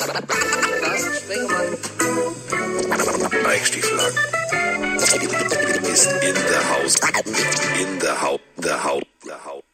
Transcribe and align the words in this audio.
Carsten 0.00 1.14
Sprengemann. 1.14 1.76
Mike 3.44 3.66
Stieflagen 3.66 4.18
ist 5.92 6.06
in 6.06 6.34
der 6.34 6.70
Haus. 6.70 6.94
In 7.78 7.98
der 8.00 8.22
Haut. 8.22 8.40
Der 8.56 8.82
Haut. 8.82 9.06
Der 9.26 9.44
Haut. 9.44 9.64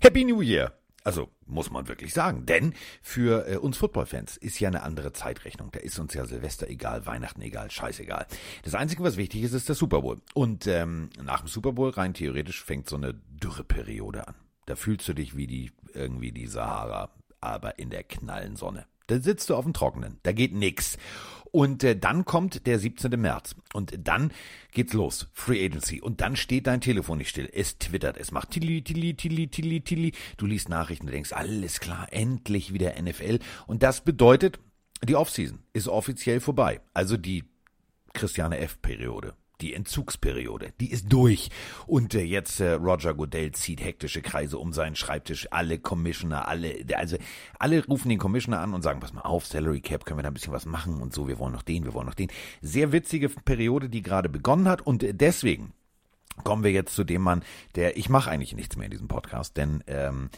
Happy 0.00 0.24
New 0.24 0.40
Year! 0.40 0.72
Also 1.04 1.28
muss 1.46 1.70
man 1.70 1.88
wirklich 1.88 2.14
sagen, 2.14 2.46
denn 2.46 2.74
für 3.02 3.46
äh, 3.48 3.56
uns 3.56 3.76
Footballfans 3.78 4.36
ist 4.36 4.58
ja 4.60 4.68
eine 4.68 4.82
andere 4.82 5.12
Zeitrechnung. 5.12 5.70
Da 5.72 5.80
ist 5.80 5.98
uns 5.98 6.14
ja 6.14 6.24
Silvester 6.24 6.68
egal, 6.68 7.04
Weihnachten 7.06 7.42
egal, 7.42 7.70
scheißegal. 7.70 8.26
Das 8.62 8.74
Einzige, 8.74 9.02
was 9.02 9.16
wichtig 9.16 9.42
ist, 9.42 9.52
ist 9.52 9.68
der 9.68 9.74
Super 9.74 10.02
Bowl. 10.02 10.20
Und 10.34 10.66
ähm, 10.66 11.10
nach 11.22 11.40
dem 11.40 11.48
Super 11.48 11.72
Bowl 11.72 11.90
rein 11.90 12.14
theoretisch 12.14 12.62
fängt 12.64 12.88
so 12.88 12.96
eine 12.96 13.14
Dürreperiode 13.14 14.28
an. 14.28 14.34
Da 14.66 14.76
fühlst 14.76 15.08
du 15.08 15.14
dich 15.14 15.36
wie 15.36 15.46
die 15.46 15.72
irgendwie 15.94 16.32
die 16.32 16.46
Sahara, 16.46 17.10
aber 17.40 17.78
in 17.78 17.90
der 17.90 18.04
knallen 18.04 18.56
Sonne. 18.56 18.86
Da 19.06 19.20
sitzt 19.20 19.48
du 19.48 19.56
auf 19.56 19.64
dem 19.64 19.72
Trockenen, 19.72 20.18
da 20.22 20.32
geht 20.32 20.54
nix. 20.54 20.98
Und 21.50 21.82
äh, 21.82 21.96
dann 21.96 22.26
kommt 22.26 22.66
der 22.66 22.78
17. 22.78 23.18
März 23.18 23.54
und 23.72 23.94
dann 24.06 24.32
geht's 24.72 24.92
los, 24.92 25.28
Free 25.32 25.64
Agency. 25.64 26.00
Und 26.00 26.20
dann 26.20 26.36
steht 26.36 26.66
dein 26.66 26.82
Telefon 26.82 27.18
nicht 27.18 27.30
still. 27.30 27.48
Es 27.50 27.78
twittert, 27.78 28.18
es 28.18 28.32
macht 28.32 28.50
tilli, 28.50 28.82
tilli, 28.82 29.14
tilli, 29.14 29.48
tilli, 29.48 29.80
tilli. 29.80 30.12
Du 30.36 30.44
liest 30.44 30.68
Nachrichten, 30.68 31.06
du 31.06 31.12
denkst, 31.12 31.32
alles 31.32 31.80
klar, 31.80 32.06
endlich 32.10 32.74
wieder 32.74 33.00
NFL. 33.00 33.38
Und 33.66 33.82
das 33.82 34.02
bedeutet, 34.02 34.60
die 35.02 35.16
Offseason 35.16 35.60
ist 35.72 35.88
offiziell 35.88 36.40
vorbei. 36.40 36.80
Also 36.92 37.16
die 37.16 37.44
Christiane 38.12 38.58
F-Periode. 38.58 39.34
Die 39.60 39.74
Entzugsperiode, 39.74 40.72
die 40.80 40.90
ist 40.90 41.12
durch. 41.12 41.50
Und 41.86 42.14
äh, 42.14 42.22
jetzt 42.22 42.60
äh, 42.60 42.72
Roger 42.72 43.14
Goodell 43.14 43.52
zieht 43.52 43.82
hektische 43.82 44.22
Kreise 44.22 44.58
um 44.58 44.72
seinen 44.72 44.94
Schreibtisch. 44.94 45.48
Alle 45.50 45.78
Commissioner, 45.78 46.46
alle, 46.46 46.84
also 46.94 47.16
alle 47.58 47.84
rufen 47.86 48.08
den 48.08 48.18
Commissioner 48.18 48.60
an 48.60 48.72
und 48.72 48.82
sagen, 48.82 49.00
pass 49.00 49.12
mal 49.12 49.22
auf, 49.22 49.46
Salary 49.46 49.80
Cap, 49.80 50.04
können 50.04 50.18
wir 50.18 50.22
da 50.22 50.30
ein 50.30 50.34
bisschen 50.34 50.52
was 50.52 50.66
machen 50.66 51.00
und 51.00 51.12
so, 51.12 51.26
wir 51.26 51.38
wollen 51.38 51.52
noch 51.52 51.62
den, 51.62 51.84
wir 51.84 51.94
wollen 51.94 52.06
noch 52.06 52.14
den. 52.14 52.30
Sehr 52.62 52.92
witzige 52.92 53.28
Periode, 53.28 53.88
die 53.88 54.02
gerade 54.02 54.28
begonnen 54.28 54.68
hat 54.68 54.80
und 54.82 55.02
äh, 55.02 55.12
deswegen 55.12 55.72
kommen 56.44 56.62
wir 56.62 56.70
jetzt 56.70 56.94
zu 56.94 57.04
dem 57.04 57.22
Mann, 57.22 57.42
der, 57.74 57.96
ich 57.96 58.08
mache 58.08 58.30
eigentlich 58.30 58.54
nichts 58.54 58.76
mehr 58.76 58.86
in 58.86 58.92
diesem 58.92 59.08
Podcast, 59.08 59.56
denn 59.56 59.82
ähm, 59.86 60.30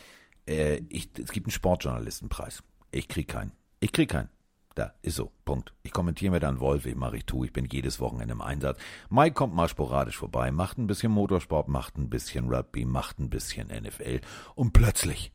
äh, 0.49 0.83
ich, 0.89 1.11
es 1.23 1.31
gibt 1.31 1.47
einen 1.47 1.53
Sportjournalistenpreis. 1.53 2.63
Ich 2.91 3.09
krieg 3.09 3.29
keinen. 3.29 3.53
Ich 3.81 3.93
krieg 3.93 4.11
keinen. 4.11 4.29
Da, 4.75 4.95
ist 5.03 5.17
so. 5.17 5.33
Punkt. 5.45 5.75
Ich 5.83 5.93
kommentiere 5.93 6.31
mir 6.31 6.41
dann 6.41 6.61
Wolf, 6.61 6.85
wie 6.85 6.95
mache 6.95 7.17
ich 7.17 7.27
tu. 7.27 7.45
Ich 7.45 7.53
bin 7.53 7.67
jedes 7.71 7.99
Wochenende 7.99 8.33
im 8.33 8.41
Einsatz. 8.41 8.79
Mike 9.09 9.35
kommt 9.35 9.55
mal 9.55 9.69
sporadisch 9.69 10.17
vorbei, 10.17 10.53
macht 10.53 10.79
ein 10.79 10.87
bisschen 10.87 11.13
Motorsport, 11.13 11.69
macht 11.69 11.99
ein 11.99 12.09
bisschen 12.09 12.53
Rugby, 12.53 12.85
macht 12.85 13.19
ein 13.19 13.31
bisschen 13.31 13.69
NFL 13.69 14.21
und 14.55 14.73
plötzlich 14.73 15.33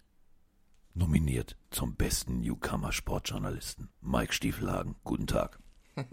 nominiert 0.93 1.57
zum 1.69 1.95
besten 1.95 2.39
Newcomer-Sportjournalisten. 2.39 3.89
Mike 4.01 4.33
Stiefelhagen, 4.33 4.95
guten 5.03 5.27
Tag. 5.27 5.59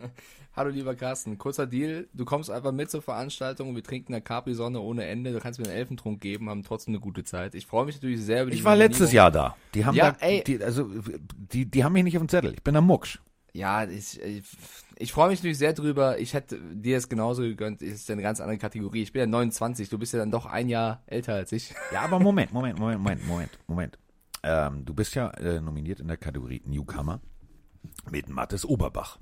Hallo 0.54 0.68
lieber 0.68 0.94
Carsten, 0.94 1.38
kurzer 1.38 1.66
Deal. 1.66 2.08
Du 2.12 2.26
kommst 2.26 2.50
einfach 2.50 2.72
mit 2.72 2.90
zur 2.90 3.00
Veranstaltung, 3.00 3.74
wir 3.74 3.82
trinken 3.82 4.12
eine 4.12 4.20
Capri-Sonne 4.20 4.80
ohne 4.80 5.06
Ende. 5.06 5.32
Du 5.32 5.40
kannst 5.40 5.58
mir 5.58 5.64
einen 5.64 5.74
Elfentrunk 5.74 6.20
geben, 6.20 6.50
haben 6.50 6.62
trotzdem 6.62 6.92
eine 6.92 7.00
gute 7.00 7.24
Zeit. 7.24 7.54
Ich 7.54 7.66
freue 7.66 7.86
mich 7.86 7.94
natürlich 7.94 8.20
sehr 8.20 8.42
über 8.42 8.50
die 8.50 8.58
Ich 8.58 8.64
war 8.64 8.76
letztes. 8.76 9.12
Jahr 9.12 9.30
da. 9.30 9.56
Die 9.74 9.86
haben 9.86 9.94
Ja, 9.94 10.10
da, 10.10 10.18
ey. 10.26 10.44
Die, 10.44 10.62
also, 10.62 10.90
die, 11.52 11.64
die 11.64 11.84
haben 11.84 11.94
mich 11.94 12.04
nicht 12.04 12.18
auf 12.18 12.22
dem 12.22 12.28
Zettel. 12.28 12.52
Ich 12.52 12.62
bin 12.62 12.74
der 12.74 12.82
Mucksch. 12.82 13.18
Ja, 13.54 13.84
ich, 13.84 14.20
ich, 14.20 14.42
ich 14.96 15.12
freue 15.12 15.30
mich 15.30 15.38
natürlich 15.38 15.56
sehr 15.56 15.72
drüber. 15.72 16.18
Ich 16.18 16.34
hätte 16.34 16.58
dir 16.60 16.98
es 16.98 17.08
genauso 17.08 17.40
gegönnt. 17.42 17.80
Es 17.80 17.94
ist 17.94 18.08
ja 18.10 18.12
eine 18.14 18.22
ganz 18.22 18.38
andere 18.38 18.58
Kategorie. 18.58 19.02
Ich 19.02 19.12
bin 19.12 19.20
ja 19.20 19.26
29, 19.26 19.88
du 19.88 19.98
bist 19.98 20.12
ja 20.12 20.18
dann 20.18 20.30
doch 20.30 20.44
ein 20.44 20.68
Jahr 20.68 21.02
älter 21.06 21.32
als 21.34 21.52
ich. 21.52 21.74
Ja, 21.92 22.02
aber 22.02 22.18
Moment, 22.20 22.52
Moment, 22.52 22.78
Moment, 22.78 22.98
Moment, 23.00 23.26
Moment, 23.26 23.58
Moment. 23.66 23.98
Ähm, 24.42 24.84
du 24.84 24.92
bist 24.92 25.14
ja 25.14 25.28
äh, 25.30 25.62
nominiert 25.62 26.00
in 26.00 26.08
der 26.08 26.18
Kategorie 26.18 26.60
Newcomer 26.66 27.20
mit 28.10 28.28
Mattes 28.28 28.66
Oberbach. 28.66 29.18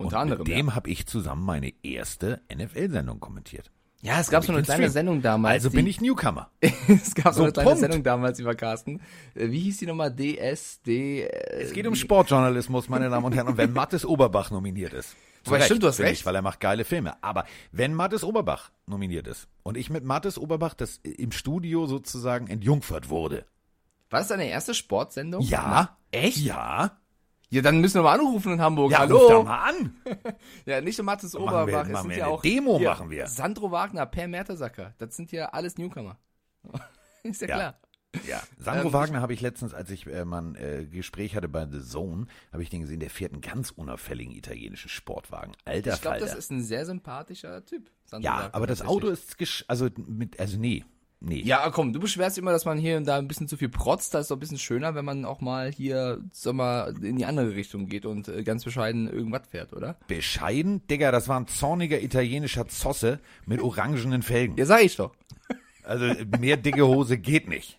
Unter 0.00 0.16
Und 0.16 0.22
anderem. 0.22 0.42
Mit 0.44 0.48
dem 0.56 0.68
ja. 0.68 0.74
habe 0.74 0.90
ich 0.90 1.06
zusammen 1.06 1.44
meine 1.44 1.72
erste 1.82 2.40
NFL-Sendung 2.54 3.20
kommentiert. 3.20 3.70
ja, 4.02 4.18
es 4.18 4.30
gab 4.30 4.44
so 4.44 4.52
eine 4.52 4.62
kleine 4.62 4.82
bin's 4.84 4.92
Sendung 4.94 5.20
damals. 5.22 5.52
Also 5.54 5.68
die- 5.68 5.76
bin 5.76 5.86
ich 5.86 6.00
Newcomer. 6.00 6.50
es 6.60 7.14
gab 7.14 7.34
so 7.34 7.38
So, 7.38 7.42
eine 7.44 7.52
kleine 7.52 7.68
Punkt. 7.68 7.80
Sendung 7.80 8.02
damals 8.02 8.38
über 8.40 8.54
Carsten. 8.54 9.00
Äh, 9.34 9.50
Wie 9.50 9.60
hieß 9.60 9.78
die 9.78 9.86
nochmal? 9.86 10.10
DSD. 10.14 11.28
Es 11.28 11.72
geht 11.72 11.86
um 11.86 11.94
Sportjournalismus, 11.94 12.88
meine 12.88 13.10
Damen 13.10 13.26
und 13.26 13.34
Herren. 13.34 13.48
Und 13.48 13.56
wenn 13.58 13.72
Mattes 13.72 14.04
Oberbach 14.06 14.50
nominiert 14.50 14.92
ist. 14.94 15.16
zu 15.44 15.54
Aber 15.54 15.62
stimmt, 15.64 15.82
du 15.82 15.88
hast 15.88 16.00
recht. 16.00 16.20
Ich, 16.20 16.26
weil 16.26 16.34
er 16.34 16.42
macht 16.42 16.60
geile 16.60 16.84
Filme. 16.84 17.22
Aber 17.22 17.44
wenn 17.72 17.94
Mattes 17.94 18.24
Oberbach 18.24 18.70
nominiert 18.86 19.26
ist 19.26 19.48
und 19.62 19.76
ich 19.76 19.90
mit 19.90 20.04
Mattes 20.04 20.38
Oberbach 20.38 20.74
das 20.74 20.96
im 20.98 21.32
Studio 21.32 21.86
sozusagen 21.86 22.46
entjungfert 22.46 23.08
wurde. 23.10 23.44
War 24.10 24.20
das 24.20 24.28
deine 24.28 24.48
erste 24.48 24.74
Sportsendung? 24.74 25.40
Ja. 25.42 25.62
Na, 25.62 25.98
echt? 26.18 26.38
Ja. 26.38 26.98
Ja, 27.52 27.62
dann 27.62 27.80
müssen 27.80 27.96
wir 27.96 28.02
mal 28.02 28.14
anrufen 28.14 28.52
in 28.52 28.60
Hamburg. 28.60 28.92
Ja, 28.92 28.98
Hallo. 29.00 29.18
ruf 29.18 29.28
da 29.28 29.42
mal 29.42 29.68
an. 29.70 29.94
Ja, 30.66 30.80
nicht 30.80 30.98
nur 30.98 31.04
Mathis 31.04 31.32
Machen 31.34 31.44
Oberbach. 31.44 31.86
wir- 31.88 31.94
es 31.94 32.00
sind 32.02 32.10
wir 32.10 32.16
ja 32.18 32.26
auch 32.28 32.42
Demo 32.42 32.78
hier, 32.78 32.90
machen 32.90 33.10
wir. 33.10 33.26
Sandro 33.26 33.70
Wagner, 33.72 34.06
Per 34.06 34.28
Mertesacker. 34.28 34.94
Das 34.98 35.16
sind 35.16 35.32
ja 35.32 35.46
alles 35.46 35.76
Newcomer. 35.76 36.18
Ist 37.24 37.40
ja, 37.42 37.48
Ja. 37.48 37.56
klar. 37.56 37.80
Ja, 38.26 38.42
Sandro 38.58 38.88
Ähm, 38.88 38.92
Wagner 38.92 39.20
habe 39.20 39.32
ich 39.34 39.40
letztens, 39.40 39.72
als 39.72 39.88
ich 39.90 40.04
äh, 40.08 40.24
mal 40.24 40.42
ein 40.42 40.54
äh, 40.56 40.84
Gespräch 40.84 41.36
hatte 41.36 41.48
bei 41.48 41.64
The 41.66 41.80
Zone, 41.80 42.26
habe 42.52 42.62
ich 42.62 42.68
den 42.68 42.80
gesehen, 42.80 42.98
der 42.98 43.08
fährt 43.10 43.32
einen 43.32 43.40
ganz 43.40 43.70
unauffälligen 43.70 44.34
italienischen 44.34 44.88
Sportwagen. 44.88 45.52
Alter 45.64 45.94
Ich 45.94 46.00
glaube, 46.02 46.18
das 46.18 46.34
ist 46.34 46.50
ein 46.50 46.60
sehr 46.62 46.84
sympathischer 46.86 47.64
Typ. 47.64 47.88
Sandro 48.04 48.26
ja, 48.26 48.36
Wagner 48.38 48.54
aber 48.54 48.66
das. 48.66 48.82
Auto 48.82 49.08
ist, 49.08 49.38
gesch 49.38 49.64
also 49.68 49.88
mit, 49.96 50.40
also 50.40 50.58
nee, 50.58 50.84
nee. 51.20 51.42
Ja, 51.42 51.70
komm, 51.70 51.92
du 51.92 52.00
beschwerst 52.00 52.38
immer, 52.38 52.52
dass 52.52 52.64
man 52.64 52.78
hier 52.78 52.96
und 52.96 53.06
da 53.06 53.18
ein 53.18 53.28
bisschen 53.28 53.48
zu 53.48 53.56
viel 53.56 53.68
protzt. 53.68 54.14
Das 54.14 54.22
ist 54.22 54.30
doch 54.30 54.36
ein 54.36 54.40
bisschen 54.40 54.58
schöner, 54.58 54.94
wenn 54.94 55.04
man 55.04 55.24
auch 55.24 55.40
mal 55.40 55.70
hier, 55.70 56.20
sag 56.32 56.54
mal, 56.54 56.94
in 57.02 57.16
die 57.16 57.24
andere 57.24 57.54
Richtung 57.54 57.86
geht 57.86 58.06
und 58.06 58.28
äh, 58.28 58.42
ganz 58.42 58.64
bescheiden 58.64 59.08
irgendwas 59.10 59.42
fährt, 59.48 59.72
oder? 59.72 59.96
Bescheiden, 60.08 60.86
Digga, 60.88 61.12
das 61.12 61.28
war 61.28 61.38
ein 61.38 61.46
zorniger 61.46 62.02
italienischer 62.02 62.68
Zosse 62.68 63.20
mit 63.46 63.60
orangenen 63.60 64.22
Felgen. 64.22 64.56
Ja, 64.56 64.66
sag 64.66 64.82
ich 64.82 64.96
doch. 64.96 65.14
Also 65.82 66.12
mehr 66.38 66.56
dicke 66.56 66.86
Hose 66.86 67.18
geht 67.18 67.48
nicht. 67.48 67.78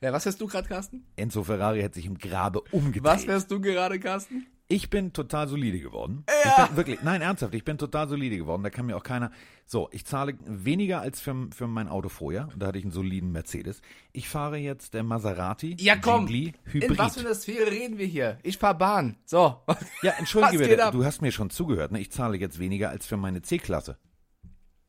Ja, 0.00 0.12
was 0.12 0.24
wärst 0.24 0.40
du 0.40 0.46
gerade, 0.46 0.66
Carsten? 0.66 1.04
Enzo 1.16 1.44
Ferrari 1.44 1.82
hat 1.82 1.94
sich 1.94 2.06
im 2.06 2.16
Grabe 2.18 2.62
umgedreht. 2.72 3.04
Was 3.04 3.26
wärst 3.26 3.50
du 3.50 3.60
gerade, 3.60 3.98
Carsten? 4.00 4.46
Ich 4.72 4.88
bin 4.88 5.12
total 5.12 5.48
solide 5.48 5.80
geworden. 5.80 6.24
Ich 6.44 6.66
bin 6.68 6.76
wirklich, 6.76 7.02
nein, 7.02 7.22
ernsthaft, 7.22 7.54
ich 7.54 7.64
bin 7.64 7.76
total 7.76 8.08
solide 8.08 8.36
geworden. 8.36 8.62
Da 8.62 8.70
kann 8.70 8.86
mir 8.86 8.96
auch 8.96 9.02
keiner. 9.02 9.32
So, 9.66 9.88
ich 9.90 10.04
zahle 10.06 10.38
weniger 10.46 11.00
als 11.00 11.20
für, 11.20 11.48
für 11.52 11.66
mein 11.66 11.88
Auto 11.88 12.08
vorher. 12.08 12.48
Da 12.56 12.68
hatte 12.68 12.78
ich 12.78 12.84
einen 12.84 12.92
soliden 12.92 13.32
Mercedes. 13.32 13.82
Ich 14.12 14.28
fahre 14.28 14.58
jetzt 14.58 14.94
der 14.94 15.02
Maserati 15.02 15.76
Ja, 15.80 15.96
komm. 15.96 16.26
Ghibli 16.26 16.44
In 16.66 16.72
Hybrid. 16.82 16.98
was 16.98 17.14
für 17.14 17.26
einer 17.26 17.34
Sphäre 17.34 17.68
reden 17.68 17.98
wir 17.98 18.06
hier? 18.06 18.38
Ich 18.44 18.58
fahr 18.58 18.78
Bahn. 18.78 19.16
So. 19.24 19.60
ja, 20.02 20.12
entschuldige 20.18 20.58
bitte, 20.58 20.90
du 20.92 21.04
hast 21.04 21.20
mir 21.20 21.32
schon 21.32 21.50
zugehört. 21.50 21.90
Ne? 21.90 21.98
Ich 22.00 22.12
zahle 22.12 22.36
jetzt 22.38 22.60
weniger 22.60 22.90
als 22.90 23.06
für 23.06 23.16
meine 23.16 23.42
C-Klasse. 23.42 23.98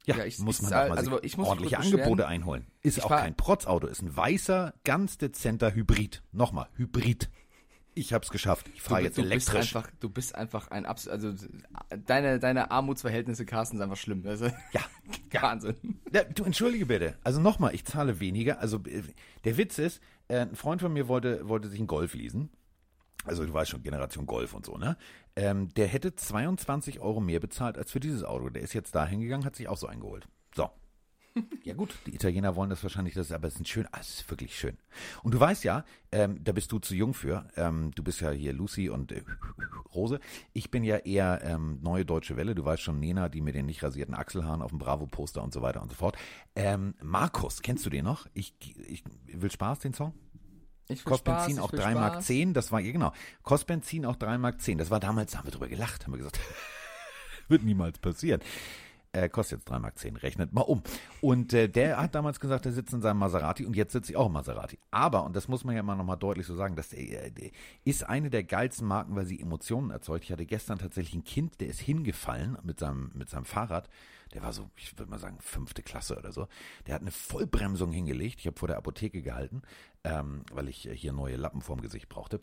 Ja, 0.06 0.16
Ja, 0.18 0.26
ich- 0.26 0.38
muss 0.38 0.58
ich 0.58 0.70
man 0.70 0.72
doch 0.72 0.90
mal 0.90 0.98
also 1.00 1.22
ich 1.24 1.38
muss 1.38 1.48
ordentliche. 1.48 1.80
Angebote 1.80 2.28
einholen. 2.28 2.68
Ist 2.82 3.00
Ich 3.00 3.04
auch 3.04 3.10
kein 3.10 3.36
Protzauto, 3.36 3.88
ist 3.88 4.04
ein 4.04 4.16
weißer, 4.16 4.74
ganz 4.84 5.18
dezenter 5.18 5.74
Hybrid. 5.74 6.22
Nochmal, 6.32 6.68
Hybrid. 6.76 7.30
Ich 7.94 8.14
hab's 8.14 8.30
geschafft. 8.30 8.70
Ich 8.74 8.82
fahre 8.82 9.02
jetzt 9.02 9.18
du 9.18 9.22
bist 9.24 9.50
elektrisch. 9.50 9.76
einfach, 9.76 9.92
du 10.00 10.10
bist 10.10 10.34
einfach 10.34 10.70
ein 10.72 10.86
Abs 10.86 11.08
also 11.10 11.34
deine 12.06 12.40
deine 12.40 12.72
Armutsverhältnisse 12.72 13.46
Carsten 13.46 13.78
sind 13.78 13.84
einfach 13.84 13.98
schlimm. 13.98 14.26
Also, 14.26 14.46
Ja, 14.72 14.82
Wahnsinn. 15.42 15.76
Ja, 16.14 16.24
du 16.24 16.44
entschuldige 16.46 16.86
bitte. 16.86 17.18
Also 17.24 17.42
nochmal, 17.42 17.76
ich 17.76 17.84
zahle 17.86 18.20
weniger. 18.20 18.60
Also 18.60 18.78
äh, 18.86 19.04
der 19.44 19.58
Witz 19.58 19.78
ist, 19.78 20.02
äh, 20.30 20.40
ein 20.40 20.56
Freund 20.56 20.82
von 20.82 20.94
mir 20.94 21.08
wollte, 21.08 21.48
wollte 21.50 21.68
sich 21.68 21.80
einen 21.80 21.88
Golf 21.88 22.14
leasen. 22.14 22.50
Also 23.26 23.46
du 23.46 23.54
weißt 23.54 23.72
schon, 23.72 23.84
Generation 23.84 24.26
Golf 24.26 24.54
und 24.54 24.66
so, 24.66 24.78
ne? 24.78 24.98
Ähm, 25.36 25.70
der 25.76 25.88
hätte 25.88 26.16
22 26.16 27.00
Euro 27.02 27.20
mehr 27.20 27.40
bezahlt 27.40 27.78
als 27.78 27.92
für 27.92 28.00
dieses 28.00 28.24
Auto. 28.24 28.50
Der 28.50 28.64
ist 28.64 28.74
jetzt 28.74 28.96
da 28.96 29.06
hingegangen, 29.06 29.46
hat 29.46 29.56
sich 29.56 29.68
auch 29.68 29.78
so 29.78 29.88
eingeholt. 29.88 30.28
Ja 31.64 31.74
gut, 31.76 31.96
die 32.06 32.16
Italiener 32.16 32.56
wollen 32.56 32.70
das 32.70 32.84
wahrscheinlich, 32.84 33.14
das, 33.14 33.32
aber 33.32 33.48
es 33.48 33.56
ist 33.56 33.68
schön, 33.68 33.88
es 34.00 34.10
ist 34.20 34.30
wirklich 34.30 34.58
schön. 34.58 34.78
Und 35.24 35.34
du 35.34 35.40
weißt 35.40 35.64
ja, 35.64 35.86
ähm, 36.12 36.44
da 36.44 36.52
bist 36.52 36.72
du 36.72 36.80
zu 36.80 36.96
jung 36.96 37.14
für. 37.14 37.48
Ähm, 37.56 37.92
du 37.96 38.04
bist 38.04 38.20
ja 38.20 38.32
hier 38.32 38.52
Lucy 38.52 38.90
und 38.90 39.12
äh, 39.12 39.24
Rose. 39.94 40.20
Ich 40.54 40.72
bin 40.72 40.84
ja 40.84 40.98
eher 40.98 41.42
ähm, 41.44 41.80
neue 41.82 42.04
deutsche 42.04 42.36
Welle. 42.36 42.56
Du 42.56 42.66
weißt 42.66 42.82
schon, 42.82 43.00
Nena, 43.00 43.30
die 43.30 43.42
mit 43.42 43.56
den 43.56 43.66
nicht 43.66 43.84
rasierten 43.84 44.16
Achselhaaren 44.16 44.62
auf 44.62 44.72
dem 44.72 44.80
Bravo-Poster 44.80 45.42
und 45.42 45.54
so 45.54 45.62
weiter 45.62 45.82
und 45.82 45.90
so 45.90 45.96
fort. 45.96 46.18
Ähm, 46.56 46.96
Markus, 47.02 47.62
kennst 47.62 47.86
du 47.86 47.90
den 47.90 48.06
noch? 48.06 48.28
Ich, 48.34 48.56
ich 48.88 49.04
will 49.32 49.52
Spaß, 49.52 49.80
den 49.80 49.94
Song? 49.94 50.14
Ich 50.90 51.06
will 51.06 51.18
Spaß, 51.18 51.24
Benzin 51.24 51.56
ich 51.56 51.62
auch 51.62 51.72
will 51.72 51.80
3 51.80 51.94
Mark 51.94 52.14
Spaß. 52.16 52.26
10, 52.26 52.54
das 52.54 52.72
war, 52.72 52.82
ja 52.82 52.92
genau, 52.92 53.14
kostet 53.44 53.68
Benzin 53.68 54.06
auch 54.06 54.18
3 54.18 54.38
Mark 54.38 54.62
10. 54.62 54.78
Das 54.78 54.90
war 54.90 55.00
damals, 55.00 55.32
da 55.32 55.38
haben 55.38 55.48
wir 55.48 55.52
drüber 55.52 55.70
gelacht, 55.70 56.06
haben 56.06 56.14
wir 56.14 56.18
gesagt, 56.18 56.40
wird 57.48 57.64
niemals 57.64 58.00
passieren. 58.00 58.42
Äh, 59.14 59.28
kostet 59.28 59.60
jetzt 59.60 59.70
3 59.70 59.80
Mark 59.80 60.00
10, 60.00 60.16
rechnet 60.16 60.54
mal 60.54 60.62
um. 60.62 60.84
Und 61.20 61.52
äh, 61.54 61.68
der 61.68 61.98
hat 61.98 62.16
damals 62.16 62.40
gesagt, 62.40 62.66
er 62.66 62.72
sitzt 62.72 62.94
in 62.94 63.02
seinem 63.02 63.18
Maserati 63.18 63.66
und 63.66 63.76
jetzt 63.76 63.92
sitze 63.92 64.14
ich 64.14 64.18
auch 64.18 64.28
im 64.28 64.32
Maserati. 64.32 64.80
Aber, 64.90 65.26
und 65.26 65.36
das 65.36 65.50
muss 65.50 65.66
man 65.66 65.76
ja 65.76 65.82
immer 65.82 65.96
nochmal 65.96 66.16
deutlich 66.16 66.48
so 66.48 66.56
sagen, 66.56 66.78
das 66.78 66.94
äh, 66.94 67.52
ist 67.84 68.08
eine 68.08 68.30
der 68.30 68.46
geilsten 68.46 68.88
Marken, 68.88 69.14
weil 69.16 69.26
sie 69.26 69.42
Emotionen 69.42 69.92
erzeugt. 69.92 70.24
Ich 70.24 70.32
hatte 70.32 70.46
gestern 70.46 70.80
tatsächlich 70.80 71.14
ein 71.14 71.26
Kind, 71.26 71.60
der 71.60 71.68
ist 71.68 71.82
hingefallen 71.82 72.58
mit 72.64 72.80
seinem, 72.80 73.12
mit 73.14 73.30
seinem 73.30 73.44
Fahrrad. 73.44 73.90
Der 74.34 74.44
war 74.44 74.54
so, 74.54 74.70
ich 74.78 74.98
würde 74.98 75.12
mal 75.12 75.20
sagen, 75.20 75.40
fünfte 75.42 75.84
Klasse 75.84 76.18
oder 76.18 76.32
so. 76.32 76.48
Der 76.88 76.96
hat 76.96 77.02
eine 77.02 77.12
Vollbremsung 77.12 77.92
hingelegt. 77.92 78.40
Ich 78.40 78.48
habe 78.48 78.58
vor 78.58 78.70
der 78.70 78.78
Apotheke 78.78 79.22
gehalten, 79.22 79.62
ähm, 80.06 80.44
weil 80.54 80.70
ich 80.70 80.88
äh, 80.88 80.96
hier 80.96 81.12
neue 81.12 81.36
Lappen 81.36 81.62
vorm 81.62 81.82
Gesicht 81.82 82.08
brauchte. 82.08 82.40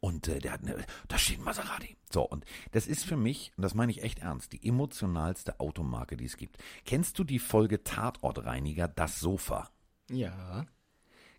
Und 0.00 0.28
äh, 0.28 0.38
der 0.38 0.52
hat 0.52 0.62
eine, 0.62 0.84
da 1.08 1.18
steht 1.18 1.38
ein 1.38 1.44
Maserati. 1.44 1.96
So, 2.10 2.22
und 2.22 2.44
das 2.72 2.86
ist 2.86 3.04
für 3.04 3.16
mich, 3.16 3.52
und 3.56 3.62
das 3.62 3.74
meine 3.74 3.92
ich 3.92 4.02
echt 4.02 4.20
ernst, 4.20 4.52
die 4.52 4.66
emotionalste 4.66 5.60
Automarke, 5.60 6.16
die 6.16 6.24
es 6.24 6.36
gibt. 6.36 6.58
Kennst 6.84 7.18
du 7.18 7.24
die 7.24 7.38
Folge 7.38 7.82
Tatortreiniger, 7.82 8.88
das 8.88 9.20
Sofa? 9.20 9.70
Ja. 10.10 10.66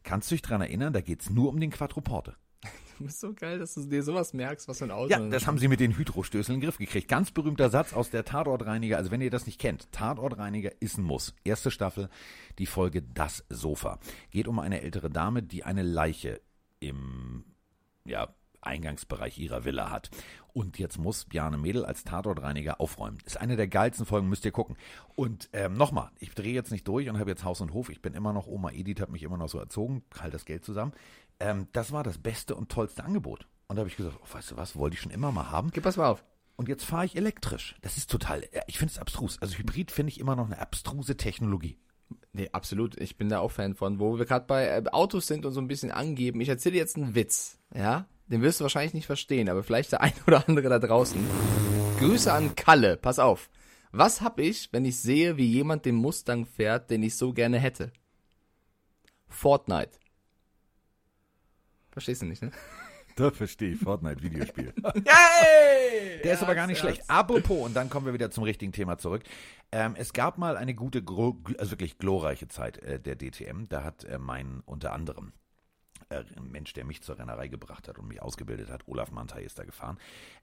Kannst 0.03 0.31
du 0.31 0.35
dich 0.35 0.41
dran 0.41 0.61
erinnern, 0.61 0.93
da 0.93 1.01
geht's 1.01 1.29
nur 1.29 1.49
um 1.49 1.59
den 1.59 1.71
Quattroporte. 1.71 2.35
Du 2.97 3.03
bist 3.03 3.19
so 3.19 3.31
geil, 3.31 3.59
dass 3.59 3.75
du 3.75 3.85
dir 3.85 4.01
sowas 4.01 4.33
merkst, 4.33 4.67
was 4.67 4.79
für 4.79 4.85
ein 4.85 4.91
Auto 4.91 5.11
Ja, 5.11 5.19
das 5.19 5.45
haben 5.45 5.59
sie 5.59 5.67
mit 5.67 5.79
den 5.79 5.95
Hydrostößen 5.95 6.51
in 6.51 6.59
den 6.59 6.65
Griff 6.65 6.79
gekriegt. 6.79 7.07
Ganz 7.07 7.29
berühmter 7.29 7.69
Satz 7.69 7.93
aus 7.93 8.09
der 8.09 8.25
Tatortreiniger. 8.25 8.97
Also 8.97 9.11
wenn 9.11 9.21
ihr 9.21 9.29
das 9.29 9.45
nicht 9.45 9.59
kennt, 9.61 9.91
Tatortreiniger 9.91 10.71
ist 10.81 10.97
ein 10.97 11.03
Muss. 11.03 11.35
Erste 11.43 11.69
Staffel, 11.69 12.09
die 12.57 12.65
Folge 12.65 13.03
Das 13.03 13.45
Sofa. 13.49 13.99
Geht 14.31 14.47
um 14.47 14.57
eine 14.57 14.81
ältere 14.81 15.11
Dame, 15.11 15.43
die 15.43 15.63
eine 15.63 15.83
Leiche 15.83 16.41
im 16.79 17.45
ja, 18.07 18.33
Eingangsbereich 18.61 19.37
ihrer 19.37 19.65
Villa 19.65 19.89
hat. 19.89 20.09
Und 20.53 20.79
jetzt 20.79 20.97
muss 20.97 21.25
Bjarne 21.25 21.57
Mädel 21.57 21.85
als 21.85 22.03
Tatortreiniger 22.03 22.81
aufräumen. 22.81 23.19
Ist 23.25 23.39
eine 23.39 23.55
der 23.55 23.67
geilsten 23.67 24.05
Folgen, 24.05 24.27
müsst 24.27 24.45
ihr 24.45 24.51
gucken. 24.51 24.75
Und 25.15 25.49
ähm, 25.53 25.75
nochmal, 25.75 26.09
ich 26.19 26.33
drehe 26.33 26.53
jetzt 26.53 26.71
nicht 26.71 26.87
durch 26.87 27.09
und 27.09 27.19
habe 27.19 27.29
jetzt 27.29 27.43
Haus 27.43 27.61
und 27.61 27.73
Hof. 27.73 27.89
Ich 27.89 28.01
bin 28.01 28.13
immer 28.13 28.33
noch, 28.33 28.47
Oma 28.47 28.71
Edith 28.71 28.99
hat 28.99 29.09
mich 29.09 29.23
immer 29.23 29.37
noch 29.37 29.49
so 29.49 29.59
erzogen, 29.59 30.03
halt 30.19 30.33
das 30.33 30.45
Geld 30.45 30.65
zusammen. 30.65 30.93
Ähm, 31.39 31.67
das 31.73 31.91
war 31.91 32.03
das 32.03 32.17
beste 32.17 32.55
und 32.55 32.69
tollste 32.69 33.03
Angebot. 33.03 33.47
Und 33.67 33.75
da 33.75 33.81
habe 33.81 33.89
ich 33.89 33.97
gesagt, 33.97 34.17
oh, 34.19 34.33
weißt 34.33 34.51
du 34.51 34.57
was, 34.57 34.75
wollte 34.75 34.95
ich 34.95 35.01
schon 35.01 35.11
immer 35.11 35.31
mal 35.31 35.51
haben. 35.51 35.71
Gib 35.71 35.83
pass 35.83 35.97
mal 35.97 36.09
auf. 36.09 36.23
Und 36.55 36.67
jetzt 36.67 36.85
fahre 36.85 37.05
ich 37.05 37.15
elektrisch. 37.15 37.75
Das 37.81 37.97
ist 37.97 38.09
total, 38.09 38.43
ich 38.65 38.79
finde 38.79 38.93
es 38.93 38.97
abstrus. 38.97 39.39
Also 39.41 39.57
Hybrid 39.57 39.91
finde 39.91 40.11
ich 40.11 40.19
immer 40.19 40.35
noch 40.35 40.47
eine 40.47 40.59
abstruse 40.59 41.15
Technologie. 41.15 41.77
Nee, 42.33 42.49
absolut. 42.51 42.99
Ich 42.99 43.17
bin 43.17 43.29
da 43.29 43.39
auch 43.39 43.51
Fan 43.51 43.75
von. 43.75 43.99
Wo 43.99 44.17
wir 44.17 44.25
gerade 44.25 44.45
bei 44.47 44.65
äh, 44.65 44.83
Autos 44.91 45.27
sind 45.27 45.45
und 45.45 45.53
so 45.53 45.61
ein 45.61 45.67
bisschen 45.67 45.91
angeben. 45.91 46.41
Ich 46.41 46.49
erzähle 46.49 46.77
jetzt 46.77 46.95
einen 46.95 47.13
Witz. 47.15 47.56
Ja? 47.73 48.07
Den 48.27 48.41
wirst 48.41 48.59
du 48.59 48.63
wahrscheinlich 48.63 48.93
nicht 48.93 49.05
verstehen, 49.05 49.49
aber 49.49 49.63
vielleicht 49.63 49.91
der 49.91 50.01
ein 50.01 50.13
oder 50.25 50.47
andere 50.47 50.69
da 50.69 50.79
draußen. 50.79 51.19
Grüße 51.99 52.31
an 52.31 52.55
Kalle. 52.55 52.97
Pass 52.97 53.19
auf. 53.19 53.49
Was 53.91 54.21
hab 54.21 54.39
ich, 54.39 54.71
wenn 54.73 54.85
ich 54.85 54.99
sehe, 54.99 55.37
wie 55.37 55.45
jemand 55.45 55.85
den 55.85 55.95
Mustang 55.95 56.45
fährt, 56.45 56.91
den 56.91 57.03
ich 57.03 57.15
so 57.15 57.33
gerne 57.33 57.57
hätte? 57.57 57.91
Fortnite. 59.27 59.91
Verstehst 61.91 62.21
du 62.21 62.25
nicht, 62.25 62.41
ne? 62.41 62.51
Da 63.15 63.31
verstehe 63.31 63.71
ich, 63.71 63.79
Fortnite-Videospiel. 63.79 64.75
Yay! 64.83 66.21
Der 66.23 66.35
ist 66.35 66.43
aber 66.43 66.53
gar 66.53 66.67
nicht 66.67 66.77
schlecht. 66.77 67.01
Apropos, 67.07 67.65
und 67.65 67.73
dann 67.73 67.89
kommen 67.89 68.05
wir 68.05 68.13
wieder 68.13 68.29
zum 68.29 68.43
richtigen 68.43 68.73
Thema 68.73 68.99
zurück. 68.99 69.23
Ähm, 69.71 69.95
es 69.97 70.13
gab 70.13 70.37
mal 70.37 70.55
eine 70.55 70.75
gute, 70.75 71.03
also 71.57 71.71
wirklich 71.71 71.97
glorreiche 71.97 72.47
Zeit 72.47 72.77
äh, 72.77 72.99
der 72.99 73.15
DTM. 73.15 73.69
Da 73.69 73.83
hat 73.83 74.03
äh, 74.03 74.19
mein 74.19 74.61
unter 74.67 74.93
anderem 74.93 75.33
äh, 76.09 76.23
ein 76.35 76.51
Mensch, 76.51 76.73
der 76.73 76.85
mich 76.85 77.01
zur 77.01 77.17
Rennerei 77.17 77.47
gebracht 77.47 77.87
hat 77.87 77.99
und 77.99 78.07
mich 78.07 78.21
ausgebildet 78.21 78.69
hat, 78.69 78.87
Olaf 78.87 79.11
Mantei 79.11 79.43
ist 79.43 79.59
da 79.59 79.65
gefahren. 79.65 79.97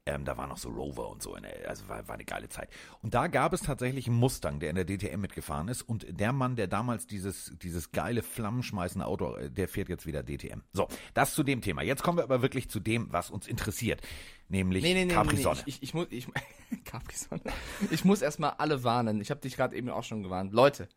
Ähm, 0.07 0.25
da 0.25 0.37
war 0.37 0.47
noch 0.47 0.59
so 0.59 0.69
Rover 0.69 1.09
und 1.09 1.23
so, 1.23 1.35
in 1.37 1.43
der, 1.43 1.69
also 1.69 1.89
war, 1.89 2.07
war 2.07 2.15
eine 2.15 2.25
geile 2.25 2.49
Zeit. 2.49 2.69
Und 3.03 3.15
da 3.15 3.27
gab 3.29 3.53
es 3.53 3.63
tatsächlich 3.63 4.07
einen 4.07 4.17
Mustang, 4.17 4.61
der 4.61 4.71
in 4.71 4.77
der 4.77 4.85
DTM 4.85 5.21
mitgefahren 5.21 5.69
ist 5.69 5.83
und 5.83 6.07
der 6.09 6.33
Mann, 6.33 6.57
der 6.57 6.67
damals 6.67 7.07
dieses, 7.07 7.53
dieses 7.63 7.93
geile 7.93 8.23
flammenschmeißende 8.23 9.07
Auto, 9.07 9.37
äh, 9.37 9.51
der 9.51 9.69
fährt 9.69 9.89
jetzt 9.89 10.07
wieder 10.07 10.23
DTM. 10.23 10.61
So, 10.73 10.89
das 11.15 11.35
zu 11.35 11.43
dem 11.43 11.61
Thema. 11.61 11.83
Jetzt 11.83 12.03
kommen 12.03 12.19
wir 12.19 12.25
aber 12.25 12.43
wirklich 12.43 12.69
zu 12.69 12.81
dem, 12.81 13.13
was 13.13 13.31
uns 13.31 13.47
interessiert, 13.47 14.03
nämlich 14.49 14.83
Nee, 14.83 14.95
nee, 14.95 15.05
nee, 15.07 15.15
Capri 15.15 15.37
nee. 15.37 15.63
Ich, 15.67 15.83
ich, 15.83 15.95
muss, 15.95 16.07
ich, 16.11 16.27
Capri 16.85 17.17
Sonne. 17.17 17.43
Ich 17.91 18.05
muss 18.05 18.23
erstmal 18.23 18.51
alle 18.59 18.85
warnen. 18.85 19.21
Ich 19.21 19.31
habe 19.31 19.41
dich 19.41 19.57
gerade 19.57 19.77
eben 19.77 19.89
auch 19.89 20.05
schon 20.05 20.23
gewarnt. 20.23 20.53
Leute, 20.53 20.89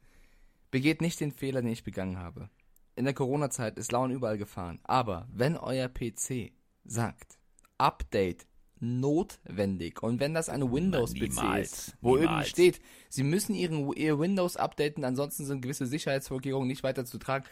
begeht 0.72 1.02
nicht 1.02 1.20
den 1.20 1.32
Fehler, 1.32 1.62
den 1.62 1.72
ich 1.72 1.84
begangen 1.84 2.20
habe. 2.20 2.50
In 2.98 3.06
der 3.06 3.14
Corona-Zeit 3.14 3.78
ist 3.78 3.92
Lauen 3.92 4.10
überall 4.10 4.40
gefahren. 4.40 4.80
Aber 4.84 5.28
wenn 5.32 5.56
euer 5.56 5.88
PC 5.88 6.52
sagt, 6.84 7.38
Update 7.78 8.48
notwendig 8.80 10.02
und 10.02 10.20
wenn 10.20 10.34
das 10.34 10.50
ein 10.50 10.72
Windows-PC 10.72 11.60
ist, 11.62 11.96
wo 12.02 12.16
irgendwie 12.16 12.30
Niemals. 12.30 12.50
steht, 12.50 12.82
sie 13.10 13.22
müssen 13.22 13.54
ihren, 13.54 13.92
ihr 13.94 14.20
Windows 14.20 14.58
updaten, 14.58 15.04
ansonsten 15.04 15.46
sind 15.46 15.62
gewisse 15.62 15.86
Sicherheitsvorkehrungen 15.86 16.68
nicht 16.68 16.82
weiter 16.84 17.06
zu 17.06 17.20
tragen, 17.20 17.46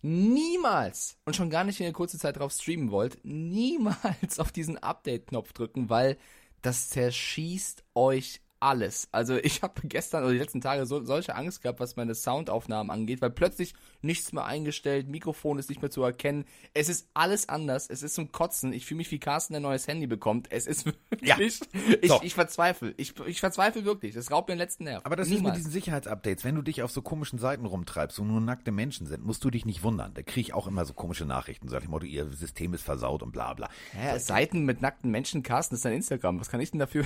niemals 0.00 1.18
und 1.26 1.36
schon 1.36 1.50
gar 1.50 1.64
nicht, 1.64 1.78
wenn 1.78 1.86
ihr 1.86 1.92
kurze 1.92 2.18
Zeit 2.18 2.38
drauf 2.38 2.52
streamen 2.52 2.90
wollt, 2.90 3.18
niemals 3.22 4.38
auf 4.38 4.50
diesen 4.50 4.78
Update-Knopf 4.78 5.52
drücken, 5.52 5.90
weil 5.90 6.16
das 6.62 6.88
zerschießt 6.88 7.84
euch 7.94 8.40
alles. 8.60 9.08
Also 9.12 9.36
ich 9.36 9.62
habe 9.62 9.80
gestern 9.84 10.22
oder 10.24 10.32
die 10.32 10.38
letzten 10.38 10.60
Tage 10.60 10.86
so, 10.86 11.02
solche 11.04 11.34
Angst 11.34 11.62
gehabt, 11.62 11.80
was 11.80 11.96
meine 11.96 12.14
Soundaufnahmen 12.14 12.90
angeht, 12.90 13.20
weil 13.22 13.30
plötzlich 13.30 13.74
nichts 14.02 14.32
mehr 14.32 14.44
eingestellt, 14.44 15.08
Mikrofon 15.08 15.58
ist 15.58 15.68
nicht 15.68 15.82
mehr 15.82 15.90
zu 15.90 16.02
erkennen. 16.02 16.44
Es 16.74 16.88
ist 16.88 17.08
alles 17.14 17.48
anders. 17.48 17.88
Es 17.90 18.02
ist 18.02 18.14
zum 18.14 18.32
Kotzen. 18.32 18.72
Ich 18.72 18.86
fühle 18.86 18.98
mich 18.98 19.10
wie 19.10 19.18
Carsten, 19.18 19.54
der 19.54 19.60
ein 19.60 19.64
neues 19.64 19.88
Handy 19.88 20.06
bekommt. 20.06 20.48
Es 20.50 20.66
ist 20.66 20.86
wirklich. 21.10 21.60
Ich, 22.02 22.08
So. 22.08 22.20
ich 22.22 22.34
verzweifle. 22.34 22.94
Ich, 22.96 23.18
ich 23.26 23.40
verzweifle 23.40 23.84
wirklich. 23.84 24.14
Das 24.14 24.30
raubt 24.30 24.48
mir 24.48 24.54
den 24.54 24.58
letzten 24.60 24.84
Nerv. 24.84 25.04
Aber 25.04 25.16
das 25.16 25.28
ist 25.28 25.34
Niemals. 25.34 25.54
mit 25.56 25.58
diesen 25.60 25.72
Sicherheitsupdates, 25.72 26.44
wenn 26.44 26.54
du 26.54 26.62
dich 26.62 26.82
auf 26.82 26.90
so 26.90 27.02
komischen 27.02 27.38
Seiten 27.38 27.64
rumtreibst, 27.66 28.18
wo 28.18 28.24
nur 28.24 28.40
nackte 28.40 28.72
Menschen 28.72 29.06
sind, 29.06 29.24
musst 29.24 29.42
du 29.44 29.50
dich 29.50 29.64
nicht 29.64 29.82
wundern. 29.82 30.12
Da 30.14 30.22
kriege 30.22 30.40
ich 30.40 30.54
auch 30.54 30.66
immer 30.66 30.84
so 30.84 30.92
komische 30.92 31.24
Nachrichten, 31.24 31.66
nach 31.68 31.80
dem 31.80 31.90
Motto, 31.90 32.06
ihr 32.06 32.26
System 32.30 32.74
ist 32.74 32.82
versaut 32.82 33.22
und 33.22 33.32
bla 33.32 33.54
bla. 33.54 33.68
Ja, 34.02 34.18
Seiten 34.18 34.64
mit 34.64 34.82
nackten 34.82 35.10
Menschen, 35.10 35.42
Carsten, 35.42 35.74
ist 35.74 35.84
dein 35.84 35.94
Instagram. 35.94 36.40
Was 36.40 36.50
kann 36.50 36.60
ich 36.60 36.70
denn 36.70 36.80
dafür? 36.80 37.04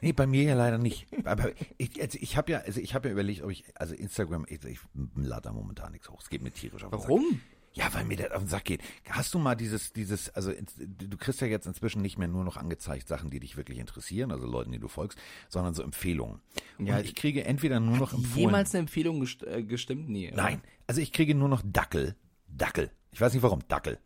Nee, 0.00 0.12
bei 0.12 0.26
mir 0.26 0.44
ja 0.44 0.54
leider 0.54 0.78
nicht. 0.78 0.91
Aber 1.24 1.50
ich, 1.78 2.00
also 2.00 2.18
ich 2.20 2.36
habe 2.36 2.52
ja, 2.52 2.58
also 2.60 2.80
ich 2.80 2.94
habe 2.94 3.08
ja 3.08 3.12
überlegt, 3.12 3.42
ob 3.42 3.50
ich, 3.50 3.64
also 3.74 3.94
Instagram, 3.94 4.46
ich, 4.48 4.64
ich 4.64 4.78
lade 5.16 5.42
da 5.42 5.52
momentan 5.52 5.92
nichts 5.92 6.08
hoch. 6.08 6.20
Es 6.20 6.28
geht 6.28 6.42
mir 6.42 6.50
tierisch 6.50 6.84
auf 6.84 6.90
den 6.90 7.00
Sack. 7.00 7.08
Warum? 7.08 7.40
Ja, 7.74 7.92
weil 7.94 8.04
mir 8.04 8.18
das 8.18 8.32
auf 8.32 8.42
den 8.42 8.48
Sack 8.48 8.64
geht. 8.64 8.82
Hast 9.08 9.32
du 9.32 9.38
mal 9.38 9.54
dieses, 9.54 9.92
dieses, 9.94 10.28
also 10.30 10.52
du 10.76 11.16
kriegst 11.16 11.40
ja 11.40 11.46
jetzt 11.46 11.66
inzwischen 11.66 12.02
nicht 12.02 12.18
mehr 12.18 12.28
nur 12.28 12.44
noch 12.44 12.58
angezeigt 12.58 13.08
Sachen, 13.08 13.30
die 13.30 13.40
dich 13.40 13.56
wirklich 13.56 13.78
interessieren, 13.78 14.30
also 14.30 14.46
Leuten, 14.46 14.72
die 14.72 14.78
du 14.78 14.88
folgst, 14.88 15.18
sondern 15.48 15.72
so 15.72 15.82
Empfehlungen. 15.82 16.40
Ja, 16.78 16.98
und 16.98 17.04
ich 17.04 17.14
kriege 17.14 17.44
entweder 17.44 17.80
nur 17.80 17.96
noch 17.96 18.12
empfohlen. 18.12 18.46
Jemals 18.46 18.74
eine 18.74 18.80
Empfehlung 18.80 19.20
gest 19.20 19.42
äh, 19.44 19.62
gestimmt? 19.62 20.10
Nie. 20.10 20.28
oder? 20.28 20.42
Nein, 20.42 20.62
also 20.86 21.00
ich 21.00 21.12
kriege 21.12 21.34
nur 21.34 21.48
noch 21.48 21.62
Dackel. 21.64 22.14
Dackel. 22.46 22.90
Ich 23.10 23.20
weiß 23.20 23.32
nicht 23.32 23.42
warum, 23.42 23.60
Dackel. 23.68 23.98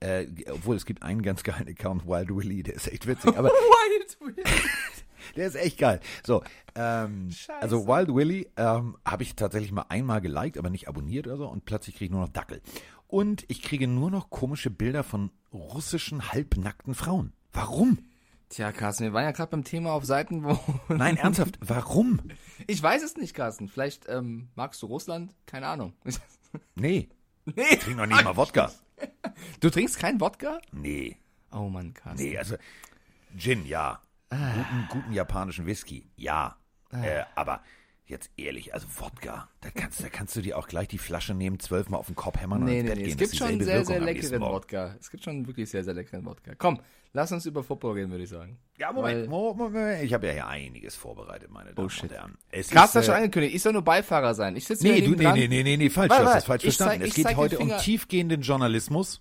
Äh, 0.00 0.26
obwohl 0.52 0.76
es 0.76 0.84
gibt 0.84 1.02
einen 1.02 1.22
ganz 1.22 1.42
geilen 1.42 1.66
Account, 1.66 2.06
Wild 2.06 2.28
Willy, 2.34 2.62
der 2.62 2.74
ist 2.74 2.88
echt 2.88 3.06
witzig, 3.06 3.36
aber 3.36 3.48
Wild 3.48 4.36
Will. 4.36 4.44
Der 5.36 5.46
ist 5.46 5.54
echt 5.56 5.78
geil. 5.78 6.00
So, 6.26 6.42
ähm, 6.74 7.30
Scheiße. 7.30 7.60
also 7.62 7.86
Wild 7.86 8.14
Willy 8.14 8.48
ähm, 8.56 8.96
habe 9.04 9.22
ich 9.22 9.34
tatsächlich 9.36 9.72
mal 9.72 9.86
einmal 9.88 10.20
geliked, 10.20 10.58
aber 10.58 10.70
nicht 10.70 10.88
abonniert 10.88 11.26
oder 11.26 11.36
so 11.36 11.48
und 11.48 11.64
plötzlich 11.64 11.96
kriege 11.96 12.06
ich 12.06 12.10
nur 12.10 12.20
noch 12.22 12.28
Dackel. 12.32 12.60
Und 13.06 13.44
ich 13.48 13.62
kriege 13.62 13.86
nur 13.88 14.10
noch 14.10 14.28
komische 14.30 14.70
Bilder 14.70 15.02
von 15.02 15.30
russischen 15.52 16.30
halbnackten 16.32 16.94
Frauen. 16.94 17.32
Warum? 17.52 17.98
Tja, 18.50 18.72
Carsten, 18.72 19.04
wir 19.04 19.12
waren 19.12 19.24
ja 19.24 19.32
gerade 19.32 19.50
beim 19.50 19.64
Thema 19.64 19.92
auf 19.92 20.04
Seiten, 20.04 20.42
wo. 20.44 20.58
Nein, 20.88 21.16
ernsthaft, 21.18 21.58
warum? 21.60 22.20
Ich 22.66 22.82
weiß 22.82 23.02
es 23.02 23.16
nicht, 23.16 23.34
Carsten. 23.34 23.68
Vielleicht 23.68 24.08
ähm, 24.08 24.48
magst 24.54 24.80
du 24.82 24.86
Russland? 24.86 25.34
Keine 25.46 25.66
Ahnung. 25.66 25.92
Nee, 26.74 27.10
nee. 27.44 27.62
ich 27.72 27.80
trinke 27.80 27.98
noch 28.00 28.06
nicht 28.06 28.24
mal 28.24 28.36
Wodka. 28.38 28.72
Du 29.60 29.68
trinkst 29.68 29.98
keinen 29.98 30.18
Wodka? 30.18 30.60
Nee, 30.72 31.18
Oh 31.50 31.68
Mann, 31.68 31.92
Carsten. 31.92 32.22
nee, 32.26 32.38
also 32.38 32.56
Gin, 33.36 33.66
ja. 33.66 34.00
Guten, 34.30 34.88
guten 34.90 35.12
japanischen 35.12 35.66
Whisky, 35.66 36.10
ja. 36.16 36.56
Äh, 36.90 37.24
aber 37.34 37.62
jetzt 38.08 38.30
ehrlich, 38.36 38.74
also 38.74 38.86
Wodka, 38.98 39.48
da 39.60 39.70
kannst, 39.70 40.02
da 40.02 40.08
kannst 40.08 40.34
du 40.36 40.40
dir 40.40 40.58
auch 40.58 40.66
gleich 40.68 40.88
die 40.88 40.98
Flasche 40.98 41.34
nehmen, 41.34 41.58
zwölfmal 41.60 42.00
auf 42.00 42.06
den 42.06 42.16
Kopf 42.16 42.38
hämmern 42.40 42.62
und 42.62 42.68
Nee, 42.68 42.80
ins 42.80 42.88
nee, 42.88 42.88
Bett 42.94 42.98
nee. 42.98 43.04
gehen. 43.04 43.12
Es 43.12 43.16
Das 43.18 43.30
gibt 43.30 43.36
schon 43.50 43.60
sehr, 43.62 43.74
Wirkung 43.78 43.86
sehr 43.86 44.00
leckeren. 44.00 44.40
Wodka. 44.40 44.96
Es 45.00 45.10
gibt 45.10 45.24
schon 45.24 45.46
wirklich 45.46 45.70
sehr, 45.70 45.84
sehr 45.84 45.94
leckeren 45.94 46.24
Wodka. 46.24 46.54
Komm, 46.56 46.80
lass 47.12 47.30
uns 47.32 47.44
über 47.46 47.62
Football 47.62 47.92
reden, 47.94 48.10
würde 48.10 48.24
ich 48.24 48.30
sagen. 48.30 48.58
Ja, 48.78 48.92
Moment, 48.92 49.20
Weil- 49.22 49.28
Mo- 49.28 49.54
Moment, 49.54 50.02
ich 50.04 50.12
habe 50.14 50.26
ja 50.26 50.32
hier 50.32 50.46
einiges 50.46 50.94
vorbereitet, 50.96 51.50
meine 51.50 51.74
Damen 51.74 51.86
Oh, 51.86 51.88
shit. 51.88 52.04
und 52.04 52.12
Herren. 52.12 52.38
Es 52.50 52.70
Carsten 52.70 52.96
hat 52.98 53.02
ist, 53.02 53.06
schon 53.06 53.14
äh, 53.14 53.18
angekündigt, 53.18 53.54
ich 53.54 53.62
soll 53.62 53.72
nur 53.74 53.82
Beifahrer 53.82 54.34
sein. 54.34 54.56
Ich 54.56 54.64
sitze 54.66 54.84
Nee, 54.86 55.00
du, 55.02 55.10
nee, 55.10 55.32
nee, 55.32 55.48
nee, 55.48 55.62
nee, 55.62 55.76
nee, 55.76 55.90
falsch, 55.90 56.10
Warte, 56.10 56.22
du 56.22 56.28
hast 56.28 56.36
das 56.36 56.44
falsch 56.44 56.62
zeig- 56.62 56.74
verstanden. 56.76 57.02
ich 57.04 57.08
es 57.10 57.14
geht 57.16 57.24
zeig 57.26 57.36
heute 57.36 57.58
um 57.58 57.68
tiefgehenden 57.78 58.40
Journalismus. 58.42 59.20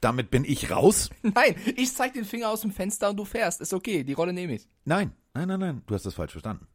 Damit 0.00 0.30
bin 0.30 0.44
ich 0.44 0.70
raus. 0.70 1.10
Nein, 1.22 1.56
ich 1.74 1.92
zeig 1.92 2.12
den 2.14 2.24
Finger 2.24 2.50
aus 2.50 2.60
dem 2.60 2.70
Fenster 2.70 3.10
und 3.10 3.16
du 3.16 3.24
fährst. 3.24 3.60
Ist 3.60 3.74
okay, 3.74 4.04
die 4.04 4.12
Rolle 4.12 4.32
nehme 4.32 4.54
ich. 4.54 4.68
Nein, 4.84 5.10
nein, 5.34 5.48
nein, 5.48 5.58
nein, 5.58 5.82
du 5.86 5.94
hast 5.94 6.06
das 6.06 6.14
falsch 6.14 6.30
verstanden. 6.32 6.68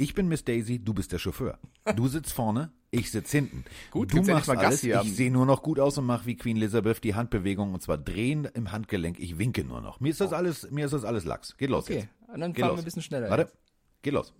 Ich 0.00 0.14
bin 0.14 0.28
Miss 0.28 0.44
Daisy, 0.46 0.78
du 0.78 0.94
bist 0.94 1.12
der 1.12 1.18
Chauffeur. 1.18 1.58
Du 1.94 2.08
sitzt 2.08 2.32
vorne, 2.32 2.72
ich 2.90 3.10
sitz 3.10 3.30
hinten. 3.32 3.66
Gut, 3.90 4.10
du 4.14 4.22
ja 4.22 4.32
machst 4.32 4.48
mal 4.48 4.56
alles, 4.56 4.82
ich 4.82 5.14
sehe 5.14 5.30
nur 5.30 5.44
noch 5.44 5.62
gut 5.62 5.78
aus 5.78 5.98
und 5.98 6.06
mache 6.06 6.24
wie 6.24 6.36
Queen 6.36 6.56
Elizabeth 6.56 7.04
die 7.04 7.14
Handbewegung 7.14 7.74
und 7.74 7.82
zwar 7.82 7.98
drehen 7.98 8.46
im 8.54 8.72
Handgelenk. 8.72 9.20
Ich 9.20 9.36
winke 9.36 9.62
nur 9.62 9.82
noch. 9.82 10.00
Mir 10.00 10.08
ist 10.08 10.22
das 10.22 10.32
alles, 10.32 10.70
mir 10.70 10.86
ist 10.86 10.92
das 10.92 11.04
alles 11.04 11.26
Lachs. 11.26 11.54
Geht 11.58 11.68
los 11.68 11.84
Okay, 11.84 11.96
jetzt. 11.96 12.08
und 12.32 12.40
dann 12.40 12.54
fahren 12.54 12.68
los. 12.68 12.76
wir 12.78 12.82
ein 12.82 12.84
bisschen 12.86 13.02
schneller. 13.02 13.28
Warte, 13.28 13.52
geht 14.00 14.14
los. 14.14 14.32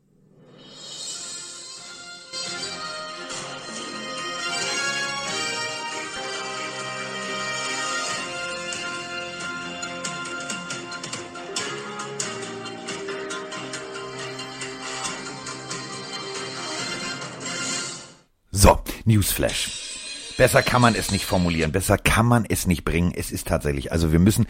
Newsflash. 19.11 20.35
Besser 20.37 20.63
kann 20.63 20.81
man 20.81 20.95
es 20.95 21.11
nicht 21.11 21.27
formulieren, 21.27 21.73
besser 21.73 21.99
kann 21.99 22.27
man 22.27 22.47
es 22.49 22.67
nicht 22.67 22.85
bringen. 22.85 23.13
Es 23.15 23.31
ist 23.33 23.47
tatsächlich, 23.49 23.93
also 23.93 24.13
wir 24.13 24.21
müssen, 24.21 24.47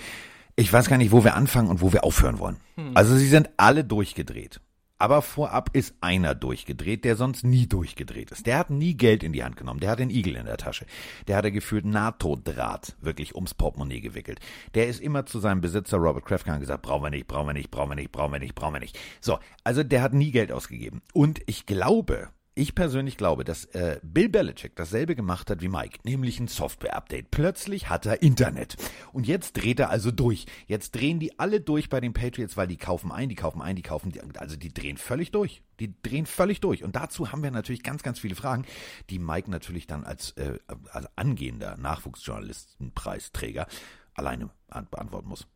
Ich 0.57 0.71
weiß 0.73 0.89
gar 0.89 0.99
nicht, 0.99 1.11
wo 1.11 1.25
wir 1.25 1.35
anfangen 1.35 1.69
und 1.69 1.81
wo 1.81 1.93
wir 1.93 2.05
aufhören 2.05 2.39
wollen. 2.39 2.59
Also 2.95 3.17
sie 3.17 3.29
sind 3.29 3.49
alle 3.57 3.83
durchgedreht. 3.83 4.61
Aber 4.99 5.23
vorab 5.23 5.71
ist 5.73 5.95
einer 6.03 6.35
durchgedreht, 6.35 7.07
der 7.07 7.17
sonst 7.17 7.43
nie 7.43 7.67
durchgedreht 7.67 8.31
ist. 8.31 8.47
Der 8.47 8.59
hat 8.59 8.69
nie 8.69 8.95
Geld 8.95 9.23
in 9.23 9.33
die 9.33 9.43
Hand 9.43 9.57
genommen. 9.57 9.81
Der 9.81 9.89
hat 9.89 9.99
den 9.99 10.11
Igel 10.11 10.37
in 10.37 10.45
der 10.45 10.59
Tasche. 10.59 10.85
Der 11.27 11.39
hatte 11.39 11.51
gefühlt 11.51 11.87
NATO-Draht 11.87 12.97
wirklich 13.01 13.35
ums 13.35 13.55
Portemonnaie 13.55 14.03
gewickelt. 14.03 14.41
Der 14.75 14.89
ist 14.89 15.01
immer 15.01 15.25
zu 15.25 15.41
seinem 15.41 15.63
Besitzer 15.63 15.97
Robert 15.97 16.27
Kraftkan 16.27 16.61
gesagt, 16.61 16.83
brauchen 16.83 17.05
wir 17.05 17.11
nicht, 17.11 17.27
brauchen 17.27 17.47
wir 17.47 17.55
nicht, 17.55 17.71
brauchen 17.71 17.93
wir 17.93 17.97
nicht, 17.97 18.13
brauchen 18.13 18.33
wir 18.33 18.41
nicht, 18.41 18.55
brauchen 18.55 18.75
wir 18.75 18.81
nicht. 18.81 18.99
So, 19.23 19.39
also 19.65 19.83
der 19.83 20.03
hat 20.03 20.13
nie 20.13 20.31
Geld 20.33 20.53
ausgegeben. 20.53 21.01
Und 21.15 21.41
ich 21.47 21.65
glaube, 21.65 22.29
ich 22.61 22.75
persönlich 22.75 23.17
glaube, 23.17 23.43
dass 23.43 23.65
äh, 23.67 24.01
Bill 24.03 24.29
Belichick 24.29 24.77
dasselbe 24.77 25.17
gemacht 25.17 25.49
hat 25.49 25.63
wie 25.63 25.69
Mike, 25.69 26.01
nämlich 26.05 26.39
ein 26.41 26.47
Software-Update. 26.47 27.31
Plötzlich 27.31 27.89
hat 27.89 28.05
er 28.05 28.23
Internet. 28.23 28.77
Und 29.15 29.27
jetzt 29.27 29.55
dreht 29.55 29.81
er 29.81 29.89
also 29.89 30.11
durch. 30.11 30.45
Jetzt 30.67 30.95
drehen 30.95 31.21
die 31.21 31.39
alle 31.39 31.63
durch 31.63 31.89
bei 31.89 32.01
den 32.01 32.13
Patriots, 32.13 32.59
weil 32.59 32.67
die 32.67 32.77
kaufen 32.77 33.13
ein, 33.13 33.31
die 33.31 33.35
kaufen 33.35 33.63
ein, 33.63 33.77
die 33.77 33.83
kaufen, 33.83 34.13
die, 34.13 34.21
also 34.37 34.57
die 34.57 34.75
drehen 34.75 34.99
völlig 34.99 35.31
durch. 35.31 35.63
Die 35.81 35.95
drehen 36.03 36.27
völlig 36.27 36.61
durch. 36.61 36.85
Und 36.85 36.97
dazu 36.97 37.33
haben 37.33 37.43
wir 37.43 37.51
natürlich 37.51 37.83
ganz, 37.83 38.03
ganz 38.03 38.19
viele 38.19 38.35
Fragen, 38.35 38.67
die 39.09 39.19
Mike 39.19 39.51
natürlich 39.51 39.87
dann 39.87 40.05
als, 40.05 40.33
äh, 40.33 40.59
als 40.93 41.09
angehender 41.17 41.79
Nachwuchsjournalistenpreisträger 41.79 43.69
alleine 44.13 44.51
beantworten 44.69 45.29
muss. 45.29 45.47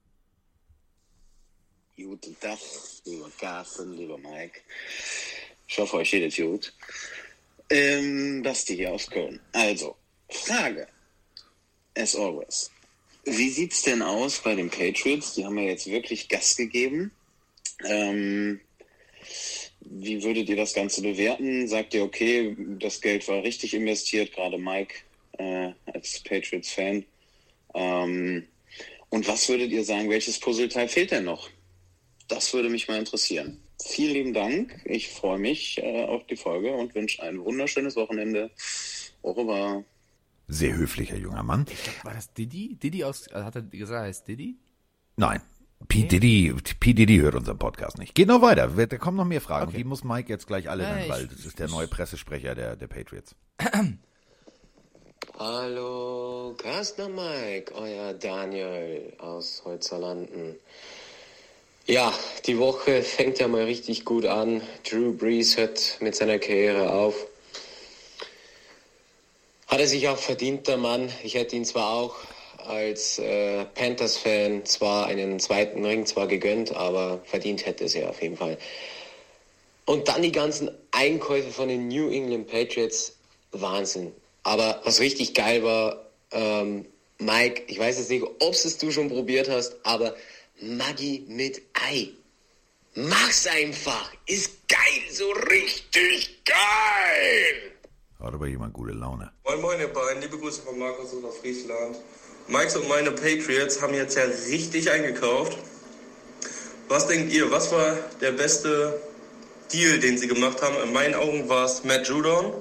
Guten 1.97 2.35
Tag, 2.41 2.59
lieber 3.05 3.31
Carsten, 3.39 3.93
lieber 3.93 4.17
Mike. 4.17 4.63
Ich 5.67 5.79
hoffe, 5.79 5.97
euch 5.97 6.11
geht 6.11 6.23
es 6.23 6.37
gut. 6.37 6.73
Ähm, 7.71 8.43
Basti 8.43 8.77
hier 8.77 8.93
aus 8.93 9.09
Köln. 9.09 9.41
Also, 9.53 9.97
Frage. 10.29 10.87
As 11.97 12.15
always. 12.15 12.71
Wie 13.25 13.49
sieht's 13.49 13.83
denn 13.83 14.03
aus 14.03 14.39
bei 14.41 14.55
den 14.55 14.69
Patriots? 14.69 15.35
Die 15.35 15.45
haben 15.45 15.59
ja 15.59 15.65
jetzt 15.65 15.87
wirklich 15.87 16.29
Gas 16.29 16.57
gegeben. 16.57 17.11
Ähm, 17.87 18.61
wie 19.81 20.23
würdet 20.23 20.49
ihr 20.49 20.57
das 20.57 20.75
Ganze 20.75 21.03
bewerten? 21.03 21.67
Sagt 21.69 21.95
ihr, 21.95 22.05
okay, 22.05 22.57
das 22.79 23.01
Geld 23.01 23.27
war 23.29 23.43
richtig 23.43 23.75
investiert, 23.75 24.33
gerade 24.33 24.59
Mike 24.59 24.95
äh, 25.39 25.73
als 25.87 26.21
Patriots-Fan. 26.21 27.05
Ähm, 27.75 28.47
und 29.09 29.29
was 29.29 29.49
würdet 29.49 29.71
ihr 29.71 29.85
sagen, 29.85 30.11
welches 30.11 30.39
Puzzleteil 30.39 30.89
fehlt 30.89 31.11
denn 31.11 31.25
noch? 31.25 31.49
Das 32.29 32.53
würde 32.53 32.69
mich 32.69 32.89
mal 32.89 32.99
interessieren. 32.99 33.64
Vielen 33.87 34.15
lieben 34.15 34.33
Dank. 34.33 34.81
Ich 34.87 35.11
freue 35.11 35.39
mich 35.39 35.79
äh, 35.83 36.05
auf 36.05 36.27
die 36.27 36.37
Folge 36.37 36.73
und 36.73 36.95
wünsche 36.95 37.23
ein 37.23 37.45
wunderschönes 37.45 37.97
Wochenende. 37.97 38.51
Au 39.23 39.33
revoir. 39.33 39.85
Sehr 40.49 40.75
höflicher 40.75 41.17
junger 41.17 41.43
Mann. 41.43 41.67
War 42.03 42.15
das 42.15 42.33
Diddy? 42.33 42.77
Diddy 42.77 43.05
aus, 43.05 43.29
also 43.29 43.45
hat 43.45 43.57
er 43.57 43.63
gesagt, 43.63 44.01
er 44.01 44.07
heißt 44.07 44.27
Diddy? 44.27 44.57
Nein. 45.17 45.43
P. 45.87 46.05
Diddy, 46.05 46.55
P. 46.81 46.95
Diddy 46.95 47.19
hört 47.19 47.35
unseren 47.35 47.59
Podcast 47.59 47.99
nicht. 47.99 48.15
Geht 48.15 48.29
noch 48.29 48.41
weiter. 48.41 48.69
Da 48.69 48.97
kommen 48.97 49.19
noch 49.19 49.27
mehr 49.27 49.43
Fragen. 49.43 49.69
Okay. 49.69 49.79
Die 49.79 49.85
muss 49.85 50.03
Mike 50.03 50.31
jetzt 50.31 50.47
gleich 50.47 50.71
alle 50.71 50.85
nennen, 50.85 51.11
weil 51.11 51.27
das 51.27 51.45
ist 51.45 51.59
der 51.59 51.69
neue 51.69 51.87
Pressesprecher 51.87 52.55
der, 52.55 52.77
der 52.77 52.87
Patriots. 52.87 53.37
Hallo, 55.39 56.55
Carsten 56.57 57.15
Mike, 57.15 57.75
euer 57.75 58.15
Daniel 58.15 59.13
aus 59.19 59.63
Holzerlanden. 59.65 60.57
Ja, 61.87 62.15
die 62.47 62.59
Woche 62.59 63.03
fängt 63.03 63.41
ja 63.41 63.47
mal 63.47 63.65
richtig 63.65 64.07
gut 64.07 64.25
an. 64.25 64.63
Drew 64.89 65.13
Brees 65.13 65.59
hört 65.59 65.99
mit 66.01 66.17
seiner 66.17 66.39
Karriere 66.39 66.91
auf. 66.91 67.27
Hat 69.67 69.81
er 69.81 69.87
sich 69.87 70.09
auch 70.09 70.17
verdient, 70.17 70.67
der 70.67 70.79
Mann. 70.79 71.13
Ich 71.25 71.35
hätte 71.35 71.57
ihn 71.57 71.67
zwar 71.67 71.93
auch 71.93 72.17
als 72.57 73.19
äh, 73.19 73.67
Panthers-Fan 73.67 74.65
zwar 74.65 75.09
einen 75.09 75.39
zweiten 75.41 75.85
Ring 75.85 76.07
zwar 76.07 76.27
gegönnt, 76.27 76.75
aber 76.75 77.21
verdient 77.27 77.67
hätte 77.67 77.85
es 77.85 77.95
er 77.95 78.09
auf 78.09 78.23
jeden 78.23 78.39
Fall. 78.39 78.57
Und 79.85 80.09
dann 80.09 80.23
die 80.23 80.33
ganzen 80.33 80.71
Einkäufe 80.91 81.51
von 81.51 81.69
den 81.69 81.89
New 81.89 82.09
England 82.09 82.47
Patriots. 82.49 83.15
Wahnsinn. 83.53 84.15
Aber 84.43 84.81
was 84.85 85.01
richtig 85.01 85.35
geil 85.35 85.63
war, 85.63 86.07
ähm, 86.33 86.87
Mike, 87.19 87.65
ich 87.67 87.79
weiß 87.79 87.99
jetzt 87.99 88.11
nicht, 88.11 88.25
ob 88.25 88.55
es 88.55 88.79
du 88.79 88.91
schon 88.91 89.11
probiert 89.11 89.51
hast, 89.51 89.77
aber 89.83 90.17
Maggi 90.65 91.25
mit 91.29 91.61
Ei. 91.75 92.09
Mach's 92.95 93.47
einfach. 93.47 94.11
Ist 94.27 94.67
geil, 94.69 95.03
so 95.11 95.31
richtig 95.51 96.45
geil. 96.45 97.73
Hat 98.19 98.33
aber 98.33 98.47
jemand 98.47 98.73
gute 98.73 98.93
Laune. 98.93 99.31
Moin 99.45 99.61
Moin 99.61 99.81
ihr 99.81 99.89
beiden, 99.89 100.23
liebe 100.23 100.39
Grüße 100.39 100.63
von 100.63 100.79
Markus 100.79 101.13
aus 101.23 101.39
Friesland. 101.39 101.97
Mikes 102.49 102.77
und 102.77 102.89
meine 102.89 103.11
Patriots 103.11 103.83
haben 103.83 103.95
jetzt 103.95 104.17
ja 104.17 104.25
richtig 104.25 104.91
eingekauft. 104.91 105.59
Was 106.89 107.07
denkt 107.09 107.33
ihr, 107.33 107.51
was 107.51 107.71
war 107.73 107.97
der 108.21 108.33
beste 108.33 109.01
Deal, 109.73 109.99
den 109.99 110.17
sie 110.17 110.29
gemacht 110.29 110.63
haben? 110.63 110.77
In 110.83 110.93
meinen 110.93 111.15
Augen 111.15 111.49
war 111.49 111.67
es 111.67 111.85
Matt 111.85 112.09
Judon. 112.09 112.53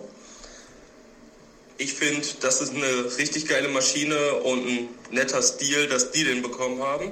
Ich 1.78 1.94
finde, 1.94 2.26
das 2.42 2.62
ist 2.62 2.74
eine 2.74 3.18
richtig 3.18 3.48
geile 3.48 3.68
Maschine 3.70 4.36
und 4.44 4.66
ein 4.66 4.90
netter 5.12 5.42
Stil, 5.42 5.88
dass 5.88 6.12
die 6.12 6.24
den 6.24 6.42
bekommen 6.42 6.82
haben. 6.82 7.12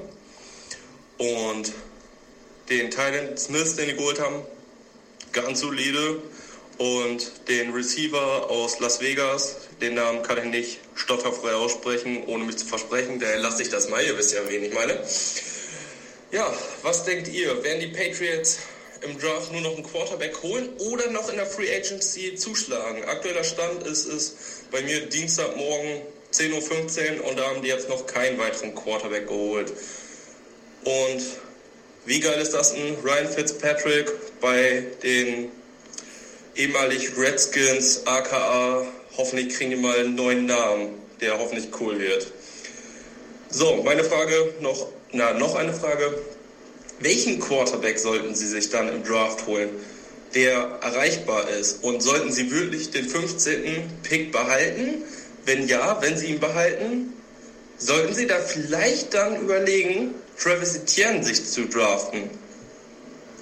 Und 1.22 1.72
den 2.70 2.90
Tylen 2.90 3.38
Smith, 3.38 3.76
den 3.76 3.90
die 3.90 3.96
geholt 3.96 4.20
haben, 4.20 4.42
ganz 5.32 5.60
solide. 5.60 6.20
Und 6.80 7.48
den 7.48 7.74
Receiver 7.74 8.50
aus 8.50 8.80
Las 8.80 9.02
Vegas, 9.02 9.58
den 9.82 9.94
Namen 9.94 10.24
kann 10.24 10.40
ich 10.40 10.46
nicht 10.46 10.80
stotterfrei 10.96 11.54
aussprechen, 11.54 12.24
ohne 12.26 12.44
mich 12.44 12.58
zu 12.58 12.66
versprechen. 12.66 13.20
Daher 13.20 13.38
lasse 13.38 13.62
ich 13.62 13.70
das 13.70 13.88
mal, 13.88 14.04
ihr 14.04 14.18
wisst 14.18 14.34
ja, 14.34 14.40
wen 14.48 14.64
ich 14.64 14.74
meine. 14.74 15.00
Ja, 16.32 16.52
was 16.82 17.04
denkt 17.04 17.28
ihr? 17.28 17.64
Werden 17.64 17.82
die 17.82 17.96
Patriots 17.96 18.58
im 19.02 19.20
Draft 19.20 19.52
nur 19.52 19.62
noch 19.62 19.76
einen 19.76 19.84
Quarterback 19.84 20.42
holen 20.42 20.70
oder 20.80 21.12
noch 21.12 21.30
in 21.30 21.36
der 21.36 21.46
Free 21.46 21.72
Agency 21.72 22.34
zuschlagen? 22.36 23.04
Aktueller 23.06 23.44
Stand 23.44 23.84
ist 23.84 24.06
es 24.06 24.38
bei 24.72 24.82
mir 24.82 25.02
Dienstagmorgen 25.02 26.02
10.15 26.34 27.20
Uhr 27.20 27.28
und 27.28 27.38
da 27.38 27.48
haben 27.48 27.62
die 27.62 27.68
jetzt 27.68 27.90
noch 27.90 28.08
keinen 28.08 28.40
weiteren 28.40 28.74
Quarterback 28.74 29.28
geholt. 29.28 29.72
Und 30.84 31.22
wie 32.06 32.20
geil 32.20 32.42
ist 32.42 32.54
das 32.54 32.74
ein 32.74 32.98
Ryan 33.04 33.28
Fitzpatrick 33.28 34.12
bei 34.40 34.84
den 35.04 35.52
ehemalig 36.56 37.16
Redskins, 37.18 38.02
aka, 38.06 38.86
hoffentlich 39.18 39.56
kriegen 39.56 39.72
die 39.72 39.78
mal 39.78 40.00
einen 40.00 40.16
neuen 40.16 40.46
Namen, 40.48 40.90
der 41.20 41.38
hoffentlich 41.38 41.70
cool 41.80 42.00
wird. 42.00 42.32
So, 43.50 43.84
meine 43.84 44.04
Frage 44.04 44.54
noch, 44.62 44.88
na, 45.12 45.34
noch 45.34 45.56
eine 45.56 45.74
Frage. 45.74 46.18
Welchen 47.00 47.40
Quarterback 47.40 48.00
sollten 48.00 48.36
Sie 48.36 48.48
sich 48.48 48.70
dann 48.70 48.88
im 48.90 49.04
Draft 49.04 49.46
holen, 49.48 49.70
der 50.34 50.80
erreichbar 50.82 51.50
ist? 51.50 51.84
Und 51.84 52.02
sollten 52.02 52.32
Sie 52.32 52.52
wirklich 52.52 52.92
den 52.92 53.08
15. 53.08 53.90
Pick 54.04 54.32
behalten? 54.32 55.04
Wenn 55.46 55.68
ja, 55.68 55.98
wenn 56.02 56.18
Sie 56.18 56.28
ihn 56.28 56.40
behalten, 56.40 57.14
sollten 57.78 58.14
Sie 58.14 58.28
da 58.28 58.40
vielleicht 58.40 59.14
dann 59.14 59.42
überlegen, 59.42 60.14
Travis 60.42 60.76
Etienne 60.76 61.24
sich 61.24 61.46
zu 61.46 61.68
draften? 61.68 62.30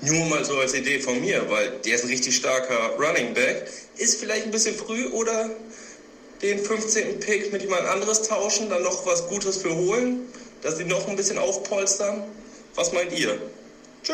Nur 0.01 0.25
mal 0.25 0.43
so 0.43 0.57
als 0.59 0.73
Idee 0.73 0.99
von 0.99 1.21
mir, 1.21 1.49
weil 1.49 1.79
der 1.85 1.95
ist 1.95 2.03
ein 2.03 2.09
richtig 2.09 2.35
starker 2.35 2.97
Running 2.97 3.33
Back. 3.33 3.69
Ist 3.97 4.19
vielleicht 4.19 4.45
ein 4.45 4.51
bisschen 4.51 4.75
früh 4.75 5.07
oder 5.07 5.49
den 6.41 6.59
15. 6.59 7.21
Pick 7.21 7.53
mit 7.53 7.61
jemand 7.61 7.85
anderes 7.85 8.23
tauschen, 8.23 8.69
dann 8.69 8.83
noch 8.83 9.05
was 9.05 9.27
Gutes 9.29 9.61
für 9.61 9.73
holen, 9.73 10.21
dass 10.61 10.77
sie 10.77 10.83
noch 10.83 11.07
ein 11.07 11.15
bisschen 11.15 11.37
aufpolstern. 11.37 12.23
Was 12.75 12.91
meint 12.91 13.17
ihr? 13.17 13.41
Tschö. 14.03 14.13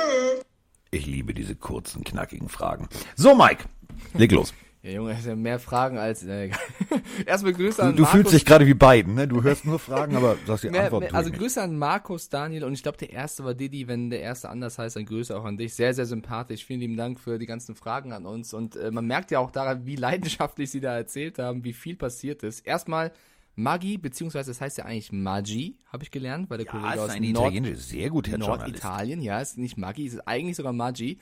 Ich 0.92 1.08
liebe 1.08 1.34
diese 1.34 1.56
kurzen, 1.56 2.04
knackigen 2.04 2.50
Fragen. 2.50 2.88
So, 3.16 3.34
Mike, 3.34 3.66
leg 4.14 4.32
los. 4.32 4.54
Ja, 4.86 4.92
Junge, 4.92 5.14
das 5.14 5.24
sind 5.24 5.32
ja 5.32 5.36
mehr 5.36 5.58
Fragen 5.58 5.98
als. 5.98 6.24
Äh, 6.24 6.52
Erstmal 7.26 7.54
Grüße 7.54 7.78
Du, 7.82 7.88
an 7.88 7.96
du 7.96 8.04
Markus. 8.04 8.12
fühlst 8.12 8.34
dich 8.34 8.46
gerade 8.46 8.68
wie 8.68 8.76
beiden, 8.76 9.16
ne? 9.16 9.28
Du 9.28 9.42
hörst 9.42 9.66
nur 9.66 9.80
Fragen, 9.80 10.16
aber 10.16 10.38
sagst 10.46 10.64
die 10.64 10.70
Mehr, 10.70 10.84
Antwort 10.84 11.02
mehr, 11.02 11.16
also. 11.16 11.32
Grüße 11.32 11.60
an 11.60 11.76
Markus, 11.76 12.30
Daniel 12.30 12.64
und 12.66 12.74
ich 12.74 12.84
glaube, 12.84 13.00
der 13.00 13.10
erste 13.10 13.44
war 13.44 13.56
Didi. 13.56 13.88
Wenn 13.88 14.12
der 14.12 14.22
erste 14.22 14.48
anders 14.48 14.78
heißt, 14.78 14.96
dann 14.96 15.06
Grüße 15.06 15.36
auch 15.36 15.44
an 15.44 15.58
dich. 15.58 15.74
Sehr, 15.74 15.96
sehr 15.96 16.06
sympathisch. 16.06 16.66
Vielen 16.66 16.82
lieben 16.82 16.98
Dank 16.98 17.20
für 17.20 17.40
die 17.40 17.48
ganzen 17.48 17.74
Fragen 17.74 18.14
an 18.14 18.28
uns. 18.28 18.54
Und 18.54 18.76
äh, 18.76 18.92
man 18.92 19.08
merkt 19.08 19.32
ja 19.32 19.40
auch 19.40 19.50
daran, 19.50 19.88
wie 19.88 19.96
leidenschaftlich 19.96 20.70
sie 20.70 20.82
da 20.82 20.96
erzählt 20.96 21.40
haben, 21.40 21.64
wie 21.64 21.74
viel 21.74 21.96
passiert 21.96 22.44
ist. 22.44 22.60
Erstmal 22.60 23.12
Magi, 23.56 23.98
beziehungsweise 23.98 24.52
das 24.52 24.62
heißt 24.62 24.78
ja 24.78 24.86
eigentlich 24.86 25.12
Magi, 25.12 25.80
habe 25.92 26.04
ich 26.04 26.12
gelernt, 26.12 26.52
weil 26.52 26.60
der 26.60 26.68
Ja, 26.68 26.72
Kollege 26.74 26.94
ist 26.94 27.00
aus 27.00 27.10
ein 27.10 27.32
Nord 27.32 27.78
sehr 27.78 28.10
gut, 28.12 28.28
Herr. 28.28 28.38
Norditalien, 28.38 29.22
ja, 29.22 29.40
ist 29.40 29.58
nicht 29.58 29.78
Maggi, 29.78 30.06
ist 30.06 30.28
eigentlich 30.28 30.58
sogar 30.58 30.74
Maggi. 30.74 31.18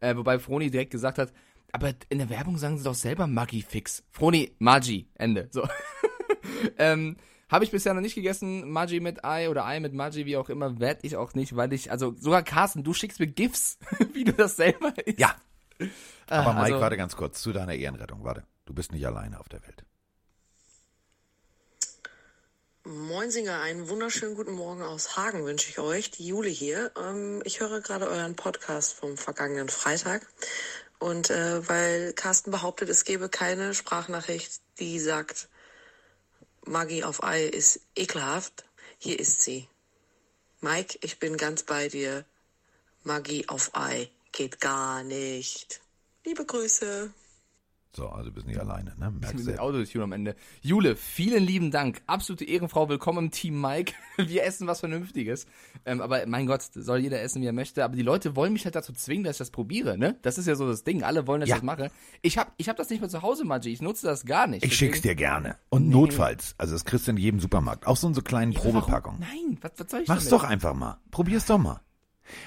Äh, 0.00 0.14
wobei 0.14 0.38
Froni 0.38 0.70
direkt 0.70 0.92
gesagt 0.92 1.18
hat, 1.18 1.32
aber 1.72 1.94
in 2.08 2.18
der 2.18 2.30
Werbung 2.30 2.58
sagen 2.58 2.78
sie 2.78 2.84
doch 2.84 2.94
selber 2.94 3.26
Maggi 3.26 3.62
fix. 3.62 4.02
Froni, 4.10 4.54
Maggi, 4.58 5.10
Ende. 5.14 5.48
So. 5.50 5.68
ähm, 6.78 7.16
habe 7.48 7.64
ich 7.64 7.70
bisher 7.70 7.94
noch 7.94 8.00
nicht 8.00 8.14
gegessen, 8.14 8.70
Maggi 8.70 9.00
mit 9.00 9.24
Ei 9.24 9.48
oder 9.48 9.64
Ei 9.64 9.80
mit 9.80 9.94
Maggi, 9.94 10.26
wie 10.26 10.36
auch 10.36 10.48
immer, 10.48 10.80
werd 10.80 11.04
ich 11.04 11.16
auch 11.16 11.34
nicht, 11.34 11.56
weil 11.56 11.72
ich, 11.72 11.90
also 11.90 12.14
sogar 12.18 12.42
Carsten, 12.42 12.84
du 12.84 12.92
schickst 12.92 13.20
mir 13.20 13.26
GIFs, 13.26 13.78
wie 14.12 14.24
du 14.24 14.32
das 14.32 14.56
selber 14.56 14.92
isst. 15.06 15.18
Ja. 15.18 15.34
Aber 16.28 16.52
Mike, 16.52 16.74
also- 16.74 16.80
warte 16.80 16.96
ganz 16.96 17.16
kurz, 17.16 17.40
zu 17.40 17.52
deiner 17.52 17.74
Ehrenrettung, 17.74 18.24
warte. 18.24 18.44
Du 18.66 18.74
bist 18.74 18.92
nicht 18.92 19.06
alleine 19.06 19.40
auf 19.40 19.48
der 19.48 19.62
Welt. 19.62 19.84
Moinsinger, 22.84 23.60
einen 23.60 23.88
wunderschönen 23.90 24.34
guten 24.34 24.52
Morgen 24.52 24.82
aus 24.82 25.16
Hagen 25.16 25.44
wünsche 25.44 25.68
ich 25.68 25.78
euch. 25.78 26.10
Die 26.10 26.26
Jule 26.26 26.48
hier. 26.48 26.90
Ähm, 26.98 27.42
ich 27.44 27.60
höre 27.60 27.82
gerade 27.82 28.08
euren 28.08 28.34
Podcast 28.34 28.94
vom 28.94 29.18
vergangenen 29.18 29.68
Freitag. 29.68 30.26
Und 30.98 31.30
äh, 31.30 31.66
weil 31.68 32.12
Carsten 32.12 32.50
behauptet, 32.50 32.88
es 32.88 33.04
gebe 33.04 33.28
keine 33.28 33.74
Sprachnachricht, 33.74 34.60
die 34.78 34.98
sagt, 34.98 35.48
Maggie 36.64 37.04
auf 37.04 37.22
Ei 37.22 37.44
ist 37.44 37.80
ekelhaft, 37.96 38.64
hier 38.98 39.18
ist 39.18 39.42
sie. 39.42 39.68
Mike, 40.60 40.98
ich 41.02 41.18
bin 41.18 41.36
ganz 41.36 41.62
bei 41.62 41.88
dir. 41.88 42.24
Maggie 43.04 43.48
auf 43.48 43.70
Ei 43.74 44.10
geht 44.32 44.60
gar 44.60 45.04
nicht. 45.04 45.80
Liebe 46.24 46.44
Grüße. 46.44 47.12
So, 47.98 48.08
also 48.10 48.28
du 48.30 48.34
bist 48.36 48.46
nicht 48.46 48.60
alleine, 48.60 48.94
ne? 48.96 49.10
Merkst 49.10 49.44
du? 49.44 49.60
Autotune 49.60 50.04
am 50.04 50.12
Ende. 50.12 50.36
Jule, 50.60 50.94
vielen 50.94 51.42
lieben 51.42 51.72
Dank. 51.72 52.00
Absolute 52.06 52.44
Ehrenfrau. 52.44 52.88
Willkommen 52.88 53.24
im 53.24 53.30
Team 53.32 53.60
Mike. 53.60 53.92
Wir 54.16 54.44
essen 54.44 54.68
was 54.68 54.78
Vernünftiges. 54.78 55.46
Ähm, 55.84 56.00
aber 56.00 56.24
mein 56.28 56.46
Gott, 56.46 56.62
soll 56.62 57.00
jeder 57.00 57.20
essen, 57.22 57.42
wie 57.42 57.46
er 57.46 57.52
möchte. 57.52 57.82
Aber 57.84 57.96
die 57.96 58.02
Leute 58.02 58.36
wollen 58.36 58.52
mich 58.52 58.64
halt 58.66 58.76
dazu 58.76 58.92
zwingen, 58.92 59.24
dass 59.24 59.34
ich 59.34 59.38
das 59.38 59.50
probiere, 59.50 59.98
ne? 59.98 60.16
Das 60.22 60.38
ist 60.38 60.46
ja 60.46 60.54
so 60.54 60.68
das 60.68 60.84
Ding. 60.84 61.02
Alle 61.02 61.26
wollen, 61.26 61.40
dass 61.40 61.48
Ja. 61.48 61.56
ich 61.56 61.60
das 61.62 61.66
mache. 61.66 61.90
Ich 62.22 62.38
hab, 62.38 62.52
ich 62.56 62.68
hab 62.68 62.76
das 62.76 62.88
nicht 62.88 63.00
mehr 63.00 63.10
zu 63.10 63.22
Hause, 63.22 63.44
Maggi. 63.44 63.70
Ich 63.72 63.82
nutze 63.82 64.06
das 64.06 64.24
gar 64.24 64.46
nicht. 64.46 64.64
Ich 64.64 64.76
schick's 64.76 65.00
dir 65.00 65.16
gerne. 65.16 65.56
Und 65.68 65.88
notfalls, 65.88 66.54
also 66.56 66.74
das 66.74 66.84
kriegst 66.84 67.08
du 67.08 67.10
in 67.10 67.16
jedem 67.16 67.40
Supermarkt. 67.40 67.84
Auch 67.88 67.96
so 67.96 68.06
in 68.06 68.14
so 68.14 68.22
kleinen 68.22 68.54
Probepackungen. 68.54 69.18
Nein, 69.18 69.58
was, 69.60 69.72
was 69.76 69.90
soll 69.90 70.02
ich 70.02 70.08
Mach's 70.08 70.28
damit? 70.28 70.44
doch 70.44 70.48
einfach 70.48 70.74
mal. 70.74 70.98
Probier's 71.10 71.46
doch 71.46 71.58
mal. 71.58 71.80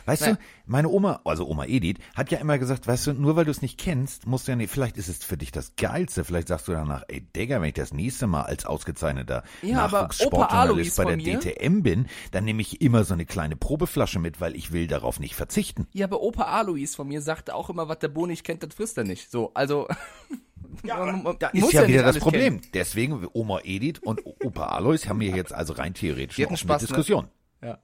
Weißt 0.05 0.21
Nein. 0.23 0.35
du, 0.35 0.41
meine 0.65 0.89
Oma, 0.89 1.21
also 1.25 1.47
Oma 1.47 1.65
Edith, 1.65 1.97
hat 2.15 2.31
ja 2.31 2.39
immer 2.39 2.57
gesagt, 2.57 2.87
weißt 2.87 3.07
du, 3.07 3.13
nur 3.13 3.35
weil 3.35 3.45
du 3.45 3.51
es 3.51 3.61
nicht 3.61 3.77
kennst, 3.79 4.25
musst 4.27 4.47
du 4.47 4.51
ja 4.51 4.55
nicht, 4.55 4.71
vielleicht 4.71 4.97
ist 4.97 5.07
es 5.09 5.23
für 5.23 5.37
dich 5.37 5.51
das 5.51 5.75
Geilste. 5.75 6.23
Vielleicht 6.23 6.47
sagst 6.47 6.67
du 6.67 6.71
danach, 6.71 7.03
ey 7.07 7.21
Digga, 7.21 7.61
wenn 7.61 7.69
ich 7.69 7.73
das 7.75 7.93
nächste 7.93 8.27
Mal 8.27 8.43
als 8.43 8.65
ausgezeichneter 8.65 9.43
Ja, 9.61 9.87
Nachwuchssportjournalist 9.87 10.97
bei 10.97 11.05
der 11.15 11.17
DTM 11.17 11.81
bin, 11.83 12.07
dann 12.31 12.45
nehme 12.45 12.61
ich 12.61 12.81
immer 12.81 13.03
so 13.03 13.13
eine 13.13 13.25
kleine 13.25 13.55
Probeflasche 13.55 14.19
mit, 14.19 14.39
weil 14.41 14.55
ich 14.55 14.71
will 14.71 14.87
darauf 14.87 15.19
nicht 15.19 15.35
verzichten. 15.35 15.87
Ja, 15.93 16.05
aber 16.05 16.21
Opa 16.21 16.43
Alois 16.43 16.95
von 16.95 17.07
mir 17.07 17.21
sagte 17.21 17.55
auch 17.55 17.69
immer, 17.69 17.87
was 17.89 17.99
der 17.99 18.07
Bo 18.09 18.25
nicht 18.25 18.43
kennt, 18.43 18.63
das 18.63 18.73
frisst 18.73 18.97
er 18.97 19.03
nicht. 19.03 19.29
So, 19.31 19.51
also. 19.53 19.87
man- 20.83 21.23
man 21.23 21.35
Da 21.39 21.49
muss 21.53 21.69
ist 21.69 21.73
ja, 21.73 21.81
nicht 21.81 21.89
wieder 21.91 22.03
das 22.03 22.19
Problem. 22.19 22.59
kennen. 22.61 22.71
Deswegen, 22.73 23.27
Oma 23.33 23.59
Edith 23.63 23.99
und 24.03 24.21
Opa 24.25 24.67
Alois 24.67 24.99
haben 25.07 25.19
hier 25.19 25.35
jetzt 25.35 25.53
also 25.53 25.73
rein 25.73 25.93
theoretisch 25.93 26.37
eine 26.37 26.45
hatten 26.45 26.53
offene 26.53 26.69
Spaß, 26.79 26.81
ne? 26.89 27.27
Ja. 27.63 27.77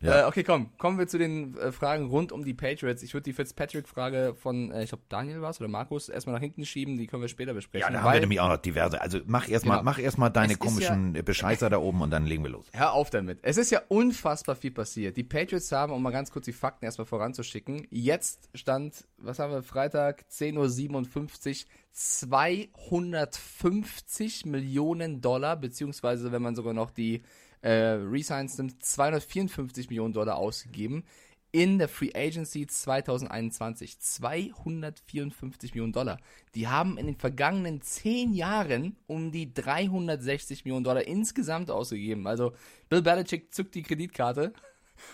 Ja. 0.00 0.22
Äh, 0.22 0.24
okay, 0.26 0.44
komm, 0.44 0.70
kommen 0.78 0.96
wir 0.96 1.08
zu 1.08 1.18
den 1.18 1.58
äh, 1.58 1.72
Fragen 1.72 2.06
rund 2.06 2.30
um 2.30 2.44
die 2.44 2.54
Patriots. 2.54 3.02
Ich 3.02 3.14
würde 3.14 3.24
die 3.24 3.32
Fitzpatrick-Frage 3.32 4.36
von, 4.40 4.70
äh, 4.70 4.84
ich 4.84 4.90
glaube, 4.90 5.02
Daniel 5.08 5.40
war 5.40 5.52
oder 5.58 5.66
Markus, 5.66 6.08
erstmal 6.08 6.34
nach 6.34 6.40
hinten 6.40 6.64
schieben, 6.64 6.96
die 6.96 7.08
können 7.08 7.22
wir 7.22 7.28
später 7.28 7.52
besprechen. 7.52 7.88
Ja, 7.88 7.92
da 7.92 8.04
haben 8.04 8.12
wir 8.12 8.20
nämlich 8.20 8.38
auch 8.38 8.48
noch 8.48 8.58
diverse. 8.58 9.00
Also 9.00 9.18
mach 9.26 9.48
erstmal, 9.48 9.78
Genau. 9.78 9.90
mach 9.90 9.98
erstmal 9.98 10.30
deine 10.30 10.52
Es 10.52 10.60
komischen 10.60 11.14
Bescheißer 11.14 11.68
da 11.68 11.78
oben 11.78 12.02
und 12.02 12.10
dann 12.10 12.26
legen 12.26 12.44
wir 12.44 12.50
los. 12.50 12.66
Hör 12.72 12.92
auf 12.92 13.10
damit. 13.10 13.40
Es 13.42 13.56
ist 13.56 13.70
ja 13.70 13.82
unfassbar 13.88 14.54
viel 14.54 14.70
passiert. 14.70 15.16
Die 15.16 15.24
Patriots 15.24 15.72
haben, 15.72 15.92
um 15.92 16.00
mal 16.00 16.12
ganz 16.12 16.30
kurz 16.30 16.44
die 16.44 16.52
Fakten 16.52 16.84
erstmal 16.84 17.06
voranzuschicken, 17.06 17.88
jetzt 17.90 18.50
stand, 18.54 19.08
was 19.16 19.40
haben 19.40 19.52
wir, 19.52 19.64
Freitag, 19.64 20.26
10.57 20.30 21.64
Uhr, 21.64 21.70
250 21.92 24.46
Millionen 24.46 25.20
Dollar, 25.20 25.56
beziehungsweise 25.56 26.30
wenn 26.30 26.42
man 26.42 26.54
sogar 26.54 26.72
noch 26.72 26.92
die 26.92 27.24
äh, 27.62 27.70
Resigns 27.70 28.58
nimmt, 28.58 28.84
254 28.84 29.88
Millionen 29.90 30.12
Dollar 30.12 30.36
ausgegeben 30.36 31.04
in 31.50 31.78
der 31.78 31.88
Free 31.88 32.12
Agency 32.14 32.66
2021. 32.66 33.98
254 33.98 35.74
Millionen 35.74 35.92
Dollar. 35.92 36.18
Die 36.54 36.68
haben 36.68 36.98
in 36.98 37.06
den 37.06 37.16
vergangenen 37.16 37.80
10 37.80 38.34
Jahren 38.34 38.96
um 39.06 39.32
die 39.32 39.52
360 39.52 40.64
Millionen 40.64 40.84
Dollar 40.84 41.06
insgesamt 41.06 41.70
ausgegeben. 41.70 42.26
Also 42.26 42.52
Bill 42.88 43.02
Belichick 43.02 43.54
zückt 43.54 43.74
die 43.74 43.82
Kreditkarte 43.82 44.52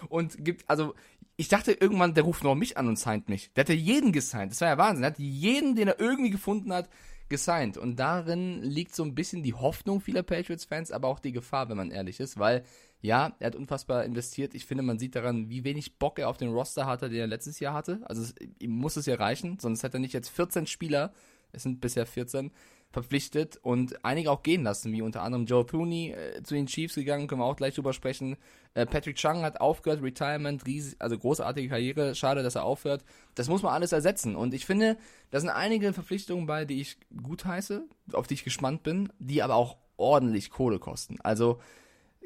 und 0.09 0.45
gibt, 0.45 0.69
also 0.69 0.95
ich 1.37 1.49
dachte 1.49 1.73
irgendwann, 1.73 2.15
der 2.15 2.25
ruft 2.25 2.45
noch 2.45 2.55
mich 2.55 2.77
an 2.77 2.89
und 2.89 2.99
signed 2.99 3.29
mich. 3.29 3.53
Der 3.55 3.65
hatte 3.65 3.73
jeden 3.73 4.13
gesigned. 4.13 4.53
Das 4.53 4.61
war 4.61 4.69
ja 4.69 4.79
Wahnsinn. 4.79 5.05
Er 5.05 5.11
hat 5.11 5.19
jeden, 5.19 5.75
den 5.75 5.89
er 5.89 6.01
irgendwie 6.01 6.31
gefunden 6.31 6.73
hat, 6.73 6.89
gesigned. 7.29 7.77
Und 7.79 7.97
darin 7.97 8.63
liegt 8.63 8.95
so 8.95 9.03
ein 9.03 9.15
bisschen 9.15 9.43
die 9.43 9.55
Hoffnung 9.55 10.01
vieler 10.01 10.23
Patriots-Fans, 10.23 10.93
aber 10.93 11.09
auch 11.09 11.21
die 11.21 11.33
Gefahr, 11.33 11.69
wenn 11.69 11.77
man 11.77 11.91
ehrlich 11.91 12.21
ist, 12.21 12.39
weil 12.39 12.65
ja, 13.01 13.35
er 13.39 13.49
hat 13.49 13.57
unfassbar 13.57 14.05
investiert. 14.05 14.55
Ich 14.55 14.65
finde, 14.65 14.83
man 14.83 14.99
sieht 14.99 15.15
daran, 15.15 15.51
wie 15.51 15.65
wenig 15.65 15.99
Bock 15.99 16.19
er 16.19 16.29
auf 16.29 16.39
den 16.39 16.49
Roster 16.49 16.87
hatte, 16.87 17.11
den 17.11 17.21
er 17.21 17.27
letztes 17.27 17.61
Jahr 17.61 17.75
hatte. 17.75 18.01
Also 18.05 18.23
es, 18.23 18.35
ihm 18.59 18.71
muss 18.71 18.97
es 18.97 19.05
ja 19.07 19.17
reichen, 19.17 19.59
sonst 19.59 19.83
hätte 19.83 19.99
er 19.99 20.01
nicht 20.01 20.15
jetzt 20.15 20.31
14 20.31 20.67
Spieler, 20.67 21.13
es 21.53 21.65
sind 21.65 21.81
bisher 21.81 22.07
14, 22.07 22.51
verpflichtet 22.95 23.59
und 23.63 24.03
einige 24.05 24.31
auch 24.31 24.43
gehen 24.43 24.63
lassen, 24.63 24.93
wie 24.93 25.03
unter 25.03 25.23
anderem 25.23 25.45
Joe 25.45 25.67
Thuney 25.67 26.13
äh, 26.13 26.43
zu 26.43 26.55
den 26.55 26.67
Chiefs 26.67 26.95
gegangen, 26.95 27.27
können 27.27 27.43
wir 27.43 27.45
auch 27.45 27.57
gleich 27.57 27.75
drüber 27.75 27.93
sprechen. 27.93 28.37
Äh, 28.73 28.87
Patrick 28.87 29.17
Chung 29.17 29.43
hat 29.43 29.61
aufgehört, 29.61 30.03
Retirement, 30.03 30.65
riesig, 30.67 30.97
also 31.01 31.19
großartige 31.19 31.69
Karriere, 31.69 32.15
schade, 32.15 32.43
dass 32.43 32.55
er 32.55 32.65
aufhört. 32.65 33.05
Das 33.35 33.49
muss 33.49 33.63
man 33.63 33.75
alles 33.75 33.93
ersetzen 33.93 34.37
und 34.37 34.55
ich 34.55 34.65
finde, 34.65 34.97
da 35.31 35.41
sind 35.41 35.51
einige 35.51 35.93
Verpflichtungen 35.93 36.47
bei, 36.47 36.65
die 36.65 36.81
ich 36.81 36.97
gut 37.23 37.45
heiße, 37.45 37.85
auf 38.15 38.27
die 38.27 38.35
ich 38.35 38.45
gespannt 38.45 38.83
bin, 38.83 39.13
die 39.19 39.43
aber 39.43 39.57
auch 39.57 39.77
ordentlich 39.97 40.51
Kohle 40.51 40.79
kosten. 40.79 41.19
Also 41.23 41.61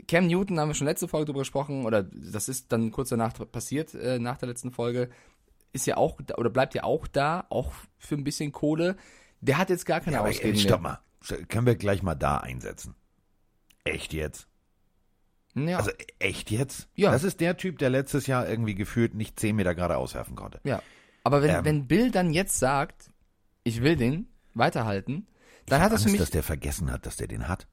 Cam 0.07 0.29
Newton 0.29 0.61
haben 0.61 0.69
wir 0.69 0.75
schon 0.75 0.87
letzte 0.87 1.09
Folge 1.09 1.27
drüber 1.27 1.41
gesprochen, 1.41 1.85
oder 1.85 2.05
das 2.05 2.49
ist 2.49 2.71
dann 2.71 2.93
kurz 2.93 3.09
danach 3.09 3.33
passiert, 3.51 3.95
äh, 3.95 4.19
nach 4.19 4.39
der 4.39 4.49
letzten 4.49 4.71
Folge, 4.71 5.09
ist 5.73 5.87
ja 5.87 5.97
auch, 5.97 6.19
oder 6.37 6.51
bleibt 6.51 6.75
ja 6.75 6.85
auch 6.85 7.07
da, 7.07 7.47
auch 7.51 7.73
für 7.99 8.15
ein 8.15 8.25
bisschen 8.25 8.53
Kohle. 8.53 8.97
Der 9.41 9.59
hat 9.59 9.71
jetzt 9.71 9.87
gar 9.87 10.01
keine 10.01 10.15
Ja, 10.17 10.21
aber 10.21 10.31
Ausreden 10.31 10.53
mehr. 10.53 10.61
stopp 10.61 10.81
mal. 10.81 10.99
Können 11.49 11.67
wir 11.67 11.77
gleich 11.77 12.03
mal 12.03 12.15
da 12.15 12.39
einsetzen? 12.39 12.95
Echt 13.85 14.13
jetzt? 14.13 14.47
Ja, 15.55 15.79
Also 15.79 15.91
echt 16.19 16.51
jetzt? 16.51 16.89
Ja. 16.95 17.11
Das 17.11 17.25
ist 17.25 17.41
der 17.41 17.57
Typ, 17.57 17.79
der 17.79 17.91
letztes 17.91 18.27
Jahr 18.27 18.49
irgendwie 18.49 18.75
gefühlt 18.75 19.15
nicht 19.15 19.39
10 19.41 19.57
Meter 19.57 19.75
gerade 19.75 19.97
auswerfen 19.97 20.37
konnte. 20.37 20.61
ja. 20.65 20.83
Aber 21.25 21.43
wenn, 21.43 21.51
ähm, 21.57 21.65
wenn 21.65 21.87
Bill 21.89 22.11
dann 22.11 22.33
jetzt 22.33 22.59
sagt, 22.59 23.11
ich 23.65 23.83
will 23.83 23.97
den 23.97 24.29
weiterhalten, 24.55 25.27
dann 25.67 25.81
hat 25.83 25.89
das 25.93 25.97
Angst, 26.01 26.05
für 26.05 26.11
mich. 26.13 26.21
dass 26.21 26.31
der 26.31 26.43
vergessen 26.43 26.91
hat, 26.91 27.05
dass 27.05 27.17
der 27.17 27.27
den 27.29 27.49
hat. 27.49 27.67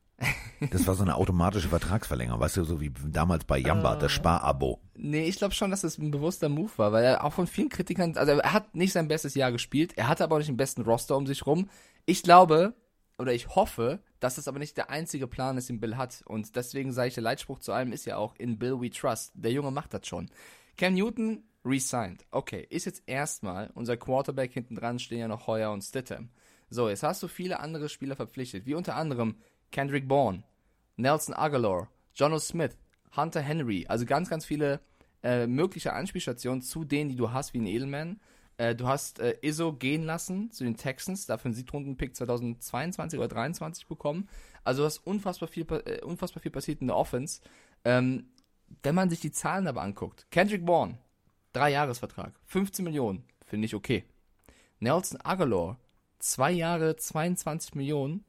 Das 0.72 0.88
war 0.88 0.96
so 0.96 1.04
eine 1.04 1.16
automatische 1.16 1.68
Vertragsverlängerung, 1.68 2.40
weißt 2.40 2.58
du, 2.58 2.64
so 2.64 2.80
wie 2.80 2.92
damals 3.08 3.44
bei 3.44 3.58
Jamba, 3.58 3.94
Ah. 3.94 3.96
das 3.98 4.12
Sparabo. 4.14 4.80
Nee, 4.96 5.26
ich 5.28 5.38
glaube 5.38 5.54
schon, 5.54 5.70
dass 5.72 5.82
das 5.82 5.98
ein 5.98 6.12
bewusster 6.12 6.48
Move 6.48 6.72
war, 6.78 6.92
weil 6.94 7.04
er 7.04 7.24
auch 7.26 7.34
von 7.34 7.46
vielen 7.48 7.68
Kritikern, 7.70 8.16
also 8.18 8.32
er 8.32 8.54
hat 8.54 8.74
nicht 8.76 8.94
sein 8.94 9.10
bestes 9.10 9.36
Jahr 9.36 9.52
gespielt, 9.52 9.98
er 9.98 10.08
hatte 10.08 10.24
aber 10.24 10.36
auch 10.36 10.40
nicht 10.40 10.48
den 10.48 10.58
besten 10.58 10.84
Roster 10.84 11.18
um 11.18 11.28
sich 11.28 11.46
rum. 11.46 11.70
Ich 12.06 12.24
glaube, 12.24 12.74
oder 13.18 13.34
ich 13.34 13.56
hoffe, 13.56 14.00
dass 14.22 14.36
das 14.36 14.48
aber 14.48 14.60
nicht 14.60 14.78
der 14.78 14.90
einzige 14.90 15.28
Plan 15.28 15.58
ist, 15.58 15.68
den 15.70 15.80
Bill 15.82 15.98
hat. 15.98 16.24
Und 16.26 16.56
deswegen 16.56 16.94
sage 16.94 17.10
ich, 17.10 17.14
der 17.16 17.24
Leitspruch 17.24 17.60
zu 17.60 17.74
allem 17.74 17.92
ist 17.92 18.06
ja 18.06 18.16
auch, 18.18 18.36
in 18.38 18.58
Bill 18.58 18.80
we 18.82 18.90
trust. 18.90 19.32
Der 19.36 19.52
Junge 19.52 19.72
macht 19.72 19.94
das 19.94 20.08
schon. 20.08 20.30
Cam 20.78 20.94
Newton 20.94 21.44
resigned. 21.66 22.26
Okay, 22.32 22.66
ist 22.70 22.86
jetzt 22.86 23.04
erstmal, 23.06 23.72
unser 23.74 23.98
Quarterback 23.98 24.54
hinten 24.54 24.76
dran 24.76 25.00
stehen 25.00 25.20
ja 25.20 25.28
noch 25.28 25.48
Heuer 25.48 25.72
und 25.72 25.82
Stidham. 25.84 26.30
So, 26.70 26.90
jetzt 26.90 27.04
hast 27.04 27.22
du 27.22 27.28
viele 27.28 27.60
andere 27.60 27.90
Spieler 27.90 28.16
verpflichtet, 28.16 28.66
wie 28.66 28.74
unter 28.76 28.96
anderem 28.96 29.36
Kendrick 29.76 30.08
Bourne, 30.08 30.44
Nelson 30.96 31.34
Aguilar, 31.34 31.90
Jono 32.14 32.40
Smith, 32.40 32.78
Hunter 33.18 33.42
Henry, 33.42 33.86
also 33.90 34.06
ganz, 34.06 34.30
ganz 34.30 34.46
viele 34.46 34.80
äh, 35.22 35.48
mögliche 35.48 35.92
Anspielstationen 35.92 36.62
zu 36.62 36.86
denen, 36.86 37.10
die 37.10 37.18
du 37.18 37.34
hast, 37.34 37.54
wie 37.54 37.60
ein 37.60 37.68
Edelman. 37.68 38.22
Äh, 38.56 38.74
du 38.74 38.88
hast 38.88 39.20
äh, 39.20 39.36
Izzo 39.42 39.74
gehen 39.74 40.04
lassen 40.04 40.50
zu 40.50 40.64
den 40.64 40.78
Texans, 40.78 41.26
dafür 41.26 41.48
einen 41.50 41.56
Siebtrunden-Pick 41.56 42.16
2022 42.16 43.20
oder 43.20 43.28
2023 43.28 43.88
bekommen. 43.88 44.30
Also 44.64 44.84
du 44.84 44.86
hast 44.86 45.00
unfassbar 45.00 45.50
viel, 45.50 45.66
äh, 45.70 46.02
unfassbar 46.06 46.42
viel 46.42 46.52
passiert 46.52 46.80
in 46.80 46.88
der 46.88 46.96
Offense. 46.96 47.42
Ähm, 47.84 48.30
wenn 48.82 48.96
man 48.96 49.10
sich 49.10 49.20
die 49.20 49.34
Zahlen 49.34 49.68
aber 49.68 49.82
anguckt, 49.82 50.26
Kendrick 50.32 50.66
Bourne, 50.66 51.00
drei 51.52 51.72
Jahresvertrag, 51.72 52.32
15 52.46 52.86
Millionen, 52.86 53.26
finde 53.44 53.66
ich 53.66 53.76
okay. 53.76 54.06
Nelson 54.80 55.20
Aguilar, 55.20 55.78
zwei 56.20 56.54
Jahre, 56.54 56.96
22 56.96 57.76
Millionen, 57.76 58.24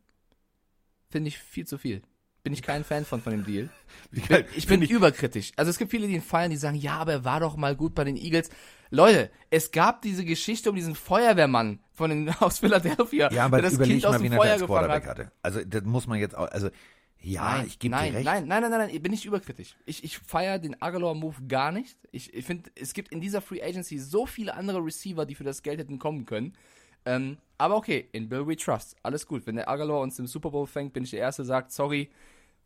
finde 1.09 1.29
ich 1.29 1.38
viel 1.38 1.66
zu 1.66 1.79
viel. 1.79 2.03
Bin 2.42 2.53
ich 2.53 2.62
kein 2.62 2.85
Fan 2.85 3.05
von, 3.05 3.21
von 3.21 3.33
dem 3.33 3.45
Deal. 3.45 3.69
Ich 4.12 4.29
bin, 4.29 4.45
ich 4.55 4.66
bin 4.69 4.83
überkritisch. 4.83 5.53
Also 5.57 5.71
es 5.71 5.79
gibt 5.79 5.90
viele, 5.90 6.07
die 6.07 6.14
ihn 6.14 6.23
feiern, 6.23 6.51
die 6.51 6.57
sagen, 6.57 6.77
ja, 6.77 6.97
aber 6.97 7.12
er 7.12 7.25
war 7.25 7.40
doch 7.40 7.57
mal 7.57 7.75
gut 7.75 7.95
bei 7.95 8.05
den 8.05 8.16
Eagles. 8.16 8.51
Leute, 8.90 9.31
es 9.51 9.73
gab 9.73 10.01
diese 10.03 10.25
Geschichte 10.25 10.71
um 10.71 10.77
diesen 10.77 10.95
Feuerwehrmann 10.95 11.81
von 11.92 12.11
den, 12.11 12.29
aus 12.40 12.61
Philadelphia, 12.61 13.33
Ja, 13.33 13.47
aber 13.47 13.61
der 13.61 13.71
das 13.71 13.81
Kind 13.81 14.07
aus 14.07 14.19
dem 14.19 14.31
er 14.33 14.38
Feuer 14.38 14.59
gefangen 14.59 14.90
hat. 14.90 15.07
hatte. 15.07 15.33
Also 15.42 15.64
das 15.64 15.83
muss 15.83 16.07
man 16.07 16.21
jetzt 16.21 16.37
auch, 16.37 16.49
also 16.51 16.71
ja, 17.21 17.64
ich 17.64 17.81
gebe 17.81 17.97
dir 17.97 18.01
nein, 18.01 18.12
recht. 18.14 18.25
Nein, 18.25 18.47
nein, 18.47 18.62
nein, 18.62 18.71
nein, 18.71 18.88
nein, 18.92 19.03
bin 19.03 19.12
ich 19.12 19.27
überkritisch. 19.27 19.77
Ich, 19.85 20.05
ich 20.05 20.19
feiere 20.19 20.61
den 20.61 20.81
Aguilar-Move 20.81 21.47
gar 21.49 21.73
nicht. 21.73 21.97
Ich, 22.12 22.33
ich 22.33 22.45
finde, 22.45 22.71
es 22.77 22.92
gibt 22.95 23.11
in 23.11 23.21
dieser 23.21 23.40
Free 23.40 23.62
Agency 23.62 23.99
so 23.99 24.27
viele 24.27 24.55
andere 24.55 24.85
Receiver, 24.85 25.27
die 25.27 25.35
für 25.35 25.42
das 25.42 25.64
Geld 25.64 25.81
hätten 25.81 25.99
kommen 25.99 26.27
können. 26.27 26.53
Ähm, 27.07 27.38
aber 27.59 27.77
okay, 27.77 28.09
in 28.12 28.29
Bill 28.29 28.47
we 28.47 28.57
trust. 28.57 28.97
Alles 29.03 29.27
gut. 29.27 29.47
Wenn 29.47 29.57
der 29.57 29.69
Aguilar 29.69 30.01
uns 30.01 30.19
im 30.19 30.27
Super 30.27 30.51
Bowl 30.51 30.66
fängt, 30.66 30.92
bin 30.92 31.05
ich 31.05 31.11
der 31.11 31.21
Erste, 31.21 31.42
der 31.42 31.47
sagt, 31.47 31.73
sorry, 31.73 32.11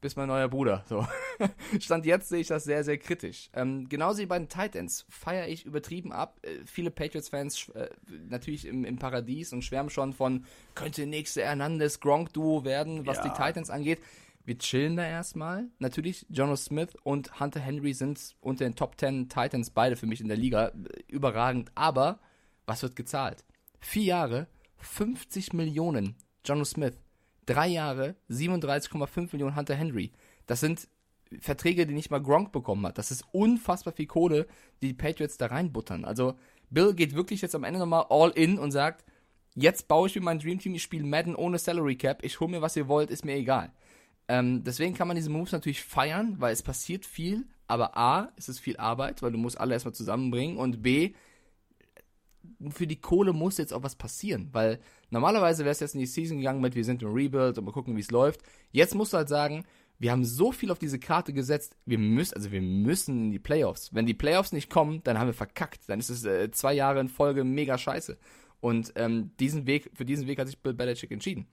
bist 0.01 0.17
mein 0.17 0.29
neuer 0.29 0.49
Bruder. 0.49 0.83
So. 0.89 1.07
Stand 1.79 2.07
jetzt 2.07 2.31
sehe 2.31 2.41
ich 2.41 2.47
das 2.49 2.65
sehr, 2.65 2.83
sehr 2.83 2.97
kritisch. 2.99 3.51
Ähm, 3.53 3.89
genauso 3.89 4.21
wie 4.23 4.27
bei 4.27 4.39
den 4.39 4.49
Titans 4.49 5.05
feiere 5.11 5.47
ich 5.49 5.67
übertrieben 5.67 6.11
ab. 6.11 6.41
Äh, 6.43 6.65
viele 6.65 6.91
Patriots-Fans 6.91 7.69
äh, 7.75 7.91
natürlich 8.29 8.65
im, 8.67 8.85
im 8.85 8.99
Paradies 8.99 9.53
und 9.53 9.63
schwärmen 9.63 9.91
schon 9.91 10.15
von, 10.15 10.47
könnte 10.75 11.07
nächste 11.07 11.43
Hernandez-Gronk-Duo 11.43 12.65
werden, 12.65 13.07
was 13.07 13.19
Ja. 13.19 13.25
die 13.25 13.31
Titans 13.43 13.69
angeht. 13.71 14.01
wir 14.47 14.57
chillen 14.59 14.97
da 14.97 15.07
erstmal. 15.07 15.69
Natürlich, 15.79 16.25
Jonas 16.31 16.65
Smith 16.65 16.95
und 17.05 17.39
Hunter 17.39 17.61
Henry 17.61 17.93
sind 17.93 18.35
unter 18.41 18.65
den 18.65 18.75
Top 18.75 18.99
10 18.99 19.29
Titans 19.29 19.71
beide 19.71 19.97
für 19.97 20.07
mich 20.07 20.21
in 20.23 20.29
der 20.29 20.37
Liga. 20.39 20.73
Überragend. 21.09 21.71
Aber 21.75 22.19
was 22.67 22.83
wird 22.83 22.97
gezahlt? 22.97 23.45
Vier 23.81 24.05
Jahre, 24.05 24.47
50 24.79 25.53
Millionen 25.53 26.17
Jonas 26.45 26.71
Smith. 26.71 26.95
Drei 27.47 27.69
Jahre, 27.69 28.15
37,5 28.31 29.31
Millionen 29.33 29.57
Hunter 29.57 29.75
Henry. 29.75 30.13
Das 30.47 30.61
sind 30.61 30.89
Verträge, 31.41 31.87
die 31.87 31.95
nicht 31.95 32.11
mal 32.11 32.23
Gronk 32.23 32.53
bekommen 32.53 32.87
hat. 32.87 32.99
Das 32.99 33.11
ist 33.11 33.25
unfassbar 33.33 33.93
viel 33.93 34.07
Kohle, 34.07 34.47
die 34.83 34.89
die 34.89 34.95
Patriots 34.95 35.39
da 35.39 35.47
reinbuttern. 35.47 36.05
Also 36.05 36.35
Bill 36.71 36.95
geht 36.95 37.15
wirklich 37.15 37.41
jetzt 37.41 37.55
am 37.55 37.65
Ende 37.65 37.81
nochmal 37.81 38.07
all 38.11 38.31
in 38.31 38.59
und 38.59 38.71
sagt, 38.71 39.05
jetzt 39.55 39.89
baue 39.89 40.09
ich 40.09 40.15
mir 40.15 40.23
mein 40.23 40.39
Dream 40.39 40.59
Team, 40.59 40.75
ich 40.75 40.83
spiele 40.83 41.05
Madden 41.05 41.35
ohne 41.35 41.59
Salary 41.59 41.97
Cap, 41.97 42.25
ich 42.25 42.39
hole 42.41 42.51
mir, 42.51 42.63
was 42.63 42.77
ihr 42.77 42.89
wollt, 42.89 43.11
ist 43.11 43.25
mir 43.25 43.35
egal. 43.35 43.73
Ähm, 44.29 44.63
deswegen 44.63 44.95
kann 44.95 45.09
man 45.09 45.17
diese 45.17 45.31
Moves 45.31 45.53
natürlich 45.53 45.83
feiern, 45.83 46.37
weil 46.39 46.53
es 46.53 46.63
passiert 46.63 47.05
viel, 47.05 47.47
aber 47.67 47.97
A, 47.97 48.33
ist 48.37 48.49
es 48.49 48.61
viel 48.61 48.77
Arbeit, 48.77 49.23
weil 49.23 49.33
du 49.33 49.39
musst 49.39 49.61
alle 49.61 49.75
erstmal 49.75 49.95
zusammenbringen 49.95 50.57
und 50.57 50.83
B, 50.83 51.15
für 52.71 52.87
die 52.87 53.01
Kohle 53.01 53.33
muss 53.33 53.59
jetzt 53.59 53.73
auch 53.73 53.83
was 53.83 53.97
passieren, 53.97 54.49
weil 54.53 54.81
normalerweise 55.11 55.65
wäre 55.65 55.73
es 55.73 55.81
jetzt 55.81 55.95
in 55.95 56.01
die 56.01 56.07
Season 56.07 56.39
gegangen 56.39 56.61
mit, 56.61 56.75
wir 56.75 56.85
sind 56.85 57.03
im 57.03 57.13
Rebuild 57.13 57.59
und 57.59 57.65
mal 57.65 57.73
gucken, 57.73 57.97
wie 57.97 58.01
es 58.01 58.11
läuft. 58.11 58.41
Jetzt 58.73 58.95
musst 58.95 59.13
du 59.13 59.19
halt 59.19 59.29
sagen, 59.29 59.65
wir 59.99 60.13
haben 60.13 60.25
so 60.25 60.51
viel 60.51 60.71
auf 60.71 60.79
diese 60.79 60.99
Karte 60.99 61.33
gesetzt, 61.33 61.77
wir 61.85 61.99
müssen, 61.99 62.35
also 62.35 62.51
wir 62.51 62.63
müssen 62.63 63.25
in 63.25 63.31
die 63.33 63.39
Playoffs. 63.39 63.95
Wenn 63.95 64.07
die 64.07 64.15
Playoffs 64.15 64.53
nicht 64.53 64.71
kommen, 64.71 65.03
dann 65.05 65.19
haben 65.19 65.27
wir 65.27 65.35
verkackt. 65.35 65.89
Dann 65.89 66.01
ist 66.01 66.09
es 66.09 66.25
äh, 66.25 66.51
zwei 66.51 66.73
Jahre 66.73 67.01
in 67.01 67.09
Folge 67.09 67.45
mega 67.45 67.77
scheiße. 67.77 68.17
Und 68.61 68.93
ähm, 68.97 69.33
diesen 69.39 69.67
Weg, 69.67 69.91
für 69.95 70.07
diesen 70.07 70.27
Weg 70.27 70.39
hat 70.39 70.47
sich 70.47 70.63
Bill 70.63 70.75
Belichick 70.75 71.11
entschieden. 71.11 71.47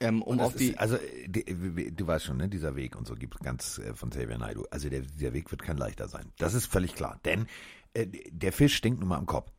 Ähm, 0.00 0.22
um 0.22 0.40
auf 0.40 0.56
die. 0.56 0.70
Ist, 0.70 0.78
also, 0.78 0.98
die, 1.26 1.94
du 1.94 2.06
weißt 2.06 2.24
schon, 2.24 2.36
ne, 2.38 2.48
dieser 2.48 2.74
Weg 2.74 2.96
und 2.96 3.06
so 3.06 3.14
gibt 3.14 3.36
es 3.36 3.40
ganz 3.40 3.78
äh, 3.78 3.94
von 3.94 4.10
Xavier 4.10 4.38
Naidoo. 4.38 4.64
Also, 4.70 4.88
der, 4.88 5.02
der 5.02 5.32
Weg 5.32 5.50
wird 5.52 5.62
kein 5.62 5.76
leichter 5.76 6.08
sein. 6.08 6.32
Das 6.38 6.54
ist 6.54 6.66
völlig 6.66 6.94
klar. 6.94 7.20
Denn 7.24 7.46
äh, 7.94 8.06
der 8.30 8.52
Fisch 8.52 8.74
stinkt 8.74 8.98
nun 8.98 9.08
mal 9.08 9.18
am 9.18 9.26
Kopf. 9.26 9.52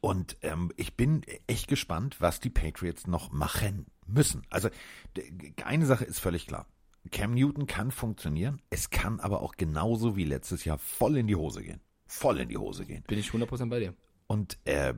Und 0.00 0.36
ähm, 0.42 0.72
ich 0.76 0.96
bin 0.96 1.22
echt 1.46 1.68
gespannt, 1.68 2.16
was 2.20 2.40
die 2.40 2.50
Patriots 2.50 3.06
noch 3.06 3.30
machen 3.30 3.86
müssen. 4.06 4.42
Also, 4.50 4.68
eine 5.64 5.86
Sache 5.86 6.04
ist 6.04 6.18
völlig 6.18 6.46
klar. 6.46 6.66
Cam 7.12 7.34
Newton 7.34 7.66
kann 7.66 7.90
funktionieren. 7.90 8.60
Es 8.70 8.90
kann 8.90 9.20
aber 9.20 9.42
auch 9.42 9.56
genauso 9.56 10.16
wie 10.16 10.24
letztes 10.24 10.64
Jahr 10.64 10.78
voll 10.78 11.16
in 11.16 11.26
die 11.28 11.36
Hose 11.36 11.62
gehen. 11.62 11.80
Voll 12.06 12.40
in 12.40 12.48
die 12.48 12.56
Hose 12.56 12.84
gehen. 12.84 13.04
Bin 13.06 13.18
ich 13.18 13.30
100% 13.30 13.68
bei 13.68 13.80
dir. 13.80 13.94
Und 14.28 14.58
äh, 14.64 14.94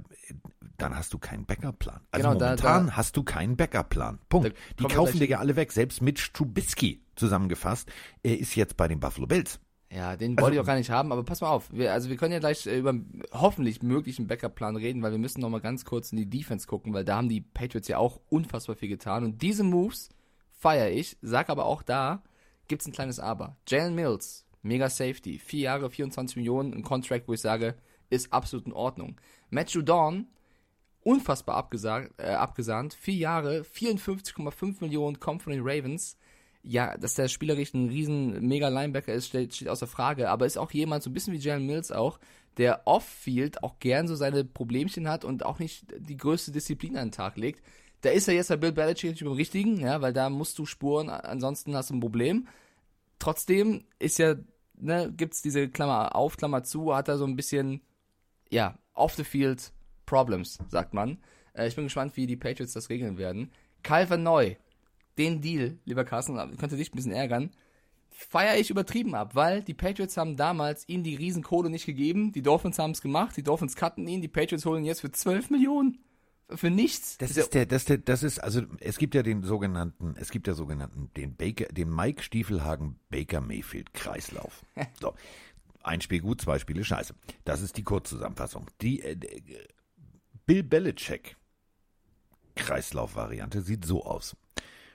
dann 0.78 0.96
hast 0.96 1.12
du 1.12 1.18
keinen 1.18 1.44
Backup-Plan. 1.44 2.00
Also 2.10 2.28
genau, 2.28 2.40
momentan 2.40 2.86
da, 2.86 2.90
da, 2.90 2.96
hast 2.96 3.16
du 3.16 3.22
keinen 3.22 3.56
Backup-Plan. 3.56 4.18
Punkt. 4.28 4.54
Die 4.78 4.84
kaufen 4.84 5.18
dir 5.18 5.28
ja 5.28 5.38
alle 5.38 5.56
weg. 5.56 5.72
Selbst 5.72 6.00
mit 6.00 6.32
Trubisky 6.32 7.02
zusammengefasst, 7.14 7.90
er 8.22 8.38
ist 8.38 8.54
jetzt 8.54 8.76
bei 8.76 8.88
den 8.88 9.00
Buffalo 9.00 9.26
Bills. 9.26 9.60
Ja, 9.90 10.16
den 10.16 10.32
also, 10.32 10.42
wollte 10.42 10.56
ich 10.56 10.60
auch 10.60 10.66
gar 10.66 10.76
nicht 10.76 10.90
haben, 10.90 11.12
aber 11.12 11.24
pass 11.24 11.40
mal 11.40 11.50
auf. 11.50 11.72
Wir, 11.72 11.92
also 11.92 12.10
wir 12.10 12.16
können 12.16 12.32
ja 12.32 12.40
gleich 12.40 12.66
äh, 12.66 12.78
über 12.78 12.94
hoffentlich 13.32 13.82
möglichen 13.82 14.26
Backup-Plan 14.26 14.76
reden, 14.76 15.02
weil 15.02 15.12
wir 15.12 15.18
müssen 15.18 15.40
noch 15.40 15.48
mal 15.48 15.60
ganz 15.60 15.84
kurz 15.84 16.12
in 16.12 16.18
die 16.18 16.28
Defense 16.28 16.66
gucken, 16.66 16.92
weil 16.92 17.04
da 17.04 17.16
haben 17.16 17.28
die 17.28 17.40
Patriots 17.40 17.88
ja 17.88 17.98
auch 17.98 18.20
unfassbar 18.28 18.76
viel 18.76 18.88
getan. 18.88 19.24
Und 19.24 19.40
diese 19.40 19.64
Moves 19.64 20.10
feiere 20.50 20.90
ich, 20.90 21.16
sag 21.22 21.48
aber 21.48 21.64
auch 21.64 21.82
da, 21.82 22.22
gibt's 22.66 22.86
ein 22.86 22.92
kleines 22.92 23.18
Aber. 23.18 23.56
Jalen 23.66 23.94
Mills, 23.94 24.46
mega 24.62 24.90
Safety, 24.90 25.38
vier 25.38 25.60
Jahre, 25.60 25.90
24 25.90 26.36
Millionen, 26.36 26.74
ein 26.74 26.82
Contract, 26.82 27.26
wo 27.26 27.32
ich 27.32 27.40
sage, 27.40 27.74
ist 28.10 28.32
absolut 28.32 28.66
in 28.66 28.72
Ordnung. 28.72 29.18
Matthew 29.50 29.82
Dawn, 29.82 30.26
unfassbar 31.02 31.56
abgesagt, 31.56 32.12
äh, 32.18 32.30
abgesahnt, 32.32 32.92
vier 32.92 33.16
Jahre, 33.16 33.62
54,5 33.62 34.80
Millionen, 34.80 35.20
kommt 35.20 35.42
von 35.42 35.52
den 35.52 35.62
Ravens. 35.62 36.18
Ja, 36.62 36.96
dass 36.96 37.14
der 37.14 37.28
spielerisch 37.28 37.72
ein 37.72 37.88
riesen 37.88 38.46
mega 38.46 38.68
Linebacker 38.68 39.12
ist, 39.12 39.28
steht, 39.28 39.54
steht 39.54 39.68
außer 39.68 39.86
Frage, 39.86 40.28
aber 40.28 40.44
ist 40.44 40.58
auch 40.58 40.72
jemand, 40.72 41.02
so 41.02 41.10
ein 41.10 41.14
bisschen 41.14 41.32
wie 41.32 41.38
Jalen 41.38 41.66
Mills 41.66 41.92
auch, 41.92 42.18
der 42.56 42.82
off-field 42.84 43.62
auch 43.62 43.78
gern 43.78 44.08
so 44.08 44.16
seine 44.16 44.44
Problemchen 44.44 45.08
hat 45.08 45.24
und 45.24 45.46
auch 45.46 45.60
nicht 45.60 45.86
die 45.96 46.16
größte 46.16 46.50
Disziplin 46.50 46.96
an 46.96 47.08
den 47.08 47.12
Tag 47.12 47.36
legt. 47.36 47.62
Da 48.00 48.10
ist 48.10 48.28
er 48.28 48.34
jetzt 48.34 48.48
bei 48.48 48.56
Bill 48.56 48.72
Belichick 48.72 49.18
beim 49.20 49.32
Richtigen, 49.32 49.80
ja, 49.80 50.00
weil 50.00 50.12
da 50.12 50.30
musst 50.30 50.58
du 50.58 50.66
spuren, 50.66 51.08
ansonsten 51.08 51.74
hast 51.74 51.90
du 51.90 51.94
ein 51.94 52.00
Problem. 52.00 52.48
Trotzdem 53.18 53.84
ist 53.98 54.18
ja, 54.18 54.34
ne, 54.76 55.12
gibt's 55.16 55.42
diese 55.42 55.68
Klammer 55.68 56.14
auf, 56.14 56.36
Klammer 56.36 56.64
zu, 56.64 56.94
hat 56.94 57.08
er 57.08 57.18
so 57.18 57.24
ein 57.24 57.36
bisschen 57.36 57.80
ja, 58.50 58.78
off 58.94 59.14
the 59.14 59.24
field 59.24 59.72
Problems, 60.06 60.58
sagt 60.68 60.94
man. 60.94 61.18
Äh, 61.52 61.68
ich 61.68 61.76
bin 61.76 61.84
gespannt, 61.84 62.16
wie 62.16 62.26
die 62.26 62.36
Patriots 62.36 62.72
das 62.72 62.88
regeln 62.88 63.18
werden. 63.18 63.52
Calvin 63.82 64.22
Neu, 64.22 64.56
den 65.18 65.40
Deal, 65.40 65.78
lieber 65.84 66.04
Carsten, 66.04 66.36
könnte 66.56 66.76
dich 66.76 66.92
ein 66.92 66.96
bisschen 66.96 67.12
ärgern, 67.12 67.50
feiere 68.10 68.58
ich 68.58 68.70
übertrieben 68.70 69.14
ab, 69.14 69.34
weil 69.34 69.62
die 69.62 69.74
Patriots 69.74 70.16
haben 70.16 70.36
damals 70.36 70.88
ihnen 70.88 71.04
die 71.04 71.14
Riesenkohle 71.14 71.70
nicht 71.70 71.86
gegeben, 71.86 72.32
die 72.32 72.42
Dolphins 72.42 72.78
haben 72.78 72.92
es 72.92 73.02
gemacht, 73.02 73.36
die 73.36 73.42
Dolphins 73.42 73.76
cutten 73.76 74.06
ihn, 74.08 74.22
die 74.22 74.28
Patriots 74.28 74.64
holen 74.64 74.82
ihn 74.82 74.86
jetzt 74.86 75.00
für 75.00 75.12
12 75.12 75.50
Millionen. 75.50 75.98
Für 76.50 76.70
nichts. 76.70 77.18
Das 77.18 77.36
ist 77.36 77.52
der, 77.52 77.66
das, 77.66 77.84
der, 77.84 77.98
das 77.98 78.22
ist, 78.22 78.38
also, 78.38 78.62
es 78.80 78.96
gibt 78.96 79.14
ja 79.14 79.22
den 79.22 79.42
sogenannten, 79.42 80.14
es 80.18 80.30
gibt 80.30 80.46
ja 80.46 80.54
sogenannten, 80.54 81.10
den 81.14 81.36
Baker, 81.36 81.66
den 81.66 81.94
Mike 81.94 82.22
Stiefelhagen 82.22 82.98
Baker 83.10 83.42
Mayfield 83.42 83.92
Kreislauf. 83.92 84.64
so. 85.00 85.12
Ein 85.82 86.00
Spiel 86.00 86.20
gut, 86.20 86.40
zwei 86.40 86.58
Spiele 86.58 86.84
scheiße. 86.84 87.14
Das 87.44 87.60
ist 87.60 87.76
die 87.76 87.82
Kurzzusammenfassung. 87.84 88.66
Die 88.80 89.02
äh, 89.02 89.16
Bill 90.46 90.62
Belichick 90.62 91.36
Kreislaufvariante 92.56 93.60
sieht 93.60 93.84
so 93.84 94.04
aus. 94.04 94.34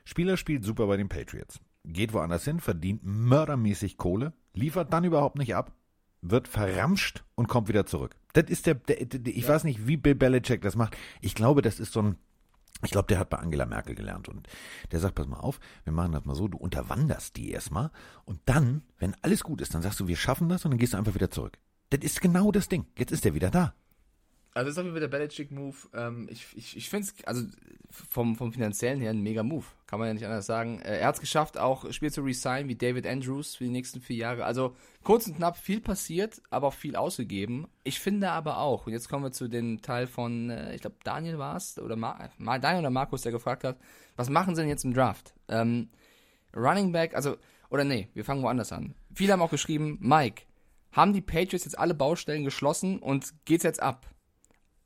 Spieler 0.06 0.38
spielt 0.38 0.64
super 0.64 0.88
bei 0.88 0.98
den 0.98 1.10
Patriots, 1.10 1.60
geht 1.86 2.14
woanders 2.14 2.46
hin, 2.46 2.60
verdient 2.60 3.02
mördermäßig 3.04 3.98
Kohle, 3.98 4.34
liefert 4.54 4.92
dann 4.94 5.04
überhaupt 5.04 5.38
nicht 5.38 5.56
ab, 5.56 5.74
wird 6.22 6.48
verramscht 6.48 7.24
und 7.36 7.48
kommt 7.48 7.68
wieder 7.68 7.86
zurück. 7.86 8.16
Das 8.34 8.46
ist 8.46 8.66
der, 8.66 8.76
der, 8.76 9.06
der 9.06 9.34
ich 9.34 9.44
ja. 9.44 9.50
weiß 9.50 9.64
nicht, 9.64 9.88
wie 9.88 9.98
Bill 9.98 10.16
Belichick 10.16 10.62
das 10.62 10.76
macht. 10.76 10.98
Ich 11.22 11.36
glaube, 11.36 11.62
das 11.62 11.80
ist 11.80 11.94
so 11.94 12.02
ein 12.02 12.16
ich 12.82 12.92
glaube, 12.92 13.08
der 13.08 13.20
hat 13.20 13.30
bei 13.30 13.38
Angela 13.38 13.66
Merkel 13.66 13.96
gelernt 13.96 14.28
und 14.28 14.48
der 14.92 15.00
sagt, 15.00 15.16
pass 15.16 15.28
mal 15.28 15.40
auf, 15.40 15.60
wir 15.86 15.94
machen 15.94 16.12
das 16.12 16.26
mal 16.26 16.36
so, 16.36 16.48
du 16.48 16.58
unterwanderst 16.58 17.38
die 17.38 17.52
erstmal 17.52 17.92
und 18.26 18.42
dann, 18.46 18.84
wenn 18.98 19.16
alles 19.22 19.44
gut 19.44 19.62
ist, 19.62 19.74
dann 19.74 19.82
sagst 19.82 20.00
du, 20.00 20.08
wir 20.08 20.18
schaffen 20.18 20.50
das 20.50 20.66
und 20.66 20.72
dann 20.72 20.78
gehst 20.78 20.94
du 20.94 20.98
einfach 20.98 21.16
wieder 21.16 21.32
zurück. 21.32 21.58
Das 21.92 22.02
ist 22.02 22.22
genau 22.22 22.52
das 22.52 22.68
Ding. 22.68 22.86
Jetzt 22.98 23.12
ist 23.12 23.26
er 23.26 23.36
wieder 23.36 23.52
da. 23.52 23.74
Also 24.56 24.68
das 24.68 24.74
ist 24.74 24.78
auf 24.78 24.84
jeden 24.86 24.94
Fall 24.94 25.02
der 25.02 25.18
Belichick-Move. 25.18 25.76
Ähm, 25.94 26.28
ich 26.30 26.46
ich, 26.56 26.78
ich 26.78 26.90
finde 26.90 27.08
es, 27.08 27.26
also 27.26 27.46
vom, 27.90 28.36
vom 28.36 28.54
finanziellen 28.54 29.00
her 29.00 29.10
ein 29.10 29.22
mega 29.22 29.44
Move. 29.44 29.66
Kann 29.88 30.00
man 30.00 30.08
ja 30.08 30.14
nicht 30.14 30.26
anders 30.26 30.46
sagen. 30.46 30.80
Äh, 30.82 31.00
er 31.00 31.08
hat 31.08 31.16
es 31.16 31.22
geschafft, 31.22 31.58
auch 31.58 31.92
Spiel 31.92 32.12
zu 32.12 32.22
resignen 32.22 32.70
wie 32.70 32.76
David 32.76 33.08
Andrews 33.08 33.56
für 33.56 33.64
die 33.64 33.72
nächsten 33.72 34.02
vier 34.02 34.16
Jahre. 34.16 34.46
Also 34.46 34.76
kurz 35.04 35.28
und 35.28 35.38
knapp 35.38 35.58
viel 35.58 35.82
passiert, 35.82 36.42
aber 36.52 36.68
auch 36.68 36.74
viel 36.74 36.96
ausgegeben. 36.96 37.68
Ich 37.84 38.00
finde 38.00 38.32
aber 38.32 38.60
auch, 38.60 38.86
und 38.86 38.94
jetzt 38.94 39.10
kommen 39.10 39.24
wir 39.24 39.32
zu 39.32 39.48
dem 39.48 39.82
Teil 39.82 40.06
von, 40.08 40.50
äh, 40.50 40.76
ich 40.76 40.82
glaube 40.82 40.98
Daniel 41.04 41.40
war 41.40 41.56
es, 41.56 41.80
oder 41.80 41.96
Mar 41.96 42.30
Daniel 42.38 42.80
oder 42.80 42.92
Markus, 42.92 43.24
der 43.24 43.32
gefragt 43.32 43.64
hat, 43.64 43.78
was 44.16 44.30
machen 44.30 44.56
sie 44.56 44.62
denn 44.62 44.70
jetzt 44.70 44.86
im 44.86 44.94
Draft? 44.94 45.34
Ähm, 45.48 45.90
Running 46.56 46.92
Back, 46.92 47.16
also, 47.16 47.38
oder 47.70 47.84
nee, 47.84 48.10
wir 48.14 48.24
fangen 48.24 48.44
woanders 48.44 48.72
an. 48.72 48.94
Viele 49.16 49.34
haben 49.34 49.42
auch 49.42 49.50
geschrieben, 49.50 49.98
Mike, 50.00 50.44
haben 50.92 51.14
die 51.14 51.22
Patriots 51.22 51.66
jetzt 51.66 51.78
alle 51.78 51.96
Baustellen 51.96 52.44
geschlossen 52.44 53.00
und 53.00 53.34
geht's 53.46 53.64
jetzt 53.64 53.82
ab? 53.82 54.13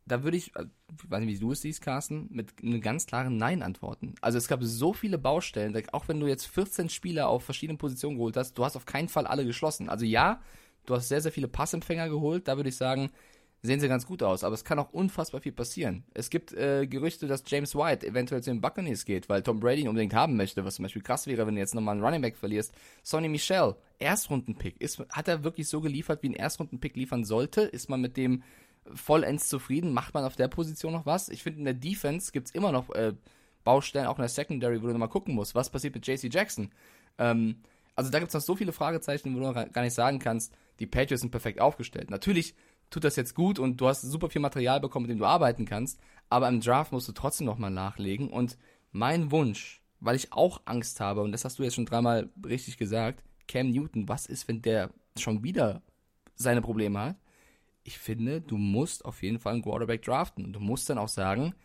Da 0.08 0.24
würde 0.24 0.38
ich, 0.38 0.56
äh, 0.56 0.66
ich 0.96 1.12
weiß 1.12 1.24
nicht, 1.24 1.36
wie 1.36 1.40
du 1.40 1.52
es 1.52 1.62
siehst, 1.62 1.82
Carsten, 1.82 2.28
mit 2.32 2.54
einem 2.64 2.82
ganz 2.82 3.06
klaren 3.06 3.38
Nein 3.38 3.62
antworten. 3.62 4.16
Also 4.22 4.38
es 4.38 4.48
gab 4.48 4.64
so 4.64 4.94
viele 4.94 5.18
Baustellen, 5.18 5.78
auch 5.92 6.08
wenn 6.08 6.20
du 6.20 6.28
jetzt 6.28 6.46
14 6.48 6.90
Spieler 6.90 7.30
auf 7.30 7.44
verschiedenen 7.44 7.78
Positionen 7.78 8.18
geholt 8.18 8.38
hast, 8.38 8.58
du 8.58 8.66
hast 8.66 8.76
auf 8.76 8.86
keinen 8.86 9.10
Fall 9.10 9.28
alle 9.28 9.46
geschlossen. 9.46 9.90
Also 9.90 10.06
ja, 10.06 10.42
du 10.86 10.96
hast 10.96 11.10
sehr, 11.10 11.22
sehr 11.22 11.32
viele 11.32 11.48
Passempfänger 11.48 12.10
geholt, 12.10 12.48
da 12.48 12.58
würde 12.58 12.70
ich 12.70 12.78
sagen, 12.78 13.12
sehen 13.64 13.80
sie 13.80 13.88
ganz 13.88 14.06
gut 14.06 14.24
aus, 14.24 14.44
aber 14.44 14.54
es 14.54 14.64
kann 14.64 14.80
auch 14.80 14.94
unfassbar 14.94 15.42
viel 15.42 15.52
passieren. 15.52 16.04
Es 16.14 16.30
gibt 16.30 16.54
äh, 16.54 16.86
Gerüchte, 16.88 17.28
dass 17.28 17.44
James 17.48 17.76
White 17.76 18.06
eventuell 18.06 18.42
zu 18.42 18.52
den 18.52 18.62
Buccaneers 18.62 19.04
geht, 19.04 19.30
weil 19.30 19.42
Tom 19.42 19.60
Brady 19.60 19.82
ihn 19.82 19.88
unbedingt 19.88 20.14
haben 20.14 20.38
möchte, 20.38 20.64
was 20.64 20.76
zum 20.76 20.84
Beispiel 20.84 21.02
krass 21.02 21.28
wäre, 21.28 21.46
wenn 21.48 21.56
du 21.56 21.62
jetzt 21.62 21.76
nochmal 21.76 21.96
einen 21.96 22.04
Running 22.04 22.22
Back 22.22 22.38
verlierst. 22.38 22.74
Sonny 23.04 23.30
Michel, 23.30 23.76
Erstrundenpick, 24.00 24.80
ist, 24.80 25.00
hat 25.10 25.28
er 25.28 25.44
wirklich 25.44 25.68
so 25.68 25.82
geliefert, 25.82 26.22
wie 26.24 26.30
ein 26.30 26.34
Erstrundenpick 26.34 26.96
liefern 26.96 27.26
sollte? 27.26 27.62
Ist 27.62 27.90
man 27.90 28.00
mit 28.00 28.16
dem 28.16 28.44
vollends 28.94 29.50
zufrieden. 29.50 29.94
Macht 29.94 30.14
man 30.14 30.24
auf 30.24 30.36
der 30.36 30.48
Position 30.48 30.94
noch 30.94 31.06
was? 31.06 31.30
Ich 31.30 31.44
finde, 31.44 31.60
in 31.60 31.66
der 31.66 31.74
Defense 31.74 32.32
gibt 32.32 32.48
es 32.48 32.56
immer 32.56 32.72
noch 32.72 32.90
äh, 32.92 33.14
Baustellen, 33.64 34.08
auch 34.08 34.18
in 34.18 34.22
der 34.24 34.30
Secondary, 34.30 34.82
wo 34.82 34.88
du 34.88 34.94
nochmal 34.94 35.10
gucken 35.10 35.36
musst, 35.36 35.56
was 35.56 35.70
passiert 35.70 35.96
mit 35.96 36.08
JC 36.08 36.34
Jackson. 36.34 36.72
Ähm, 37.18 37.62
also 37.96 38.12
da 38.12 38.20
gibt 38.20 38.30
es 38.30 38.34
noch 38.34 38.42
so 38.42 38.56
viele 38.56 38.72
Fragezeichen, 38.72 39.36
wo 39.36 39.40
du 39.40 39.46
noch 39.46 39.72
gar 39.74 39.82
nicht 39.82 39.94
sagen 39.94 40.20
kannst, 40.20 40.54
die 40.80 40.86
Patriots 40.86 41.22
sind 41.22 41.32
perfekt 41.32 41.60
aufgestellt. 41.60 42.12
Natürlich 42.12 42.56
tut 42.90 43.04
das 43.04 43.16
jetzt 43.16 43.34
gut 43.34 43.60
und 43.60 43.82
du 43.82 43.88
hast 43.88 44.02
super 44.02 44.30
viel 44.30 44.42
Material 44.42 44.80
bekommen, 44.80 45.08
mit 45.08 45.12
dem 45.12 45.20
du 45.20 45.26
arbeiten 45.26 45.66
kannst, 45.66 46.00
aber 46.30 46.48
im 46.48 46.62
Draft 46.62 46.92
musst 46.92 47.08
du 47.08 47.12
trotzdem 47.12 47.48
nochmal 47.48 47.72
nachlegen. 47.72 48.30
Und 48.30 48.58
mein 48.92 49.32
Wunsch, 49.32 49.82
weil 50.00 50.16
ich 50.16 50.32
auch 50.32 50.62
Angst 50.66 51.00
habe, 51.00 51.22
und 51.22 51.32
das 51.32 51.44
hast 51.44 51.60
du 51.60 51.64
jetzt 51.64 51.76
schon 51.76 51.86
dreimal 51.86 52.30
richtig 52.46 52.78
gesagt, 52.78 53.24
Cam 53.48 53.72
Newton, 53.72 54.08
was 54.08 54.28
ist, 54.28 54.48
wenn 54.48 54.62
der 54.62 54.92
schon 55.18 55.44
wieder 55.44 55.82
seine 56.36 56.62
Probleme 56.62 57.00
hat? 57.00 57.16
Ich 57.88 58.00
finde, 58.00 58.42
du 58.42 58.58
musst 58.58 59.06
auf 59.06 59.24
jeden 59.24 59.40
Fall 59.40 59.54
einen 59.54 59.62
Quarterback 59.62 60.02
draften. 60.02 60.44
Und 60.44 60.52
du 60.52 60.60
musst 60.60 60.90
dann 60.90 60.98
auch 60.98 61.08
sagen, 61.08 61.56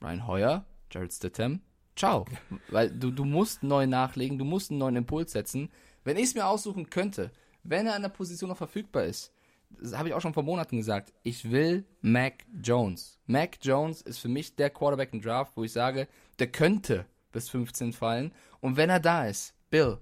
Brian 0.00 0.26
Hoyer, 0.26 0.64
Jared 0.90 1.12
Stidham, 1.12 1.60
ciao. 1.94 2.24
Weil 2.70 2.90
du, 2.90 3.10
du 3.10 3.26
musst 3.26 3.62
neu 3.62 3.86
nachlegen, 3.86 4.38
du 4.38 4.46
musst 4.46 4.70
einen 4.70 4.78
neuen 4.78 4.96
Impuls 4.96 5.32
setzen. 5.32 5.70
Wenn 6.04 6.16
ich 6.16 6.24
es 6.24 6.34
mir 6.34 6.46
aussuchen 6.46 6.88
könnte, 6.88 7.30
wenn 7.64 7.86
er 7.86 7.94
an 7.94 8.00
der 8.00 8.08
Position 8.08 8.48
noch 8.48 8.56
verfügbar 8.56 9.04
ist, 9.04 9.30
das 9.68 9.96
habe 9.96 10.08
ich 10.08 10.14
auch 10.14 10.22
schon 10.22 10.32
vor 10.32 10.42
Monaten 10.42 10.78
gesagt, 10.78 11.12
ich 11.22 11.50
will 11.50 11.84
Mac 12.00 12.46
Jones. 12.62 13.18
Mac 13.26 13.58
Jones 13.60 14.00
ist 14.00 14.20
für 14.20 14.28
mich 14.28 14.56
der 14.56 14.70
Quarterback 14.70 15.12
im 15.12 15.20
Draft, 15.20 15.54
wo 15.54 15.64
ich 15.64 15.72
sage, 15.72 16.08
der 16.38 16.50
könnte 16.50 17.04
bis 17.30 17.50
15 17.50 17.92
fallen. 17.92 18.32
Und 18.60 18.78
wenn 18.78 18.88
er 18.88 19.00
da 19.00 19.26
ist, 19.26 19.54
Bill, 19.68 19.98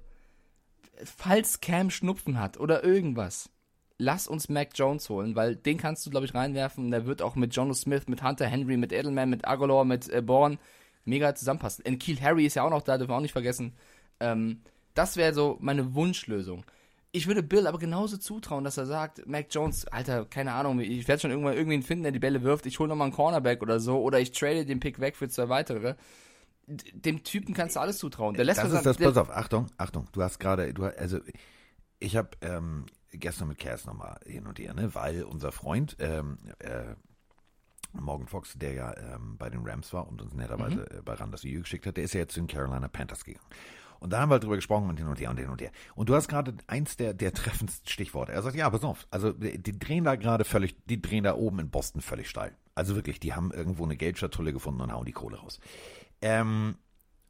falls 1.05 1.61
Cam 1.61 1.91
Schnupfen 1.91 2.39
hat 2.39 2.59
oder 2.59 2.85
irgendwas, 2.85 3.51
lass 4.01 4.27
uns 4.27 4.49
Mac 4.49 4.71
Jones 4.75 5.09
holen, 5.09 5.37
weil 5.37 5.55
den 5.55 5.77
kannst 5.77 6.05
du, 6.05 6.11
glaube 6.11 6.27
ich, 6.27 6.35
reinwerfen. 6.35 6.91
Der 6.91 7.07
wird 7.07 7.23
auch 7.23 7.37
mit 7.37 7.55
Jono 7.55 7.75
Smith, 7.75 8.09
mit 8.09 8.23
Hunter 8.23 8.47
Henry, 8.47 8.77
mit 8.77 8.93
Edelman, 8.93 9.31
mit 9.31 9.47
Agolor, 9.47 9.85
mit 9.85 10.09
äh, 10.09 10.23
Bourne 10.23 10.59
mega 11.05 11.35
zusammenpassen. 11.35 11.85
Und 11.87 11.99
Keel 11.99 12.21
Harry 12.21 12.47
ist 12.47 12.55
ja 12.55 12.63
auch 12.63 12.71
noch 12.71 12.83
da, 12.83 12.99
dürfen 12.99 13.11
wir 13.11 13.17
auch 13.17 13.21
nicht 13.21 13.33
vergessen. 13.33 13.75
Ähm, 14.19 14.63
das 14.95 15.17
wäre 15.17 15.35
so 15.35 15.59
meine 15.61 15.95
Wunschlösung. 15.95 16.65
Ich 17.13 17.27
würde 17.27 17.43
Bill 17.43 17.67
aber 17.67 17.79
genauso 17.79 18.17
zutrauen, 18.17 18.65
dass 18.65 18.77
er 18.77 18.87
sagt, 18.87 19.27
Mac 19.27 19.47
Jones, 19.51 19.87
Alter, 19.89 20.25
keine 20.25 20.53
Ahnung, 20.53 20.79
ich 20.81 21.09
werde 21.09 21.21
schon 21.21 21.31
irgendwann 21.31 21.55
irgendwen 21.55 21.83
finden, 21.83 22.05
der 22.05 22.13
die 22.13 22.21
Bälle 22.21 22.43
wirft, 22.43 22.67
ich 22.67 22.79
hole 22.79 22.89
nochmal 22.89 23.07
einen 23.07 23.15
Cornerback 23.15 23.63
oder 23.63 23.81
so, 23.81 24.01
oder 24.01 24.21
ich 24.21 24.31
trade 24.31 24.65
den 24.65 24.79
Pick 24.79 25.01
weg 25.01 25.17
für 25.17 25.29
zwei 25.29 25.49
weitere. 25.49 25.97
Dem 26.67 27.25
Typen 27.25 27.53
kannst 27.53 27.75
du 27.75 27.81
alles 27.81 27.99
zutrauen. 27.99 28.35
Der 28.35 28.45
lässt 28.45 28.63
das 28.63 28.73
ist 28.73 28.87
das, 28.87 28.97
pass 28.97 29.17
auf, 29.17 29.31
Achtung, 29.31 29.67
Achtung, 29.77 30.07
du 30.13 30.23
hast 30.23 30.39
gerade, 30.39 30.73
du 30.73 30.85
also 30.85 31.19
ich 31.99 32.17
habe 32.17 32.31
ähm, 32.43 32.87
gestern 33.12 33.49
mit 33.49 33.59
Cass 33.59 33.85
nochmal 33.87 34.18
hin 34.25 34.46
und 34.46 34.59
her, 34.59 34.75
ne, 34.75 34.94
weil 34.94 35.23
unser 35.25 35.53
Freund 35.53 35.96
ähm, 35.99 36.38
äh, 36.59 36.94
Morgan 37.92 38.29
Fox, 38.29 38.55
der 38.57 38.73
ja 38.73 38.96
ähm, 38.96 39.37
bei 39.37 39.51
den 39.51 39.66
Rams 39.66 39.92
war 39.92 40.07
und 40.09 40.23
uns 40.23 40.33
netterweise 40.35 40.87
Mhm. 40.90 40.99
äh, 40.99 41.03
bei 41.03 41.14
RAN 41.14 41.33
das 41.33 41.42
Video 41.44 41.61
geschickt 41.61 41.87
hat, 41.87 41.96
der 41.96 42.05
ist 42.05 42.14
ja 42.14 42.20
jetzt 42.20 42.35
zu 42.35 42.40
den 42.40 42.46
Carolina 42.46 42.87
Panthers 42.88 43.25
gegangen. 43.25 43.44
Und 43.99 44.12
da 44.14 44.20
haben 44.20 44.31
wir 44.31 44.35
halt 44.35 44.44
drüber 44.44 44.57
gesprochen 44.57 44.88
und 44.88 44.96
hin 44.96 45.09
und 45.09 45.20
her 45.20 45.29
und 45.29 45.38
hin 45.38 45.51
und 45.51 45.61
her. 45.61 45.73
Und 45.94 46.09
du 46.09 46.14
hast 46.14 46.29
gerade 46.29 46.55
eins 46.68 46.96
der, 46.96 47.12
der 47.12 47.35
treffendsten 47.35 47.88
Stichworte. 47.88 48.33
Er 48.33 48.42
sagt, 48.42 48.57
ja, 48.57 48.70
pass 48.70 48.85
auf, 48.85 49.07
also 49.11 49.33
die 49.33 49.59
die 49.62 49.79
drehen 49.79 50.05
da 50.05 50.14
gerade 50.16 50.44
völlig, 50.44 50.77
die 50.87 51.03
drehen 51.03 51.25
da 51.25 51.35
oben 51.35 51.59
in 51.59 51.70
Boston 51.70 52.01
völlig 52.01 52.29
steil. 52.29 52.57
Also 52.75 52.94
wirklich, 52.94 53.20
die 53.20 53.35
haben 53.35 53.51
irgendwo 53.51 53.85
eine 53.85 53.96
Geldschatulle 53.96 54.53
gefunden 54.53 54.81
und 54.81 54.92
hauen 54.92 55.05
die 55.05 55.12
Kohle 55.12 55.37
raus. 55.38 55.61
Ähm, 56.23 56.77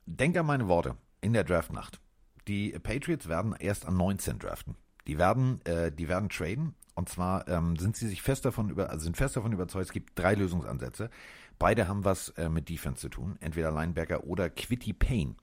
denk 0.06 0.36
an 0.36 0.46
meine 0.46 0.68
Worte 0.68 0.96
in 1.22 1.32
der 1.32 1.44
Draftnacht. 1.44 2.00
Die 2.46 2.70
Patriots 2.78 3.28
werden 3.28 3.54
erst 3.58 3.86
an 3.86 3.96
19 3.96 4.38
draften. 4.38 4.76
Die 5.10 5.18
werden, 5.18 5.60
äh, 5.64 5.90
die 5.90 6.06
werden 6.06 6.28
traden. 6.28 6.76
Und 6.94 7.08
zwar 7.08 7.48
ähm, 7.48 7.74
sind 7.74 7.96
sie 7.96 8.06
sich 8.06 8.22
fest 8.22 8.44
davon 8.44 8.70
über, 8.70 8.90
also 8.90 9.02
sind 9.02 9.16
fest 9.16 9.34
davon 9.34 9.52
überzeugt, 9.52 9.86
es 9.86 9.92
gibt 9.92 10.16
drei 10.16 10.34
Lösungsansätze. 10.34 11.10
Beide 11.58 11.88
haben 11.88 12.04
was 12.04 12.28
äh, 12.30 12.48
mit 12.48 12.68
Defense 12.68 13.00
zu 13.00 13.08
tun, 13.08 13.36
entweder 13.40 13.72
Linebacker 13.72 14.22
oder 14.24 14.48
Quitty 14.48 14.92
Payne 14.92 15.34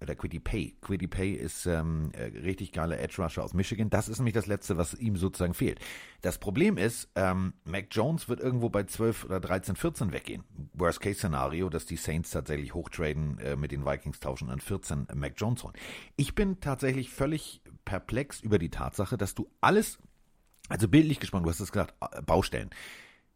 oder 0.00 0.14
Quitty 0.14 0.40
Pay. 0.40 0.74
Quitty 0.80 1.06
Pay 1.06 1.34
ist 1.34 1.66
ähm, 1.66 2.10
äh, 2.12 2.24
richtig 2.40 2.72
geiler 2.72 2.98
Edge 2.98 3.22
Rusher 3.22 3.44
aus 3.44 3.52
Michigan. 3.52 3.90
Das 3.90 4.08
ist 4.08 4.18
nämlich 4.18 4.34
das 4.34 4.46
Letzte, 4.46 4.78
was 4.78 4.94
ihm 4.94 5.16
sozusagen 5.16 5.52
fehlt. 5.54 5.78
Das 6.22 6.38
Problem 6.38 6.78
ist, 6.78 7.10
ähm, 7.14 7.52
Mac 7.64 7.88
Jones 7.90 8.28
wird 8.28 8.40
irgendwo 8.40 8.70
bei 8.70 8.84
12 8.84 9.26
oder 9.26 9.38
13, 9.38 9.76
14 9.76 10.12
weggehen. 10.12 10.44
Worst 10.72 11.00
Case 11.00 11.18
Szenario, 11.18 11.68
dass 11.68 11.84
die 11.84 11.96
Saints 11.96 12.30
tatsächlich 12.30 12.72
hochtraden, 12.72 13.38
äh, 13.38 13.56
mit 13.56 13.70
den 13.70 13.84
Vikings 13.84 14.18
tauschen 14.18 14.48
und 14.48 14.54
an 14.54 14.60
14 14.60 15.08
Mac 15.14 15.34
Jones 15.36 15.62
holen. 15.62 15.74
Ich 16.16 16.34
bin 16.34 16.58
tatsächlich 16.60 17.10
völlig 17.10 17.60
perplex 17.90 18.40
über 18.40 18.60
die 18.60 18.70
Tatsache, 18.70 19.18
dass 19.18 19.34
du 19.34 19.50
alles 19.60 19.98
also 20.68 20.86
bildlich 20.86 21.18
gesprochen, 21.18 21.42
du 21.42 21.50
hast 21.50 21.58
es 21.58 21.72
gesagt, 21.72 21.94
äh, 22.00 22.22
Baustellen. 22.22 22.70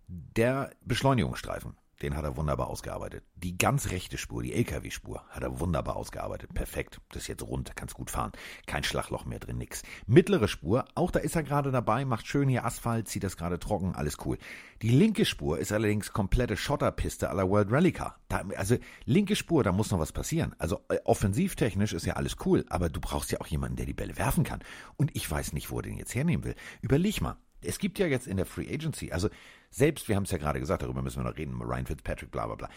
Der 0.07 0.71
Beschleunigungsstreifen, 0.85 1.77
den 2.03 2.17
hat 2.17 2.25
er 2.25 2.37
wunderbar 2.37 2.69
ausgearbeitet. 2.69 3.25
Die 3.35 3.57
ganz 3.57 3.91
rechte 3.91 4.19
Spur, 4.19 4.43
die 4.43 4.53
LKW-Spur, 4.53 5.23
hat 5.29 5.43
er 5.43 5.61
wunderbar 5.61 5.97
ausgearbeitet. 5.97 6.55
Perfekt. 6.55 7.01
Das 7.11 7.23
ist 7.23 7.29
jetzt 7.29 7.43
rund, 7.43 7.75
kannst 7.77 7.95
gut 7.95 8.11
fahren. 8.11 8.33
Kein 8.67 8.85
Schlagloch 8.85 9.25
mehr 9.25 9.39
drin, 9.39 9.59
nix. 9.59 9.83
Mittlere 10.07 10.49
Spur, 10.49 10.85
auch 10.95 11.11
da 11.11 11.21
ist 11.21 11.37
er 11.37 11.43
gerade 11.43 11.71
dabei, 11.71 12.05
macht 12.05 12.27
schön 12.27 12.49
hier 12.49 12.65
Asphalt, 12.65 13.09
zieht 13.09 13.25
das 13.25 13.37
gerade 13.37 13.59
trocken, 13.59 13.95
alles 13.95 14.19
cool. 14.25 14.39
Die 14.83 14.91
linke 14.91 15.25
Spur 15.25 15.59
ist 15.59 15.73
allerdings 15.73 16.13
komplette 16.13 16.57
Schotterpiste 16.57 17.31
aller 17.31 17.49
World 17.49 17.71
Rally 17.71 17.93
Car. 17.93 18.19
Da, 18.29 18.45
also 18.57 18.77
linke 19.05 19.37
Spur, 19.37 19.65
da 19.65 19.73
muss 19.73 19.91
noch 19.91 19.99
was 19.99 20.13
passieren. 20.13 20.55
Also 20.59 20.81
äh, 20.89 20.99
offensivtechnisch 21.05 21.93
ist 21.93 22.07
ja 22.07 22.15
alles 22.15 22.37
cool, 22.45 22.65
aber 22.69 22.89
du 22.89 23.01
brauchst 23.01 23.33
ja 23.33 23.41
auch 23.41 23.47
jemanden, 23.47 23.77
der 23.77 23.87
die 23.87 23.95
Bälle 23.95 24.19
werfen 24.19 24.45
kann. 24.45 24.61
Und 24.97 25.15
ich 25.15 25.31
weiß 25.31 25.53
nicht, 25.53 25.71
wo 25.71 25.79
er 25.79 25.83
den 25.83 25.97
jetzt 25.97 26.15
hernehmen 26.15 26.45
will. 26.45 26.55
Überleg 26.81 27.21
mal. 27.21 27.37
Es 27.61 27.79
gibt 27.79 27.99
ja 27.99 28.07
jetzt 28.07 28.27
in 28.27 28.37
der 28.37 28.47
Free 28.47 28.69
Agency, 28.73 29.11
also 29.11 29.31
selbst, 29.75 30.09
wir 30.09 30.17
haben 30.17 30.23
es 30.23 30.31
ja 30.31 30.39
gerade 30.39 30.61
gesagt, 30.61 30.83
darüber 30.83 31.03
müssen 31.03 31.23
wir 31.23 31.29
noch 31.29 31.37
reden, 31.37 31.61
Ryan 31.61 31.87
Fitzpatrick, 31.87 32.31
bla 32.31 32.47
bla 32.47 32.55
bla. 32.55 32.71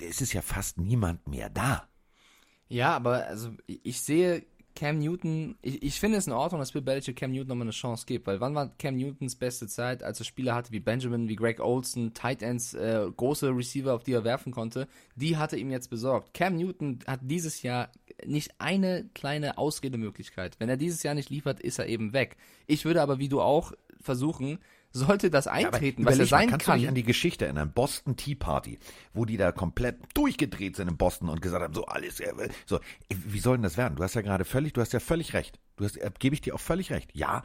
Es 0.00 0.20
ist 0.20 0.32
ja 0.32 0.42
fast 0.42 0.78
niemand 0.78 1.26
mehr 1.26 1.50
da. 1.50 1.88
Ja, 2.68 2.96
aber 2.96 3.26
also 3.26 3.50
ich 3.66 4.00
sehe 4.00 4.44
Cam 4.74 4.98
Newton, 4.98 5.56
ich, 5.60 5.82
ich 5.82 6.00
finde 6.00 6.18
es 6.18 6.26
in 6.26 6.32
Ordnung, 6.32 6.60
dass 6.60 6.72
Bill 6.72 6.82
Belichick 6.82 7.16
Cam 7.16 7.32
Newton 7.32 7.48
nochmal 7.48 7.64
eine 7.64 7.72
Chance 7.72 8.06
gibt, 8.06 8.26
weil 8.26 8.40
wann 8.40 8.54
war 8.54 8.68
Cam 8.78 8.96
Newtons 8.96 9.36
beste 9.36 9.66
Zeit, 9.66 10.02
als 10.02 10.20
er 10.20 10.24
Spieler 10.24 10.54
hatte 10.54 10.72
wie 10.72 10.80
Benjamin, 10.80 11.28
wie 11.28 11.36
Greg 11.36 11.60
Olson, 11.60 12.14
Tight 12.14 12.42
Ends, 12.42 12.74
äh, 12.74 13.06
große 13.16 13.48
Receiver, 13.48 13.92
auf 13.92 14.04
die 14.04 14.12
er 14.12 14.24
werfen 14.24 14.52
konnte, 14.52 14.86
die 15.16 15.36
hatte 15.36 15.56
ihm 15.56 15.70
jetzt 15.70 15.90
besorgt. 15.90 16.32
Cam 16.32 16.56
Newton 16.56 17.00
hat 17.06 17.20
dieses 17.22 17.62
Jahr 17.62 17.90
nicht 18.24 18.52
eine 18.58 19.08
kleine 19.14 19.58
Ausredemöglichkeit. 19.58 20.60
Wenn 20.60 20.68
er 20.68 20.76
dieses 20.76 21.02
Jahr 21.02 21.14
nicht 21.14 21.28
liefert, 21.28 21.60
ist 21.60 21.78
er 21.78 21.88
eben 21.88 22.12
weg. 22.12 22.36
Ich 22.66 22.84
würde 22.84 23.02
aber, 23.02 23.18
wie 23.18 23.28
du 23.28 23.40
auch, 23.40 23.72
versuchen, 24.00 24.58
sollte 24.92 25.30
das 25.30 25.46
eintreten, 25.46 26.04
was 26.04 26.18
er 26.18 26.24
überleg 26.24 26.30
mal, 26.30 26.38
sein 26.38 26.50
kannst 26.50 26.66
kann. 26.66 26.76
du 26.76 26.80
dich 26.80 26.88
an 26.88 26.94
die 26.94 27.02
Geschichte 27.02 27.44
erinnern, 27.44 27.72
Boston 27.72 28.16
Tea 28.16 28.34
Party, 28.34 28.78
wo 29.12 29.24
die 29.24 29.36
da 29.36 29.52
komplett 29.52 29.98
durchgedreht 30.14 30.76
sind 30.76 30.88
in 30.88 30.96
Boston 30.96 31.28
und 31.28 31.42
gesagt 31.42 31.62
haben, 31.62 31.74
so 31.74 31.84
alles, 31.86 32.20
äh, 32.20 32.32
so, 32.66 32.80
wie 33.08 33.38
soll 33.38 33.56
denn 33.56 33.62
das 33.62 33.76
werden? 33.76 33.96
Du 33.96 34.02
hast 34.02 34.14
ja 34.14 34.22
gerade 34.22 34.44
völlig, 34.44 34.72
du 34.72 34.80
hast 34.80 34.92
ja 34.92 35.00
völlig 35.00 35.34
recht. 35.34 35.58
Du 35.76 35.84
hast, 35.84 35.96
äh, 35.96 36.10
gebe 36.18 36.34
ich 36.34 36.40
dir 36.40 36.54
auch 36.54 36.60
völlig 36.60 36.90
recht. 36.90 37.10
Ja, 37.14 37.44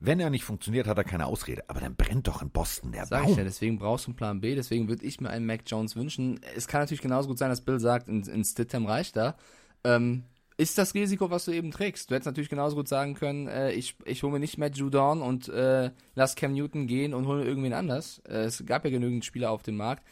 wenn 0.00 0.18
er 0.18 0.30
nicht 0.30 0.44
funktioniert, 0.44 0.86
hat 0.86 0.96
er 0.96 1.04
keine 1.04 1.26
Ausrede. 1.26 1.62
Aber 1.68 1.80
dann 1.80 1.94
brennt 1.94 2.26
doch 2.26 2.40
in 2.40 2.50
Boston 2.50 2.92
der 2.92 3.06
Sag 3.06 3.22
Baum. 3.22 3.32
ich 3.32 3.36
ja, 3.36 3.44
deswegen 3.44 3.78
brauchst 3.78 4.06
du 4.06 4.10
einen 4.10 4.16
Plan 4.16 4.40
B, 4.40 4.54
deswegen 4.54 4.88
würde 4.88 5.04
ich 5.04 5.20
mir 5.20 5.28
einen 5.28 5.46
Mac 5.46 5.60
Jones 5.66 5.94
wünschen. 5.94 6.40
Es 6.56 6.66
kann 6.66 6.80
natürlich 6.80 7.02
genauso 7.02 7.28
gut 7.28 7.38
sein, 7.38 7.50
dass 7.50 7.60
Bill 7.60 7.78
sagt, 7.78 8.08
in, 8.08 8.22
in 8.22 8.42
Stidham 8.44 8.86
reicht 8.86 9.16
da. 9.16 9.36
Ähm, 9.84 10.24
ist 10.60 10.78
das 10.78 10.94
Risiko, 10.94 11.30
was 11.30 11.44
du 11.46 11.52
eben 11.52 11.70
trägst. 11.70 12.10
Du 12.10 12.14
hättest 12.14 12.26
natürlich 12.26 12.50
genauso 12.50 12.76
gut 12.76 12.88
sagen 12.88 13.14
können, 13.14 13.48
äh, 13.48 13.72
ich, 13.72 13.96
ich 14.04 14.22
hole 14.22 14.32
mir 14.32 14.40
nicht 14.40 14.58
Matt 14.58 14.76
Judon 14.76 15.22
und 15.22 15.48
äh, 15.48 15.90
lass 16.14 16.36
Cam 16.36 16.52
Newton 16.52 16.86
gehen 16.86 17.14
und 17.14 17.26
hole 17.26 17.44
irgendwen 17.44 17.72
anders. 17.72 18.20
Äh, 18.28 18.44
es 18.44 18.64
gab 18.66 18.84
ja 18.84 18.90
genügend 18.90 19.24
Spieler 19.24 19.50
auf 19.50 19.62
dem 19.62 19.76
Markt. 19.76 20.04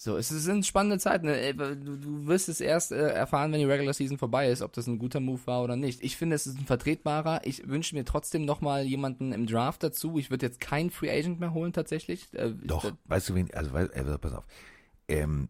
So, 0.00 0.16
es 0.16 0.28
sind 0.28 0.64
spannende 0.64 0.98
Zeiten. 1.00 1.26
Äh, 1.26 1.54
Du, 1.54 1.74
du 1.96 2.26
wirst 2.28 2.48
es 2.48 2.60
erst 2.60 2.92
äh, 2.92 3.08
erfahren, 3.10 3.50
wenn 3.50 3.58
die 3.58 3.64
Regular 3.66 3.92
Season 3.92 4.16
vorbei 4.16 4.48
ist, 4.48 4.62
ob 4.62 4.72
das 4.72 4.86
ein 4.86 4.98
guter 5.00 5.18
Move 5.18 5.40
war 5.46 5.64
oder 5.64 5.74
nicht. 5.74 6.04
Ich 6.04 6.16
finde, 6.16 6.36
es 6.36 6.46
ist 6.46 6.56
ein 6.58 6.66
vertretbarer. 6.66 7.40
Ich 7.44 7.66
wünsche 7.66 7.96
mir 7.96 8.04
trotzdem 8.04 8.44
nochmal 8.44 8.84
jemanden 8.84 9.32
im 9.32 9.46
Draft 9.46 9.82
dazu. 9.82 10.16
Ich 10.18 10.30
würde 10.30 10.46
jetzt 10.46 10.60
keinen 10.60 10.90
Free 10.90 11.10
Agent 11.10 11.40
mehr 11.40 11.52
holen, 11.52 11.72
tatsächlich. 11.72 12.28
Äh, 12.34 12.52
Doch, 12.62 12.84
ich- 12.84 12.92
weißt 13.06 13.28
du 13.30 13.34
wen, 13.34 13.52
also, 13.52 13.74
äh, 13.76 14.18
pass 14.18 14.34
auf. 14.34 14.44
Ähm, 15.08 15.48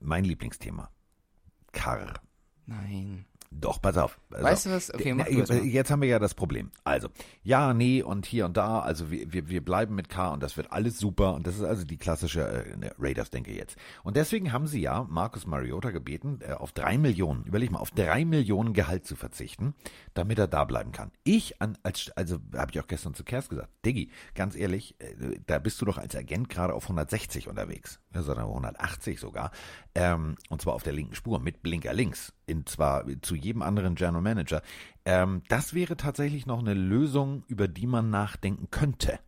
mein 0.00 0.24
Lieblingsthema. 0.24 0.90
Carr. 1.70 2.14
Nein. 2.68 3.24
Doch, 3.50 3.80
pass 3.80 3.96
auf. 3.96 4.20
pass 4.30 4.42
Weißt 4.42 4.66
du 4.66 4.70
was? 4.70 4.94
Okay, 4.94 5.14
Na, 5.14 5.24
mach 5.24 5.26
du 5.26 5.40
das 5.40 5.48
mal. 5.48 5.64
Jetzt 5.64 5.90
haben 5.90 6.02
wir 6.02 6.08
ja 6.08 6.18
das 6.18 6.34
Problem. 6.34 6.70
Also, 6.84 7.08
ja, 7.42 7.72
nee 7.72 8.02
und 8.02 8.26
hier 8.26 8.44
und 8.44 8.56
da. 8.56 8.80
Also 8.80 9.10
wir, 9.10 9.32
wir, 9.32 9.48
wir 9.48 9.64
bleiben 9.64 9.94
mit 9.94 10.08
K 10.08 10.28
und 10.28 10.42
das 10.42 10.56
wird 10.56 10.70
alles 10.70 10.98
super. 10.98 11.34
Und 11.34 11.46
das 11.46 11.56
ist 11.56 11.64
also 11.64 11.84
die 11.84 11.96
klassische 11.96 12.42
äh, 12.42 12.76
ne, 12.76 12.92
Raiders-Denke 12.98 13.52
jetzt. 13.52 13.76
Und 14.04 14.16
deswegen 14.16 14.52
haben 14.52 14.66
sie 14.66 14.80
ja 14.80 15.06
Marcus 15.08 15.46
Mariota 15.46 15.90
gebeten, 15.90 16.40
äh, 16.42 16.52
auf 16.52 16.72
drei 16.72 16.98
Millionen, 16.98 17.44
überleg 17.44 17.70
mal, 17.70 17.78
auf 17.78 17.90
drei 17.90 18.24
Millionen 18.24 18.74
Gehalt 18.74 19.06
zu 19.06 19.16
verzichten, 19.16 19.74
damit 20.14 20.38
er 20.38 20.46
da 20.46 20.64
bleiben 20.64 20.92
kann. 20.92 21.10
Ich, 21.24 21.60
an, 21.62 21.78
als, 21.82 22.10
also 22.16 22.38
habe 22.54 22.70
ich 22.72 22.80
auch 22.80 22.86
gestern 22.86 23.14
zu 23.14 23.24
Kers 23.24 23.48
gesagt, 23.48 23.70
Diggi, 23.84 24.10
ganz 24.34 24.56
ehrlich, 24.56 24.94
äh, 25.00 25.40
da 25.46 25.58
bist 25.58 25.80
du 25.80 25.86
doch 25.86 25.96
als 25.96 26.14
Agent 26.14 26.50
gerade 26.50 26.74
auf 26.74 26.84
160 26.84 27.48
unterwegs. 27.48 27.98
Ja, 28.14 28.22
sondern 28.22 28.46
180 28.46 29.20
sogar. 29.20 29.52
Ähm, 29.94 30.36
und 30.50 30.60
zwar 30.60 30.74
auf 30.74 30.82
der 30.82 30.92
linken 30.92 31.14
Spur 31.14 31.40
mit 31.40 31.62
Blinker 31.62 31.92
links. 31.92 32.32
In 32.46 32.66
zwar 32.66 33.04
zu 33.22 33.34
jedem 33.38 33.62
anderen 33.62 33.94
General 33.94 34.22
Manager. 34.22 34.62
Ähm, 35.04 35.42
das 35.48 35.74
wäre 35.74 35.96
tatsächlich 35.96 36.46
noch 36.46 36.58
eine 36.60 36.74
Lösung, 36.74 37.44
über 37.48 37.68
die 37.68 37.86
man 37.86 38.10
nachdenken 38.10 38.68
könnte. 38.70 39.18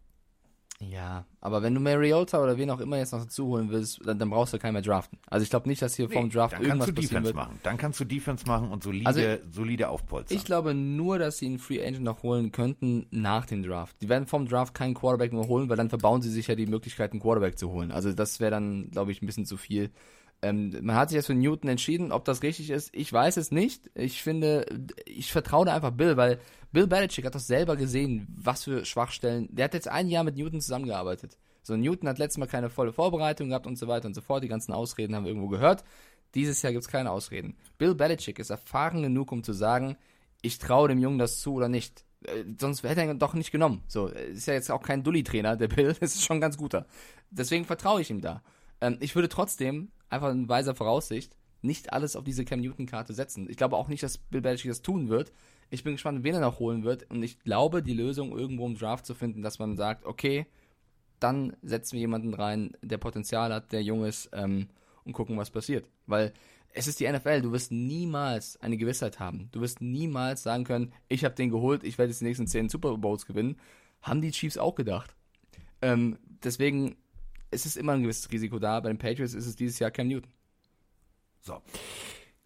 Ja, 0.83 1.27
aber 1.43 1.63
wenn 1.63 1.75
du 1.75 1.81
Mariota 1.81 2.43
oder 2.43 2.57
wen 2.57 2.71
auch 2.71 2.81
immer 2.81 2.97
jetzt 2.97 3.13
noch 3.13 3.21
dazu 3.21 3.49
holen 3.49 3.69
willst, 3.71 4.01
dann, 4.03 4.19
dann 4.19 4.31
brauchst 4.31 4.55
du 4.55 4.59
keinen 4.59 4.73
mehr 4.73 4.81
draften. 4.81 5.19
Also 5.27 5.45
ich 5.45 5.51
glaube 5.51 5.69
nicht, 5.69 5.83
dass 5.83 5.95
hier 5.95 6.09
vom 6.09 6.31
Draft 6.31 6.55
Dann 6.55 6.61
kannst 6.63 6.69
irgendwas 6.69 6.87
du 6.87 6.95
passieren 6.95 7.23
Defense 7.23 7.27
wird. 7.27 7.37
machen. 7.37 7.61
Dann 7.63 7.77
kannst 7.77 8.01
du 8.01 8.05
Defense 8.07 8.47
machen 8.47 8.71
und 8.71 8.83
solide, 8.83 9.07
Also, 9.07 9.21
solide 9.51 9.91
aufpolstern. 9.91 10.39
Ich 10.39 10.45
glaube 10.47 10.73
nur, 10.73 11.19
dass 11.19 11.37
sie 11.37 11.47
einen 11.47 11.59
Free 11.59 11.83
Agent 11.87 12.03
noch 12.03 12.23
holen 12.23 12.51
könnten 12.51 13.07
nach 13.11 13.45
dem 13.45 13.63
Draft. 13.63 13.95
Die 14.01 14.09
werden 14.09 14.27
vom 14.27 14.49
Draft 14.49 14.73
keinen 14.73 14.95
Quarterback 14.95 15.35
mehr 15.35 15.47
holen, 15.49 15.69
weil 15.69 15.77
dann 15.77 15.91
verbauen 15.91 16.23
sie 16.23 16.31
sich 16.31 16.47
ja 16.47 16.55
die 16.55 16.67
Möglichkeit, 16.67 17.13
einen 17.13 17.21
Quarterback 17.21 17.59
zu 17.59 17.71
holen. 17.71 17.91
Also 17.91 18.15
das 18.15 18.41
wäre 18.41 18.51
dann, 18.51 18.91
glaube 18.91 19.13
ich, 19.13 19.21
ein 19.21 19.27
bisschen 19.27 19.45
zu 19.45 19.59
viel. 19.59 19.91
Ähm, 20.43 20.75
man 20.83 20.97
hat 20.97 21.11
sich 21.11 21.17
jetzt 21.17 21.27
für 21.27 21.35
Newton 21.35 21.69
entschieden, 21.69 22.13
ob 22.13 22.25
das 22.25 22.43
richtig 22.43 22.71
ist. 22.71 22.91
Ich 22.95 23.13
weiß 23.13 23.37
es 23.37 23.51
nicht. 23.51 23.91
Ich 23.95 24.23
finde, 24.23 24.67
ich 25.05 25.33
vertraue 25.33 25.67
da 25.67 25.75
einfach 25.75 25.91
Bill, 25.91 26.17
weil 26.17 26.41
Bill 26.73 26.87
Belichick 26.87 27.27
hat 27.27 27.35
doch 27.35 27.41
selber 27.41 27.77
gesehen, 27.77 28.27
was 28.37 28.65
für 28.65 28.85
Schwachstellen. 28.85 29.49
Der 29.51 29.67
hat 29.67 29.75
jetzt 29.75 29.89
ein 29.89 30.09
Jahr 30.09 30.25
mit 30.25 30.37
Newton 30.37 30.61
zusammengearbeitet. 30.61 31.37
So, 31.63 31.77
Newton 31.77 32.09
hat 32.09 32.19
letztes 32.19 32.39
Mal 32.39 32.47
keine 32.47 32.71
volle 32.71 32.93
Vorbereitung 32.93 33.49
gehabt 33.49 33.67
und 33.67 33.77
so 33.77 33.87
weiter 33.87 34.07
und 34.07 34.15
so 34.15 34.23
fort. 34.23 34.43
Die 34.43 34.49
ganzen 34.49 34.73
Ausreden 34.73 35.15
haben 35.15 35.25
wir 35.25 35.31
irgendwo 35.31 35.49
gehört. 35.49 35.85
Dieses 36.35 36.63
Jahr 36.63 36.73
gibt's 36.73 36.89
keine 36.89 37.11
Ausreden. 37.11 37.57
Bill 37.77 37.95
Belichick 37.95 38.39
ist 38.39 38.51
erfahren 38.51 39.03
genug, 39.03 39.33
um 39.33 39.43
zu 39.43 39.53
sagen, 39.53 39.97
ich 40.43 40.59
traue 40.59 40.89
dem 40.89 40.99
Jungen 40.99 41.19
das 41.19 41.41
zu 41.41 41.55
oder 41.55 41.69
nicht. 41.69 42.05
Äh, 42.25 42.45
sonst 42.59 42.83
hätte 42.83 43.03
er 43.03 43.11
ihn 43.11 43.19
doch 43.19 43.35
nicht 43.35 43.51
genommen. 43.51 43.83
So, 43.89 44.09
äh, 44.09 44.31
ist 44.31 44.47
ja 44.47 44.55
jetzt 44.55 44.71
auch 44.71 44.83
kein 44.83 45.03
Dulli-Trainer, 45.03 45.57
der 45.57 45.69
Bill, 45.69 45.95
das 46.01 46.15
ist 46.15 46.25
schon 46.25 46.39
ein 46.39 46.41
ganz 46.41 46.57
guter. 46.57 46.87
Deswegen 47.31 47.65
vertraue 47.65 48.01
ich 48.01 48.11
ihm 48.11 48.21
da. 48.21 48.43
Ähm, 48.81 48.97
ich 49.01 49.15
würde 49.15 49.29
trotzdem, 49.29 49.91
einfach 50.11 50.31
in 50.31 50.49
weiser 50.49 50.75
Voraussicht, 50.75 51.37
nicht 51.63 51.93
alles 51.93 52.17
auf 52.17 52.25
diese 52.25 52.45
Cam 52.45 52.61
Newton-Karte 52.61 53.13
setzen. 53.13 53.49
Ich 53.49 53.57
glaube 53.57 53.77
auch 53.77 53.89
nicht, 53.89 54.03
dass 54.03 54.19
Bill 54.19 54.41
Belichick 54.41 54.71
das 54.71 54.83
tun 54.83 55.09
wird. 55.09 55.33
Ich 55.71 55.85
bin 55.85 55.95
gespannt, 55.95 56.25
wen 56.25 56.35
er 56.35 56.41
noch 56.41 56.59
holen 56.59 56.85
wird. 56.85 57.09
Und 57.11 57.23
ich 57.23 57.39
glaube, 57.41 57.83
die 57.83 57.95
Lösung 57.95 58.37
irgendwo 58.37 58.67
im 58.67 58.77
Draft 58.77 59.07
zu 59.07 59.15
finden, 59.15 59.43
dass 59.43 59.59
man 59.59 59.77
sagt, 59.77 60.05
okay, 60.05 60.47
dann 61.21 61.57
setzen 61.63 61.93
wir 61.95 62.01
jemanden 62.01 62.35
rein, 62.35 62.73
der 62.83 62.99
Potenzial 62.99 63.53
hat, 63.53 63.73
der 63.73 63.83
jung 63.83 64.05
ist, 64.05 64.31
ähm, 64.33 64.69
und 65.05 65.13
gucken, 65.13 65.37
was 65.37 65.51
passiert. 65.51 65.89
Weil 66.07 66.33
es 66.73 66.87
ist 66.87 67.01
die 67.01 67.11
NFL, 67.11 67.43
du 67.43 67.53
wirst 67.53 67.73
niemals 67.73 68.61
eine 68.61 68.77
Gewissheit 68.77 69.19
haben. 69.21 69.49
Du 69.53 69.61
wirst 69.61 69.81
niemals 69.81 70.43
sagen 70.43 70.65
können, 70.65 70.93
ich 71.09 71.25
habe 71.25 71.35
den 71.35 71.51
geholt, 71.51 71.85
ich 71.85 71.99
werde 71.99 72.11
jetzt 72.11 72.21
die 72.21 72.27
nächsten 72.27 72.47
zehn 72.47 72.69
Super 72.69 72.97
Bowls 72.97 73.27
gewinnen. 73.27 73.57
Haben 74.03 74.21
die 74.21 74.31
Chiefs 74.31 74.57
auch 74.57 74.75
gedacht. 74.75 75.15
Ähm, 75.83 76.19
deswegen 76.43 76.97
es 77.51 77.67
ist 77.67 77.77
immer 77.77 77.93
ein 77.93 78.03
gewisses 78.03 78.31
Risiko 78.31 78.59
da. 78.59 78.81
Bei 78.81 78.89
den 78.89 78.99
Patriots 78.99 79.35
ist 79.35 79.47
es 79.47 79.57
dieses 79.57 79.79
Jahr 79.79 79.91
Cam 79.91 80.09
Newton. 80.09 80.31
So. 81.41 81.61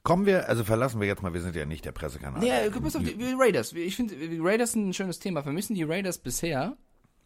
Kommen 0.02 0.26
wir, 0.26 0.48
also 0.48 0.64
verlassen 0.64 1.00
wir 1.00 1.06
jetzt 1.06 1.22
mal, 1.22 1.32
wir 1.32 1.40
sind 1.40 1.56
ja 1.56 1.64
nicht 1.64 1.84
der 1.84 1.92
Pressekanal. 1.92 2.44
Ja, 2.44 2.68
pass 2.70 2.94
auf, 2.96 3.02
die, 3.02 3.16
die 3.16 3.34
Raiders. 3.36 3.72
Ich 3.72 3.96
finde, 3.96 4.14
die 4.14 4.38
Raiders 4.38 4.72
sind 4.72 4.88
ein 4.88 4.92
schönes 4.92 5.18
Thema. 5.18 5.42
Vermissen 5.42 5.74
die 5.74 5.82
Raiders 5.82 6.18
bisher 6.18 6.76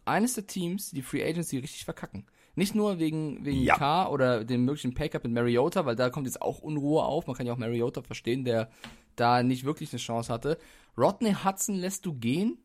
eines 0.05 0.35
der 0.35 0.47
Teams, 0.47 0.89
die 0.89 0.97
die 0.97 1.01
Free 1.01 1.23
Agency 1.23 1.57
richtig 1.57 1.83
verkacken. 1.83 2.25
Nicht 2.55 2.75
nur 2.75 2.97
wegen, 2.99 3.45
wegen 3.45 3.61
Ja. 3.61 3.75
K 3.77 4.09
oder 4.09 4.43
dem 4.45 4.65
möglichen 4.65 4.93
Pay-Cup 4.93 5.23
mit 5.25 5.33
Mariota, 5.33 5.85
weil 5.85 5.95
da 5.95 6.09
kommt 6.09 6.25
jetzt 6.25 6.41
auch 6.41 6.59
Unruhe 6.59 7.03
auf. 7.03 7.27
Man 7.27 7.35
kann 7.35 7.45
ja 7.45 7.53
auch 7.53 7.57
Mariota 7.57 8.01
verstehen, 8.01 8.43
der 8.45 8.69
da 9.15 9.43
nicht 9.43 9.65
wirklich 9.65 9.91
eine 9.91 9.99
Chance 9.99 10.31
hatte. 10.31 10.57
Rodney 10.97 11.35
Hudson 11.43 11.75
lässt 11.75 12.05
du 12.05 12.13
gehen. 12.13 12.57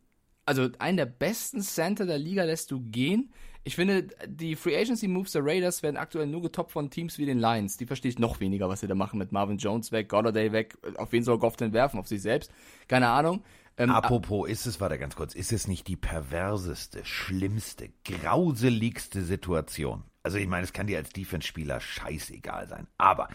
Also 0.46 0.68
einen 0.78 0.96
der 0.96 1.06
besten 1.06 1.60
Center 1.60 2.06
der 2.06 2.18
Liga 2.18 2.44
lässt 2.44 2.70
du 2.70 2.80
gehen. 2.80 3.32
Ich 3.66 3.76
finde, 3.76 4.08
die 4.26 4.56
Free 4.56 4.76
Agency 4.76 5.08
Moves 5.08 5.32
der 5.32 5.42
Raiders 5.42 5.82
werden 5.82 5.96
aktuell 5.96 6.26
nur 6.26 6.42
getoppt 6.42 6.72
von 6.72 6.90
Teams 6.90 7.16
wie 7.16 7.24
den 7.24 7.38
Lions. 7.38 7.78
Die 7.78 7.86
verstehe 7.86 8.10
ich 8.10 8.18
noch 8.18 8.40
weniger, 8.40 8.68
was 8.68 8.80
sie 8.80 8.86
da 8.86 8.94
machen 8.94 9.18
mit 9.18 9.32
Marvin 9.32 9.56
Jones 9.56 9.90
weg, 9.90 10.10
Golladay 10.10 10.52
weg. 10.52 10.76
Auf 10.96 11.12
wen 11.12 11.22
soll 11.22 11.38
Goff 11.38 11.56
denn 11.56 11.72
werfen? 11.72 11.98
Auf 11.98 12.06
sich 12.06 12.20
selbst? 12.20 12.52
Keine 12.88 13.08
Ahnung. 13.08 13.42
Ähm, 13.78 13.90
Apropos, 13.90 14.48
ist 14.48 14.66
es, 14.66 14.80
warte 14.80 14.98
ganz 14.98 15.16
kurz, 15.16 15.34
ist 15.34 15.50
es 15.50 15.66
nicht 15.66 15.88
die 15.88 15.96
perverseste, 15.96 17.04
schlimmste, 17.04 17.88
grauseligste 18.04 19.22
Situation? 19.22 20.04
Also 20.22 20.38
ich 20.38 20.46
meine, 20.46 20.64
es 20.64 20.72
kann 20.72 20.86
dir 20.86 20.98
als 20.98 21.10
Defense-Spieler 21.10 21.80
scheißegal 21.80 22.68
sein. 22.68 22.86
Aber 22.98 23.28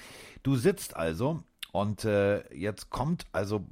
du 0.44 0.56
sitzt 0.56 0.96
also 0.96 1.44
und 1.72 2.06
äh, 2.06 2.48
jetzt 2.56 2.90
kommt 2.90 3.26
also 3.32 3.68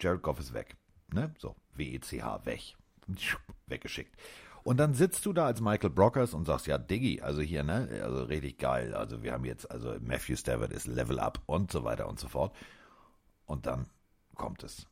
Jared 0.00 0.22
Goff 0.22 0.40
ist 0.40 0.52
weg. 0.52 0.76
Ne? 1.12 1.32
So, 1.38 1.56
W-E-C-H, 1.74 2.44
weg. 2.44 2.74
Weggeschickt. 3.66 4.14
Und 4.62 4.76
dann 4.76 4.92
sitzt 4.94 5.24
du 5.24 5.32
da 5.32 5.46
als 5.46 5.60
Michael 5.60 5.90
Brockers 5.90 6.34
und 6.34 6.44
sagst, 6.44 6.66
ja, 6.66 6.76
Diggi, 6.76 7.22
also 7.22 7.40
hier, 7.40 7.62
ne, 7.62 7.88
also 8.02 8.24
richtig 8.24 8.58
geil. 8.58 8.94
Also 8.94 9.22
wir 9.22 9.32
haben 9.32 9.44
jetzt, 9.46 9.70
also 9.70 9.94
Matthew 10.00 10.36
Stafford 10.36 10.72
ist 10.72 10.86
Level 10.86 11.18
Up 11.18 11.40
und 11.46 11.72
so 11.72 11.82
weiter 11.84 12.08
und 12.08 12.20
so 12.20 12.28
fort. 12.28 12.54
Und 13.46 13.66
dann 13.66 13.86
kommt 14.34 14.62
es 14.62 14.86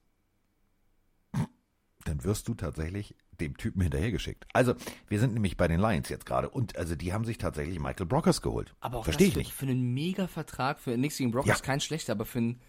dann 2.05 2.25
wirst 2.25 2.49
du 2.49 2.55
tatsächlich 2.55 3.15
dem 3.41 3.57
Typen 3.57 3.83
hinterhergeschickt. 3.83 4.47
Also, 4.53 4.75
wir 5.07 5.21
sind 5.21 5.35
nämlich 5.35 5.57
bei 5.57 5.69
den 5.69 5.81
Lions 5.81 6.09
jetzt 6.09 6.27
gerade 6.27 6.49
und 6.49 6.77
also 6.77 6.97
die 6.97 7.13
haben 7.13 7.25
sich 7.25 7.39
tatsächlich 7.39 7.79
Michael 7.79 8.07
Brockers 8.07 8.43
geholt. 8.43 8.75
Aber 8.81 8.99
auch 8.99 9.05
Verstehe 9.05 9.29
das 9.29 9.29
ich 9.29 9.35
für, 9.35 9.39
nicht. 9.39 9.53
für 9.53 9.67
einen 9.67 9.95
Mega-Vertrag, 9.95 10.81
für 10.81 10.97
nichts 10.97 11.19
gegen 11.19 11.31
Brock 11.31 11.47
Ja. 11.47 11.55
kein 11.57 11.81
schlechter, 11.81 12.13
aber 12.13 12.25
für 12.25 12.39
einen 12.39 12.61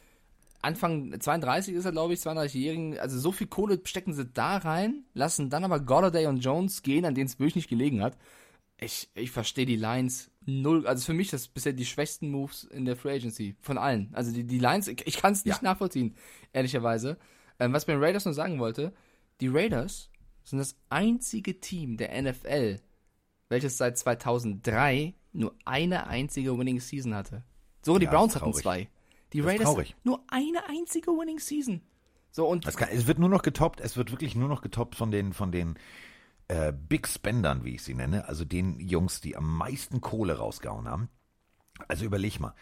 Anfang 0.62 1.18
32 1.20 1.74
ist 1.74 1.86
er, 1.86 1.92
glaube 1.92 2.14
ich, 2.14 2.20
32-Jährigen, 2.20 3.00
also 3.00 3.18
so 3.18 3.32
viel 3.32 3.48
Kohle 3.48 3.80
stecken 3.86 4.14
sie 4.14 4.26
da 4.26 4.58
rein, 4.58 5.06
lassen 5.14 5.50
dann 5.50 5.64
aber 5.64 5.80
Golladay 5.80 6.26
und 6.28 6.40
Jones 6.40 6.82
gehen, 6.82 7.06
an 7.06 7.16
denen 7.16 7.28
es 7.28 7.40
wirklich 7.40 7.56
nicht 7.56 7.70
gelegen 7.70 8.02
hat. 8.02 8.18
Ich, 8.78 9.10
ich 9.14 9.32
verstehe 9.32 9.66
die 9.66 9.76
Lions 9.76 10.32
null, 10.46 10.88
also 10.88 11.06
für 11.06 11.14
mich 11.14 11.30
das 11.30 11.48
bisher 11.48 11.74
die 11.74 11.86
schwächsten 11.86 12.30
Moves 12.32 12.64
in 12.66 12.86
der 12.86 12.96
Free 12.96 13.14
Agency, 13.16 13.56
von 13.62 13.78
allen. 13.78 14.10
Also 14.14 14.32
die, 14.32 14.46
die 14.46 14.60
Lions, 14.60 14.88
ich, 14.88 15.06
ich 15.06 15.18
kann 15.18 15.34
es 15.34 15.46
nicht 15.46 15.58
Ja. 15.62 15.64
nachvollziehen, 15.64 16.16
ehrlicherweise. 16.54 17.18
Ähm, 17.60 17.74
was 17.74 17.84
ich 17.84 17.88
bei 17.88 17.94
den 17.94 18.04
Raiders 18.04 18.26
noch 18.26 18.34
sagen 18.34 18.60
wollte, 18.60 18.94
die 19.42 19.48
Raiders 19.50 20.10
sind 20.44 20.60
das 20.60 20.76
einzige 20.90 21.60
Team 21.60 21.98
der 21.98 22.22
NFL, 22.22 22.80
welches 23.50 23.78
seit 23.78 23.98
2003 23.98 25.14
nur 25.34 25.54
eine 25.66 26.08
einzige 26.08 26.58
Winning 26.58 26.80
Season 26.80 27.14
hatte. 27.16 27.44
Sogar 27.82 28.00
die 28.00 28.06
Ja, 28.06 28.12
Browns 28.12 28.36
ist 28.36 28.42
hatten 28.42 28.54
zwei. 28.54 28.90
Die 29.34 29.40
Das 29.40 29.48
Raiders 29.48 29.66
traurig. 29.66 29.96
nur 30.04 30.24
eine 30.28 30.68
einzige 30.68 31.12
Winning 31.12 31.40
Season. 31.40 31.82
So 32.32 32.48
und 32.48 32.66
Es, 32.68 32.78
kann, 32.78 32.90
es 32.92 33.08
wird 33.08 33.20
nur 33.20 33.30
noch 33.30 33.42
getoppt, 33.42 33.80
es 33.82 33.98
wird 33.98 34.12
wirklich 34.12 34.36
nur 34.36 34.50
noch 34.50 34.62
getoppt 34.62 34.96
von 34.96 35.12
den, 35.12 35.34
von 35.34 35.52
den 35.52 35.78
äh, 36.48 36.72
Big 36.74 37.08
Spendern, 37.08 37.64
wie 37.64 37.76
ich 37.76 37.84
sie 37.84 37.94
nenne, 37.94 38.28
also 38.28 38.46
den 38.46 38.80
Jungs, 38.80 39.22
die 39.22 39.36
am 39.36 39.58
meisten 39.58 40.02
Kohle 40.02 40.38
rausgehauen 40.38 40.88
haben. 40.88 41.10
Also 41.88 42.06
überleg 42.06 42.40
mal, 42.40 42.54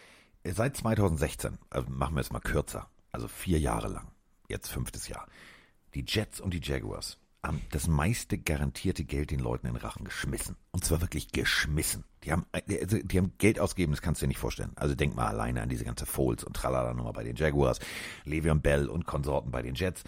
seit 0.45 0.77
2016, 0.77 1.58
also 1.69 1.89
machen 1.89 2.15
wir 2.15 2.21
es 2.21 2.32
mal 2.32 2.39
kürzer, 2.39 2.89
also 3.12 3.27
vier 3.27 3.60
Jahre 3.60 3.88
lang, 3.88 4.12
jetzt 4.47 4.69
fünftes 4.69 5.08
Jahr, 5.08 5.27
die 5.95 6.06
Jets 6.08 6.39
und 6.39 6.53
die 6.53 6.62
Jaguars 6.62 7.17
das 7.72 7.88
meiste 7.88 8.38
garantierte 8.38 9.04
Geld 9.04 9.32
den 9.32 9.40
Leuten 9.40 9.68
in 9.68 9.74
den 9.74 9.82
Rachen 9.82 10.06
geschmissen. 10.06 10.56
Und 10.72 10.84
zwar 10.86 11.02
wirklich 11.02 11.32
geschmissen. 11.32 12.04
Die 12.24 12.32
haben, 12.32 12.46
äh, 12.52 12.80
also 12.82 12.98
die 12.98 13.18
haben 13.18 13.34
Geld 13.38 13.60
ausgegeben, 13.60 13.94
das 13.94 14.02
kannst 14.02 14.22
du 14.22 14.26
dir 14.26 14.30
nicht 14.30 14.40
vorstellen. 14.40 14.72
Also 14.76 14.96
denk 14.96 15.16
mal 15.16 15.28
alleine 15.28 15.62
an 15.62 15.70
diese 15.70 15.86
ganze 15.86 16.06
Foles 16.06 16.44
und 16.44 16.56
Tralala-Nummer 16.56 17.14
bei 17.14 17.24
den 17.24 17.36
Jaguars, 17.36 17.80
Le'Veon 18.26 18.60
Bell 18.60 18.88
und 18.88 19.06
Konsorten 19.06 19.52
bei 19.52 19.62
den 19.62 19.76
Jets. 19.76 20.04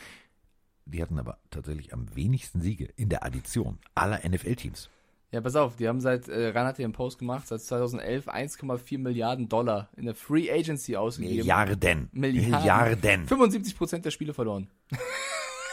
Die 0.85 1.01
hatten 1.01 1.19
aber 1.19 1.37
tatsächlich 1.49 1.93
am 1.93 2.15
wenigsten 2.15 2.61
Siege 2.61 2.85
in 2.95 3.09
der 3.09 3.23
Addition 3.23 3.77
aller 3.93 4.19
NFL-Teams. 4.27 4.89
ja, 5.31 5.39
pass 5.39 5.55
auf, 5.55 5.75
die 5.75 5.87
haben 5.87 6.01
seit 6.01 6.27
äh, 6.27 6.49
Ran 6.49 6.65
hat 6.65 6.77
hier 6.77 6.85
einen 6.85 6.93
Post 6.93 7.19
gemacht, 7.19 7.47
seit 7.47 7.61
2011 7.61 8.27
1,4 8.27 8.97
Milliarden 8.97 9.47
Dollar 9.47 9.89
in 9.95 10.05
der 10.05 10.15
Free 10.15 10.51
Agency 10.51 10.95
ausgegeben. 10.95 11.37
Milliarden. 11.37 12.09
Milliarden. 12.11 12.51
Milliarden. 12.51 13.27
75 13.27 13.77
Prozent 13.77 14.05
der 14.05 14.11
Spiele 14.11 14.33
verloren. 14.33 14.67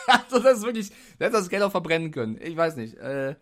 also 0.31 0.39
das 0.41 0.59
ist 0.59 0.65
wirklich, 0.65 0.91
hätte 1.19 1.33
das 1.33 1.49
Geld 1.49 1.63
auch 1.63 1.71
verbrennen 1.71 2.11
können. 2.11 2.39
Ich 2.43 2.57
weiß 2.57 2.77
nicht. 2.77 2.95
Äh, 2.95 3.37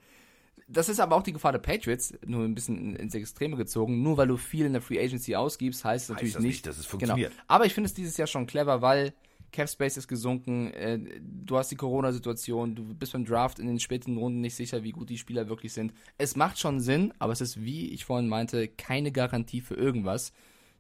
das 0.66 0.88
ist 0.88 0.98
aber 0.98 1.16
auch 1.16 1.22
die 1.22 1.32
Gefahr 1.34 1.52
der 1.52 1.58
Patriots, 1.58 2.14
nur 2.24 2.42
ein 2.44 2.54
bisschen 2.54 2.78
in- 2.78 2.96
ins 2.96 3.14
Extreme 3.14 3.56
gezogen. 3.56 4.02
Nur 4.02 4.16
weil 4.16 4.28
du 4.28 4.36
viel 4.38 4.64
in 4.64 4.72
der 4.72 4.80
Free 4.82 4.98
Agency 4.98 5.34
ausgibst, 5.36 5.84
heißt 5.84 6.04
es 6.04 6.08
natürlich 6.10 6.32
das 6.34 6.42
nicht, 6.42 6.50
nicht, 6.52 6.66
dass 6.66 6.78
es 6.78 6.86
funktioniert. 6.86 7.32
Genau. 7.32 7.42
Aber 7.48 7.66
ich 7.66 7.74
finde 7.74 7.86
es 7.88 7.94
dieses 7.94 8.16
Jahr 8.16 8.26
schon 8.26 8.46
clever, 8.46 8.80
weil 8.80 9.12
Cap 9.52 9.68
Space 9.68 9.96
ist 9.98 10.08
gesunken, 10.08 10.72
äh, 10.72 10.98
du 11.20 11.56
hast 11.58 11.70
die 11.70 11.76
Corona-Situation, 11.76 12.74
du 12.74 12.94
bist 12.94 13.12
beim 13.12 13.24
Draft 13.24 13.58
in 13.60 13.66
den 13.68 13.78
späten 13.78 14.16
Runden 14.16 14.40
nicht 14.40 14.56
sicher, 14.56 14.82
wie 14.82 14.90
gut 14.90 15.10
die 15.10 15.18
Spieler 15.18 15.48
wirklich 15.48 15.72
sind. 15.72 15.92
Es 16.18 16.34
macht 16.34 16.58
schon 16.58 16.80
Sinn, 16.80 17.12
aber 17.18 17.32
es 17.34 17.40
ist, 17.40 17.62
wie 17.62 17.90
ich 17.90 18.04
vorhin 18.04 18.28
meinte, 18.28 18.66
keine 18.66 19.12
Garantie 19.12 19.60
für 19.60 19.74
irgendwas. 19.74 20.32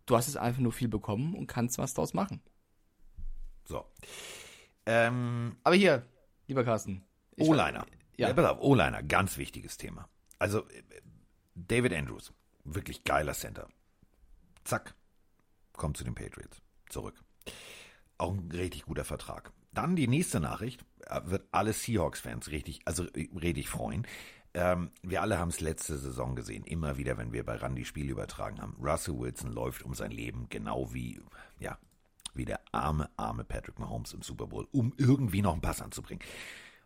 Du 0.06 0.16
hast 0.16 0.28
es 0.28 0.36
einfach 0.36 0.60
nur 0.60 0.72
viel 0.72 0.88
bekommen 0.88 1.34
und 1.34 1.46
kannst 1.46 1.78
was 1.78 1.94
draus 1.94 2.14
machen. 2.14 2.40
So. 3.64 3.84
Ähm, 4.86 5.56
Aber 5.62 5.76
hier, 5.76 6.06
lieber 6.46 6.64
Carsten. 6.64 7.04
O-Liner. 7.38 7.86
Ja. 8.16 8.28
Ja, 8.28 8.34
pass 8.34 8.46
auf, 8.46 8.60
O-Liner, 8.60 9.02
ganz 9.02 9.38
wichtiges 9.38 9.76
Thema. 9.76 10.08
Also, 10.38 10.68
äh, 10.68 10.82
David 11.54 11.94
Andrews, 11.94 12.32
wirklich 12.64 13.04
geiler 13.04 13.34
Center. 13.34 13.68
Zack, 14.64 14.94
kommt 15.72 15.96
zu 15.96 16.04
den 16.04 16.14
Patriots. 16.14 16.62
Zurück. 16.88 17.22
Auch 18.18 18.32
ein 18.32 18.50
richtig 18.52 18.84
guter 18.84 19.04
Vertrag. 19.04 19.52
Dann 19.72 19.96
die 19.96 20.06
nächste 20.06 20.38
Nachricht, 20.38 20.84
äh, 21.06 21.20
wird 21.24 21.48
alle 21.50 21.72
Seahawks-Fans 21.72 22.50
richtig, 22.50 22.80
also 22.84 23.04
äh, 23.08 23.28
richtig 23.36 23.68
freuen. 23.68 24.06
Ähm, 24.54 24.92
wir 25.02 25.20
alle 25.20 25.38
haben 25.38 25.48
es 25.48 25.60
letzte 25.60 25.98
Saison 25.98 26.36
gesehen, 26.36 26.62
immer 26.64 26.96
wieder, 26.96 27.18
wenn 27.18 27.32
wir 27.32 27.44
bei 27.44 27.56
Randy 27.56 27.84
Spiel 27.84 28.08
übertragen 28.08 28.62
haben. 28.62 28.76
Russell 28.80 29.18
Wilson 29.18 29.50
läuft 29.52 29.82
um 29.82 29.94
sein 29.94 30.12
Leben, 30.12 30.48
genau 30.48 30.94
wie, 30.94 31.20
ja, 31.58 31.76
wie 32.34 32.44
der 32.44 32.60
arme, 32.72 33.10
arme 33.16 33.44
Patrick 33.44 33.78
Mahomes 33.78 34.12
im 34.12 34.22
Super 34.22 34.46
Bowl, 34.46 34.66
um 34.72 34.92
irgendwie 34.96 35.42
noch 35.42 35.52
einen 35.52 35.62
Pass 35.62 35.82
anzubringen. 35.82 36.24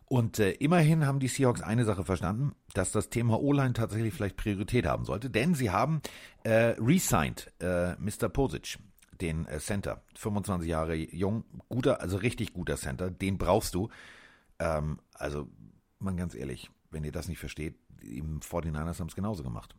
Und 0.05 0.39
äh, 0.39 0.51
immerhin 0.53 1.05
haben 1.05 1.19
die 1.19 1.27
Seahawks 1.27 1.61
eine 1.61 1.85
Sache 1.85 2.03
verstanden, 2.03 2.55
dass 2.73 2.91
das 2.91 3.09
Thema 3.09 3.39
O-Line 3.39 3.73
tatsächlich 3.73 4.13
vielleicht 4.13 4.37
Priorität 4.37 4.87
haben 4.87 5.05
sollte, 5.05 5.29
denn 5.29 5.53
sie 5.53 5.69
haben 5.69 6.01
äh, 6.43 6.75
resigned 6.79 7.53
äh, 7.59 7.93
Mr. 7.97 8.27
Posic, 8.27 8.79
den 9.21 9.45
äh, 9.45 9.59
Center, 9.59 10.01
25 10.15 10.67
Jahre 10.67 10.95
jung, 10.95 11.43
guter, 11.69 12.01
also 12.01 12.17
richtig 12.17 12.53
guter 12.53 12.75
Center, 12.75 13.11
den 13.11 13.37
brauchst 13.37 13.75
du. 13.75 13.89
Ähm, 14.57 14.99
also, 15.13 15.47
man 15.99 16.17
ganz 16.17 16.33
ehrlich, 16.33 16.71
wenn 16.89 17.03
ihr 17.03 17.11
das 17.11 17.27
nicht 17.27 17.39
versteht, 17.39 17.75
die 18.01 18.23
49ers 18.23 18.99
haben 18.99 19.09
es 19.09 19.15
genauso 19.15 19.43
gemacht. 19.43 19.75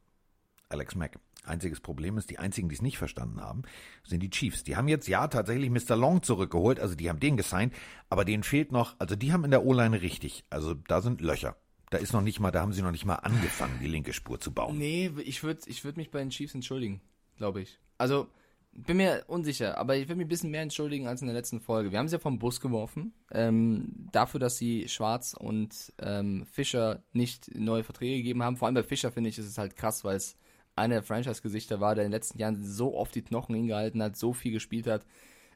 Alex 0.70 0.94
Mack. 0.94 1.18
Einziges 1.44 1.80
Problem 1.80 2.18
ist, 2.18 2.30
die 2.30 2.38
einzigen, 2.38 2.68
die 2.68 2.74
es 2.74 2.82
nicht 2.82 2.98
verstanden 2.98 3.40
haben, 3.40 3.62
sind 4.04 4.22
die 4.22 4.30
Chiefs. 4.30 4.62
Die 4.62 4.76
haben 4.76 4.88
jetzt 4.88 5.08
ja 5.08 5.26
tatsächlich 5.26 5.70
Mr. 5.70 5.96
Long 5.96 6.22
zurückgeholt, 6.22 6.78
also 6.78 6.94
die 6.94 7.08
haben 7.08 7.20
den 7.20 7.36
gesigned, 7.36 7.74
aber 8.08 8.24
denen 8.24 8.42
fehlt 8.42 8.72
noch, 8.72 8.94
also 8.98 9.16
die 9.16 9.32
haben 9.32 9.44
in 9.44 9.50
der 9.50 9.64
O-Line 9.64 10.00
richtig, 10.00 10.44
also 10.50 10.74
da 10.74 11.00
sind 11.00 11.20
Löcher. 11.20 11.56
Da 11.90 11.98
ist 11.98 12.12
noch 12.12 12.22
nicht 12.22 12.38
mal, 12.38 12.52
da 12.52 12.60
haben 12.60 12.72
sie 12.72 12.82
noch 12.82 12.92
nicht 12.92 13.04
mal 13.04 13.16
angefangen, 13.16 13.80
die 13.82 13.88
linke 13.88 14.12
Spur 14.12 14.38
zu 14.38 14.52
bauen. 14.52 14.78
Nee, 14.78 15.10
ich 15.24 15.42
würde 15.42 15.62
ich 15.66 15.84
würd 15.84 15.96
mich 15.96 16.10
bei 16.10 16.20
den 16.20 16.30
Chiefs 16.30 16.54
entschuldigen, 16.54 17.00
glaube 17.36 17.62
ich. 17.62 17.80
Also, 17.98 18.28
bin 18.72 18.98
mir 18.98 19.24
unsicher, 19.26 19.76
aber 19.76 19.96
ich 19.96 20.08
will 20.08 20.14
mich 20.14 20.26
ein 20.26 20.28
bisschen 20.28 20.50
mehr 20.52 20.62
entschuldigen 20.62 21.08
als 21.08 21.20
in 21.22 21.26
der 21.26 21.34
letzten 21.34 21.60
Folge. 21.60 21.90
Wir 21.90 21.98
haben 21.98 22.06
sie 22.06 22.14
ja 22.14 22.20
vom 22.20 22.38
Bus 22.38 22.60
geworfen, 22.60 23.12
ähm, 23.32 24.08
dafür, 24.12 24.38
dass 24.38 24.56
sie 24.56 24.88
Schwarz 24.88 25.34
und 25.36 25.92
ähm, 25.98 26.46
Fischer 26.46 27.02
nicht 27.12 27.52
neue 27.56 27.82
Verträge 27.82 28.18
gegeben 28.18 28.44
haben. 28.44 28.56
Vor 28.56 28.66
allem 28.66 28.76
bei 28.76 28.84
Fischer 28.84 29.10
finde 29.10 29.30
ich, 29.30 29.38
ist 29.38 29.46
es 29.46 29.58
halt 29.58 29.74
krass, 29.74 30.04
weil 30.04 30.16
es 30.16 30.36
einer 30.80 30.96
der 30.96 31.02
Franchise-Gesichter 31.02 31.80
war, 31.80 31.94
der 31.94 32.04
in 32.04 32.10
den 32.10 32.16
letzten 32.16 32.38
Jahren 32.38 32.62
so 32.64 32.96
oft 32.96 33.14
die 33.14 33.22
Knochen 33.22 33.54
hingehalten 33.54 34.02
hat, 34.02 34.16
so 34.16 34.32
viel 34.32 34.52
gespielt 34.52 34.86
hat. 34.86 35.06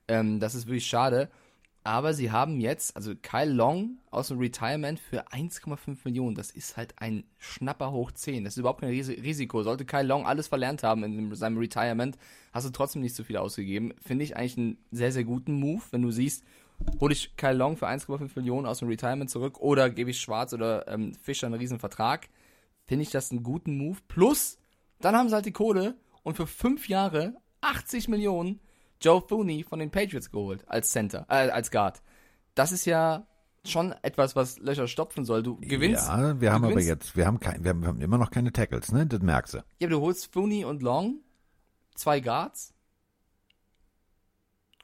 Ähm, 0.09 0.41
das 0.41 0.55
ist 0.55 0.67
wirklich 0.67 0.87
schade. 0.87 1.31
Aber 1.87 2.15
sie 2.15 2.31
haben 2.31 2.61
jetzt, 2.61 2.97
also 2.97 3.15
Kyle 3.15 3.53
Long 3.53 3.99
aus 4.11 4.29
dem 4.29 4.39
Retirement 4.39 4.99
für 4.99 5.29
1,5 5.29 5.99
Millionen. 6.05 6.35
Das 6.35 6.51
ist 6.51 6.79
halt 6.79 6.95
ein 6.97 7.25
Schnapper 7.37 7.93
hoch 7.93 8.11
10. 8.11 8.43
Das 8.43 8.55
ist 8.55 8.59
überhaupt 8.59 8.81
kein 8.81 8.89
Risiko. 8.89 9.63
Sollte 9.63 9.85
Kyle 9.85 10.07
Long 10.07 10.25
alles 10.25 10.49
verlernt 10.49 10.83
haben 10.83 11.05
in 11.05 11.35
seinem 11.35 11.59
Retirement, 11.59 12.17
hast 12.55 12.67
du 12.67 12.71
trotzdem 12.71 13.03
nicht 13.03 13.15
so 13.15 13.23
viel 13.23 13.37
ausgegeben. 13.37 13.93
Finde 14.01 14.25
ich 14.25 14.35
eigentlich 14.35 14.57
einen 14.57 14.79
sehr, 14.93 15.13
sehr 15.13 15.25
guten 15.25 15.61
Move, 15.61 15.83
wenn 15.91 16.01
du 16.01 16.11
siehst, 16.11 16.43
hole 17.01 17.13
ich 17.13 17.37
Kyle 17.37 17.53
Long 17.53 17.77
für 17.77 17.87
1,5 17.87 18.31
Millionen 18.37 18.67
aus 18.67 18.79
dem 18.79 18.89
Retirement 18.89 19.29
zurück 19.29 19.61
oder 19.61 19.91
gebe 19.91 20.11
ich 20.11 20.21
Schwarz 20.21 20.55
oder 20.55 20.89
ähm, 20.89 21.15
Fischer 21.15 21.49
einen 21.49 21.57
riesen 21.57 21.79
Vertrag. 21.79 22.29
Finde 22.87 23.03
ich 23.03 23.11
das 23.11 23.31
einen 23.31 23.43
guten 23.43 23.77
Move. 23.77 23.99
Plus, 24.09 24.59
dann 25.01 25.17
haben 25.17 25.29
sie 25.29 25.35
halt 25.35 25.47
die 25.47 25.53
Kohle 25.53 25.97
und 26.23 26.37
für 26.37 26.47
fünf 26.47 26.89
Jahre 26.89 27.35
80 27.61 28.09
Millionen 28.09 28.61
Joe 29.01 29.25
Thuney 29.27 29.65
von 29.65 29.79
den 29.79 29.91
Patriots 29.91 30.31
geholt 30.31 30.65
als 30.69 30.91
Center, 30.91 31.27
äh, 31.29 31.51
als 31.51 31.71
Guard. 31.71 32.03
Das 32.55 32.73
ist 32.73 32.85
ja 32.87 33.27
schon 33.65 33.93
etwas, 34.03 34.37
was 34.37 34.59
Löcher 34.59 34.89
stopfen 34.89 35.25
soll. 35.25 35.43
Du 35.43 35.57
gewinnst. 35.57 36.07
Ja, 36.07 36.41
wir 36.41 36.53
haben 36.53 36.65
aber 36.65 36.81
jetzt, 36.81 37.17
wir 37.17 37.27
haben, 37.27 37.41
kein, 37.41 37.65
wir 37.65 37.71
haben 37.71 38.01
immer 38.01 38.19
noch 38.19 38.31
keine 38.31 38.53
Tackles, 38.53 38.93
ne? 38.93 39.07
Das 39.07 39.21
merkst 39.21 39.55
du. 39.55 39.59
Ja, 39.59 39.89
aber 39.89 39.89
du 39.89 40.01
holst 40.01 40.33
Thuney 40.33 40.65
und 40.65 40.83
Long, 40.83 41.21
zwei 41.95 42.21
Guards. 42.21 42.73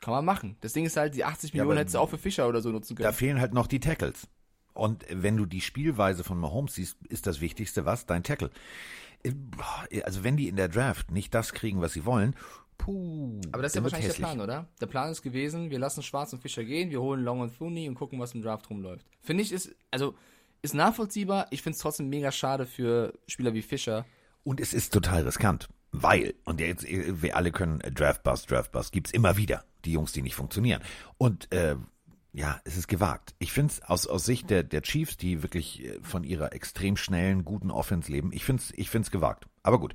Kann 0.01 0.15
man 0.15 0.25
machen. 0.25 0.57
Das 0.63 0.73
Ding 0.73 0.87
ist 0.87 0.97
halt, 0.97 1.15
die 1.15 1.25
80 1.25 1.53
Millionen 1.53 1.77
ja, 1.77 1.81
hättest 1.81 1.95
du 1.95 1.99
auch 1.99 2.09
für 2.09 2.17
Fischer 2.17 2.49
oder 2.49 2.63
so 2.63 2.71
nutzen 2.71 2.97
können. 2.97 3.05
Da 3.05 3.13
fehlen 3.13 3.39
halt 3.39 3.53
noch 3.53 3.67
die 3.67 3.81
Tackles. 3.81 4.29
Und 4.81 5.05
wenn 5.11 5.37
du 5.37 5.45
die 5.45 5.61
Spielweise 5.61 6.25
von 6.25 6.39
Mahomes 6.39 6.75
siehst, 6.75 6.97
ist 7.11 7.27
das 7.27 7.43
Wichtigste 7.43 7.85
was? 7.85 8.07
Dein 8.07 8.23
Tackle. 8.23 8.51
Also 10.05 10.25
wenn 10.25 10.39
die 10.39 10.49
in 10.49 10.57
der 10.57 10.69
Draft 10.69 11.11
nicht 11.11 11.35
das 11.35 11.53
kriegen, 11.53 11.83
was 11.83 11.93
sie 11.93 12.07
wollen, 12.07 12.35
Puh. 12.79 13.43
Aber 13.53 13.63
das 13.63 13.73
ist 13.73 13.77
ja 13.77 13.83
wahrscheinlich 13.83 14.09
hässlich. 14.09 14.27
der 14.27 14.35
Plan, 14.35 14.41
oder? 14.41 14.69
Der 14.81 14.87
Plan 14.87 15.11
ist 15.11 15.21
gewesen, 15.21 15.69
wir 15.69 15.79
lassen 15.79 16.03
Schwarz 16.03 16.33
und 16.33 16.41
Fischer 16.41 16.65
gehen, 16.65 16.89
wir 16.89 17.03
holen 17.03 17.23
Long 17.23 17.41
und 17.41 17.59
Thuney 17.59 17.87
und 17.91 17.95
gucken, 17.95 18.19
was 18.19 18.33
im 18.33 18.41
Draft 18.41 18.71
rumläuft. 18.71 19.05
Finde 19.21 19.43
ich, 19.43 19.53
ist, 19.53 19.77
also, 19.91 20.15
ist 20.63 20.73
nachvollziehbar. 20.73 21.47
Ich 21.51 21.61
finde 21.61 21.75
es 21.75 21.83
trotzdem 21.83 22.09
mega 22.09 22.33
schade 22.33 22.65
für 22.65 23.13
Spieler 23.27 23.53
wie 23.53 23.61
Fischer. 23.61 24.07
Und 24.45 24.61
es 24.61 24.73
ist 24.73 24.95
total 24.95 25.25
riskant, 25.25 25.69
weil, 25.93 26.33
und 26.47 26.59
jetzt, 26.59 26.87
wir 26.89 27.37
alle 27.37 27.53
können 27.53 27.81
Draft 27.81 28.23
Bust, 28.23 28.51
Draft 28.51 28.73
Bust, 28.73 28.93
gibt's 28.93 29.11
immer 29.11 29.37
wieder. 29.37 29.63
Die 29.85 29.93
Jungs, 29.93 30.13
die 30.13 30.23
nicht 30.23 30.37
funktionieren. 30.37 30.81
Und, 31.19 31.53
äh, 31.53 31.77
ja, 32.33 32.61
es 32.65 32.77
ist 32.77 32.87
gewagt. 32.87 33.35
Ich 33.39 33.53
finde 33.53 33.73
es 33.73 33.83
aus, 33.83 34.07
aus 34.07 34.25
Sicht 34.25 34.51
der, 34.51 34.63
der 34.63 34.83
Chiefs, 34.83 35.17
die 35.17 35.43
wirklich 35.43 35.85
äh, 35.85 35.99
von 36.03 36.23
ihrer 36.23 36.53
extrem 36.53 36.97
schnellen, 36.97 37.45
guten 37.45 37.71
Offense 37.71 38.11
leben, 38.11 38.33
ich 38.33 38.45
finde 38.45 38.63
es 38.63 38.73
ich 38.77 38.89
find's 38.91 39.11
gewagt. 39.11 39.47
Aber 39.63 39.79
gut. 39.79 39.95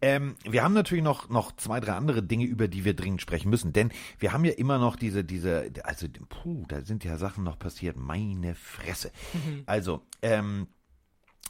Ähm, 0.00 0.36
wir 0.44 0.62
haben 0.62 0.72
natürlich 0.72 1.04
noch, 1.04 1.28
noch 1.28 1.54
zwei, 1.56 1.80
drei 1.80 1.92
andere 1.92 2.22
Dinge, 2.22 2.44
über 2.44 2.66
die 2.68 2.84
wir 2.84 2.94
dringend 2.94 3.20
sprechen 3.20 3.50
müssen. 3.50 3.72
Denn 3.72 3.92
wir 4.18 4.32
haben 4.32 4.44
ja 4.44 4.52
immer 4.52 4.78
noch 4.78 4.96
diese, 4.96 5.24
diese, 5.24 5.70
also, 5.84 6.06
puh, 6.28 6.64
da 6.68 6.82
sind 6.82 7.04
ja 7.04 7.18
Sachen 7.18 7.44
noch 7.44 7.58
passiert. 7.58 7.96
Meine 7.96 8.54
Fresse. 8.54 9.12
Mhm. 9.32 9.62
Also, 9.66 10.02
ähm, 10.22 10.68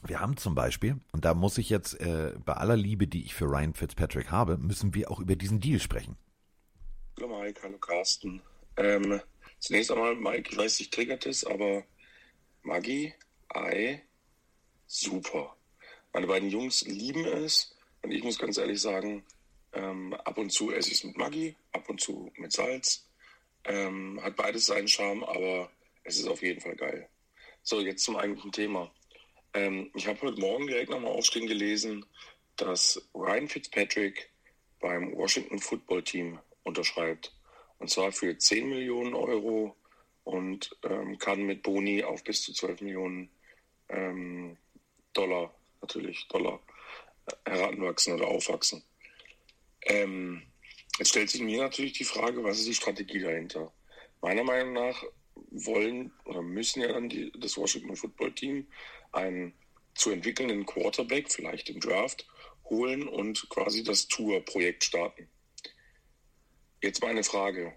wir 0.04 0.18
haben 0.18 0.36
zum 0.36 0.54
Beispiel, 0.54 0.98
und 1.12 1.24
da 1.24 1.34
muss 1.34 1.58
ich 1.58 1.70
jetzt 1.70 2.00
äh, 2.00 2.34
bei 2.44 2.54
aller 2.54 2.76
Liebe, 2.76 3.06
die 3.06 3.24
ich 3.24 3.34
für 3.34 3.44
Ryan 3.44 3.74
Fitzpatrick 3.74 4.30
habe, 4.32 4.58
müssen 4.58 4.94
wir 4.94 5.10
auch 5.10 5.20
über 5.20 5.36
diesen 5.36 5.60
Deal 5.60 5.78
sprechen. 5.78 6.16
Hallo 7.16 7.38
Mike, 7.38 7.60
hallo 7.62 7.78
Carsten. 7.78 8.42
Ähm, 8.76 9.20
Zunächst 9.62 9.92
einmal, 9.92 10.16
Mike, 10.16 10.50
ich 10.50 10.56
weiß, 10.58 10.78
dich 10.78 10.90
triggert 10.90 11.24
es, 11.24 11.44
aber 11.44 11.84
Maggi, 12.62 13.14
Ei, 13.48 14.02
super. 14.88 15.56
Meine 16.12 16.26
beiden 16.26 16.50
Jungs 16.50 16.82
lieben 16.82 17.24
es 17.24 17.72
und 18.02 18.10
ich 18.10 18.24
muss 18.24 18.40
ganz 18.40 18.58
ehrlich 18.58 18.80
sagen, 18.80 19.24
ähm, 19.72 20.14
ab 20.14 20.36
und 20.36 20.50
zu 20.50 20.72
esse 20.72 20.90
ich 20.90 20.96
es 20.96 21.04
mit 21.04 21.16
Maggi, 21.16 21.54
ab 21.70 21.88
und 21.88 22.00
zu 22.00 22.32
mit 22.38 22.50
Salz. 22.50 23.08
Ähm, 23.62 24.20
hat 24.20 24.34
beides 24.34 24.66
seinen 24.66 24.88
Charme, 24.88 25.22
aber 25.22 25.70
es 26.02 26.18
ist 26.18 26.26
auf 26.26 26.42
jeden 26.42 26.60
Fall 26.60 26.74
geil. 26.74 27.08
So, 27.62 27.80
jetzt 27.80 28.02
zum 28.02 28.16
eigentlichen 28.16 28.50
Thema. 28.50 28.92
Ähm, 29.54 29.92
ich 29.94 30.08
habe 30.08 30.20
heute 30.22 30.40
Morgen 30.40 30.66
direkt 30.66 30.90
nochmal 30.90 31.12
aufstehen 31.12 31.46
gelesen, 31.46 32.04
dass 32.56 33.00
Ryan 33.14 33.46
Fitzpatrick 33.46 34.28
beim 34.80 35.12
Washington 35.12 35.60
Football 35.60 36.02
Team 36.02 36.40
unterschreibt. 36.64 37.32
Und 37.82 37.88
zwar 37.88 38.12
für 38.12 38.38
10 38.38 38.68
Millionen 38.68 39.12
Euro 39.12 39.74
und 40.22 40.70
ähm, 40.84 41.18
kann 41.18 41.42
mit 41.42 41.64
Boni 41.64 42.04
auf 42.04 42.22
bis 42.22 42.42
zu 42.42 42.52
12 42.52 42.80
Millionen 42.82 43.28
ähm, 43.88 44.56
Dollar, 45.12 45.52
natürlich 45.80 46.28
Dollar, 46.28 46.60
äh, 47.26 47.50
heranwachsen 47.50 48.14
oder 48.14 48.28
aufwachsen. 48.28 48.84
Ähm, 49.80 50.44
jetzt 50.96 51.08
stellt 51.08 51.30
sich 51.30 51.40
mir 51.40 51.60
natürlich 51.60 51.94
die 51.94 52.04
Frage, 52.04 52.44
was 52.44 52.60
ist 52.60 52.68
die 52.68 52.74
Strategie 52.74 53.18
dahinter? 53.18 53.72
Meiner 54.20 54.44
Meinung 54.44 54.74
nach 54.74 55.02
wollen 55.50 56.12
oder 56.24 56.40
müssen 56.40 56.82
ja 56.82 56.92
dann 56.92 57.08
die, 57.08 57.32
das 57.36 57.56
Washington 57.56 57.96
Football 57.96 58.32
Team 58.32 58.68
einen 59.10 59.54
zu 59.96 60.12
entwickelnden 60.12 60.66
Quarterback, 60.66 61.32
vielleicht 61.32 61.68
im 61.68 61.80
Draft, 61.80 62.28
holen 62.70 63.08
und 63.08 63.48
quasi 63.48 63.82
das 63.82 64.06
Tour-Projekt 64.06 64.84
starten. 64.84 65.28
Jetzt 66.82 67.00
meine 67.00 67.22
Frage. 67.22 67.72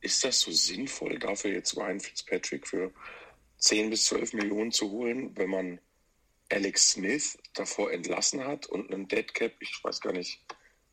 Ist 0.00 0.24
das 0.24 0.40
so 0.40 0.50
sinnvoll, 0.50 1.18
dafür 1.18 1.52
jetzt 1.52 1.76
Ryan 1.76 2.00
Fitzpatrick 2.00 2.66
für 2.66 2.90
10 3.58 3.90
bis 3.90 4.06
12 4.06 4.32
Millionen 4.32 4.72
zu 4.72 4.90
holen, 4.90 5.36
wenn 5.36 5.50
man 5.50 5.80
Alex 6.48 6.92
Smith 6.92 7.38
davor 7.52 7.92
entlassen 7.92 8.42
hat 8.42 8.64
und 8.66 8.90
einen 8.90 9.08
Deadcap, 9.08 9.52
ich 9.60 9.78
weiß 9.84 10.00
gar 10.00 10.14
nicht, 10.14 10.40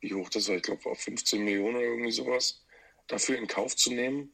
wie 0.01 0.13
hoch 0.13 0.29
das 0.29 0.49
war, 0.49 0.57
ich 0.57 0.61
glaube 0.61 0.89
auf 0.89 0.99
15 0.99 1.41
Millionen 1.41 1.77
oder 1.77 1.85
irgendwie 1.85 2.11
sowas, 2.11 2.65
dafür 3.07 3.37
in 3.37 3.47
Kauf 3.47 3.77
zu 3.77 3.93
nehmen? 3.93 4.33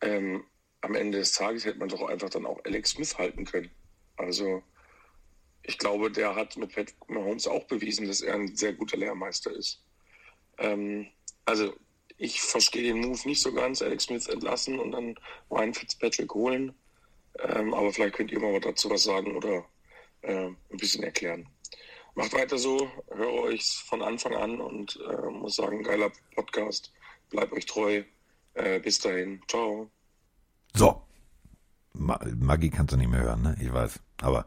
Ähm, 0.00 0.44
am 0.80 0.94
Ende 0.94 1.18
des 1.18 1.32
Tages 1.32 1.64
hätte 1.64 1.80
man 1.80 1.88
doch 1.88 2.02
einfach 2.02 2.30
dann 2.30 2.46
auch 2.46 2.64
Alex 2.64 2.90
Smith 2.90 3.18
halten 3.18 3.46
können. 3.46 3.72
Also 4.16 4.62
ich 5.64 5.76
glaube, 5.76 6.12
der 6.12 6.36
hat 6.36 6.56
mit 6.56 6.72
Pat 6.72 6.94
Mahomes 7.08 7.48
auch 7.48 7.64
bewiesen, 7.64 8.06
dass 8.06 8.20
er 8.20 8.34
ein 8.34 8.54
sehr 8.54 8.74
guter 8.74 8.96
Lehrmeister 8.96 9.50
ist. 9.50 9.82
Ähm, 10.58 11.08
also 11.44 11.74
ich 12.18 12.40
verstehe 12.40 12.92
den 12.92 13.00
Move 13.00 13.20
nicht 13.26 13.40
so 13.40 13.52
ganz, 13.52 13.80
Alex 13.80 14.04
Smith 14.04 14.26
entlassen 14.26 14.78
und 14.78 14.92
dann 14.92 15.14
Ryan 15.50 15.72
Fitzpatrick 15.72 16.34
holen. 16.34 16.74
Ähm, 17.38 17.72
aber 17.72 17.92
vielleicht 17.92 18.16
könnt 18.16 18.32
ihr 18.32 18.40
mal 18.40 18.60
dazu 18.60 18.90
was 18.90 19.04
sagen 19.04 19.36
oder 19.36 19.64
äh, 20.22 20.46
ein 20.46 20.76
bisschen 20.76 21.04
erklären. 21.04 21.48
Macht 22.14 22.32
weiter 22.32 22.58
so, 22.58 22.90
höre 23.12 23.32
euch 23.44 23.64
von 23.86 24.02
Anfang 24.02 24.34
an 24.34 24.60
und 24.60 24.98
äh, 25.08 25.30
muss 25.30 25.54
sagen, 25.54 25.84
geiler 25.84 26.10
Podcast. 26.34 26.92
Bleibt 27.30 27.52
euch 27.52 27.66
treu. 27.66 28.02
Äh, 28.54 28.80
bis 28.80 28.98
dahin. 28.98 29.40
Ciao. 29.46 29.88
So. 30.74 31.02
Maggie 31.92 32.70
kannst 32.70 32.92
du 32.92 32.96
nicht 32.96 33.10
mehr 33.10 33.22
hören, 33.22 33.42
ne? 33.42 33.56
Ich 33.60 33.72
weiß. 33.72 34.00
Aber 34.20 34.46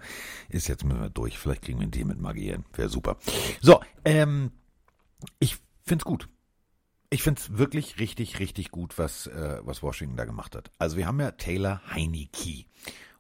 ist 0.50 0.68
jetzt 0.68 0.84
müssen 0.84 1.02
wir 1.02 1.10
durch. 1.10 1.38
Vielleicht 1.38 1.62
kriegen 1.62 1.80
wir 1.80 1.84
einen 1.84 1.92
Deal 1.92 2.06
mit 2.06 2.20
Maggie 2.20 2.52
hin. 2.52 2.66
Wäre 2.74 2.90
super. 2.90 3.18
So, 3.62 3.80
ähm, 4.04 4.52
ich 5.40 5.58
find's 5.86 6.04
gut. 6.04 6.28
Ich 7.14 7.24
finde 7.24 7.42
es 7.42 7.58
wirklich 7.58 8.00
richtig, 8.00 8.40
richtig 8.40 8.72
gut, 8.72 8.98
was, 8.98 9.28
äh, 9.28 9.60
was 9.64 9.84
Washington 9.84 10.16
da 10.16 10.24
gemacht 10.24 10.56
hat. 10.56 10.72
Also 10.80 10.96
wir 10.96 11.08
haben 11.08 11.20
ja 11.20 11.32
Taylor 11.32 11.82
Heineke. 11.92 12.64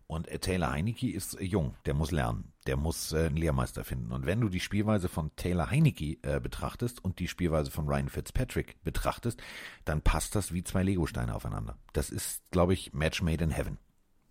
Und 0.07 0.29
äh, 0.29 0.39
Taylor 0.39 0.71
Heineke 0.71 1.11
ist 1.11 1.33
äh, 1.33 1.43
jung, 1.43 1.75
der 1.85 1.93
muss 1.93 2.11
lernen, 2.11 2.53
der 2.67 2.77
muss 2.77 3.11
äh, 3.11 3.25
einen 3.25 3.35
Lehrmeister 3.35 3.83
finden. 3.83 4.13
Und 4.13 4.25
wenn 4.25 4.39
du 4.39 4.47
die 4.47 4.61
Spielweise 4.61 5.09
von 5.09 5.35
Taylor 5.35 5.69
Heineke 5.69 6.17
äh, 6.21 6.39
betrachtest 6.39 7.03
und 7.03 7.19
die 7.19 7.27
Spielweise 7.27 7.69
von 7.69 7.85
Ryan 7.85 8.07
Fitzpatrick 8.07 8.81
betrachtest, 8.81 9.41
dann 9.83 10.01
passt 10.01 10.35
das 10.35 10.53
wie 10.53 10.63
zwei 10.63 10.83
Legosteine 10.83 11.35
aufeinander. 11.35 11.77
Das 11.91 12.09
ist, 12.09 12.49
glaube 12.49 12.73
ich, 12.73 12.93
Match 12.93 13.21
made 13.21 13.43
in 13.43 13.51
heaven. 13.51 13.77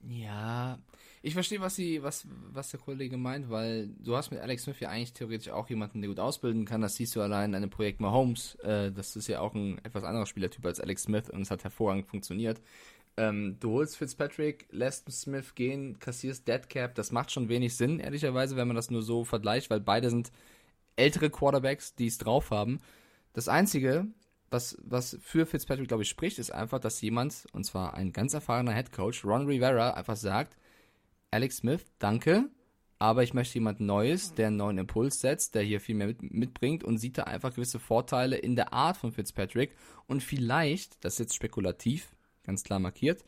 Ja, 0.02 0.78
ich 1.22 1.34
verstehe, 1.34 1.60
was 1.60 1.76
sie, 1.76 2.02
was, 2.02 2.26
was 2.50 2.70
der 2.70 2.80
Kollege 2.80 3.16
meint, 3.18 3.50
weil 3.50 3.88
du 3.98 4.16
hast 4.16 4.30
mit 4.30 4.40
Alex 4.40 4.64
Smith 4.64 4.80
ja 4.80 4.88
eigentlich 4.88 5.12
theoretisch 5.12 5.50
auch 5.50 5.68
jemanden, 5.68 6.00
der 6.00 6.08
gut 6.08 6.20
ausbilden 6.20 6.64
kann. 6.64 6.80
Das 6.80 6.96
siehst 6.96 7.14
du 7.14 7.20
allein 7.20 7.54
an 7.54 7.60
dem 7.60 7.70
Projekt 7.70 8.00
Mahomes. 8.00 8.54
Äh, 8.56 8.90
das 8.90 9.16
ist 9.16 9.28
ja 9.28 9.40
auch 9.40 9.54
ein 9.54 9.78
etwas 9.84 10.04
anderer 10.04 10.26
Spielertyp 10.26 10.64
als 10.64 10.80
Alex 10.80 11.02
Smith 11.02 11.28
und 11.28 11.42
es 11.42 11.50
hat 11.50 11.62
hervorragend 11.62 12.06
funktioniert. 12.06 12.62
Ähm, 13.18 13.58
du 13.60 13.72
holst 13.72 13.98
Fitzpatrick, 13.98 14.66
lässt 14.70 15.10
Smith 15.12 15.54
gehen, 15.54 15.98
kassierst 15.98 16.48
Deadcap. 16.48 16.94
Das 16.94 17.12
macht 17.12 17.30
schon 17.30 17.50
wenig 17.50 17.76
Sinn, 17.76 18.00
ehrlicherweise, 18.00 18.56
wenn 18.56 18.68
man 18.68 18.76
das 18.76 18.90
nur 18.90 19.02
so 19.02 19.24
vergleicht, 19.24 19.68
weil 19.68 19.80
beide 19.80 20.08
sind 20.08 20.32
ältere 20.96 21.28
Quarterbacks, 21.28 21.94
die 21.94 22.06
es 22.06 22.16
drauf 22.16 22.50
haben. 22.50 22.80
Das 23.34 23.46
Einzige, 23.48 24.06
was, 24.50 24.78
was 24.82 25.18
für 25.20 25.44
Fitzpatrick, 25.44 25.88
glaube 25.88 26.02
ich, 26.02 26.08
spricht, 26.08 26.38
ist 26.38 26.50
einfach, 26.50 26.78
dass 26.78 27.00
jemand, 27.02 27.46
und 27.52 27.64
zwar 27.64 27.92
ein 27.92 28.12
ganz 28.12 28.32
erfahrener 28.32 28.74
Head 28.74 28.92
Coach, 28.92 29.24
Ron 29.24 29.46
Rivera, 29.46 29.90
einfach 29.90 30.16
sagt, 30.16 30.56
Alex 31.30 31.58
Smith, 31.58 31.84
danke. 31.98 32.50
aber 32.98 33.22
ich 33.22 33.32
möchte 33.32 33.54
jemand 33.54 33.80
Neues, 33.80 34.34
der 34.34 34.48
einen 34.48 34.58
neuen 34.58 34.78
Impuls 34.78 35.20
setzt, 35.20 35.54
der 35.54 35.62
hier 35.62 35.80
viel 35.80 35.94
mehr 35.94 36.08
mit, 36.08 36.22
mitbringt 36.22 36.84
und 36.84 36.98
sieht 36.98 37.16
da 37.16 37.22
einfach 37.24 37.54
gewisse 37.54 37.78
Vorteile 37.78 38.36
in 38.36 38.56
der 38.56 38.74
Art 38.74 38.98
von 38.98 39.10
Fitzpatrick 39.10 39.74
und 40.06 40.22
vielleicht, 40.22 41.02
das 41.02 41.14
ist 41.14 41.20
jetzt 41.20 41.34
spekulativ, 41.34 42.14
ganz 42.44 42.62
klar 42.62 42.78
markiert, 42.78 43.24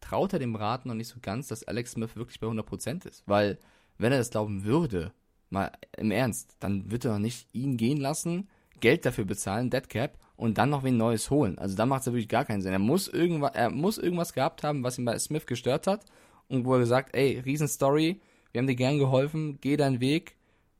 traut 0.00 0.32
er 0.34 0.38
dem 0.38 0.54
Rat 0.54 0.86
noch 0.86 0.94
nicht 0.94 1.08
so 1.08 1.16
ganz, 1.20 1.48
dass 1.48 1.64
Alex 1.64 1.92
Smith 1.92 2.14
wirklich 2.14 2.38
bei 2.38 2.46
100% 2.46 3.08
ist, 3.08 3.24
weil 3.26 3.58
wenn 3.98 4.12
er 4.12 4.18
das 4.18 4.30
glauben 4.30 4.64
würde, 4.64 5.12
mal 5.50 5.72
im 5.96 6.12
Ernst, 6.12 6.54
dann 6.60 6.90
wird 6.90 7.06
er 7.06 7.14
noch 7.14 7.18
nicht 7.18 7.48
ihn 7.52 7.76
gehen 7.76 7.98
lassen, 7.98 8.48
Geld 8.78 9.04
dafür 9.04 9.24
bezahlen, 9.24 9.70
Deadcap, 9.70 10.18
und 10.36 10.58
dann 10.58 10.70
noch 10.70 10.84
wen 10.84 10.98
Neues 10.98 11.30
holen. 11.30 11.58
Also 11.58 11.76
da 11.76 11.86
macht 11.86 12.02
es 12.02 12.06
wirklich 12.06 12.28
gar 12.28 12.44
keinen 12.44 12.60
Sinn. 12.60 12.72
Er 12.72 12.78
muss, 12.78 13.08
irgendwas, 13.08 13.52
er 13.54 13.70
muss 13.70 13.96
irgendwas 13.96 14.34
gehabt 14.34 14.62
haben, 14.62 14.84
was 14.84 14.98
ihn 14.98 15.06
bei 15.06 15.18
Smith 15.18 15.46
gestört 15.46 15.86
hat 15.86 16.04
und 16.48 16.64
wo 16.64 16.74
er 16.74 16.80
gesagt, 16.80 17.14
ey, 17.16 17.38
Riesenstory, 17.38 18.20
wir 18.52 18.58
haben 18.60 18.66
dir 18.66 18.76
gern 18.76 18.98
geholfen, 18.98 19.58
geh 19.60 19.76
deinen 19.76 20.00
Weg, 20.00 20.36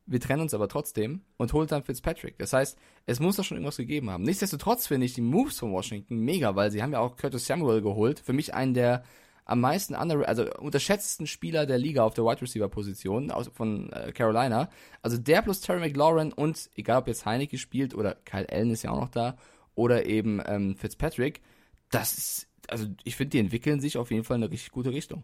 wir 0.07 0.21
trennen 0.21 0.43
uns 0.43 0.55
aber 0.55 0.69
trotzdem 0.69 1.23
und 1.37 1.53
holt 1.53 1.73
dann 1.73 1.83
Fitzpatrick. 1.83 2.39
Das 2.39 2.53
heißt, 2.53 2.79
es 3.07 3.21
muss 3.21 3.37
da 3.37 3.43
schon 3.43 3.57
irgendwas 3.57 3.77
gegeben 3.77 4.09
haben. 4.11 4.23
Nichtsdestotrotz 4.23 4.87
finde 4.87 5.07
ich 5.07 5.14
die 5.14 5.21
Moves 5.21 5.59
von 5.59 5.73
Washington 5.73 6.19
mega, 6.19 6.55
weil 6.55 6.71
sie 6.71 6.83
haben 6.83 6.93
ja 6.93 7.01
auch 7.01 7.17
Curtis 7.17 7.47
Samuel 7.47 7.83
geholt. 7.83 8.21
Für 8.21 8.33
mich 8.33 8.55
einen 8.55 8.75
der 8.75 9.03
am 9.47 9.61
meisten 9.61 9.95
under, 9.95 10.29
also 10.29 10.53
unterschätzten 10.59 11.27
Spieler 11.27 11.67
der 11.67 11.79
Liga 11.79 12.03
auf 12.03 12.14
der 12.14 12.25
Wide 12.25 12.43
Receiver 12.43 12.69
Position 12.69 13.31
aus, 13.31 13.49
von 13.55 13.93
äh, 13.93 14.12
Carolina. 14.12 14.69
Also 15.03 15.19
der 15.19 15.41
plus 15.43 15.61
Terry 15.61 15.81
McLaurin 15.81 16.33
und 16.33 16.69
egal 16.75 16.99
ob 16.99 17.07
jetzt 17.07 17.27
Heineke 17.27 17.57
spielt 17.57 17.95
oder 17.95 18.17
Kyle 18.25 18.49
Allen 18.51 18.71
ist 18.71 18.83
ja 18.83 18.91
auch 18.91 19.01
noch 19.01 19.09
da 19.09 19.37
oder 19.77 20.07
eben 20.07 20.43
ähm, 20.47 20.77
Fitzpatrick, 20.77 21.43
das 21.91 22.19
ist, 22.19 22.49
also 22.69 22.87
ich 23.05 23.14
finde, 23.14 23.31
die 23.31 23.39
entwickeln 23.39 23.81
sich 23.81 23.99
auf 23.99 24.11
jeden 24.11 24.25
Fall 24.25 24.37
in 24.37 24.43
eine 24.43 24.53
richtig 24.53 24.73
gute 24.73 24.93
Richtung. 24.93 25.23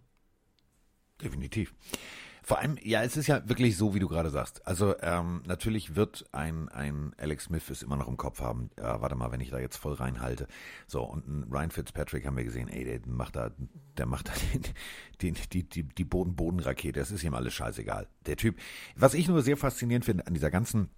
Definitiv. 1.23 1.75
Vor 2.45 2.59
allem, 2.59 2.77
ja, 2.83 3.05
es 3.05 3.17
ist 3.17 3.29
ja 3.29 3.49
wirklich 3.49 3.77
so, 3.77 3.95
wie 3.95 4.01
du 4.01 4.09
gerade 4.09 4.29
sagst. 4.29 4.67
Also 4.67 4.97
ähm, 5.01 5.43
natürlich 5.47 5.95
wird 5.95 6.25
ein, 6.33 6.69
ein 6.71 7.15
Alex 7.17 7.45
Smith 7.45 7.71
es 7.71 7.85
immer 7.85 7.97
noch 7.97 8.09
im 8.09 8.17
Kopf 8.17 8.41
haben. 8.41 8.71
Ja, 8.77 9.01
warte 9.01 9.15
mal, 9.15 9.31
wenn 9.31 9.41
ich 9.41 9.51
da 9.51 9.61
jetzt 9.61 9.77
voll 9.77 9.95
reinhalte. 9.95 10.49
So, 10.89 11.05
und 11.05 11.29
ein 11.29 11.45
Ryan 11.53 11.71
Fitzpatrick 11.71 12.27
haben 12.27 12.37
wir 12.37 12.43
gesehen, 12.43 12.69
ey, 12.69 12.85
der 12.85 13.01
macht 13.07 13.37
da, 13.37 13.53
der 13.97 14.07
macht 14.07 14.29
da 14.29 14.33
den, 14.55 14.63
den, 15.23 15.37
die, 15.53 15.63
die, 15.69 15.85
die 15.85 16.05
Boden-Boden-Rakete. 16.05 16.99
Das 16.99 17.13
ist 17.13 17.23
ihm 17.23 17.35
alles 17.35 17.55
scheißegal. 17.55 18.09
Der 18.27 18.37
Typ. 18.37 18.59
Was 18.97 19.15
ich 19.15 19.29
nur 19.29 19.43
sehr 19.43 19.57
faszinierend 19.57 20.05
finde 20.05 20.27
an 20.27 20.35
dieser 20.35 20.51
ganzen 20.51 20.87
äh, 20.87 20.89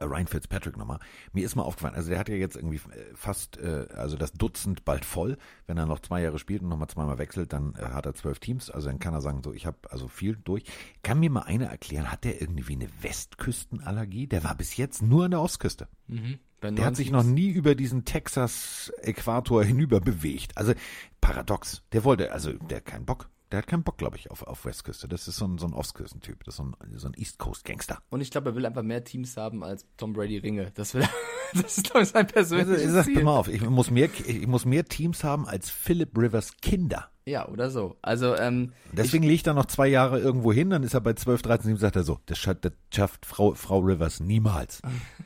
Ryan 0.00 0.26
Fitzpatrick 0.26 0.76
nochmal. 0.76 0.98
Mir 1.32 1.44
ist 1.44 1.56
mal 1.56 1.62
aufgefallen, 1.62 1.94
also 1.94 2.10
der 2.10 2.18
hat 2.18 2.28
ja 2.28 2.34
jetzt 2.34 2.56
irgendwie 2.56 2.76
äh, 2.76 3.14
fast, 3.14 3.58
äh, 3.58 3.86
also 3.94 4.16
das 4.16 4.32
Dutzend 4.32 4.84
bald 4.84 5.04
voll. 5.04 5.36
Wenn 5.66 5.78
er 5.78 5.86
noch 5.86 6.00
zwei 6.00 6.22
Jahre 6.22 6.38
spielt 6.38 6.62
und 6.62 6.68
nochmal 6.68 6.88
zweimal 6.88 7.18
wechselt, 7.18 7.52
dann 7.52 7.74
äh, 7.74 7.82
hat 7.82 8.06
er 8.06 8.14
zwölf 8.14 8.38
Teams. 8.38 8.70
Also 8.70 8.88
dann 8.88 8.98
kann 8.98 9.14
er 9.14 9.20
sagen, 9.20 9.42
so, 9.42 9.52
ich 9.52 9.66
habe 9.66 9.78
also 9.90 10.08
viel 10.08 10.36
durch. 10.36 10.64
Kann 11.02 11.20
mir 11.20 11.30
mal 11.30 11.42
einer 11.42 11.66
erklären, 11.66 12.10
hat 12.10 12.24
der 12.24 12.40
irgendwie 12.40 12.74
eine 12.74 12.88
Westküstenallergie? 13.00 14.26
Der 14.26 14.44
war 14.44 14.54
bis 14.54 14.76
jetzt 14.76 15.02
nur 15.02 15.24
an 15.24 15.32
der 15.32 15.40
Ostküste. 15.40 15.88
Mhm. 16.06 16.38
Der 16.62 16.84
hat 16.84 16.96
sich 16.96 17.10
noch 17.10 17.24
nie 17.24 17.48
über 17.48 17.74
diesen 17.74 18.04
Texas-Äquator 18.04 19.64
hinüber 19.64 20.00
bewegt. 20.00 20.56
Also 20.58 20.74
paradox. 21.20 21.82
Der 21.92 22.04
wollte, 22.04 22.32
also 22.32 22.52
der 22.52 22.78
hat 22.78 22.84
keinen 22.84 23.06
Bock. 23.06 23.30
Der 23.50 23.58
hat 23.58 23.66
keinen 23.66 23.82
Bock, 23.82 23.98
glaube 23.98 24.16
ich, 24.16 24.30
auf, 24.30 24.44
auf 24.44 24.64
Westküste. 24.64 25.08
Das 25.08 25.26
ist 25.26 25.36
so 25.36 25.44
ein, 25.46 25.58
so 25.58 25.66
ein 25.66 25.72
Ostküstentyp. 25.72 26.44
Das 26.44 26.54
ist 26.54 26.56
so 26.58 26.64
ein, 26.64 26.76
so 26.96 27.08
ein 27.08 27.14
East 27.16 27.38
Coast 27.38 27.64
Gangster. 27.64 27.98
Und 28.10 28.20
ich 28.20 28.30
glaube, 28.30 28.50
er 28.50 28.54
will 28.54 28.64
einfach 28.64 28.82
mehr 28.82 29.02
Teams 29.02 29.36
haben 29.36 29.64
als 29.64 29.86
Tom 29.96 30.12
Brady 30.12 30.38
Ringe. 30.38 30.70
Das, 30.74 30.94
will, 30.94 31.02
das 31.54 31.78
ist, 31.78 31.90
glaube 31.90 32.04
ich, 32.04 32.10
sein 32.10 32.26
persönliches 32.28 32.82
Also, 32.82 32.94
sag 32.94 33.04
Ziel. 33.06 33.24
mal 33.24 33.36
auf, 33.36 33.48
ich 33.48 33.60
muss, 33.62 33.90
mehr, 33.90 34.08
ich 34.24 34.46
muss 34.46 34.64
mehr 34.64 34.84
Teams 34.84 35.24
haben 35.24 35.46
als 35.48 35.68
Philip 35.68 36.16
Rivers 36.16 36.56
Kinder. 36.62 37.10
Ja, 37.26 37.46
oder 37.48 37.70
so. 37.70 37.96
Also, 38.02 38.34
ähm, 38.36 38.72
Deswegen 38.92 39.24
legt 39.24 39.46
er 39.46 39.54
noch 39.54 39.66
zwei 39.66 39.86
Jahre 39.88 40.18
irgendwo 40.18 40.52
hin, 40.52 40.70
dann 40.70 40.82
ist 40.82 40.94
er 40.94 41.00
bei 41.00 41.12
12, 41.12 41.42
13, 41.42 41.64
17, 41.72 41.80
sagt 41.80 41.96
er 41.96 42.02
so, 42.02 42.18
das 42.26 42.38
schafft, 42.38 42.64
das 42.64 42.72
schafft 42.92 43.26
Frau, 43.26 43.54
Frau 43.54 43.78
Rivers 43.80 44.20
niemals. 44.20 44.80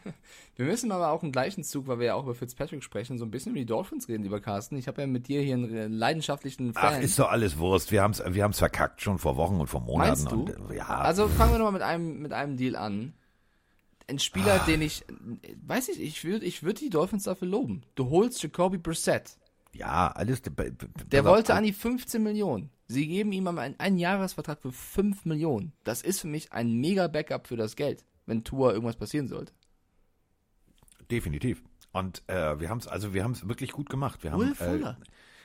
wir 0.57 0.67
müssen 0.67 0.91
aber 0.93 1.11
auch 1.11 1.23
im 1.23 1.31
gleichen 1.33 1.63
Zug, 1.63 1.87
weil 1.87 2.01
wir 2.01 2.07
ja 2.07 2.15
auch 2.15 2.25
über 2.25 2.35
Fitzpatrick 2.35 2.83
sprechen, 2.83 3.17
so 3.17 3.25
ein 3.25 3.31
bisschen 3.31 3.53
über 3.53 3.61
die 3.61 3.67
Dolphins 3.67 4.09
reden, 4.09 4.25
lieber 4.25 4.41
Carsten. 4.41 4.77
Ich 4.77 4.89
habe 4.89 5.01
ja 5.03 5.07
mit 5.07 5.29
dir 5.29 5.41
hier 5.41 5.55
einen 5.55 5.73
äh, 5.75 5.87
leidenschaftlichen 5.87 6.75
Fan. 6.75 6.95
Ach, 6.97 7.01
ist 7.01 7.19
doch 7.19 7.31
alles 7.31 7.59
Wurst. 7.59 7.93
Wir 7.93 8.03
haben's, 8.03 8.23
wir 8.27 8.43
haben's 8.43 8.59
verkackt, 8.59 9.01
schon 9.01 9.19
vor 9.19 9.37
Wochen 9.37 9.61
und 9.61 9.69
vor 9.69 9.81
Monaten. 9.81 10.09
Meinst 10.25 10.31
du? 10.33 10.43
Und, 10.43 10.71
äh, 10.73 10.77
ja, 10.77 10.87
Also 10.89 11.29
fangen 11.29 11.53
wir 11.53 11.59
nochmal 11.59 11.73
mit 11.75 11.83
einem, 11.83 12.21
mit 12.23 12.33
einem 12.33 12.57
Deal 12.57 12.75
an. 12.77 13.15
Ein 14.07 14.19
Spieler, 14.19 14.61
Ah. 14.63 14.67
den 14.67 14.83
ich, 14.83 15.05
weiß 15.67 15.89
ich, 15.89 16.03
ich 16.03 16.25
würde 16.25 16.45
ich 16.45 16.63
würd 16.63 16.81
die 16.81 16.91
Dolphins 16.91 17.23
dafür 17.25 17.49
loben. 17.49 17.83
Du 17.95 18.11
holst 18.11 18.43
Jacoby 18.43 18.77
Brissett. 18.79 19.39
Ja, 19.75 20.09
alles. 20.09 20.43
Der 20.43 21.25
wollte 21.25 21.55
an 21.55 21.65
die 21.65 21.73
15 21.73 22.23
Millionen. 22.23 22.71
Sie 22.87 23.07
geben 23.07 23.33
ihm 23.33 23.47
einen, 23.47 23.79
einen 23.79 23.99
Jahresvertrag 23.99 24.61
für 24.61 24.73
5 24.73 25.25
Millionen. 25.25 25.73
Das 25.85 26.03
ist 26.03 26.21
für 26.21 26.29
mich 26.29 26.53
ein 26.53 26.81
mega 26.81 27.09
Backup 27.09 27.47
für 27.47 27.57
das 27.57 27.77
Geld, 27.77 28.05
wenn 28.27 28.45
Tour 28.45 28.73
irgendwas 28.73 28.97
passieren 28.97 29.29
sollte. 29.29 29.53
Definitiv. 31.11 31.63
Und 31.93 32.23
äh, 32.27 32.59
wir 32.59 32.71
haben 32.71 32.79
es, 32.79 32.89
also 32.89 33.15
wir 33.15 33.23
haben 33.23 33.33
es 33.33 33.49
wirklich 33.49 33.73
gut 33.73 33.89
gemacht. 33.89 34.23
Wir 34.23 34.33
haben 34.33 34.41
Will 34.41 34.55
Fuller. 34.55 34.99
Äh, 35.01 35.05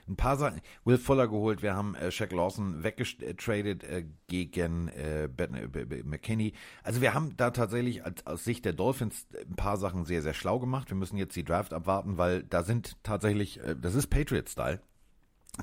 ein 0.10 0.16
paar 0.16 0.38
Sachen, 0.38 0.62
Will 0.84 0.97
Fuller 0.97 1.28
geholt, 1.28 1.62
wir 1.62 1.76
haben 1.76 1.95
äh, 1.95 2.12
Shaq 2.12 2.32
Lawson 2.32 2.84
weggetradet 2.84 3.84
äh, 3.84 4.05
gegen 4.28 4.88
äh, 4.89 5.30
Ben, 5.34 5.53
äh, 5.53 5.68
B- 5.68 6.03
McKinney. 6.03 6.53
Also 6.84 7.01
wir 7.01 7.14
haben 7.14 7.38
da 7.38 7.51
tatsächlich 7.51 8.03
als, 8.03 8.26
aus 8.26 8.43
Sicht 8.43 8.66
der 8.66 8.74
Dolphins 8.74 9.28
ein 9.47 9.55
paar 9.55 9.78
Sachen 9.78 10.05
sehr, 10.05 10.22
sehr 10.22 10.34
schlau 10.34 10.60
gemacht. 10.60 10.89
Wir 10.89 10.97
müssen 10.97 11.18
jetzt 11.18 11.36
die 11.36 11.43
Draft 11.43 11.74
abwarten, 11.74 12.18
weil 12.18 12.43
da 12.43 12.64
sind 12.64 12.97
tatsächlich, 13.03 13.60
äh, 13.60 13.76
das 13.80 13.95
ist 13.95 14.07
Patriot-Style. 14.07 14.82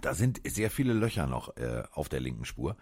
Da 0.01 0.15
sind 0.15 0.41
sehr 0.47 0.71
viele 0.71 0.93
Löcher 0.93 1.27
noch 1.27 1.57
äh, 1.57 1.83
auf 1.93 2.09
der 2.09 2.21
linken 2.21 2.45
Spur. 2.45 2.77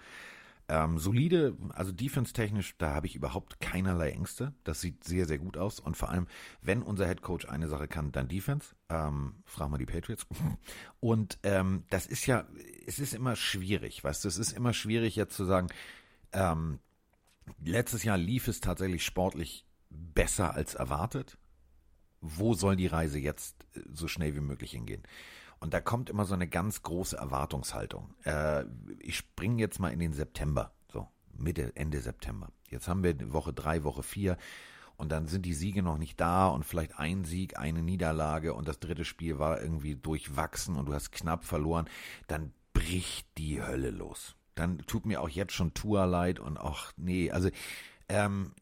Ähm, 0.67 0.99
solide, 0.99 1.57
also 1.75 1.93
defense-technisch, 1.93 2.77
da 2.79 2.95
habe 2.95 3.07
ich 3.07 3.15
überhaupt 3.15 3.61
keinerlei 3.61 4.11
Ängste. 4.11 4.55
Das 4.65 4.81
sieht 4.81 5.05
sehr, 5.05 5.27
sehr 5.27 5.39
gut 5.39 5.59
aus. 5.59 5.79
Und 5.79 5.97
vor 5.97 6.09
allem, 6.09 6.27
wenn 6.63 6.83
unser 6.83 7.07
Head 7.07 7.21
Coach 7.21 7.47
eine 7.47 7.69
Sache 7.69 7.87
kann, 7.87 8.13
dann 8.13 8.29
Defense. 8.29 8.75
Ähm, 8.95 9.35
frag 9.45 9.71
mal 9.71 9.79
die 9.79 9.87
Patriots. 9.87 10.25
Und 11.01 11.39
ähm, 11.43 11.83
das 11.91 12.07
ist 12.07 12.27
ja, 12.27 12.47
es 12.87 13.01
ist 13.01 13.13
immer 13.13 13.35
schwierig, 13.35 14.05
weißt 14.05 14.25
du, 14.25 14.29
es 14.29 14.39
ist 14.39 14.53
immer 14.53 14.73
schwierig 14.73 15.17
jetzt 15.17 15.35
zu 15.35 15.45
sagen, 15.45 15.67
ähm, 16.33 16.79
letztes 17.65 18.05
Jahr 18.05 18.17
lief 18.17 18.47
es 18.47 18.61
tatsächlich 18.61 19.05
sportlich 19.05 19.67
besser 19.91 20.55
als 20.55 20.75
erwartet. 20.75 21.39
Wo 22.21 22.55
soll 22.55 22.77
die 22.77 22.87
Reise 22.87 23.19
jetzt 23.19 23.67
äh, 23.75 23.81
so 23.93 24.07
schnell 24.07 24.37
wie 24.37 24.41
möglich 24.41 24.71
hingehen? 24.71 25.03
Und 25.59 25.75
da 25.75 25.81
kommt 25.81 26.09
immer 26.09 26.25
so 26.25 26.35
eine 26.35 26.47
ganz 26.47 26.83
große 26.83 27.17
Erwartungshaltung. 27.17 28.15
Äh, 28.25 28.65
ich 29.01 29.17
springe 29.17 29.61
jetzt 29.61 29.81
mal 29.81 29.93
in 29.93 29.99
den 29.99 30.13
September, 30.13 30.73
so 30.93 31.09
Mitte, 31.33 31.75
Ende 31.75 32.01
September. 32.01 32.53
Jetzt 32.71 32.87
haben 32.87 33.03
wir 33.03 33.33
Woche 33.33 33.53
drei, 33.53 33.83
Woche 33.83 34.05
vier 34.05 34.37
und 34.97 35.11
dann 35.11 35.27
sind 35.27 35.47
die 35.47 35.55
Siege 35.55 35.83
noch 35.83 35.99
nicht 35.99 36.21
da 36.21 36.49
und 36.49 36.65
vielleicht 36.65 36.99
ein 36.99 37.25
Sieg, 37.25 37.59
eine 37.59 37.83
Niederlage 37.83 38.55
und 38.55 38.69
das 38.69 38.79
dritte 38.79 39.05
Spiel 39.05 39.39
war 39.39 39.61
irgendwie 39.61 39.97
durchwachsen 39.97 40.77
und 40.77 40.87
du 40.87 40.95
hast 40.95 41.13
knapp 41.13 41.45
verloren. 41.45 41.89
Dann 42.27 42.53
bricht 42.73 43.27
die 43.39 43.63
Hölle 43.63 43.91
los. 43.91 44.37
Dann 44.55 44.79
tut 44.79 45.07
mir 45.07 45.21
auch 45.21 45.29
jetzt 45.29 45.53
schon 45.53 45.75
Tour 45.75 46.07
leid 46.07 46.39
und 46.39 46.59
ach 46.59 46.93
nee, 46.97 47.31
also 47.31 47.51
ähm, 48.09 48.53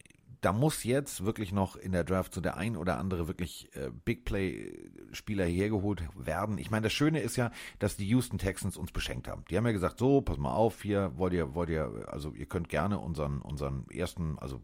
da 0.43 0.51
muss 0.51 0.83
jetzt 0.83 1.23
wirklich 1.23 1.53
noch 1.53 1.77
in 1.77 1.93
der 1.93 2.03
Draft 2.03 2.33
so 2.33 2.41
der 2.41 2.57
ein 2.57 2.75
oder 2.75 2.97
andere 2.97 3.27
wirklich 3.29 3.73
äh, 3.75 3.91
Big 4.03 4.25
Play 4.25 4.73
Spieler 5.13 5.45
hergeholt 5.45 6.03
werden. 6.15 6.57
Ich 6.57 6.69
meine, 6.69 6.83
das 6.83 6.93
Schöne 6.93 7.21
ist 7.21 7.37
ja, 7.37 7.49
dass 7.79 7.95
die 7.95 8.07
Houston 8.07 8.39
Texans 8.39 8.75
uns 8.75 8.91
beschenkt 8.91 9.29
haben. 9.29 9.45
Die 9.49 9.55
haben 9.55 9.65
ja 9.65 9.71
gesagt, 9.71 9.99
so, 9.99 10.21
pass 10.21 10.37
mal 10.37 10.51
auf, 10.51 10.81
hier 10.81 11.13
wollt 11.15 11.33
ihr, 11.33 11.55
wollt 11.55 11.69
ihr, 11.69 12.07
also 12.07 12.33
ihr 12.33 12.45
könnt 12.45 12.67
gerne 12.67 12.99
unseren, 12.99 13.41
unseren 13.41 13.85
ersten, 13.89 14.37
also 14.37 14.61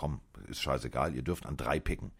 komm, 0.00 0.22
ist 0.48 0.62
scheißegal, 0.62 1.14
ihr 1.14 1.20
dürft 1.20 1.44
an 1.44 1.58
drei 1.58 1.78
picken. 1.78 2.12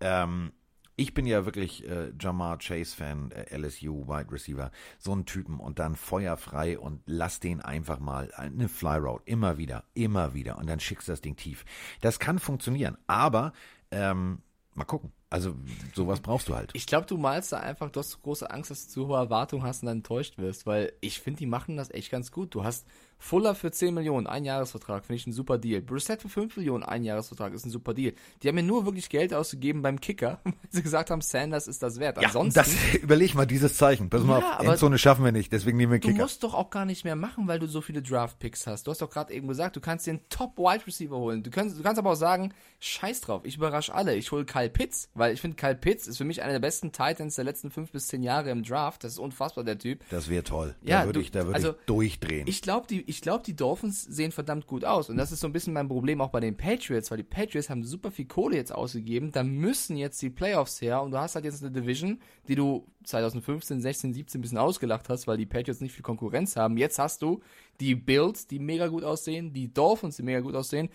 Ähm, 0.00 0.52
ich 0.96 1.14
bin 1.14 1.24
ja 1.24 1.46
wirklich 1.46 1.88
äh, 1.88 2.12
Jamar 2.20 2.58
Chase-Fan, 2.58 3.30
äh, 3.30 3.56
LSU, 3.56 4.06
Wide 4.06 4.30
Receiver, 4.30 4.70
so 4.98 5.14
ein 5.14 5.24
Typen 5.24 5.58
und 5.58 5.78
dann 5.78 5.96
feuerfrei 5.96 6.78
und 6.78 7.00
lass 7.06 7.40
den 7.40 7.62
einfach 7.62 8.00
mal 8.00 8.30
eine 8.34 8.68
Fly 8.68 9.00
immer 9.24 9.56
wieder, 9.56 9.84
immer 9.94 10.34
wieder 10.34 10.58
und 10.58 10.68
dann 10.68 10.78
schickst 10.78 11.08
du 11.08 11.12
das 11.12 11.22
Ding 11.22 11.36
tief. 11.36 11.64
Das 12.02 12.18
kann 12.18 12.38
funktionieren, 12.38 12.98
aber 13.06 13.54
ähm, 13.90 14.42
mal 14.74 14.84
gucken. 14.84 15.10
Also 15.28 15.54
sowas 15.94 16.20
brauchst 16.20 16.48
du 16.48 16.54
halt. 16.54 16.70
Ich 16.74 16.86
glaube, 16.86 17.06
du 17.06 17.16
malst 17.16 17.52
da 17.52 17.58
einfach, 17.58 17.90
du 17.90 17.98
hast 17.98 18.10
so 18.10 18.18
große 18.22 18.48
Angst, 18.48 18.70
dass 18.70 18.86
du 18.86 18.92
zu 18.92 19.08
hohe 19.08 19.16
Erwartungen 19.18 19.64
hast 19.64 19.82
und 19.82 19.86
dann 19.86 19.98
enttäuscht 19.98 20.38
wirst, 20.38 20.66
weil 20.66 20.92
ich 21.00 21.20
finde, 21.20 21.38
die 21.38 21.46
machen 21.46 21.76
das 21.76 21.90
echt 21.90 22.10
ganz 22.12 22.30
gut. 22.30 22.54
Du 22.54 22.62
hast 22.62 22.86
Fuller 23.18 23.54
für 23.54 23.72
10 23.72 23.94
Millionen, 23.94 24.26
ein 24.26 24.44
Jahresvertrag, 24.44 25.04
finde 25.06 25.16
ich 25.16 25.26
ein 25.26 25.32
super 25.32 25.56
Deal. 25.56 25.80
Brissett 25.80 26.20
für 26.20 26.28
5 26.28 26.58
Millionen, 26.58 26.84
ein 26.84 27.02
Jahresvertrag, 27.02 27.54
ist 27.54 27.64
ein 27.64 27.70
super 27.70 27.94
Deal. 27.94 28.12
Die 28.42 28.48
haben 28.48 28.54
mir 28.56 28.62
nur 28.62 28.84
wirklich 28.84 29.08
Geld 29.08 29.32
ausgegeben 29.32 29.80
beim 29.82 30.00
Kicker, 30.00 30.38
weil 30.44 30.52
sie 30.68 30.82
gesagt 30.82 31.10
haben, 31.10 31.22
Sanders 31.22 31.66
ist 31.66 31.82
das 31.82 31.98
wert. 31.98 32.18
Ja, 32.20 32.28
Ansonsten, 32.28 32.60
das 32.60 32.94
überleg 33.02 33.34
mal 33.34 33.46
dieses 33.46 33.76
Zeichen. 33.78 34.10
Pass 34.10 34.22
mal 34.22 34.40
Ja, 34.40 34.58
auf, 34.58 34.66
Endzone 34.66 34.98
schaffen 34.98 35.24
wir 35.24 35.32
nicht, 35.32 35.50
deswegen 35.50 35.78
nehmen 35.78 35.92
wir 35.92 35.98
du 35.98 36.08
Kicker. 36.08 36.22
musst 36.22 36.42
doch 36.44 36.52
auch 36.54 36.68
gar 36.70 36.84
nicht 36.84 37.04
mehr 37.04 37.16
machen, 37.16 37.48
weil 37.48 37.58
du 37.58 37.66
so 37.66 37.80
viele 37.80 38.02
Draft-Picks 38.02 38.66
hast. 38.66 38.86
Du 38.86 38.90
hast 38.90 39.00
doch 39.00 39.10
gerade 39.10 39.32
eben 39.32 39.48
gesagt, 39.48 39.76
du 39.76 39.80
kannst 39.80 40.06
den 40.06 40.20
Top-Wide-Receiver 40.28 41.16
holen. 41.16 41.42
Du 41.42 41.50
kannst, 41.50 41.78
du 41.78 41.82
kannst 41.82 41.98
aber 41.98 42.10
auch 42.12 42.16
sagen, 42.16 42.52
scheiß 42.80 43.22
drauf, 43.22 43.42
ich 43.44 43.56
überrasche 43.56 43.94
alle. 43.94 44.14
Ich 44.14 44.30
hole 44.30 44.44
Kyle 44.44 44.68
Pitts, 44.68 45.08
Weil 45.16 45.32
ich 45.32 45.40
finde, 45.40 45.56
Kyle 45.56 45.74
Pitts 45.74 46.06
ist 46.06 46.18
für 46.18 46.24
mich 46.24 46.42
einer 46.42 46.52
der 46.52 46.60
besten 46.60 46.92
Titans 46.92 47.36
der 47.36 47.44
letzten 47.44 47.70
fünf 47.70 47.90
bis 47.90 48.08
zehn 48.08 48.22
Jahre 48.22 48.50
im 48.50 48.62
Draft. 48.62 49.02
Das 49.02 49.12
ist 49.12 49.18
unfassbar, 49.18 49.64
der 49.64 49.78
Typ. 49.78 50.00
Das 50.10 50.28
wäre 50.28 50.44
toll. 50.44 50.74
Ja, 50.82 51.00
da 51.00 51.06
würde 51.06 51.20
ich, 51.20 51.30
da 51.30 51.46
würde 51.46 51.54
also, 51.54 51.70
ich 51.70 51.86
durchdrehen. 51.86 52.46
Ich 52.46 52.62
glaube, 52.62 52.86
die, 52.86 53.02
ich 53.08 53.22
glaub, 53.22 53.42
die 53.42 53.56
Dolphins 53.56 54.02
sehen 54.02 54.32
verdammt 54.32 54.66
gut 54.66 54.84
aus. 54.84 55.08
Und 55.08 55.16
das 55.16 55.32
ist 55.32 55.40
so 55.40 55.46
ein 55.46 55.52
bisschen 55.52 55.72
mein 55.72 55.88
Problem 55.88 56.20
auch 56.20 56.30
bei 56.30 56.40
den 56.40 56.56
Patriots, 56.56 57.10
weil 57.10 57.18
die 57.18 57.24
Patriots 57.24 57.70
haben 57.70 57.82
super 57.82 58.10
viel 58.10 58.26
Kohle 58.26 58.56
jetzt 58.56 58.74
ausgegeben. 58.74 59.32
Da 59.32 59.42
müssen 59.42 59.96
jetzt 59.96 60.20
die 60.20 60.30
Playoffs 60.30 60.80
her. 60.82 61.02
Und 61.02 61.12
du 61.12 61.18
hast 61.18 61.34
halt 61.34 61.44
jetzt 61.44 61.62
eine 61.62 61.72
Division, 61.72 62.20
die 62.48 62.54
du 62.54 62.86
2015, 63.04 63.80
16, 63.80 64.12
17 64.12 64.38
ein 64.38 64.42
bisschen 64.42 64.58
ausgelacht 64.58 65.08
hast, 65.08 65.26
weil 65.26 65.38
die 65.38 65.46
Patriots 65.46 65.80
nicht 65.80 65.92
viel 65.92 66.02
Konkurrenz 66.02 66.56
haben. 66.56 66.76
Jetzt 66.76 66.98
hast 66.98 67.22
du 67.22 67.40
die 67.80 67.94
Bills, 67.94 68.46
die 68.46 68.58
mega 68.58 68.88
gut 68.88 69.04
aussehen, 69.04 69.52
die 69.52 69.72
Dolphins, 69.72 70.16
die 70.16 70.22
mega 70.22 70.40
gut 70.40 70.54
aussehen. 70.54 70.88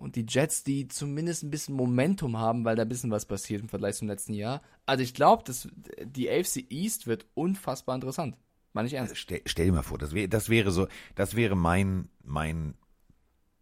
Und 0.00 0.16
die 0.16 0.24
Jets, 0.26 0.64
die 0.64 0.88
zumindest 0.88 1.42
ein 1.42 1.50
bisschen 1.50 1.74
Momentum 1.74 2.38
haben, 2.38 2.64
weil 2.64 2.74
da 2.74 2.80
ein 2.82 2.88
bisschen 2.88 3.10
was 3.10 3.26
passiert 3.26 3.60
im 3.60 3.68
Vergleich 3.68 3.96
zum 3.96 4.08
letzten 4.08 4.32
Jahr. 4.32 4.62
Also 4.86 5.02
ich 5.02 5.12
glaube, 5.12 5.44
dass 5.44 5.68
die 6.02 6.30
AFC 6.30 6.64
East 6.70 7.06
wird 7.06 7.26
unfassbar 7.34 7.96
interessant. 7.96 8.38
Meine 8.72 8.88
ich 8.88 8.94
ernst. 8.94 9.18
Stell, 9.18 9.42
stell 9.44 9.66
dir 9.66 9.72
mal 9.72 9.82
vor, 9.82 9.98
das, 9.98 10.14
wär, 10.14 10.26
das 10.26 10.48
wäre 10.48 10.70
so, 10.70 10.88
das 11.16 11.36
wäre 11.36 11.54
mein, 11.54 12.08
mein 12.24 12.72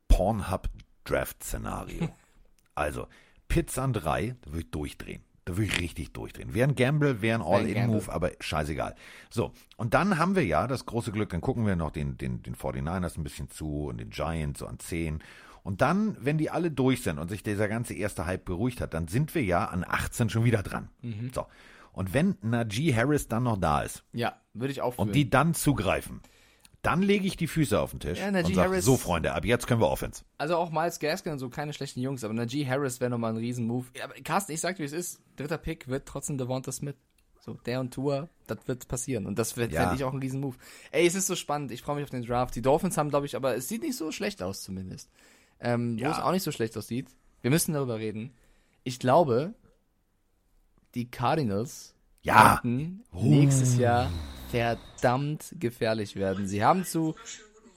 Pornhub-Draft-Szenario. 0.06 2.08
also, 2.76 3.08
Pizza 3.48 3.82
an 3.82 3.92
drei, 3.92 4.36
da 4.42 4.52
würde 4.52 4.60
ich 4.60 4.70
durchdrehen. 4.70 5.24
Da 5.44 5.56
würde 5.56 5.72
ich 5.72 5.80
richtig 5.80 6.12
durchdrehen. 6.12 6.54
Wäre 6.54 6.68
ein 6.68 6.76
Gamble, 6.76 7.20
wäre 7.20 7.40
ein 7.40 7.44
All-In-Move, 7.44 8.12
aber 8.12 8.30
scheißegal. 8.38 8.94
So, 9.28 9.52
und 9.76 9.94
dann 9.94 10.18
haben 10.18 10.36
wir 10.36 10.46
ja 10.46 10.68
das 10.68 10.86
große 10.86 11.10
Glück, 11.10 11.30
dann 11.30 11.40
gucken 11.40 11.66
wir 11.66 11.74
noch 11.74 11.90
den, 11.90 12.16
den, 12.16 12.42
den 12.42 12.54
49ers 12.54 13.18
ein 13.18 13.24
bisschen 13.24 13.50
zu 13.50 13.86
und 13.86 13.98
den 13.98 14.10
Giants 14.10 14.60
so 14.60 14.66
an 14.66 14.78
10. 14.78 15.20
Und 15.62 15.80
dann, 15.80 16.16
wenn 16.20 16.38
die 16.38 16.50
alle 16.50 16.70
durch 16.70 17.02
sind 17.02 17.18
und 17.18 17.28
sich 17.28 17.42
dieser 17.42 17.68
ganze 17.68 17.94
erste 17.94 18.26
Hype 18.26 18.44
beruhigt 18.44 18.80
hat, 18.80 18.94
dann 18.94 19.08
sind 19.08 19.34
wir 19.34 19.42
ja 19.44 19.66
an 19.66 19.84
18 19.86 20.30
schon 20.30 20.44
wieder 20.44 20.62
dran. 20.62 20.88
So. 21.34 21.46
Und 21.92 22.14
wenn 22.14 22.36
Najee 22.42 22.94
Harris 22.94 23.28
dann 23.28 23.42
noch 23.44 23.56
da 23.58 23.82
ist, 23.82 24.04
Ja, 24.12 24.36
würde 24.54 24.72
ich 24.72 24.80
aufführen. 24.80 25.08
und 25.08 25.14
die 25.14 25.28
dann 25.30 25.54
zugreifen, 25.54 26.20
dann 26.82 27.02
lege 27.02 27.26
ich 27.26 27.36
die 27.36 27.48
Füße 27.48 27.78
auf 27.80 27.90
den 27.90 27.98
Tisch 28.00 28.20
Ja, 28.20 28.28
und 28.28 28.34
sage, 28.34 28.56
Harris- 28.56 28.84
so 28.84 28.96
Freunde, 28.96 29.32
ab 29.34 29.44
jetzt 29.44 29.66
können 29.66 29.80
wir 29.80 29.88
Offense. 29.90 30.22
also 30.38 30.56
auch 30.56 30.70
Miles 30.70 31.00
Gaskin 31.00 31.32
und 31.32 31.38
so, 31.40 31.48
keine 31.50 31.72
schlechten 31.72 32.00
Jungs, 32.00 32.22
aber 32.22 32.34
Najee 32.34 32.66
Harris 32.66 33.00
wäre 33.00 33.10
nochmal 33.10 33.32
ein 33.32 33.36
Riesenmove. 33.38 33.86
Ja, 33.96 34.04
aber 34.04 34.14
Carsten, 34.22 34.52
ich 34.52 34.60
sag 34.60 34.76
dir, 34.76 34.82
wie 34.82 34.86
es 34.86 34.92
ist. 34.92 35.20
Dritter 35.36 35.58
Pick 35.58 35.88
wird 35.88 36.06
trotzdem 36.06 36.38
Devonta 36.38 36.70
Smith. 36.70 36.94
So, 37.40 37.54
der 37.54 37.80
und 37.80 37.92
Tour, 37.94 38.28
das 38.46 38.58
wird 38.66 38.86
passieren. 38.88 39.26
Und 39.26 39.38
das 39.38 39.56
wird, 39.56 39.72
Ja. 39.72 39.80
fände 39.82 39.96
ich 39.96 40.04
auch 40.04 40.12
ein 40.12 40.18
Riesenmove. 40.20 40.56
Ey, 40.92 41.06
es 41.06 41.14
ist 41.16 41.26
so 41.26 41.34
spannend. 41.34 41.72
Ich 41.72 41.82
freue 41.82 41.96
mich 41.96 42.04
auf 42.04 42.10
den 42.10 42.24
Draft. 42.24 42.54
Die 42.54 42.62
Dolphins 42.62 42.96
haben, 42.96 43.08
glaube 43.10 43.26
ich, 43.26 43.34
aber 43.36 43.56
es 43.56 43.68
sieht 43.68 43.82
nicht 43.82 43.96
so 43.96 44.12
schlecht 44.12 44.42
aus 44.42 44.62
zumindest. 44.62 45.10
Ähm, 45.60 45.96
Wo 45.98 46.02
Ja. 46.02 46.12
es 46.12 46.18
auch 46.18 46.32
nicht 46.32 46.42
so 46.42 46.52
schlecht 46.52 46.76
aussieht, 46.76 47.08
wir 47.42 47.50
müssen 47.50 47.72
darüber 47.74 47.98
reden. 47.98 48.32
Ich 48.84 48.98
glaube, 48.98 49.54
die 50.94 51.10
Cardinals 51.10 51.94
Ja. 52.22 52.60
könnten 52.62 53.02
nächstes 53.12 53.76
Jahr 53.76 54.10
verdammt 54.50 55.54
gefährlich 55.58 56.16
werden. 56.16 56.46
Sie 56.46 56.64
haben 56.64 56.84
zu 56.84 57.14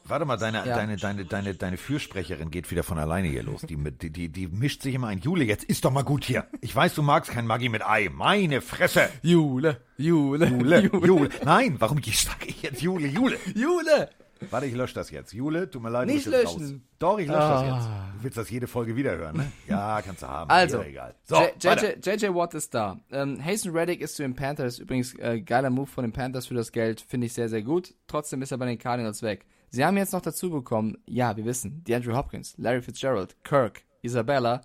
Warte 0.04 0.26
mal, 0.26 0.36
deine, 0.36 0.58
Ja. 0.68 0.76
deine, 0.76 0.98
deine, 0.98 1.26
deine, 1.26 1.54
deine 1.54 1.78
Fürsprecherin 1.78 2.50
geht 2.50 2.72
wieder 2.72 2.82
von 2.82 2.98
alleine 2.98 3.28
hier 3.28 3.44
los. 3.44 3.62
Die, 3.62 3.78
die, 3.78 4.10
die, 4.10 4.30
die 4.30 4.48
mischt 4.48 4.82
sich 4.82 4.96
immer 4.96 5.08
ein. 5.08 5.20
Jule, 5.20 5.44
jetzt 5.44 5.64
ist 5.64 5.86
doch 5.86 5.92
mal 5.92 6.02
gut 6.02 6.26
hier. 6.26 6.48
Ich 6.60 6.76
weiß, 6.76 6.96
du 6.96 7.04
magst 7.04 7.30
kein 7.32 7.46
Maggi 7.46 7.70
mit 7.70 7.86
Ei. 7.86 8.10
Meine 8.12 8.62
Fresse. 8.62 9.10
Jule, 9.22 9.80
Jule, 9.98 10.48
Jule, 10.48 10.82
Jule. 11.06 11.30
Nein, 11.46 11.76
warum 11.80 12.02
sage 12.04 12.48
ich 12.48 12.64
jetzt 12.64 12.82
Jule, 12.82 13.08
Jule? 13.08 13.38
Jule. 13.54 14.10
Warte, 14.50 14.66
ich 14.66 14.74
lösche 14.74 14.96
das 14.96 15.12
jetzt. 15.12 15.34
Jule, 15.34 15.70
tut 15.70 15.82
mir 15.84 15.90
leid, 15.90 16.10
du 16.10 16.14
Nicht 16.14 16.26
löschen. 16.26 16.62
raus. 16.62 16.74
Doch, 17.00 17.20
ich 17.20 17.28
lösche 17.28 17.40
das 17.40 17.62
Ah. 17.62 17.76
jetzt. 17.76 18.18
Du 18.18 18.24
willst 18.24 18.38
das 18.38 18.50
jede 18.50 18.68
Folge 18.68 18.96
wieder 18.96 19.16
hören, 19.18 19.38
ne? 19.38 19.52
Ja, 19.68 20.02
kannst 20.02 20.24
du 20.24 20.28
haben. 20.28 20.50
Also, 20.52 20.80
Mir 20.80 20.88
egal. 20.88 21.16
So. 21.24 21.36
JJ, 21.36 22.34
Watt 22.34 22.54
ist 22.56 22.74
da. 22.74 23.00
Ähm, 23.12 23.44
Hasten 23.44 23.70
Reddick 23.70 24.02
ist 24.02 24.16
zu 24.16 24.24
den 24.24 24.36
Panthers. 24.36 24.80
Übrigens, 24.80 25.14
äh, 25.20 25.42
geiler 25.42 25.70
Move 25.70 25.88
von 25.88 26.04
den 26.04 26.12
Panthers 26.12 26.48
für 26.48 26.54
das 26.56 26.72
Geld. 26.72 27.02
Finde 27.02 27.28
ich 27.28 27.34
sehr, 27.34 27.50
sehr 27.50 27.62
gut. 27.62 27.94
Trotzdem 28.08 28.42
ist 28.42 28.52
er 28.52 28.58
bei 28.58 28.66
den 28.66 28.80
Cardinals 28.80 29.22
weg. 29.22 29.46
Sie 29.70 29.86
haben 29.86 29.96
jetzt 29.98 30.12
noch 30.12 30.22
dazu 30.22 30.50
bekommen, 30.50 30.98
ja, 31.06 31.38
wir 31.38 31.46
wissen, 31.46 31.84
DeAndre 31.86 32.16
Hopkins, 32.18 32.56
Larry 32.58 32.82
Fitzgerald, 32.82 33.38
Kirk, 33.46 33.84
Isabella, 34.02 34.62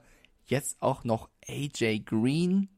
jetzt 0.47 0.79
auch 0.81 1.05
noch 1.05 1.29
AJ 1.49 2.01
Green. 2.01 2.69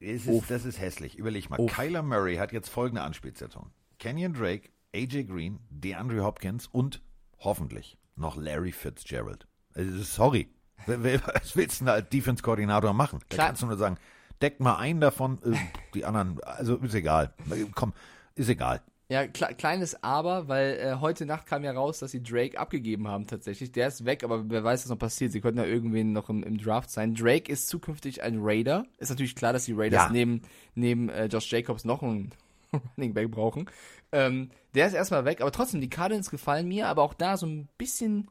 Es 0.00 0.26
ist, 0.26 0.50
das 0.50 0.64
ist 0.64 0.80
hässlich. 0.80 1.16
Überleg 1.16 1.48
mal. 1.50 1.60
Uff. 1.60 1.72
Kyler 1.76 2.02
Murray 2.02 2.36
hat 2.36 2.52
jetzt 2.52 2.68
folgende 2.68 3.02
Anspielstation. 3.02 3.70
Kenyon 3.98 4.32
Drake, 4.32 4.68
AJ 4.98 5.24
Green, 5.24 5.60
DeAndre 5.70 6.24
Hopkins 6.24 6.66
und 6.66 7.00
hoffentlich 7.38 7.96
noch 8.16 8.36
Larry 8.36 8.72
Fitzgerald. 8.72 9.46
Also, 9.74 10.02
sorry. 10.02 10.48
Was 10.86 11.54
willst 11.56 11.80
du 11.80 11.84
denn 11.84 11.94
als 11.94 12.08
Defense-Koordinator 12.08 12.92
machen? 12.92 13.20
Da 13.28 13.34
Klar. 13.36 13.46
kannst 13.48 13.62
du 13.62 13.66
nur 13.66 13.76
sagen, 13.76 13.96
deck 14.42 14.60
mal 14.60 14.76
einen 14.76 15.00
davon, 15.00 15.38
äh, 15.44 15.56
die 15.94 16.04
anderen, 16.04 16.40
also 16.42 16.76
ist 16.76 16.94
egal. 16.94 17.32
Komm, 17.74 17.92
ist 18.34 18.48
egal. 18.48 18.82
Ja, 19.10 19.26
kle 19.26 19.54
kleines 19.54 20.02
Aber, 20.02 20.48
weil 20.48 20.78
äh, 20.78 20.96
heute 21.00 21.24
Nacht 21.24 21.46
kam 21.46 21.64
ja 21.64 21.72
raus, 21.72 21.98
dass 22.00 22.10
sie 22.10 22.22
Drake 22.22 22.58
abgegeben 22.58 23.08
haben 23.08 23.26
tatsächlich. 23.26 23.72
Der 23.72 23.88
ist 23.88 24.04
weg, 24.04 24.22
aber 24.22 24.50
wer 24.50 24.62
weiß, 24.62 24.82
was 24.82 24.90
noch 24.90 24.98
passiert. 24.98 25.32
Sie 25.32 25.40
könnten 25.40 25.58
ja 25.58 25.64
irgendwen 25.64 26.12
noch 26.12 26.28
im, 26.28 26.42
im 26.42 26.58
Draft 26.58 26.90
sein. 26.90 27.14
Drake 27.14 27.50
ist 27.50 27.68
zukünftig 27.68 28.22
ein 28.22 28.36
Raider. 28.40 28.84
Ist 28.98 29.08
natürlich 29.08 29.34
klar, 29.34 29.54
dass 29.54 29.64
die 29.64 29.72
Raiders 29.72 30.04
Ja. 30.06 30.10
neben, 30.12 30.42
neben 30.74 31.08
äh, 31.08 31.24
Josh 31.26 31.50
Jacobs 31.50 31.84
noch 31.86 32.02
einen 32.02 32.32
Running 32.96 33.14
Back 33.14 33.30
brauchen. 33.30 33.70
Ähm, 34.12 34.50
der 34.74 34.86
ist 34.86 34.94
erstmal 34.94 35.24
weg, 35.24 35.40
aber 35.40 35.52
trotzdem, 35.52 35.80
die 35.80 35.90
Cardinals 35.90 36.30
gefallen 36.30 36.68
mir, 36.68 36.88
aber 36.88 37.02
auch 37.02 37.14
da 37.14 37.36
so 37.36 37.46
ein 37.46 37.68
bisschen. 37.78 38.30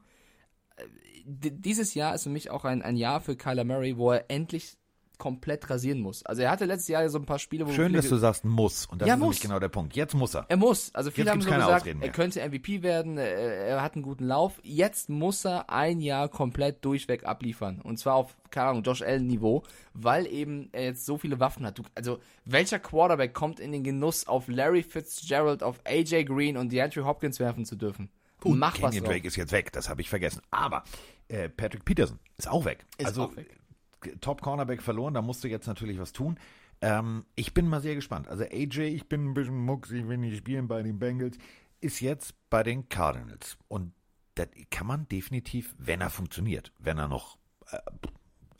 Äh, 0.76 0.84
dieses 1.24 1.92
Jahr 1.94 2.14
ist 2.14 2.22
für 2.22 2.30
mich 2.30 2.50
auch 2.50 2.64
ein, 2.64 2.80
ein 2.82 2.96
Jahr 2.96 3.20
für 3.20 3.36
Kyler 3.36 3.64
Murray, 3.64 3.98
wo 3.98 4.12
er 4.12 4.30
endlich 4.30 4.78
komplett 5.18 5.68
rasieren 5.68 6.00
muss. 6.00 6.24
Also 6.24 6.42
er 6.42 6.50
hatte 6.50 6.64
letztes 6.64 6.88
Jahr 6.88 7.08
so 7.10 7.18
ein 7.18 7.26
paar 7.26 7.38
Spiele, 7.38 7.66
wo 7.66 7.72
Schön, 7.72 7.92
dass 7.92 8.08
du 8.08 8.16
sagst, 8.16 8.44
muss. 8.44 8.86
Und 8.86 9.02
das 9.02 9.08
Ja, 9.08 9.14
ist 9.14 9.20
nämlich 9.20 9.38
muss. 9.38 9.42
genau 9.42 9.58
der 9.58 9.68
Punkt. 9.68 9.94
Jetzt 9.96 10.14
muss 10.14 10.34
er. 10.34 10.46
er 10.48 10.56
muss. 10.56 10.94
Also 10.94 11.10
viele 11.10 11.26
Jetzt 11.26 11.32
haben 11.32 11.42
so 11.42 11.48
keine 11.50 11.64
gesagt, 11.64 11.82
Ausreden 11.82 12.02
er 12.02 12.08
könnte 12.10 12.48
MVP 12.48 12.82
werden, 12.82 13.18
er, 13.18 13.26
er 13.28 13.82
hat 13.82 13.94
einen 13.94 14.02
guten 14.02 14.24
Lauf. 14.24 14.60
Jetzt 14.62 15.10
muss 15.10 15.44
er 15.44 15.68
ein 15.70 16.00
Jahr 16.00 16.28
komplett 16.28 16.84
durchweg 16.84 17.24
abliefern. 17.24 17.80
Und 17.82 17.98
zwar 17.98 18.14
auf, 18.14 18.36
keine 18.50 18.70
Ahnung, 18.70 18.82
Josh 18.84 19.02
Allen 19.02 19.26
Niveau, 19.26 19.64
weil 19.92 20.26
eben 20.26 20.68
er 20.72 20.84
jetzt 20.84 21.04
so 21.04 21.18
viele 21.18 21.40
Waffen 21.40 21.66
hat. 21.66 21.78
Du, 21.78 21.82
also, 21.94 22.20
welcher 22.44 22.78
Quarterback 22.78 23.34
kommt 23.34 23.60
in 23.60 23.72
den 23.72 23.82
Genuss, 23.84 24.26
auf 24.26 24.48
Larry 24.48 24.82
Fitzgerald, 24.82 25.62
auf 25.62 25.80
AJ 25.84 26.24
Green 26.24 26.56
und 26.56 26.72
DeAndre 26.72 27.04
Hopkins 27.04 27.40
werfen 27.40 27.64
zu 27.64 27.76
dürfen? 27.76 28.08
Mach 28.44 28.80
was 28.80 28.90
Kenyon 28.90 29.04
drauf. 29.04 29.14
Drake 29.14 29.26
ist 29.26 29.36
jetzt 29.36 29.50
weg, 29.50 29.72
das 29.72 29.88
habe 29.88 30.00
ich 30.00 30.08
vergessen. 30.08 30.40
Aber 30.52 30.84
äh, 31.26 31.48
Patrick 31.48 31.84
Peterson 31.84 32.20
ist 32.36 32.48
auch 32.48 32.64
weg. 32.64 32.86
Ist 32.96 33.06
also 33.06 33.24
auch 33.24 33.36
weg. 33.36 33.57
Äh, 34.04 34.16
Top 34.20 34.42
Cornerback 34.42 34.82
verloren, 34.82 35.14
da 35.14 35.22
musst 35.22 35.42
du 35.44 35.48
jetzt 35.48 35.66
natürlich 35.66 35.98
was 35.98 36.12
tun. 36.12 36.38
Ähm, 36.80 37.24
ich 37.34 37.54
bin 37.54 37.66
mal 37.68 37.80
sehr 37.80 37.94
gespannt. 37.94 38.28
Also 38.28 38.44
AJ, 38.44 38.80
ich 38.94 39.08
bin 39.08 39.30
ein 39.30 39.34
bisschen 39.34 39.56
mucksig, 39.58 40.06
wenn 40.08 40.22
die 40.22 40.36
spielen 40.36 40.68
bei 40.68 40.82
den 40.82 40.98
Bengals, 40.98 41.36
ist 41.80 42.00
jetzt 42.00 42.34
bei 42.50 42.62
den 42.62 42.88
Cardinals. 42.88 43.58
Und 43.68 43.92
das 44.34 44.48
kann 44.70 44.86
man 44.86 45.08
definitiv, 45.08 45.74
wenn 45.78 46.00
er 46.00 46.10
funktioniert, 46.10 46.72
wenn 46.78 46.98
er 46.98 47.08
noch 47.08 47.36
äh, 47.70 47.78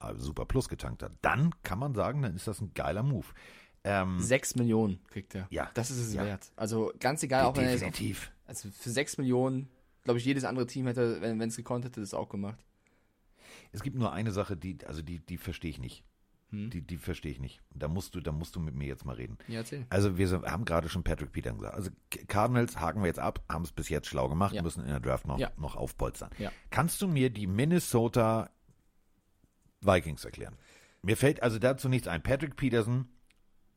also 0.00 0.24
super 0.26 0.46
Plus 0.46 0.68
getankt 0.68 1.02
hat, 1.02 1.12
dann 1.22 1.54
kann 1.62 1.78
man 1.78 1.94
sagen, 1.94 2.22
dann 2.22 2.34
ist 2.34 2.46
das 2.48 2.60
ein 2.60 2.72
geiler 2.74 3.02
Move. 3.02 3.26
Ähm, 3.84 4.18
Sechs 4.20 4.56
Millionen 4.56 5.02
kriegt 5.08 5.34
er. 5.34 5.46
Ja. 5.50 5.70
Das 5.74 5.90
ist 5.90 5.98
es 5.98 6.14
Ja. 6.14 6.24
wert. 6.24 6.52
Also 6.56 6.92
ganz 6.98 7.22
egal, 7.22 7.44
auch 7.44 7.56
wenn 7.56 7.64
er 7.64 7.72
definitiv. 7.72 8.32
also 8.46 8.68
für 8.70 8.90
sechs 8.90 9.18
Millionen, 9.18 9.68
glaube 10.04 10.18
ich, 10.18 10.24
jedes 10.24 10.44
andere 10.44 10.66
Team 10.66 10.86
hätte, 10.86 11.20
wenn 11.20 11.40
es 11.40 11.56
gekonnt 11.56 11.84
hätte, 11.84 12.00
das 12.00 12.14
auch 12.14 12.28
gemacht. 12.28 12.64
Es 13.72 13.82
gibt 13.82 13.96
nur 13.96 14.12
eine 14.12 14.30
Sache, 14.32 14.56
die, 14.56 14.78
also 14.86 15.02
die, 15.02 15.18
die 15.20 15.36
verstehe 15.38 15.70
ich 15.70 15.78
nicht. 15.78 16.04
Hm? 16.50 16.70
Die, 16.70 16.80
die 16.80 16.96
verstehe 16.96 17.30
ich 17.32 17.40
nicht. 17.40 17.60
Da 17.74 17.88
musst 17.88 18.14
du, 18.14 18.20
da 18.20 18.32
musst 18.32 18.56
du 18.56 18.60
mit 18.60 18.74
mir 18.74 18.86
jetzt 18.86 19.04
mal 19.04 19.16
reden. 19.16 19.36
Ja, 19.48 19.58
erzähl. 19.58 19.86
Also 19.90 20.16
wir 20.16 20.26
sind, 20.28 20.46
haben 20.46 20.64
gerade 20.64 20.88
schon 20.88 21.04
Patrick 21.04 21.30
Peterson 21.32 21.58
gesagt. 21.58 21.76
Also 21.76 21.90
Cardinals 22.26 22.80
haken 22.80 23.00
wir 23.02 23.06
jetzt 23.08 23.18
ab, 23.18 23.44
haben 23.50 23.64
es 23.64 23.72
bis 23.72 23.90
jetzt 23.90 24.06
schlau 24.06 24.28
gemacht, 24.28 24.54
Ja. 24.54 24.62
müssen 24.62 24.80
in 24.82 24.88
der 24.88 25.00
Draft 25.00 25.26
noch, 25.26 25.38
Ja. 25.38 25.52
noch 25.58 25.76
aufpolstern. 25.76 26.30
Ja. 26.38 26.50
Kannst 26.70 27.02
du 27.02 27.08
mir 27.08 27.28
die 27.28 27.46
Minnesota 27.46 28.48
Vikings 29.80 30.24
erklären? 30.24 30.56
Mir 31.02 31.16
fällt 31.16 31.42
also 31.42 31.58
dazu 31.58 31.88
nichts 31.88 32.08
ein. 32.08 32.22
Patrick 32.22 32.56
Peterson 32.56 33.08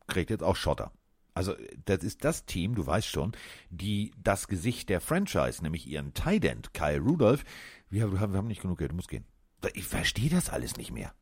kriegt 0.08 0.30
jetzt 0.30 0.44
auch 0.44 0.56
Schotter. 0.56 0.92
Also 1.34 1.56
das 1.86 2.04
ist 2.04 2.26
das 2.26 2.46
Team, 2.46 2.76
du 2.76 2.86
weißt 2.86 3.08
schon, 3.08 3.32
die 3.70 4.12
das 4.22 4.48
Gesicht 4.48 4.89
der 4.89 5.00
Franchise, 5.00 5.64
nämlich 5.64 5.88
ihren 5.88 6.14
Tight 6.14 6.44
End 6.44 6.74
Kyle 6.74 7.00
Rudolph, 7.00 7.46
wir 7.89 8.04
haben, 8.04 8.32
wir 8.34 8.38
haben 8.38 8.48
nicht 8.48 8.62
genug 8.62 8.80
Geld, 8.80 8.92
du 8.92 8.96
musst 8.96 9.08
gehen. 9.10 9.26
Ich 9.74 9.86
verstehe 9.86 10.30
das 10.30 10.49
alles 10.49 10.78
nicht 10.78 10.91
mehr. 10.91 11.14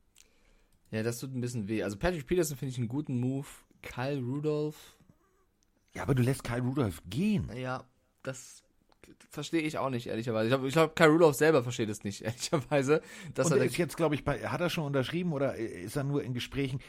Ja, 0.92 1.04
das 1.04 1.20
tut 1.20 1.34
ein 1.36 1.42
bisschen 1.42 1.68
weh. 1.68 1.84
Also 1.84 1.98
Patrick 1.98 2.26
Peterson 2.26 2.58
finde 2.58 2.72
ich 2.72 2.78
einen 2.78 2.88
guten 2.88 3.20
Move. 3.20 3.48
Kyle 3.82 4.20
Rudolph. 4.20 4.98
Ja, 5.94 6.04
aber 6.04 6.16
du 6.16 6.24
lässt 6.24 6.44
Kyle 6.44 6.62
Rudolph 6.62 7.02
gehen. 7.10 7.50
Ja, 7.56 7.84
das 8.24 8.64
verstehe 9.30 9.62
ich 9.62 9.78
auch 9.78 9.90
nicht, 9.90 10.08
ehrlicherweise. 10.08 10.48
Ich 10.48 10.52
glaube, 10.52 10.68
ich 10.68 10.74
glaub, 10.74 10.96
Kyle 10.96 11.10
Rudolph 11.10 11.36
selber 11.36 11.64
versteht 11.64 11.90
es 11.90 12.04
nicht, 12.04 12.22
ehrlicherweise. 12.24 13.02
Dass 13.34 13.48
Und 13.48 13.54
er 13.54 13.60
er 13.60 13.66
ist 13.66 13.78
jetzt, 13.78 13.98
glaube 13.98 14.16
ich, 14.16 14.24
bei, 14.24 14.48
hat 14.48 14.62
er 14.62 14.70
schon 14.70 14.86
unterschrieben 14.86 15.34
oder 15.34 15.56
ist 15.56 15.96
er 15.96 16.04
nur 16.04 16.24
in 16.24 16.34
Gesprächen 16.34 16.80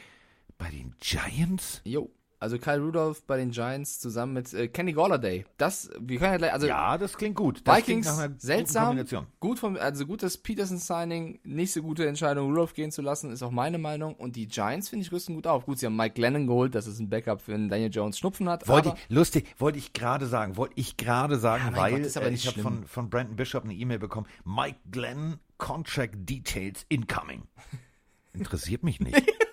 bei 0.57 0.69
den 0.69 0.95
Giants? 0.99 1.81
Jo. 1.83 2.11
Also 2.41 2.57
Kyle 2.57 2.79
Rudolph 2.81 3.23
bei 3.27 3.37
den 3.37 3.51
Giants 3.51 3.99
zusammen 3.99 4.33
mit 4.33 4.51
äh, 4.55 4.67
Kenny 4.67 4.93
Galladay. 4.93 5.45
Das, 5.57 5.91
wir 5.99 6.17
können 6.17 6.31
ja 6.31 6.37
gleich, 6.39 6.53
also 6.53 6.65
ja, 6.65 6.97
das 6.97 7.15
klingt 7.15 7.35
gut. 7.35 7.61
Das 7.65 7.77
Vikings, 7.77 7.85
klingt 7.85 8.05
nach 8.05 8.17
einer 8.17 8.29
guten 8.29 8.39
seltsam, 8.39 8.85
Kombination. 8.87 9.27
gut 9.39 9.59
vom, 9.59 9.77
also 9.77 10.07
gutes 10.07 10.39
Peterson-Signing, 10.39 11.39
nicht 11.43 11.71
so 11.71 11.83
gute 11.83 12.07
Entscheidung, 12.07 12.49
Rudolph 12.49 12.73
gehen 12.73 12.91
zu 12.91 13.03
lassen, 13.03 13.29
ist 13.31 13.43
auch 13.43 13.51
meine 13.51 13.77
Meinung. 13.77 14.15
Und 14.15 14.35
die 14.35 14.47
Giants, 14.47 14.89
finde 14.89 15.05
ich, 15.05 15.11
rüsten 15.11 15.35
gut 15.35 15.45
auf. 15.45 15.65
Gut, 15.67 15.77
sie 15.77 15.85
haben 15.85 15.95
Mike 15.95 16.15
Glennon 16.15 16.47
geholt, 16.47 16.73
das 16.73 16.87
ist 16.87 16.97
ein 16.99 17.11
Backup 17.11 17.41
für 17.41 17.53
einen 17.53 17.69
Daniel 17.69 17.91
Jones 17.91 18.17
Schnupfen 18.17 18.49
hat. 18.49 18.67
Wollte 18.67 18.95
ich, 18.95 19.15
lustig, 19.15 19.53
wollte 19.59 19.77
ich 19.77 19.93
gerade 19.93 20.25
sagen, 20.25 20.57
wollte 20.57 20.73
ich 20.77 20.97
gerade 20.97 21.37
sagen, 21.37 21.63
Ja, 21.75 21.77
weil 21.77 22.01
Gott, 22.01 22.15
äh, 22.15 22.29
ich 22.31 22.47
habe 22.47 22.59
von, 22.59 22.87
von 22.87 23.11
Brandon 23.11 23.35
Bishop 23.35 23.65
eine 23.65 23.75
E-Mail 23.75 23.99
bekommen, 23.99 24.25
Mike 24.45 24.79
Glenn, 24.89 25.37
Contract 25.59 26.15
Details 26.27 26.87
incoming. 26.89 27.43
Interessiert 28.33 28.81
mich 28.81 28.99
nicht. 28.99 29.31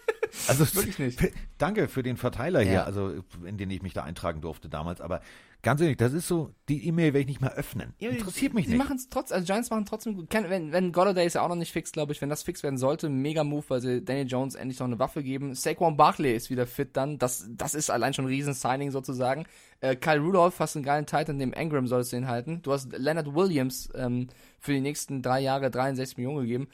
Also 0.49 0.65
Wirklich 0.75 0.99
nicht. 0.99 1.21
Danke 1.59 1.89
für 1.89 2.03
den 2.03 2.17
Verteiler 2.17 2.61
hier, 2.61 2.73
Ja. 2.73 2.85
also 2.85 3.13
in 3.45 3.57
den 3.59 3.71
ich 3.71 3.83
mich 3.83 3.95
da 3.95 4.03
eintragen 4.05 4.41
durfte 4.41 4.69
damals, 4.69 5.01
aber 5.01 5.21
ganz 5.63 5.81
ehrlich, 5.81 5.97
das 5.97 6.13
ist 6.13 6.29
so, 6.29 6.55
die 6.69 6.87
E-Mail 6.87 7.07
werde 7.15 7.21
ich 7.21 7.27
nicht 7.27 7.41
mehr 7.41 7.55
öffnen. 7.55 7.95
Ja, 7.99 8.11
Interessiert 8.11 8.55
mich 8.55 8.67
die 8.67 8.73
nicht. 8.73 8.79
machen 8.79 8.97
es 8.97 9.09
trotzdem, 9.09 9.35
also 9.37 9.47
Giants 9.47 9.71
machen 9.71 9.85
trotzdem 9.87 10.15
gut. 10.15 10.29
Wenn, 10.33 10.71
wenn 10.71 10.93
Golladay 10.93 11.27
ist 11.27 11.35
ja 11.35 11.43
auch 11.43 11.49
noch 11.49 11.57
nicht 11.57 11.73
fix, 11.73 11.91
glaube 11.91 12.13
ich. 12.13 12.21
Wenn 12.23 12.29
das 12.29 12.45
fix 12.45 12.63
werden 12.63 12.79
sollte, 12.79 13.09
mega 13.09 13.43
Move, 13.43 13.65
weil 13.69 13.81
sie 13.81 14.05
Daniel 14.05 14.29
Jones 14.29 14.55
endlich 14.55 14.79
noch 14.79 14.87
eine 14.87 15.01
Waffe 15.01 15.23
geben. 15.25 15.55
Saquon 15.57 15.97
Barkley 15.97 16.35
ist 16.37 16.49
wieder 16.51 16.67
fit 16.67 16.97
dann. 16.97 17.19
Das, 17.19 17.49
das 17.51 17.75
ist 17.75 17.91
allein 17.91 18.15
schon 18.15 18.27
ein 18.27 18.29
Riesen-Signing 18.29 18.93
sozusagen. 18.93 19.47
Äh, 19.81 19.97
Kyle 19.97 20.21
Rudolph 20.21 20.61
hast 20.61 20.77
einen 20.77 20.85
geilen 20.85 21.07
Titan, 21.07 21.41
dem 21.41 21.53
Engram 21.53 21.89
sollst 21.89 22.13
du 22.13 22.17
ihn 22.17 22.29
halten. 22.29 22.63
Du 22.63 22.73
hast 22.73 22.93
Leonard 22.97 23.35
Williams 23.35 23.89
ähm, 23.97 24.29
für 24.61 24.73
die 24.73 24.81
nächsten 24.81 25.23
drei 25.23 25.41
Jahre 25.41 25.71
63 25.73 26.17
Millionen 26.19 26.43
gegeben. 26.43 26.69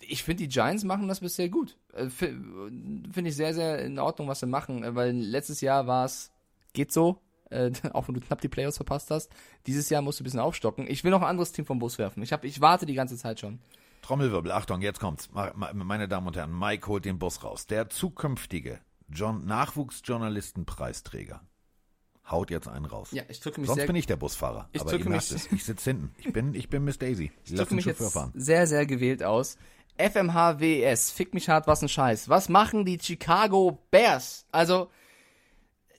Ich 0.00 0.22
finde, 0.22 0.44
die 0.44 0.48
Giants 0.48 0.84
machen 0.84 1.08
das 1.08 1.20
bisher 1.20 1.48
gut. 1.48 1.76
Äh, 1.92 2.08
fi- 2.08 2.36
finde 3.12 3.28
ich 3.30 3.36
sehr, 3.36 3.52
sehr 3.54 3.80
in 3.84 3.98
Ordnung, 3.98 4.28
was 4.28 4.40
sie 4.40 4.46
machen, 4.46 4.82
äh, 4.84 4.94
weil 4.94 5.10
letztes 5.12 5.60
Jahr 5.60 5.86
war 5.86 6.04
es, 6.04 6.30
geht 6.72 6.92
so, 6.92 7.20
äh, 7.50 7.70
auch 7.92 8.06
wenn 8.08 8.14
du 8.14 8.20
knapp 8.20 8.40
die 8.40 8.48
Playoffs 8.48 8.76
verpasst 8.76 9.10
hast. 9.10 9.30
Dieses 9.66 9.90
Jahr 9.90 10.02
musst 10.02 10.20
du 10.20 10.22
ein 10.22 10.26
bisschen 10.26 10.40
aufstocken. 10.40 10.86
Ich 10.88 11.02
will 11.04 11.10
noch 11.10 11.22
ein 11.22 11.28
anderes 11.28 11.52
Team 11.52 11.66
vom 11.66 11.78
Bus 11.78 11.98
werfen. 11.98 12.22
Ich, 12.22 12.32
hab, 12.32 12.44
ich 12.44 12.60
warte 12.60 12.86
die 12.86 12.94
ganze 12.94 13.16
Zeit 13.16 13.40
schon. 13.40 13.58
Trommelwirbel, 14.02 14.52
Achtung, 14.52 14.80
jetzt 14.80 15.00
kommt's. 15.00 15.28
Meine 15.74 16.06
Damen 16.08 16.28
und 16.28 16.36
Herren, 16.36 16.56
Mike 16.56 16.86
holt 16.86 17.04
den 17.04 17.18
Bus 17.18 17.42
raus. 17.42 17.66
Der 17.66 17.90
zukünftige 17.90 18.78
John 19.08 19.44
Nachwuchsjournalistenpreisträger 19.46 21.40
haut 22.30 22.50
jetzt 22.50 22.68
einen 22.68 22.84
raus. 22.84 23.08
Ja, 23.12 23.22
ich 23.28 23.40
drücke 23.40 23.60
mich 23.60 23.68
Sonst 23.68 23.78
sehr, 23.78 23.86
bin 23.86 23.96
ich 23.96 24.06
der 24.06 24.16
Busfahrer. 24.16 24.68
Ich 24.72 24.82
aber 24.82 24.90
drücke 24.90 25.08
mich- 25.08 25.30
es, 25.32 25.50
ich 25.50 25.64
sitze 25.64 25.90
hinten. 25.90 26.14
Ich 26.18 26.32
bin, 26.32 26.54
ich 26.54 26.68
bin 26.68 26.84
Miss 26.84 26.98
Daisy. 26.98 27.32
ich 27.44 27.50
Lass 27.52 27.60
drücke 27.60 27.74
mich 27.76 27.84
jetzt 27.86 28.12
fahren. 28.12 28.32
sehr, 28.34 28.66
sehr 28.66 28.84
gewählt 28.86 29.22
aus. 29.22 29.56
FMHWS, 29.98 31.10
fick 31.10 31.34
mich 31.34 31.48
hart, 31.48 31.66
was 31.66 31.82
ein 31.82 31.88
Scheiß. 31.88 32.28
Was 32.28 32.48
machen 32.48 32.84
die 32.84 32.98
Chicago 33.00 33.82
Bears? 33.90 34.46
Also, 34.52 34.90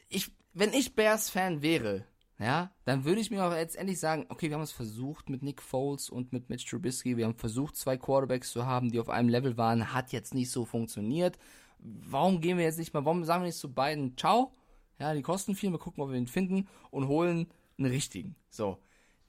ich, 0.10 0.32
wenn 0.54 0.74
ich 0.74 0.96
Bears-Fan 0.96 1.62
wäre, 1.62 2.06
ja, 2.40 2.72
dann 2.86 3.04
würde 3.04 3.20
ich 3.20 3.32
mir 3.32 3.44
auch 3.44 3.54
jetzt 3.54 3.76
endlich 3.76 4.00
sagen, 4.00 4.26
okay, 4.30 4.48
wir 4.48 4.56
haben 4.56 4.64
es 4.64 4.72
versucht 4.72 5.30
mit 5.30 5.44
Nick 5.44 5.62
Foles 5.62 6.10
und 6.10 6.32
mit 6.32 6.50
Mitch 6.50 6.70
Trubisky, 6.70 7.18
wir 7.18 7.26
haben 7.26 7.36
versucht, 7.36 7.76
zwei 7.76 7.98
Quarterbacks 7.98 8.52
zu 8.52 8.66
haben, 8.66 8.92
die 8.92 9.00
auf 9.00 9.10
einem 9.10 9.28
Level 9.28 9.58
waren, 9.58 9.94
hat 9.94 10.14
jetzt 10.14 10.34
nicht 10.34 10.50
so 10.50 10.64
funktioniert. 10.64 11.38
Warum 11.80 12.40
gehen 12.40 12.58
wir 12.58 12.64
jetzt 12.64 12.80
nicht 12.80 12.94
mal, 12.94 13.04
warum 13.04 13.26
sagen 13.26 13.44
wir 13.44 13.48
nicht 13.48 13.60
zu 13.60 13.74
beiden, 13.74 14.18
ciao, 14.18 14.54
ja, 15.00 15.14
die 15.14 15.22
kosten 15.22 15.56
viel, 15.56 15.72
wir 15.72 15.80
gucken, 15.80 16.02
ob 16.02 16.12
wir 16.12 16.18
ihn 16.18 16.28
finden 16.28 16.68
und 16.92 17.08
holen 17.08 17.48
einen 17.78 17.92
richtigen. 17.92 18.36
So. 18.50 18.78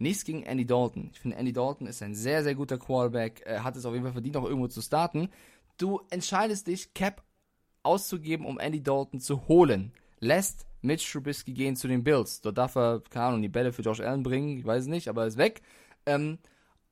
Nichts 0.01 0.25
gegen 0.25 0.43
Andy 0.45 0.65
Dalton. 0.65 1.11
Ich 1.13 1.21
finde, 1.21 1.37
Andy 1.37 1.53
Dalton 1.53 1.87
ist 1.87 2.03
ein 2.03 2.15
sehr, 2.15 2.43
sehr 2.43 2.55
guter 2.55 2.79
Quarterback, 2.79 3.43
er 3.45 3.63
hat 3.63 3.77
es 3.77 3.85
auf 3.85 3.93
jeden 3.93 4.05
Fall 4.05 4.15
verdient, 4.15 4.37
auch 4.39 4.45
irgendwo 4.45 4.69
zu 4.69 4.81
starten. 4.81 5.29
Du 5.77 6.01
entscheidest 6.11 6.67
dich, 6.67 6.95
Cap 6.95 7.23
auszugeben, 7.83 8.47
um 8.47 8.59
Andy 8.59 8.83
Dalton 8.83 9.21
zu 9.21 9.47
holen. 9.47 9.93
Lässt 10.19 10.67
Mitch 10.81 11.13
Trubisky 11.13 11.53
gehen 11.53 11.77
zu 11.77 11.87
den 11.87 12.03
Bills. 12.03 12.41
Dort 12.41 12.57
darf 12.57 12.77
er, 12.77 13.03
keine 13.11 13.27
Ahnung, 13.27 13.43
die 13.43 13.49
Bälle 13.49 13.73
für 13.73 13.83
Josh 13.83 14.01
Allen 14.01 14.23
bringen, 14.23 14.59
ich 14.59 14.65
weiß 14.65 14.85
es 14.85 14.89
nicht, 14.89 15.09
aber 15.09 15.23
er 15.23 15.29
ist 15.29 15.37
weg. 15.37 15.61
Ähm, 16.07 16.39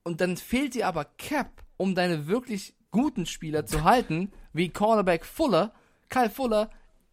und 0.04 0.20
dann 0.20 0.36
fehlt 0.36 0.74
dir 0.74 0.86
aber 0.86 1.06
Cap, 1.16 1.62
um 1.78 1.94
deine 1.94 2.26
wirklich 2.26 2.74
guten 2.90 3.24
Spieler 3.24 3.64
zu 3.64 3.84
halten, 3.84 4.32
wie 4.52 4.68
Cornerback 4.68 5.24
Fuller. 5.24 5.72
Kyle 6.10 6.30
Fuller 6.30 6.70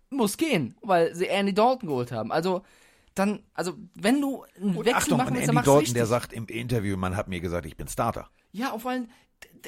muss 0.10 0.36
gehen, 0.36 0.76
weil 0.82 1.16
sie 1.16 1.28
Andy 1.28 1.54
Dalton 1.54 1.88
geholt 1.88 2.12
haben. 2.12 2.34
Also, 2.34 2.64
dann, 3.16 3.44
also, 3.54 3.74
wenn 3.96 4.22
du 4.22 4.44
einen 4.58 4.76
Und 4.76 4.86
Wechsel 4.86 4.96
Achtung, 4.96 5.18
machen 5.18 5.30
und 5.30 5.36
willst, 5.36 5.44
Andy 5.44 5.46
dann 5.48 5.56
mach's 5.56 5.66
Dalton, 5.66 5.94
der 5.94 6.06
sagt 6.06 6.34
im 6.34 6.48
Interview, 6.48 6.98
man 6.98 7.16
hat 7.16 7.28
mir 7.28 7.40
gesagt, 7.40 7.66
ich 7.66 7.78
bin 7.78 7.88
Starter. 7.88 8.30
Ja, 8.52 8.72
auf 8.72 8.86
allen. 8.86 9.10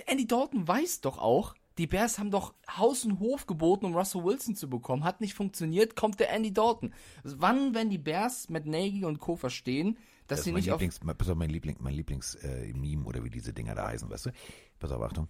Andy 0.06 0.28
Dalton 0.28 0.68
weiß 0.68 1.02
doch 1.02 1.18
auch, 1.18 1.56
die 1.78 1.88
Bears 1.88 2.20
haben 2.20 2.32
doch 2.32 2.54
Haus 2.76 3.06
und 3.06 3.20
Hof 3.20 3.46
geboten, 3.46 3.86
um 3.86 3.96
Russell 3.96 4.24
Wilson 4.24 4.56
zu 4.56 4.70
bekommen. 4.70 5.04
Hat 5.04 5.22
nicht 5.22 5.34
funktioniert, 5.34 5.96
kommt 5.96 6.20
der 6.20 6.32
Andy 6.32 6.54
Dalton. 6.54 6.94
Wann, 7.24 7.74
wenn 7.74 7.90
die 7.90 7.98
Bears 7.98 8.50
mit 8.50 8.66
Nagy 8.66 9.06
und 9.06 9.20
Co. 9.20 9.36
verstehen, 9.36 9.98
dass 10.28 10.40
Das 10.40 10.46
sie 10.46 10.52
mein 10.52 10.62
nicht 10.62 10.72
auf. 10.72 10.82
Lieblings, 10.82 11.00
pass 11.18 11.30
auf, 11.30 11.38
mein 11.38 11.50
Liebling, 11.50 11.78
mein 11.80 11.94
Lieblings 11.94 12.36
äh, 12.36 12.74
Meme 12.74 13.06
oder 13.06 13.24
wie 13.24 13.30
diese 13.30 13.54
Dinger 13.54 13.76
da 13.76 13.88
heißen, 13.88 14.10
weißt 14.10 14.26
du? 14.26 14.32
Pass 14.80 14.92
auf, 14.92 15.02
Achtung. 15.02 15.30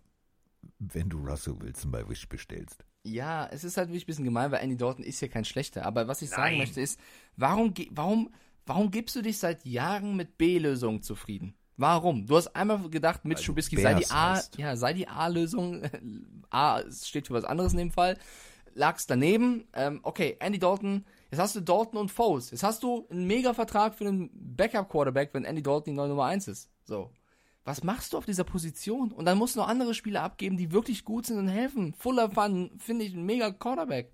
Wenn 0.79 1.09
du 1.09 1.19
Russell 1.19 1.59
Wilson 1.59 1.91
bei 1.91 2.07
Wish 2.07 2.27
bestellst. 2.27 2.85
Ja, 3.07 3.47
es 3.51 3.63
ist 3.63 3.77
halt 3.77 3.89
wirklich 3.89 4.03
ein 4.03 4.07
bisschen 4.07 4.25
gemein, 4.25 4.51
weil 4.51 4.63
Andy 4.63 4.77
Dalton 4.77 5.03
ist 5.03 5.21
ja 5.21 5.27
kein 5.27 5.45
schlechter. 5.45 5.85
Aber 5.85 6.07
was 6.07 6.21
ich 6.21 6.29
sagen 6.29 6.41
Nein. 6.43 6.57
möchte 6.59 6.81
ist, 6.81 6.99
warum, 7.35 7.73
warum, 7.91 8.33
warum 8.65 8.91
gibst 8.91 9.15
du 9.15 9.21
dich 9.21 9.37
seit 9.37 9.65
Jahren 9.65 10.15
mit 10.15 10.37
B-Lösungen 10.37 11.01
zufrieden? 11.01 11.55
Warum? 11.77 12.25
Du 12.25 12.35
hast 12.35 12.55
einmal 12.55 12.89
gedacht, 12.89 13.23
mit 13.23 13.43
Trubisky 13.43 13.79
sei 13.79 13.93
die 13.93 14.09
A, 14.09 14.33
heißt. 14.35 14.57
ja, 14.57 14.75
sei 14.75 14.93
die 14.93 15.07
A-Lösung. 15.07 15.83
A 16.49 16.81
steht 16.91 17.27
für 17.27 17.33
was 17.33 17.43
anderes 17.43 17.73
in 17.73 17.77
dem 17.77 17.91
Fall. 17.91 18.17
Lag's 18.73 19.05
daneben. 19.05 19.67
Ähm, 19.73 19.99
okay, 20.03 20.37
Andy 20.39 20.59
Dalton. 20.59 21.05
Jetzt 21.29 21.39
hast 21.39 21.55
du 21.55 21.61
Dalton 21.61 21.99
und 21.99 22.11
Foles. 22.11 22.51
Jetzt 22.51 22.63
hast 22.63 22.81
du 22.83 23.07
einen 23.09 23.27
Mega-Vertrag 23.27 23.95
für 23.95 24.07
einen 24.07 24.29
Backup-Quarterback, 24.33 25.33
wenn 25.33 25.45
Andy 25.45 25.61
Dalton 25.61 25.93
die 25.93 25.97
neue 25.97 26.09
Nummer 26.09 26.25
1 26.25 26.47
ist. 26.47 26.69
So. 26.83 27.11
Was 27.67 27.83
machst 27.83 28.13
du 28.13 28.17
auf 28.17 28.25
dieser 28.25 28.45
Position? 28.45 29.11
Und 29.11 29.25
dann 29.25 29.37
musst 29.37 29.55
du 29.55 29.59
noch 29.59 29.67
andere 29.67 29.93
Spieler 29.93 30.23
abgeben, 30.23 30.55
die 30.55 30.71
wirklich 30.71 31.03
gut 31.03 31.25
sind 31.25 31.37
und 31.37 31.49
helfen. 31.49 31.93
Fuller 31.97 32.29
Fun 32.31 32.71
finde 32.79 33.03
ich 33.03 33.13
ein 33.13 33.25
mega 33.25 33.51
Quarterback. 33.51 34.13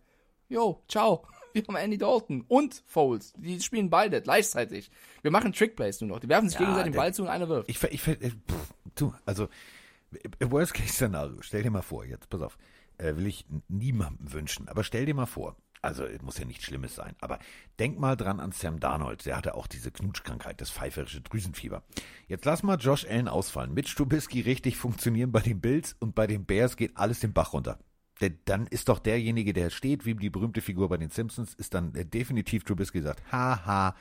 Jo, 0.50 0.84
ciao. 0.88 1.28
Wir 1.54 1.62
haben 1.68 1.76
Andy 1.76 2.00
Dalton 2.00 2.44
und 2.48 2.82
Foles. 2.88 3.32
Die 3.38 3.62
spielen 3.62 3.92
beide 3.92 4.24
gleichzeitig. 4.24 4.90
Wir 5.22 5.30
machen 5.30 5.54
Trickplays 5.54 6.02
nur 6.02 6.10
noch. 6.10 6.20
Die 6.20 6.28
werfen 6.30 6.50
sich 6.50 6.56
Ja, 6.58 6.66
gegenseitig 6.66 6.94
den 6.94 6.98
Ball 6.98 7.14
zu 7.14 7.22
und 7.22 7.28
einer 7.28 7.48
wirft. 7.48 7.70
Ich, 7.70 7.82
ich, 7.84 8.02
ver- 8.02 8.20
äh, 8.20 8.32
pff, 8.32 8.74
du, 8.96 9.14
also, 9.24 9.48
äh, 10.40 10.50
Worst 10.52 10.74
Case 10.74 10.90
Szenario, 10.94 11.40
stell 11.44 11.62
dir 11.62 11.70
mal 11.70 11.84
vor, 11.84 12.06
jetzt, 12.06 12.28
pass 12.30 12.42
auf, 12.42 12.58
äh, 12.98 13.16
will 13.16 13.28
ich 13.28 13.46
niemandem 13.68 14.34
wünschen, 14.34 14.68
aber 14.68 14.84
stell 14.84 15.06
dir 15.06 15.14
mal 15.14 15.28
vor, 15.28 15.56
also, 15.84 16.06
es 16.06 16.22
muss 16.22 16.38
ja 16.38 16.46
nichts 16.46 16.64
Schlimmes 16.64 16.96
sein, 16.96 17.14
aber 17.20 17.40
denk 17.78 18.00
mal 18.00 18.16
dran 18.16 18.40
an 18.40 18.54
Sam 18.54 18.80
Darnold, 18.80 19.26
der 19.26 19.36
hatte 19.36 19.56
auch 19.56 19.68
diese 19.68 19.92
Knutschkrankheit, 19.92 20.62
das 20.62 20.72
pfeiferische 20.72 21.20
Drüsenfieber. 21.20 21.84
Jetzt 22.28 22.46
lass 22.46 22.64
mal 22.64 22.78
Josh 22.80 23.06
Allen 23.06 23.28
ausfallen, 23.28 23.74
mit 23.74 23.90
Stubisky 23.90 24.40
richtig 24.40 24.78
funktionieren 24.78 25.34
bei 25.34 25.42
den 25.42 25.60
Bills 25.60 25.96
und 26.00 26.16
bei 26.16 26.26
den 26.26 26.46
Bears 26.46 26.78
geht 26.78 26.96
alles 26.96 27.20
den 27.20 27.34
Bach 27.34 27.52
runter. 27.52 27.80
Denn 28.22 28.40
dann 28.46 28.68
ist 28.68 28.88
doch 28.88 29.00
derjenige, 29.00 29.52
der 29.52 29.70
steht, 29.70 30.06
wie 30.06 30.16
die 30.16 30.30
berühmte 30.30 30.62
Figur 30.62 30.88
bei 30.88 30.96
den 30.96 31.10
Simpsons, 31.10 31.54
ist 31.54 31.74
dann 31.74 31.94
äh, 31.96 32.06
definitiv 32.06 32.64
Trubisky 32.64 33.02
sagt, 33.02 33.22
haha, 33.32 33.94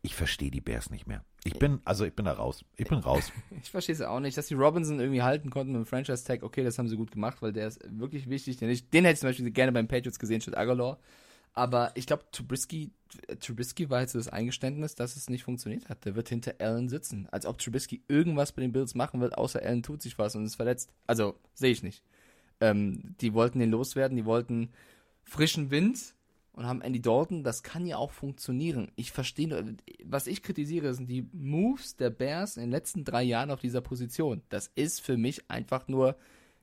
ich 0.00 0.14
verstehe 0.14 0.50
die 0.50 0.60
Bears 0.62 0.90
nicht 0.90 1.06
mehr. 1.06 1.22
Ich 1.44 1.58
bin, 1.58 1.80
also 1.84 2.04
ich 2.04 2.14
bin 2.14 2.24
da 2.24 2.32
raus. 2.32 2.64
Ich 2.76 2.88
bin 2.88 2.98
raus. 2.98 3.30
Ich 3.62 3.70
verstehe 3.70 3.94
es 3.94 4.00
auch 4.00 4.20
nicht, 4.20 4.38
dass 4.38 4.46
die 4.46 4.54
Robinson 4.54 5.00
irgendwie 5.00 5.22
halten 5.22 5.50
konnten 5.50 5.72
mit 5.72 5.80
dem 5.82 5.86
Franchise-Tag. 5.86 6.42
Okay, 6.42 6.64
das 6.64 6.78
haben 6.78 6.88
sie 6.88 6.96
gut 6.96 7.10
gemacht, 7.10 7.42
weil 7.42 7.52
der 7.52 7.66
ist 7.66 7.80
wirklich 7.88 8.28
wichtig. 8.30 8.56
Den, 8.56 8.68
den 8.68 9.04
hätte 9.04 9.14
ich 9.14 9.20
zum 9.20 9.28
Beispiel 9.28 9.50
gerne 9.50 9.72
beim 9.72 9.88
Patriots 9.88 10.18
gesehen 10.18 10.40
statt 10.40 10.56
Aguilar. 10.56 10.98
Aber 11.56 11.90
ich 11.94 12.06
glaube, 12.06 12.24
Trubisky, 12.32 12.90
Trubisky 13.40 13.88
war 13.88 14.02
jetzt 14.02 14.14
das 14.14 14.28
Eingeständnis, 14.28 14.94
dass 14.94 15.16
es 15.16 15.30
nicht 15.30 15.42
funktioniert 15.42 15.88
hat. 15.88 16.04
Der 16.04 16.14
wird 16.14 16.28
hinter 16.28 16.54
Allen 16.58 16.90
sitzen. 16.90 17.26
Als 17.32 17.46
ob 17.46 17.58
Trubisky 17.58 18.02
irgendwas 18.08 18.52
bei 18.52 18.60
den 18.60 18.72
Bills 18.72 18.94
machen 18.94 19.20
wird, 19.20 19.38
außer 19.38 19.62
Allen 19.62 19.82
tut 19.82 20.02
sich 20.02 20.18
was 20.18 20.36
und 20.36 20.44
ist 20.44 20.56
verletzt. 20.56 20.92
Also, 21.06 21.34
sehe 21.54 21.72
ich 21.72 21.82
nicht. 21.82 22.04
Ähm, 22.60 23.16
die 23.22 23.32
wollten 23.32 23.58
den 23.58 23.70
loswerden, 23.70 24.18
die 24.18 24.26
wollten 24.26 24.68
frischen 25.24 25.70
Wind 25.70 26.14
und 26.52 26.66
haben 26.66 26.82
Andy 26.82 27.00
Dalton. 27.00 27.42
Das 27.42 27.62
kann 27.62 27.86
ja 27.86 27.96
auch 27.96 28.10
funktionieren. 28.10 28.92
Ich 28.96 29.10
verstehe, 29.10 29.48
nur- 29.48 29.64
was 30.04 30.26
ich 30.26 30.42
kritisiere, 30.42 30.92
sind 30.92 31.08
die 31.08 31.26
Moves 31.32 31.96
der 31.96 32.10
Bears 32.10 32.58
in 32.58 32.64
den 32.64 32.70
letzten 32.70 33.04
drei 33.04 33.22
Jahren 33.22 33.50
auf 33.50 33.60
dieser 33.60 33.80
Position. 33.80 34.42
Das 34.50 34.70
ist 34.74 35.00
für 35.00 35.16
mich 35.16 35.50
einfach 35.50 35.88
nur, 35.88 36.16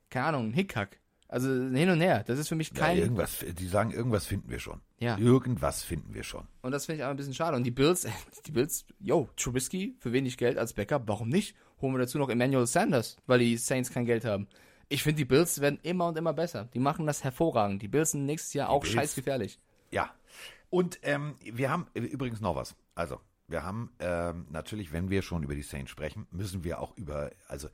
keine 0.08 0.26
Ahnung, 0.26 0.50
ein 0.50 0.54
Hickhack. 0.54 1.00
Also 1.28 1.48
hin 1.48 1.88
und 1.90 2.00
her. 2.00 2.22
Das 2.26 2.38
ist 2.38 2.48
für 2.48 2.54
mich 2.54 2.68
Ja, 2.70 2.76
kein. 2.86 2.98
irgendwas, 2.98 3.38
die 3.58 3.66
sagen, 3.66 3.90
irgendwas 3.90 4.26
finden 4.26 4.50
wir 4.50 4.58
schon. 4.60 4.80
Ja. 4.98 5.18
Irgendwas 5.18 5.82
finden 5.82 6.14
wir 6.14 6.22
schon. 6.22 6.46
Und 6.62 6.72
das 6.72 6.86
finde 6.86 6.98
ich 6.98 7.04
aber 7.04 7.12
ein 7.14 7.16
bisschen 7.16 7.34
schade. 7.34 7.56
Und 7.56 7.64
die 7.64 7.70
Bills, 7.70 8.06
die 8.46 8.52
Bills, 8.52 8.84
yo, 9.00 9.28
Trubisky 9.36 9.96
für 9.98 10.12
wenig 10.12 10.36
Geld 10.36 10.58
als 10.58 10.74
Backup, 10.74 11.02
warum 11.06 11.28
nicht? 11.28 11.56
Holen 11.80 11.94
wir 11.94 11.98
dazu 11.98 12.18
noch 12.18 12.28
Emmanuel 12.28 12.66
Sanders, 12.66 13.16
weil 13.26 13.40
die 13.40 13.56
Saints 13.56 13.90
kein 13.90 14.04
Geld 14.04 14.24
haben. 14.24 14.46
Ich 14.88 15.02
finde, 15.02 15.16
die 15.18 15.24
Bills 15.24 15.60
werden 15.60 15.78
immer 15.82 16.08
und 16.08 16.18
immer 16.18 16.34
besser. 16.34 16.66
Die 16.74 16.78
machen 16.78 17.06
das 17.06 17.24
hervorragend. 17.24 17.82
Die 17.82 17.88
Bills 17.88 18.12
sind 18.12 18.26
nächstes 18.26 18.52
Jahr 18.54 18.68
auch 18.68 18.82
Bills- 18.82 18.94
scheißgefährlich. 18.94 19.58
Ja. 19.90 20.10
Und 20.70 20.98
ähm, 21.02 21.36
wir 21.40 21.70
haben 21.70 21.86
äh, 21.94 22.00
übrigens 22.00 22.40
noch 22.40 22.54
was. 22.54 22.76
Also, 22.94 23.18
wir 23.48 23.62
haben 23.64 23.90
ähm, 23.98 24.46
natürlich, 24.50 24.92
wenn 24.92 25.10
wir 25.10 25.22
schon 25.22 25.42
über 25.42 25.54
die 25.54 25.62
Saints 25.62 25.90
sprechen, 25.90 26.26
müssen 26.30 26.64
wir 26.64 26.80
auch 26.80 26.96
über, 26.96 27.30
also 27.48 27.68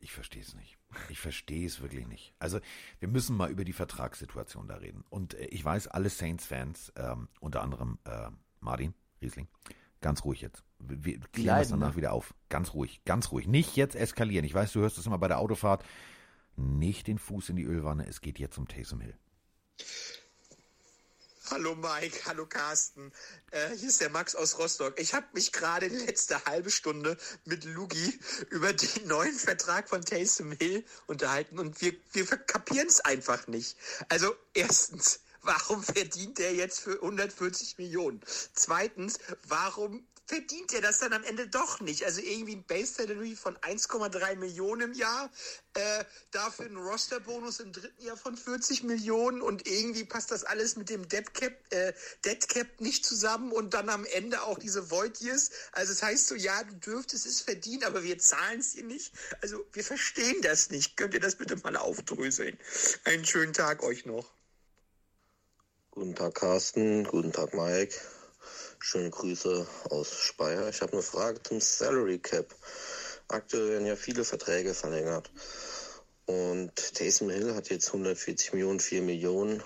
Ich 0.00 0.12
verstehe 0.12 0.42
es 0.42 0.54
nicht. 0.54 0.78
Ich 1.08 1.18
verstehe 1.18 1.66
es 1.66 1.80
wirklich 1.80 2.06
nicht. 2.06 2.34
Also 2.38 2.60
wir 3.00 3.08
müssen 3.08 3.36
mal 3.36 3.50
über 3.50 3.64
die 3.64 3.72
Vertragssituation 3.72 4.68
da 4.68 4.76
reden. 4.76 5.04
Und 5.10 5.34
äh, 5.34 5.46
ich 5.46 5.64
weiß, 5.64 5.88
alle 5.88 6.10
Saints-Fans, 6.10 6.92
ähm, 6.96 7.28
unter 7.40 7.62
anderem 7.62 7.98
äh, 8.04 8.30
Martin 8.60 8.94
Riesling, 9.20 9.48
ganz 10.00 10.24
ruhig 10.24 10.40
jetzt. 10.40 10.62
Wir 10.78 11.18
klären 11.32 11.58
das 11.58 11.68
danach 11.68 11.90
ne? 11.90 11.96
wieder 11.96 12.12
auf. 12.12 12.34
Ganz 12.48 12.74
ruhig, 12.74 13.02
ganz 13.04 13.32
ruhig. 13.32 13.48
Nicht 13.48 13.76
jetzt 13.76 13.96
eskalieren. 13.96 14.44
Ich 14.44 14.54
weiß, 14.54 14.72
du 14.72 14.80
hörst 14.80 14.98
es 14.98 15.06
immer 15.06 15.18
bei 15.18 15.28
der 15.28 15.38
Autofahrt. 15.38 15.84
Nicht 16.56 17.06
den 17.06 17.18
Fuß 17.18 17.50
in 17.50 17.56
die 17.56 17.64
Ölwanne. 17.64 18.06
Es 18.06 18.20
geht 18.20 18.38
jetzt 18.38 18.58
um 18.58 18.68
Taysom 18.68 19.00
Hill. 19.00 19.16
Hallo 21.48 21.76
Mike, 21.76 22.22
hallo 22.26 22.44
Carsten. 22.44 23.12
Äh, 23.52 23.68
hier 23.76 23.88
ist 23.88 24.00
der 24.00 24.10
Max 24.10 24.34
aus 24.34 24.58
Rostock. 24.58 24.98
Ich 24.98 25.14
habe 25.14 25.26
mich 25.32 25.52
gerade 25.52 25.88
die 25.88 25.96
letzte 25.96 26.44
halbe 26.44 26.72
Stunde 26.72 27.16
mit 27.44 27.64
Lugi 27.64 28.18
über 28.50 28.72
den 28.72 29.06
neuen 29.06 29.32
Vertrag 29.34 29.88
von 29.88 30.04
Taysom 30.04 30.50
Hill 30.50 30.84
unterhalten 31.06 31.60
und 31.60 31.80
wir, 31.80 31.92
wir 32.12 32.26
kapieren 32.26 32.88
es 32.88 32.98
einfach 33.00 33.46
nicht. 33.46 33.76
Also 34.08 34.34
erstens, 34.54 35.20
warum 35.42 35.84
verdient 35.84 36.40
er 36.40 36.52
jetzt 36.52 36.80
für 36.80 37.00
140 37.00 37.78
Millionen? 37.78 38.20
Zweitens, 38.54 39.20
warum 39.46 40.04
verdient 40.26 40.72
er 40.72 40.80
das 40.80 40.98
dann 40.98 41.12
am 41.12 41.22
Ende 41.24 41.48
doch 41.48 41.80
nicht? 41.80 42.04
Also 42.04 42.20
irgendwie 42.20 42.56
ein 42.56 42.64
Base 42.64 42.94
Salary 42.94 43.36
von 43.36 43.56
1,3 43.58 44.36
Millionen 44.36 44.90
im 44.90 44.92
Jahr, 44.92 45.30
äh, 45.74 46.04
dafür 46.32 46.66
ein 46.66 46.76
Roster-Bonus 46.76 47.60
im 47.60 47.72
dritten 47.72 48.02
Jahr 48.02 48.16
von 48.16 48.36
40 48.36 48.82
Millionen 48.82 49.40
und 49.40 49.66
irgendwie 49.68 50.04
passt 50.04 50.32
das 50.32 50.44
alles 50.44 50.76
mit 50.76 50.90
dem 50.90 51.08
Dead 51.08 51.32
Cap, 51.32 51.52
äh, 51.70 51.92
Dead 52.24 52.48
Cap 52.48 52.80
nicht 52.80 53.04
zusammen 53.04 53.52
und 53.52 53.74
dann 53.74 53.88
am 53.88 54.04
Ende 54.04 54.42
auch 54.42 54.58
diese 54.58 54.90
Void 54.90 55.20
Years. 55.20 55.50
Also 55.72 55.92
es 55.92 56.02
heißt 56.02 56.26
so, 56.26 56.34
ja, 56.34 56.62
du 56.64 56.74
dürftest 56.74 57.26
es 57.26 57.40
verdienen, 57.40 57.84
aber 57.84 58.02
wir 58.02 58.18
zahlen 58.18 58.60
es 58.60 58.72
dir 58.72 58.84
nicht. 58.84 59.12
Also 59.42 59.64
wir 59.72 59.84
verstehen 59.84 60.42
das 60.42 60.70
nicht. 60.70 60.96
Könnt 60.96 61.14
ihr 61.14 61.20
das 61.20 61.36
bitte 61.36 61.56
mal 61.56 61.76
aufdröseln? 61.76 62.58
Einen 63.04 63.24
schönen 63.24 63.52
Tag 63.52 63.82
euch 63.82 64.06
noch. 64.06 64.32
Guten 65.92 66.14
Tag, 66.14 66.34
Carsten. 66.34 67.04
Guten 67.04 67.32
Tag, 67.32 67.54
Mike. 67.54 67.94
Schöne 68.78 69.10
Grüße 69.10 69.66
aus 69.90 70.12
Speyer. 70.12 70.68
Ich 70.68 70.80
habe 70.80 70.92
eine 70.92 71.02
Frage 71.02 71.42
zum 71.42 71.60
Salary 71.60 72.18
Cap. 72.18 72.54
Aktuell 73.28 73.70
werden 73.70 73.86
ja 73.86 73.96
viele 73.96 74.24
Verträge 74.24 74.74
verlängert. 74.74 75.30
Und 76.26 76.74
Taysom 76.94 77.30
Hill 77.30 77.54
hat 77.54 77.70
jetzt 77.70 77.88
140 77.88 78.52
Millionen, 78.52 78.80
4 78.80 79.02
Millionen 79.02 79.62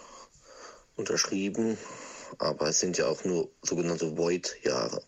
unterschrieben. 0.97 1.77
Aber 2.39 2.69
es 2.69 2.81
sind 2.81 2.99
ja 2.99 3.09
auch 3.09 3.25
nur 3.25 3.51
sogenannte 3.63 4.17
Void-Jahre. 4.17 5.03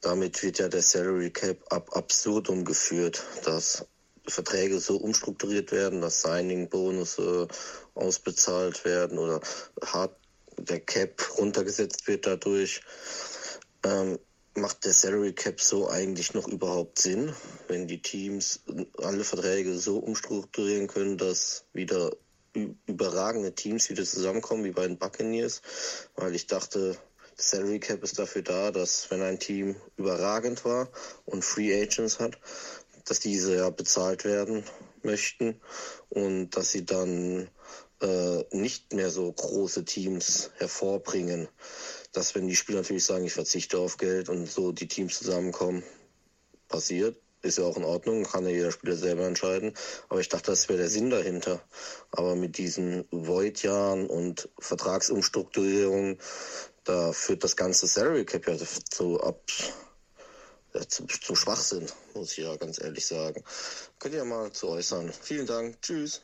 Damit 0.00 0.42
wird 0.42 0.58
ja 0.58 0.68
der 0.68 0.82
Salary 0.82 1.30
Cap 1.30 1.58
ab 1.72 1.96
absurdum 1.96 2.64
geführt, 2.64 3.22
dass 3.44 3.86
Verträge 4.26 4.80
so 4.80 4.96
umstrukturiert 4.96 5.72
werden, 5.72 6.00
dass 6.00 6.22
Signing-Bonusse 6.22 7.48
ausbezahlt 7.94 8.84
werden 8.84 9.18
oder 9.18 9.40
hart 9.84 10.16
der 10.60 10.80
Cap 10.80 11.38
runtergesetzt 11.38 12.06
wird 12.06 12.26
dadurch. 12.26 12.82
Ähm, 13.84 14.18
macht 14.54 14.84
der 14.84 14.92
Salary 14.92 15.32
Cap 15.32 15.60
so 15.60 15.88
eigentlich 15.88 16.34
noch 16.34 16.48
überhaupt 16.48 16.98
Sinn, 16.98 17.34
wenn 17.68 17.86
die 17.86 18.02
Teams 18.02 18.60
alle 18.98 19.24
Verträge 19.24 19.78
so 19.78 19.98
umstrukturieren 19.98 20.88
können, 20.88 21.18
dass 21.18 21.64
wieder 21.72 22.10
überragende 22.86 23.54
Teams 23.54 23.90
wieder 23.90 24.04
zusammenkommen, 24.04 24.64
wie 24.64 24.72
bei 24.72 24.86
den 24.86 24.98
Buccaneers? 24.98 25.62
Weil 26.16 26.34
ich 26.34 26.46
dachte, 26.46 26.96
Salary 27.36 27.78
Cap 27.78 28.02
ist 28.02 28.18
dafür 28.18 28.42
da, 28.42 28.70
dass 28.70 29.10
wenn 29.10 29.22
ein 29.22 29.38
Team 29.38 29.76
überragend 29.96 30.64
war 30.64 30.88
und 31.24 31.44
Free 31.44 31.80
Agents 31.80 32.18
hat, 32.18 32.38
dass 33.04 33.20
diese 33.20 33.56
ja 33.56 33.70
bezahlt 33.70 34.24
werden 34.24 34.64
möchten 35.02 35.60
und 36.10 36.50
dass 36.50 36.70
sie 36.72 36.84
dann 36.84 37.48
äh, 38.00 38.44
nicht 38.50 38.92
mehr 38.92 39.10
so 39.10 39.30
große 39.32 39.84
Teams 39.84 40.50
hervorbringen. 40.56 41.48
Dass 42.12 42.34
wenn 42.34 42.48
die 42.48 42.56
Spieler 42.56 42.78
natürlich 42.80 43.04
sagen, 43.04 43.24
ich 43.24 43.32
verzichte 43.32 43.78
auf 43.78 43.96
Geld 43.96 44.28
und 44.28 44.46
so 44.46 44.72
die 44.72 44.88
Teams 44.88 45.18
zusammenkommen, 45.18 45.84
passiert. 46.70 47.16
Ist 47.42 47.58
ja 47.58 47.64
auch 47.64 47.76
in 47.76 47.84
Ordnung, 47.84 48.24
kann 48.24 48.44
ja 48.44 48.50
jeder 48.50 48.70
Spieler 48.70 48.96
selber 48.96 49.26
entscheiden. 49.26 49.74
Aber 50.08 50.20
ich 50.20 50.28
dachte, 50.28 50.50
das 50.50 50.68
wäre 50.68 50.78
der 50.78 50.90
Sinn 50.90 51.10
dahinter. 51.10 51.62
Aber 52.10 52.36
mit 52.36 52.58
diesen 52.58 53.06
Void-Jahren 53.10 54.06
und 54.06 54.48
Vertragsumstrukturierungen, 54.58 56.18
da 56.84 57.12
führt 57.12 57.44
das 57.44 57.56
ganze 57.56 57.86
Salary 57.86 58.26
Cap 58.26 58.46
ja 58.46 58.56
so 58.92 59.20
ab, 59.20 59.40
ja, 60.74 60.86
zum, 60.86 61.08
Schwachsinn, 61.08 61.86
muss 62.14 62.32
ich 62.32 62.44
ja 62.44 62.56
ganz 62.56 62.80
ehrlich 62.80 63.06
sagen. 63.06 63.42
Könnt 63.98 64.14
ihr 64.14 64.24
mal 64.24 64.52
zu 64.52 64.68
äußern. 64.68 65.10
Vielen 65.22 65.46
Dank. 65.46 65.80
Tschüss. 65.80 66.20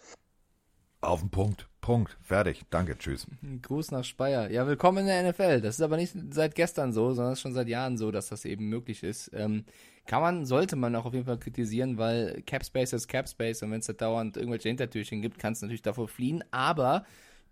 Auf 1.00 1.20
den 1.20 1.30
Punkt. 1.30 1.68
Punkt. 1.80 2.16
Fertig. 2.22 2.64
Danke. 2.70 2.96
Tschüss. 2.98 3.26
Gruß 3.62 3.90
nach 3.90 4.02
Speyer. 4.02 4.50
Ja, 4.50 4.66
willkommen 4.66 4.98
in 4.98 5.06
der 5.06 5.30
NFL. 5.30 5.60
Das 5.60 5.76
ist 5.76 5.82
aber 5.82 5.96
nicht 5.96 6.14
seit 6.30 6.54
gestern 6.54 6.92
so, 6.92 7.12
sondern 7.12 7.36
schon 7.36 7.52
seit 7.52 7.68
Jahren 7.68 7.96
so, 7.96 8.10
dass 8.10 8.28
das 8.28 8.44
eben 8.44 8.68
möglich 8.68 9.02
ist. 9.02 9.30
Ähm, 9.34 9.64
kann 10.06 10.22
man, 10.22 10.46
sollte 10.46 10.74
man 10.74 10.96
auch 10.96 11.04
auf 11.04 11.12
jeden 11.12 11.26
Fall 11.26 11.38
kritisieren, 11.38 11.98
weil 11.98 12.42
Capspace 12.46 12.94
ist 12.94 13.08
Capspace 13.08 13.62
und 13.62 13.70
wenn 13.70 13.80
es 13.80 13.86
da 13.86 13.92
dauernd 13.92 14.36
irgendwelche 14.36 14.68
Hintertürchen 14.68 15.20
gibt, 15.20 15.38
kannst 15.38 15.62
du 15.62 15.66
natürlich 15.66 15.82
davor 15.82 16.08
fliehen. 16.08 16.42
Aber 16.50 17.04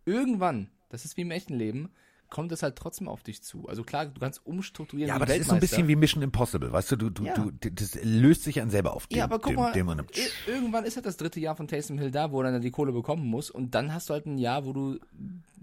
irgendwann, 0.05 0.71
das 0.89 1.05
ist 1.05 1.17
wie 1.17 1.23
im 1.23 1.31
echten 1.31 1.55
Leben, 1.55 1.91
kommt 2.35 2.51
es 2.51 2.65
halt 2.65 2.75
trotzdem 2.75 3.07
auf 3.07 3.23
dich 3.23 3.43
zu. 3.45 3.69
Also 3.69 3.85
klar, 3.85 4.07
du 4.07 4.19
kannst 4.19 4.45
umstrukturieren. 4.45 5.09
Ja, 5.09 5.15
aber 5.15 5.25
das 5.27 5.39
ist 5.39 5.49
so 5.49 5.55
ein 5.55 5.61
bisschen 5.61 5.87
wie 5.87 5.95
Mission 5.95 6.21
Impossible, 6.21 6.73
weißt 6.73 6.91
du, 6.91 6.97
du, 6.97 7.11
du, 7.11 7.25
Ja. 7.27 7.35
du 7.39 7.53
das 7.71 7.97
löst 8.03 8.43
sich 8.43 8.61
an 8.61 8.71
selber 8.71 8.93
auf. 8.95 9.07
Ja, 9.13 9.23
aber 9.25 9.39
guck 9.39 9.53
dem, 9.53 9.57
mal, 9.57 9.73
dem, 9.73 9.87
dem, 9.87 10.01
ir- 10.01 10.31
irgendwann 10.49 10.85
ist 10.85 10.97
halt 10.97 11.07
das 11.07 11.17
dritte 11.17 11.39
Jahr 11.39 11.55
von 11.55 11.69
Taysom 11.69 11.97
Hill 11.99 12.11
da, 12.11 12.33
wo 12.33 12.43
er 12.43 12.51
dann 12.51 12.61
die 12.61 12.73
Kohle 12.73 12.91
bekommen 12.91 13.25
muss 13.25 13.51
und 13.51 13.77
dann 13.77 13.95
hast 13.95 14.09
du 14.11 14.15
halt 14.15 14.27
ein 14.27 14.39
Jahr, 14.39 14.67
wo 14.67 14.73
du 14.73 14.99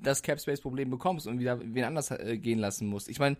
das 0.01 0.21
Cap-Space-Problem 0.21 0.89
bekommst 0.89 1.27
und 1.27 1.39
wieder 1.39 1.59
wen 1.61 1.83
anders 1.83 2.09
äh, 2.11 2.37
gehen 2.37 2.59
lassen 2.59 2.87
musst. 2.87 3.09
Ich 3.09 3.19
meine, 3.19 3.35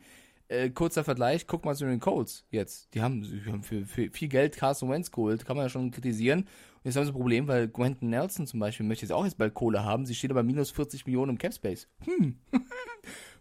äh, 0.50 0.70
kurzer 0.70 1.06
Vergleich, 1.06 1.48
guck 1.48 1.64
mal 1.64 1.76
zu 1.76 1.86
den 1.86 2.02
Colts 2.02 2.44
jetzt. 2.52 2.94
Die 2.94 3.02
haben, 3.02 3.22
die 3.24 3.50
haben 3.50 3.64
für, 3.64 3.86
für 3.86 4.10
viel 4.12 4.28
Geld 4.28 4.58
Carson 4.58 4.90
Wentz 4.90 5.10
geholt, 5.10 5.46
kann 5.46 5.56
man 5.56 5.66
ja 5.66 5.70
schon 5.70 5.92
kritisieren. 5.92 6.48
Jetzt 6.84 6.96
haben 6.96 7.06
sie 7.06 7.12
ein 7.12 7.16
Problem, 7.16 7.48
weil 7.48 7.68
Quentin 7.68 8.10
Nelson 8.10 8.48
zum 8.48 8.60
Beispiel 8.60 8.86
möchte 8.86 9.06
jetzt 9.06 9.14
auch 9.14 9.24
jetzt 9.26 9.38
bald 9.38 9.54
Kohle 9.54 9.84
haben. 9.84 10.06
Sie 10.06 10.16
steht 10.16 10.32
aber 10.32 10.44
minus 10.44 10.72
40 10.72 11.06
Millionen 11.06 11.32
im 11.32 11.38
Cap-Space. 11.38 11.88
Hm. 12.06 12.40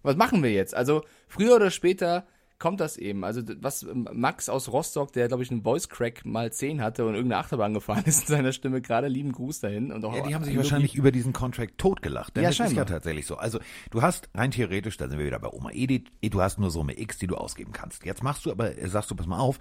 was 0.03 0.17
machen 0.17 0.43
wir 0.43 0.53
jetzt? 0.53 0.75
Also 0.75 1.03
früher 1.27 1.57
oder 1.57 1.71
später 1.71 2.27
kommt 2.61 2.79
das 2.79 2.97
eben. 2.99 3.25
Also 3.25 3.43
was 3.61 3.83
ähm, 3.83 4.07
Max 4.13 4.49
aus 4.49 4.71
Rostock, 4.71 5.13
der 5.13 5.29
glaube 5.29 5.43
ich 5.43 5.51
einen 5.51 5.63
Voice 5.63 5.89
Crack 5.89 6.25
mal 6.25 6.53
10 6.53 6.83
hatte 6.83 7.07
und 7.07 7.15
irgendeine 7.15 7.41
Achterbahn 7.41 7.75
gefahren 7.81 8.05
ist 8.05 8.21
in 8.21 8.27
seiner 8.37 8.53
Stimme 8.53 8.81
gerade, 8.81 9.09
lieben 9.09 9.33
Gruß 9.33 9.61
dahin 9.61 9.91
und 9.91 10.05
auch 10.05 10.15
Ja, 10.15 10.23
die 10.23 10.35
haben 10.35 10.45
sich 10.45 10.57
wahrscheinlich 10.57 10.95
über 10.95 11.11
diesen 11.11 11.33
Contract 11.33 11.79
totgelacht. 11.79 12.37
Denn 12.37 12.45
Ja, 12.45 12.51
das 12.51 12.57
ist 12.57 12.59
ja 12.59 12.67
scheinbar. 12.67 12.87
tatsächlich 12.87 13.27
so. 13.27 13.37
Also 13.37 13.59
du 13.91 14.03
hast 14.03 14.29
rein 14.35 14.51
theoretisch, 14.53 14.99
da 14.99 15.09
sind 15.09 15.19
wir 15.19 15.27
wieder 15.27 15.39
bei 15.39 15.49
Oma 15.49 15.71
Edith, 15.73 16.05
du 16.23 16.41
hast 16.41 16.59
nur 16.59 16.71
Summe 16.71 17.01
X, 17.01 17.19
die 17.19 17.27
du 17.27 17.37
ausgeben 17.37 17.73
kannst. 17.73 18.05
Jetzt 18.05 18.23
machst 18.23 18.45
du 18.45 18.51
aber, 18.51 18.77
äh, 18.79 18.87
sagst 18.89 19.11
du, 19.11 19.17
pass 19.17 19.27
mal 19.27 19.39
auf, 19.39 19.59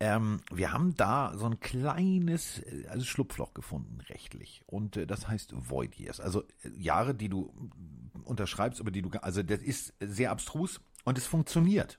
ähm, 0.00 0.40
wir 0.52 0.72
haben 0.72 0.94
da 0.94 1.32
so 1.36 1.46
ein 1.46 1.58
kleines 1.58 2.60
äh, 2.60 2.86
also 2.88 3.04
Schlupfloch 3.04 3.52
gefunden, 3.52 4.00
rechtlich. 4.08 4.62
Und 4.66 4.96
äh, 4.96 5.06
das 5.06 5.26
heißt 5.26 5.52
Void 5.56 5.98
Years. 5.98 6.20
Also 6.20 6.42
äh, 6.62 6.70
Jahre, 6.76 7.14
die 7.14 7.28
du 7.28 7.52
mm, 7.52 8.20
unterschreibst, 8.24 8.80
über 8.80 8.90
die 8.90 9.02
du, 9.02 9.10
also 9.22 9.42
das 9.42 9.60
ist 9.60 9.94
sehr 10.00 10.30
abstrus 10.30 10.80
und 11.04 11.18
es 11.18 11.26
funktioniert. 11.26 11.98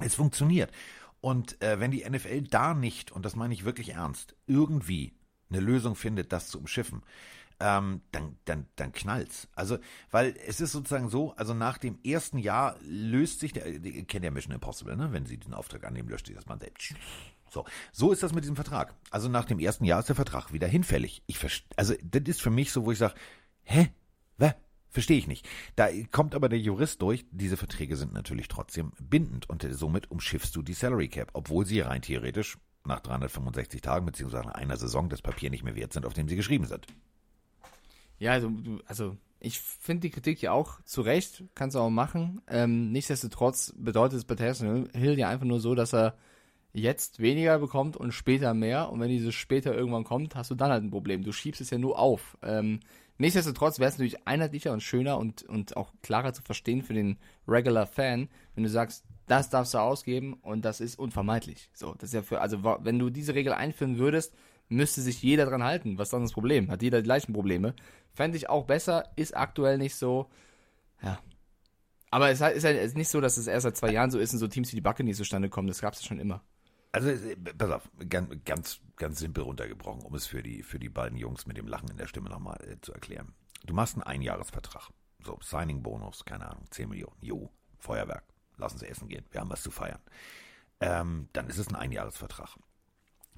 Es 0.00 0.14
funktioniert. 0.14 0.72
Und 1.22 1.60
äh, 1.62 1.80
wenn 1.80 1.90
die 1.90 2.08
NFL 2.08 2.42
da 2.42 2.74
nicht, 2.74 3.12
und 3.12 3.24
das 3.24 3.34
meine 3.34 3.54
ich 3.54 3.64
wirklich 3.64 3.90
ernst, 3.90 4.36
irgendwie 4.46 5.14
eine 5.48 5.60
Lösung 5.60 5.94
findet, 5.94 6.32
das 6.32 6.48
zu 6.48 6.58
umschiffen, 6.58 7.02
ähm, 7.60 8.02
dann, 8.12 8.36
dann, 8.44 8.66
dann 8.76 8.92
knallt's. 8.92 9.48
Also, 9.54 9.78
weil 10.10 10.36
es 10.46 10.60
ist 10.60 10.72
sozusagen 10.72 11.08
so, 11.08 11.32
also 11.36 11.54
nach 11.54 11.78
dem 11.78 11.98
ersten 12.04 12.38
Jahr 12.38 12.76
löst 12.82 13.40
sich 13.40 13.52
der, 13.52 13.66
ihr 13.66 14.04
kennt 14.04 14.24
ja 14.24 14.30
Mission 14.30 14.54
Impossible, 14.54 14.96
ne? 14.96 15.12
Wenn 15.12 15.26
sie 15.26 15.38
den 15.38 15.54
Auftrag 15.54 15.84
annehmen, 15.84 16.08
löscht 16.08 16.26
sich 16.26 16.36
das 16.36 16.44
Band 16.44 16.62
selbst. 16.62 16.94
So, 17.50 17.64
so 17.92 18.12
ist 18.12 18.22
das 18.22 18.34
mit 18.34 18.44
diesem 18.44 18.56
Vertrag. 18.56 18.94
Also 19.10 19.28
nach 19.28 19.44
dem 19.44 19.58
ersten 19.58 19.84
Jahr 19.84 20.00
ist 20.00 20.08
der 20.08 20.16
Vertrag 20.16 20.52
wieder 20.52 20.66
hinfällig. 20.66 21.22
Ich 21.26 21.38
also 21.76 21.94
das 22.02 22.22
ist 22.26 22.42
für 22.42 22.50
mich 22.50 22.72
so, 22.72 22.84
wo 22.84 22.92
ich 22.92 22.98
sage, 22.98 23.14
hä? 23.62 23.90
Was? 24.36 24.54
Verstehe 24.90 25.18
ich 25.18 25.26
nicht. 25.26 25.48
Da 25.74 25.88
kommt 26.10 26.34
aber 26.34 26.48
der 26.48 26.58
Jurist 26.58 27.02
durch, 27.02 27.24
diese 27.30 27.56
Verträge 27.56 27.96
sind 27.96 28.12
natürlich 28.12 28.48
trotzdem 28.48 28.92
bindend 28.98 29.48
und 29.48 29.66
somit 29.70 30.10
umschiffst 30.10 30.56
du 30.56 30.62
die 30.62 30.72
Salary 30.72 31.08
Cap, 31.08 31.30
obwohl 31.34 31.66
sie 31.66 31.80
rein 31.80 32.02
theoretisch 32.02 32.58
nach 32.84 33.00
365 33.00 33.80
Tagen 33.80 34.06
beziehungsweise 34.06 34.54
einer 34.54 34.76
Saison 34.76 35.08
das 35.08 35.22
Papier 35.22 35.50
nicht 35.50 35.64
mehr 35.64 35.76
wert 35.76 35.92
sind, 35.92 36.06
auf 36.06 36.14
dem 36.14 36.28
sie 36.28 36.36
geschrieben 36.36 36.66
sind. 36.66 36.86
Ja, 38.18 38.32
also, 38.32 38.50
also 38.86 39.16
ich 39.40 39.60
finde 39.60 40.02
die 40.02 40.10
Kritik 40.10 40.40
ja 40.42 40.52
auch 40.52 40.80
zu 40.84 41.02
Recht, 41.02 41.44
kannst 41.54 41.76
du 41.76 41.80
auch 41.80 41.90
machen. 41.90 42.40
Ähm, 42.48 42.90
nichtsdestotrotz 42.92 43.74
bedeutet 43.76 44.18
es 44.18 44.24
bei 44.24 44.34
Taysom 44.34 44.88
Hill 44.94 45.18
ja 45.18 45.28
einfach 45.28 45.46
nur 45.46 45.60
so, 45.60 45.74
dass 45.74 45.94
er 45.94 46.16
jetzt 46.72 47.20
weniger 47.20 47.58
bekommt 47.58 47.96
und 47.96 48.12
später 48.12 48.54
mehr. 48.54 48.90
Und 48.90 49.00
wenn 49.00 49.08
dieses 49.08 49.34
später 49.34 49.74
irgendwann 49.74 50.04
kommt, 50.04 50.34
hast 50.34 50.50
du 50.50 50.54
dann 50.54 50.70
halt 50.70 50.84
ein 50.84 50.90
Problem. 50.90 51.22
Du 51.22 51.32
schiebst 51.32 51.60
es 51.60 51.70
ja 51.70 51.78
nur 51.78 51.98
auf. 51.98 52.36
Ähm, 52.42 52.80
nichtsdestotrotz 53.18 53.78
wäre 53.78 53.88
es 53.88 53.94
natürlich 53.94 54.26
einheitlicher 54.26 54.72
und 54.72 54.82
schöner 54.82 55.18
und, 55.18 55.42
und 55.44 55.76
auch 55.76 55.92
klarer 56.02 56.32
zu 56.32 56.42
verstehen 56.42 56.82
für 56.82 56.94
den 56.94 57.18
Regular 57.46 57.86
Fan, 57.86 58.28
wenn 58.54 58.64
du 58.64 58.70
sagst, 58.70 59.04
das 59.26 59.50
darfst 59.50 59.74
du 59.74 59.78
ausgeben 59.78 60.34
und 60.34 60.64
das 60.64 60.80
ist 60.80 60.98
unvermeidlich. 60.98 61.70
So, 61.72 61.94
das 61.94 62.10
ist 62.10 62.14
ja 62.14 62.22
für, 62.22 62.40
also 62.40 62.62
wenn 62.62 62.98
du 62.98 63.10
diese 63.10 63.34
Regel 63.34 63.52
einführen 63.52 63.98
würdest, 63.98 64.34
müsste 64.68 65.00
sich 65.00 65.22
jeder 65.22 65.46
dran 65.46 65.62
halten. 65.62 65.98
Was 65.98 66.08
ist 66.08 66.12
dann 66.12 66.22
das 66.22 66.32
Problem? 66.32 66.70
Hat 66.70 66.82
jeder 66.82 66.98
die 66.98 67.04
gleichen 67.04 67.32
Probleme. 67.32 67.74
Fände 68.12 68.36
ich 68.36 68.48
auch 68.48 68.64
besser, 68.64 69.10
ist 69.16 69.36
aktuell 69.36 69.78
nicht 69.78 69.94
so. 69.94 70.30
Ja. 71.02 71.18
Aber 72.10 72.30
es 72.30 72.40
ist 72.40 72.64
halt 72.64 72.96
nicht 72.96 73.08
so, 73.08 73.20
dass 73.20 73.36
es 73.36 73.46
erst 73.46 73.64
seit 73.64 73.76
zwei 73.76 73.92
Jahren 73.92 74.10
so 74.10 74.18
ist 74.18 74.32
und 74.32 74.38
so 74.38 74.48
Teams 74.48 74.72
wie 74.72 74.76
die 74.76 74.82
Backe 74.82 75.04
nicht 75.04 75.16
zustande 75.16 75.48
kommen. 75.48 75.68
Das 75.68 75.80
gab 75.80 75.94
es 75.94 76.04
schon 76.04 76.18
immer. 76.18 76.42
Also, 76.92 77.10
äh, 77.10 77.36
pass 77.36 77.70
auf, 77.70 77.90
ganz, 78.08 78.30
ganz, 78.44 78.80
ganz 78.96 79.18
simpel 79.18 79.44
runtergebrochen, 79.44 80.02
um 80.02 80.14
es 80.14 80.26
für 80.26 80.42
die, 80.42 80.62
für 80.62 80.78
die 80.78 80.88
beiden 80.88 81.18
Jungs 81.18 81.46
mit 81.46 81.58
dem 81.58 81.66
Lachen 81.66 81.90
in 81.90 81.98
der 81.98 82.06
Stimme 82.06 82.30
nochmal 82.30 82.58
äh, 82.66 82.80
zu 82.80 82.92
erklären. 82.92 83.34
Du 83.66 83.74
machst 83.74 83.96
einen 83.96 84.04
Einjahresvertrag. 84.04 84.90
So, 85.22 85.38
Signing-Bonus, 85.42 86.24
keine 86.24 86.48
Ahnung, 86.48 86.64
10 86.70 86.88
Millionen. 86.88 87.16
Jo, 87.20 87.50
Feuerwerk. 87.78 88.24
Lassen 88.56 88.78
Sie 88.78 88.86
essen 88.86 89.08
gehen. 89.08 89.26
Wir 89.30 89.40
haben 89.40 89.50
was 89.50 89.62
zu 89.62 89.70
feiern. 89.70 90.00
Ähm, 90.80 91.28
dann 91.32 91.48
ist 91.48 91.58
es 91.58 91.68
ein 91.68 91.74
Einjahresvertrag. 91.74 92.56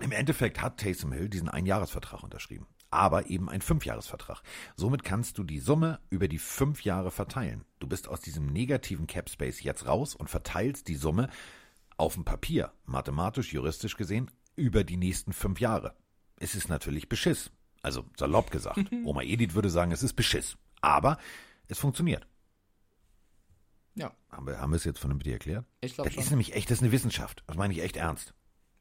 Im 0.01 0.13
Endeffekt 0.13 0.61
hat 0.63 0.79
Taysom 0.79 1.13
Hill 1.13 1.29
diesen 1.29 1.49
Einjahresvertrag 1.49 2.23
unterschrieben. 2.23 2.67
Aber 2.91 3.29
eben 3.29 3.51
ein 3.51 3.61
Fünfjahresvertrag. 3.61 4.43
Somit 4.77 5.05
kannst 5.05 5.37
du 5.39 5.45
die 5.45 5.59
Summe 5.59 6.01
über 6.09 6.27
die 6.29 6.39
fünf 6.39 6.85
Jahre 6.85 7.11
verteilen. 7.11 7.65
Du 7.81 7.87
bist 7.87 8.09
aus 8.09 8.21
diesem 8.21 8.47
negativen 8.47 9.07
Cap 9.07 9.29
Space 9.29 9.63
jetzt 9.63 9.87
raus 9.87 10.15
und 10.15 10.31
verteilst 10.31 10.89
die 10.89 10.95
Summe 10.95 11.29
auf 11.99 12.15
dem 12.15 12.25
Papier, 12.25 12.73
mathematisch, 12.87 13.53
juristisch 13.53 13.97
gesehen, 13.97 14.31
über 14.57 14.85
die 14.85 14.97
nächsten 14.97 15.33
fünf 15.33 15.61
Jahre. 15.61 15.95
Es 16.37 16.55
ist 16.55 16.69
natürlich 16.69 17.09
Beschiss. 17.09 17.51
Also 17.83 18.05
salopp 18.17 18.51
gesagt. 18.51 18.91
Oma 19.05 19.23
Edith 19.23 19.55
würde 19.55 19.71
sagen, 19.71 19.93
es 19.93 20.03
ist 20.03 20.15
Beschiss. 20.15 20.57
Aber 20.81 21.19
es 21.67 21.79
funktioniert. 21.79 22.27
Ja. 23.97 24.15
Haben 24.31 24.47
wir, 24.47 24.61
haben 24.61 24.71
wir 24.71 24.77
es 24.77 24.85
jetzt 24.85 25.01
vernünftig 25.01 25.33
erklärt? 25.33 25.67
Ich 25.81 25.95
glaube 25.95 26.09
Das 26.09 26.15
schon. 26.15 26.23
ist 26.23 26.31
nämlich 26.31 26.55
echt, 26.55 26.71
das 26.71 26.79
ist 26.79 26.83
eine 26.83 26.93
Wissenschaft. 26.93 27.43
Das 27.49 27.57
meine 27.57 27.75
ich 27.75 27.83
echt 27.83 27.97
ernst. 27.97 28.33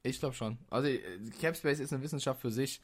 Ich 0.03 0.19
glaube 0.19 0.35
schon. 0.35 0.57
Also 0.69 0.87
äh, 0.87 0.99
Capspace 1.41 1.79
ist 1.79 1.93
eine 1.93 2.01
Wissenschaft 2.03 2.41
für 2.41 2.51
sich. 2.51 2.81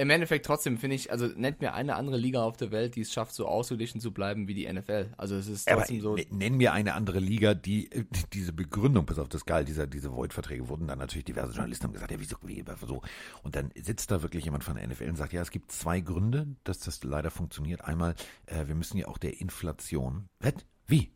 Im 0.00 0.10
Endeffekt 0.10 0.46
trotzdem 0.46 0.78
finde 0.78 0.94
ich, 0.94 1.10
also 1.10 1.26
nennt 1.26 1.60
mir 1.60 1.74
eine 1.74 1.96
andere 1.96 2.16
Liga 2.16 2.44
auf 2.44 2.56
der 2.56 2.70
Welt, 2.70 2.94
die 2.94 3.00
es 3.00 3.12
schafft, 3.12 3.34
so 3.34 3.48
ausgeglichen 3.48 4.00
zu 4.00 4.12
bleiben 4.12 4.46
wie 4.46 4.54
die 4.54 4.72
NFL. 4.72 5.12
Also 5.16 5.34
es 5.34 5.48
ist 5.48 5.68
Aber 5.68 5.80
trotzdem 5.80 6.00
so. 6.00 6.14
n- 6.14 6.24
nenn 6.30 6.56
mir 6.56 6.72
eine 6.72 6.94
andere 6.94 7.18
Liga, 7.18 7.54
die 7.54 7.90
äh, 7.90 8.04
diese 8.32 8.52
Begründung, 8.52 9.06
pass 9.06 9.18
auf 9.18 9.28
das 9.28 9.44
geil, 9.44 9.64
dieser, 9.64 9.88
diese 9.88 10.12
Void-Verträge 10.12 10.68
wurden 10.68 10.86
dann 10.86 11.00
natürlich 11.00 11.24
diverse 11.24 11.52
Journalisten 11.52 11.86
haben 11.86 11.94
gesagt, 11.94 12.12
ja, 12.12 12.20
wieso, 12.20 12.36
wie, 12.44 12.64
so. 12.86 13.02
Und 13.42 13.56
dann 13.56 13.72
sitzt 13.74 14.12
da 14.12 14.22
wirklich 14.22 14.44
jemand 14.44 14.62
von 14.62 14.76
der 14.76 14.86
NFL 14.86 15.08
und 15.08 15.16
sagt, 15.16 15.32
ja, 15.32 15.42
es 15.42 15.50
gibt 15.50 15.72
zwei 15.72 15.98
Gründe, 16.00 16.46
dass 16.62 16.78
das 16.78 17.02
leider 17.02 17.32
funktioniert. 17.32 17.84
Einmal, 17.84 18.14
äh, 18.46 18.68
wir 18.68 18.76
müssen 18.76 18.98
ja 18.98 19.08
auch 19.08 19.18
der 19.18 19.40
Inflation, 19.40 20.28
was? 20.38 20.54
Wie? 20.86 21.10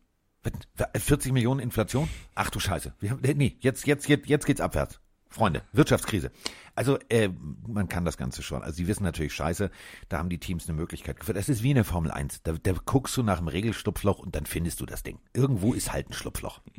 Was? 0.75 1.01
40 1.03 1.31
Millionen 1.31 1.61
Inflation? 1.61 2.09
Ach 2.35 2.49
du 2.49 2.59
Scheiße. 2.59 2.93
Wir 2.99 3.11
haben, 3.11 3.21
nee, 3.37 3.55
jetzt, 3.61 3.87
jetzt, 3.87 4.09
jetzt, 4.09 4.27
jetzt 4.27 4.45
geht's 4.45 4.59
abwärts. 4.59 4.99
Freunde, 5.33 5.63
Wirtschaftskrise. 5.71 6.31
Also 6.75 6.99
äh, 7.09 7.29
man 7.67 7.89
kann 7.89 8.05
das 8.05 8.17
Ganze 8.17 8.43
schon. 8.43 8.61
Also 8.61 8.75
sie 8.75 8.87
wissen 8.87 9.03
natürlich 9.03 9.33
Scheiße, 9.33 9.71
da 10.07 10.19
haben 10.19 10.29
die 10.29 10.37
Teams 10.37 10.69
eine 10.69 10.77
Möglichkeit. 10.77 11.17
Das 11.27 11.49
ist 11.49 11.63
wie 11.63 11.71
in 11.71 11.75
der 11.75 11.85
Formel 11.85 12.11
1. 12.11 12.43
Da, 12.43 12.53
da 12.53 12.73
guckst 12.85 13.17
du 13.17 13.23
nach 13.23 13.39
einem 13.39 13.47
Regelschlupfloch 13.47 14.19
und 14.19 14.35
dann 14.35 14.45
findest 14.45 14.79
du 14.79 14.85
das 14.85 15.01
Ding. 15.01 15.17
Irgendwo 15.33 15.73
ist 15.73 15.91
halt 15.91 16.09
ein 16.09 16.13
Schlupfloch. 16.13 16.61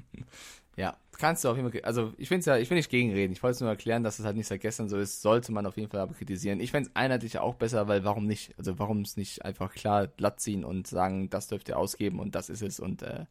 Ja, 0.76 0.96
kannst 1.18 1.44
du 1.44 1.50
auf 1.50 1.56
jeden 1.56 1.70
Fall. 1.70 1.82
Also 1.82 2.14
ich 2.18 2.26
finde 2.26 2.46
ja, 2.46 2.56
ich 2.56 2.68
will 2.68 2.76
nicht 2.76 2.90
gegenreden. 2.90 3.32
Ich 3.32 3.44
wollte 3.44 3.54
es 3.54 3.60
nur 3.60 3.70
erklären, 3.70 4.02
dass 4.02 4.18
es 4.18 4.24
halt 4.24 4.36
nicht 4.36 4.48
seit 4.48 4.60
gestern 4.60 4.88
so 4.88 4.98
ist. 4.98 5.22
Sollte 5.22 5.52
man 5.52 5.66
auf 5.66 5.76
jeden 5.76 5.88
Fall 5.88 6.00
aber 6.00 6.14
kritisieren. 6.14 6.58
Ich 6.58 6.72
fände 6.72 6.88
es 6.88 6.96
einheitlich 6.96 7.38
auch 7.38 7.54
besser, 7.54 7.86
weil 7.86 8.02
warum 8.02 8.26
nicht? 8.26 8.58
Also 8.58 8.76
warum 8.80 9.02
es 9.02 9.16
nicht 9.16 9.44
einfach 9.44 9.72
klar 9.72 10.08
glatt 10.08 10.40
ziehen 10.40 10.64
und 10.64 10.88
sagen, 10.88 11.30
das 11.30 11.46
dürft 11.46 11.68
ihr 11.68 11.78
ausgeben 11.78 12.18
und 12.18 12.34
das 12.34 12.50
ist 12.50 12.60
es 12.60 12.80
und 12.80 13.02
äh, 13.02 13.26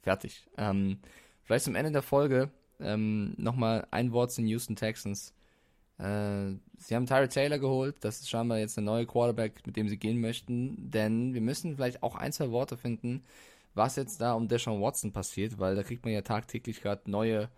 fertig. 0.00 0.46
Ähm, 0.56 1.00
vielleicht 1.42 1.66
zum 1.66 1.74
Ende 1.74 1.92
der 1.92 2.00
Folge 2.00 2.50
ähm, 2.80 3.34
nochmal 3.36 3.86
ein 3.90 4.12
Wort 4.12 4.32
zu 4.32 4.40
den 4.40 4.48
Houston 4.48 4.76
Texans. 4.76 5.34
Äh, 5.98 6.54
sie 6.78 6.94
haben 6.94 7.06
Tyra 7.06 7.26
Taylor 7.26 7.58
geholt. 7.58 7.96
Das 8.00 8.20
ist 8.20 8.30
scheinbar 8.30 8.58
jetzt 8.58 8.76
der 8.76 8.84
neue 8.84 9.06
Quarterback, 9.06 9.66
mit 9.66 9.76
dem 9.76 9.88
sie 9.88 9.98
gehen 9.98 10.20
möchten. 10.20 10.90
Denn 10.90 11.34
wir 11.34 11.40
müssen 11.40 11.76
vielleicht 11.76 12.02
auch 12.02 12.16
ein, 12.16 12.32
zwei 12.32 12.50
Worte 12.50 12.76
finden, 12.76 13.22
was 13.74 13.96
jetzt 13.96 14.20
da 14.20 14.34
um 14.34 14.48
Deshaun 14.48 14.82
Watson 14.82 15.12
passiert, 15.12 15.58
weil 15.58 15.76
da 15.76 15.82
kriegt 15.82 16.04
man 16.04 16.14
ja 16.14 16.22
tagtäglich 16.22 16.80
gerade 16.80 17.10
neue 17.10 17.48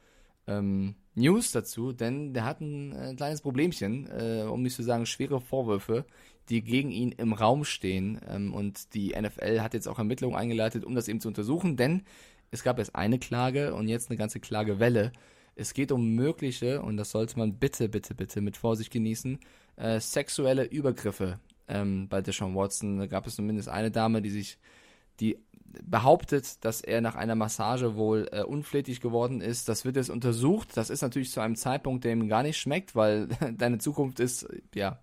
ähm, 0.46 0.94
News 1.14 1.52
dazu, 1.52 1.92
denn 1.92 2.34
der 2.34 2.44
hat 2.44 2.60
ein 2.60 2.92
äh, 2.92 3.14
kleines 3.14 3.40
Problemchen, 3.40 4.08
äh, 4.10 4.42
um 4.42 4.62
nicht 4.62 4.76
zu 4.76 4.82
sagen 4.82 5.06
schwere 5.06 5.40
Vorwürfe, 5.40 6.04
die 6.48 6.62
gegen 6.62 6.90
ihn 6.90 7.12
im 7.12 7.32
Raum 7.32 7.64
stehen. 7.64 8.20
Ähm, 8.28 8.52
und 8.52 8.94
die 8.94 9.14
NFL 9.18 9.60
hat 9.60 9.74
jetzt 9.74 9.88
auch 9.88 9.98
Ermittlungen 9.98 10.36
eingeleitet, 10.36 10.84
um 10.84 10.94
das 10.94 11.08
eben 11.08 11.20
zu 11.20 11.28
untersuchen, 11.28 11.76
denn 11.76 12.02
es 12.50 12.62
gab 12.62 12.78
erst 12.78 12.94
eine 12.94 13.18
Klage 13.18 13.74
und 13.74 13.88
jetzt 13.88 14.10
eine 14.10 14.18
ganze 14.18 14.40
Klagewelle. 14.40 15.12
Es 15.56 15.74
geht 15.74 15.92
um 15.92 16.14
mögliche, 16.14 16.82
und 16.82 16.96
das 16.96 17.10
sollte 17.10 17.38
man 17.38 17.58
bitte, 17.58 17.88
bitte, 17.88 18.14
bitte 18.14 18.40
mit 18.40 18.56
Vorsicht 18.56 18.90
genießen, 18.92 19.38
äh, 19.76 20.00
sexuelle 20.00 20.64
Übergriffe 20.64 21.38
ähm, 21.68 22.08
bei 22.08 22.20
Deshaun 22.22 22.54
Watson. 22.54 22.98
Da 22.98 23.06
gab 23.06 23.26
es 23.26 23.36
zumindest 23.36 23.68
eine 23.68 23.90
Dame, 23.90 24.22
die 24.22 24.30
sich, 24.30 24.58
die 25.20 25.38
behauptet, 25.82 26.64
dass 26.64 26.80
er 26.80 27.00
nach 27.00 27.14
einer 27.14 27.34
Massage 27.34 27.96
wohl 27.96 28.28
äh, 28.32 28.42
unflätig 28.42 29.00
geworden 29.00 29.40
ist. 29.40 29.68
Das 29.68 29.84
wird 29.84 29.96
jetzt 29.96 30.10
untersucht. 30.10 30.76
Das 30.76 30.90
ist 30.90 31.02
natürlich 31.02 31.30
zu 31.30 31.40
einem 31.40 31.56
Zeitpunkt, 31.56 32.04
der 32.04 32.12
ihm 32.12 32.28
gar 32.28 32.42
nicht 32.42 32.58
schmeckt, 32.58 32.94
weil 32.94 33.28
deine 33.56 33.78
Zukunft 33.78 34.20
ist, 34.20 34.46
ja, 34.74 35.00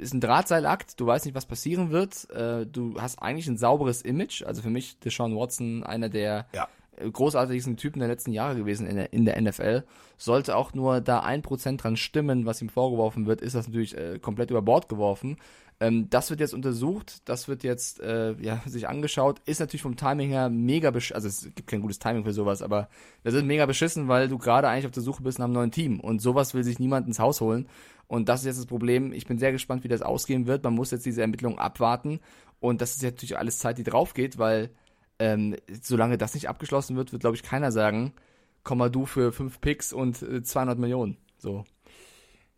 ist 0.00 0.12
ein 0.14 0.20
Drahtseilakt. 0.20 1.00
Du 1.00 1.06
weißt 1.06 1.24
nicht, 1.24 1.34
was 1.34 1.46
passieren 1.46 1.90
wird. 1.90 2.28
Äh, 2.30 2.66
du 2.66 3.00
hast 3.00 3.20
eigentlich 3.22 3.46
ein 3.48 3.56
sauberes 3.56 4.02
Image. 4.02 4.42
Also 4.42 4.62
für 4.62 4.70
mich 4.70 4.98
Deshaun 5.00 5.36
Watson 5.36 5.82
einer 5.84 6.08
der 6.08 6.46
Ja. 6.54 6.68
äh, 6.96 7.10
großartigsten 7.10 7.76
Typen 7.76 8.00
der 8.00 8.08
letzten 8.08 8.32
Jahre 8.32 8.56
gewesen 8.56 8.86
in 8.86 8.96
der, 8.96 9.12
in 9.12 9.24
der 9.24 9.40
NFL. 9.40 9.84
Sollte 10.18 10.56
auch 10.56 10.74
nur 10.74 11.00
da 11.00 11.20
ein 11.20 11.42
Prozent 11.42 11.82
dran 11.82 11.96
stimmen, 11.96 12.44
was 12.46 12.60
ihm 12.60 12.68
vorgeworfen 12.68 13.26
wird, 13.26 13.40
ist 13.40 13.54
das 13.54 13.66
natürlich 13.68 13.96
äh, 13.96 14.18
komplett 14.18 14.50
über 14.50 14.60
Bord 14.60 14.88
geworfen. 14.88 15.38
Ähm, 15.82 16.10
das 16.10 16.28
wird 16.28 16.40
jetzt 16.40 16.52
untersucht, 16.52 17.22
das 17.26 17.48
wird 17.48 17.62
jetzt 17.64 18.00
äh, 18.00 18.34
ja, 18.38 18.60
sich 18.66 18.86
angeschaut. 18.86 19.40
Ist 19.46 19.60
natürlich 19.60 19.80
vom 19.80 19.96
Timing 19.96 20.28
her 20.28 20.50
mega 20.50 20.90
beschissen. 20.90 21.14
Also 21.16 21.28
es 21.28 21.42
gibt 21.54 21.68
kein 21.68 21.80
gutes 21.80 21.98
Timing 21.98 22.22
für 22.24 22.34
sowas, 22.34 22.60
aber 22.60 22.90
das 23.24 23.32
ist 23.32 23.44
mega 23.46 23.64
beschissen, 23.64 24.06
weil 24.08 24.28
du 24.28 24.36
gerade 24.36 24.68
eigentlich 24.68 24.84
auf 24.84 24.92
der 24.92 25.02
Suche 25.02 25.22
bist 25.22 25.38
nach 25.38 25.46
einem 25.46 25.54
neuen 25.54 25.70
Team. 25.70 26.00
Und 26.00 26.20
sowas 26.20 26.52
will 26.52 26.64
sich 26.64 26.78
niemand 26.78 27.06
ins 27.06 27.18
Haus 27.18 27.40
holen. 27.40 27.66
Und 28.10 28.28
das 28.28 28.40
ist 28.40 28.46
jetzt 28.46 28.58
das 28.58 28.66
Problem. 28.66 29.12
Ich 29.12 29.28
bin 29.28 29.38
sehr 29.38 29.52
gespannt, 29.52 29.84
wie 29.84 29.88
das 29.88 30.02
ausgehen 30.02 30.48
wird. 30.48 30.64
Man 30.64 30.74
muss 30.74 30.90
jetzt 30.90 31.06
diese 31.06 31.20
Ermittlungen 31.20 31.60
abwarten. 31.60 32.18
Und 32.58 32.80
das 32.80 32.96
ist 32.96 33.02
jetzt 33.02 33.18
natürlich 33.18 33.38
alles 33.38 33.60
Zeit, 33.60 33.78
die 33.78 33.84
drauf 33.84 34.14
geht, 34.14 34.36
weil 34.36 34.70
ähm, 35.20 35.54
solange 35.80 36.18
das 36.18 36.34
nicht 36.34 36.48
abgeschlossen 36.48 36.96
wird, 36.96 37.12
wird, 37.12 37.20
glaube 37.20 37.36
ich, 37.36 37.44
keiner 37.44 37.70
sagen, 37.70 38.12
komm 38.64 38.78
mal 38.78 38.90
du 38.90 39.06
für 39.06 39.30
fünf 39.30 39.60
Picks 39.60 39.92
und 39.92 40.22
äh, 40.22 40.42
200 40.42 40.76
Millionen. 40.76 41.18
So. 41.38 41.62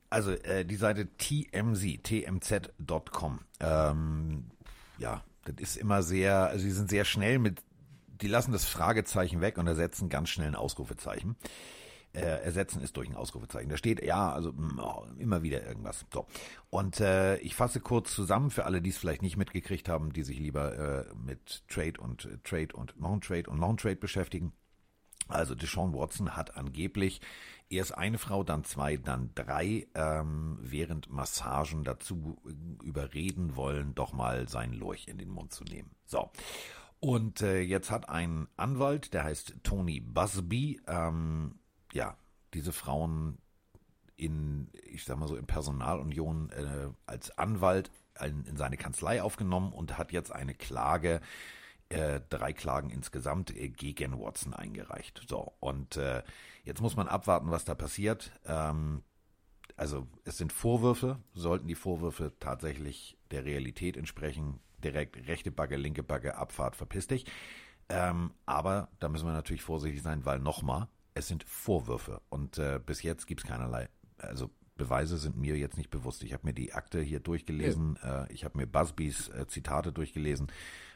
Also 0.08 0.30
äh, 0.30 0.64
die 0.64 0.76
Seite 0.76 1.06
TMZ, 1.18 2.02
tmz.com. 2.02 3.40
Ähm, 3.60 4.46
ja, 4.96 5.22
das 5.44 5.56
ist 5.58 5.76
immer 5.76 6.02
sehr, 6.02 6.46
also 6.46 6.64
sie 6.64 6.70
sind 6.70 6.88
sehr 6.88 7.04
schnell 7.04 7.38
mit, 7.38 7.62
die 8.22 8.28
lassen 8.28 8.52
das 8.52 8.64
Fragezeichen 8.64 9.42
weg 9.42 9.58
und 9.58 9.66
ersetzen 9.66 10.08
ganz 10.08 10.30
schnell 10.30 10.48
ein 10.48 10.54
Ausrufezeichen. 10.54 11.36
Äh, 12.14 12.44
ersetzen 12.44 12.82
ist 12.82 12.98
durch 12.98 13.08
ein 13.08 13.16
Ausrufezeichen. 13.16 13.70
Da 13.70 13.78
steht 13.78 14.04
ja, 14.04 14.30
also 14.30 14.52
mh, 14.52 15.14
immer 15.18 15.42
wieder 15.42 15.66
irgendwas. 15.66 16.04
So. 16.12 16.26
Und 16.68 17.00
äh, 17.00 17.38
ich 17.38 17.54
fasse 17.54 17.80
kurz 17.80 18.14
zusammen 18.14 18.50
für 18.50 18.66
alle, 18.66 18.82
die 18.82 18.90
es 18.90 18.98
vielleicht 18.98 19.22
nicht 19.22 19.38
mitgekriegt 19.38 19.88
haben, 19.88 20.12
die 20.12 20.22
sich 20.22 20.38
lieber 20.38 21.06
äh, 21.06 21.14
mit 21.14 21.66
Trade 21.68 21.98
und 21.98 22.26
äh, 22.26 22.36
Trade 22.44 22.74
und 22.74 23.00
Non-Trade 23.00 23.48
und 23.48 23.60
Non-Trade 23.60 23.96
beschäftigen. 23.96 24.52
Also 25.28 25.54
Deshaun 25.54 25.94
Watson 25.94 26.36
hat 26.36 26.54
angeblich 26.54 27.22
erst 27.70 27.96
eine 27.96 28.18
Frau, 28.18 28.44
dann 28.44 28.64
zwei, 28.64 28.98
dann 28.98 29.30
drei 29.34 29.86
ähm, 29.94 30.58
während 30.60 31.10
Massagen 31.10 31.82
dazu 31.82 32.36
äh, 32.46 32.84
überreden 32.84 33.56
wollen, 33.56 33.94
doch 33.94 34.12
mal 34.12 34.48
seinen 34.48 34.74
Lurch 34.74 35.08
in 35.08 35.16
den 35.16 35.30
Mund 35.30 35.54
zu 35.54 35.64
nehmen. 35.64 35.90
So. 36.04 36.30
Und 37.00 37.40
äh, 37.40 37.60
jetzt 37.60 37.90
hat 37.90 38.10
ein 38.10 38.48
Anwalt, 38.56 39.14
der 39.14 39.24
heißt 39.24 39.54
Tony 39.62 40.00
Busby, 40.00 40.80
ähm, 40.86 41.58
ja, 41.92 42.16
diese 42.54 42.72
Frauen 42.72 43.38
in, 44.16 44.70
ich 44.84 45.04
sag 45.04 45.18
mal 45.18 45.28
so, 45.28 45.36
in 45.36 45.46
Personalunion 45.46 46.50
äh, 46.50 46.88
als 47.06 47.36
Anwalt 47.38 47.90
in, 48.20 48.44
in 48.44 48.56
seine 48.56 48.76
Kanzlei 48.76 49.22
aufgenommen 49.22 49.72
und 49.72 49.98
hat 49.98 50.12
jetzt 50.12 50.32
eine 50.32 50.54
Klage 50.54 51.20
äh, 51.88 52.20
drei 52.28 52.52
Klagen 52.52 52.90
insgesamt 52.90 53.54
äh, 53.54 53.68
gegen 53.68 54.18
Watson 54.18 54.54
eingereicht. 54.54 55.22
So, 55.28 55.52
und 55.60 55.96
äh, 55.96 56.22
jetzt 56.64 56.80
muss 56.80 56.96
man 56.96 57.08
abwarten, 57.08 57.50
was 57.50 57.64
da 57.64 57.74
passiert. 57.74 58.32
Ähm, 58.46 59.02
also 59.76 60.06
es 60.24 60.38
sind 60.38 60.52
Vorwürfe, 60.52 61.18
sollten 61.34 61.66
die 61.66 61.74
Vorwürfe 61.74 62.32
tatsächlich 62.38 63.18
der 63.30 63.44
Realität 63.44 63.96
entsprechen, 63.96 64.60
direkt 64.84 65.16
rechte 65.26 65.50
Backe, 65.50 65.76
linke 65.76 66.02
Backe, 66.02 66.36
Abfahrt, 66.36 66.76
verpiss 66.76 67.06
dich. 67.06 67.26
Ähm, 67.88 68.32
aber 68.46 68.88
da 69.00 69.08
müssen 69.08 69.26
wir 69.26 69.32
natürlich 69.32 69.62
vorsichtig 69.62 70.02
sein, 70.02 70.24
weil 70.24 70.38
nochmal, 70.38 70.88
es 71.14 71.28
sind 71.28 71.44
Vorwürfe 71.44 72.20
und 72.28 72.58
äh, 72.58 72.80
bis 72.84 73.02
jetzt 73.02 73.26
gibt 73.26 73.42
es 73.42 73.46
keinerlei, 73.48 73.88
also 74.18 74.50
Beweise 74.76 75.18
sind 75.18 75.36
mir 75.36 75.56
jetzt 75.56 75.76
nicht 75.76 75.90
bewusst. 75.90 76.22
Ich 76.22 76.32
habe 76.32 76.46
mir 76.46 76.54
die 76.54 76.72
Akte 76.72 77.00
hier 77.00 77.20
durchgelesen, 77.20 77.98
äh, 78.02 78.32
ich 78.32 78.44
habe 78.44 78.58
mir 78.58 78.66
Busbys 78.66 79.28
äh, 79.28 79.46
Zitate 79.46 79.92
durchgelesen 79.92 80.50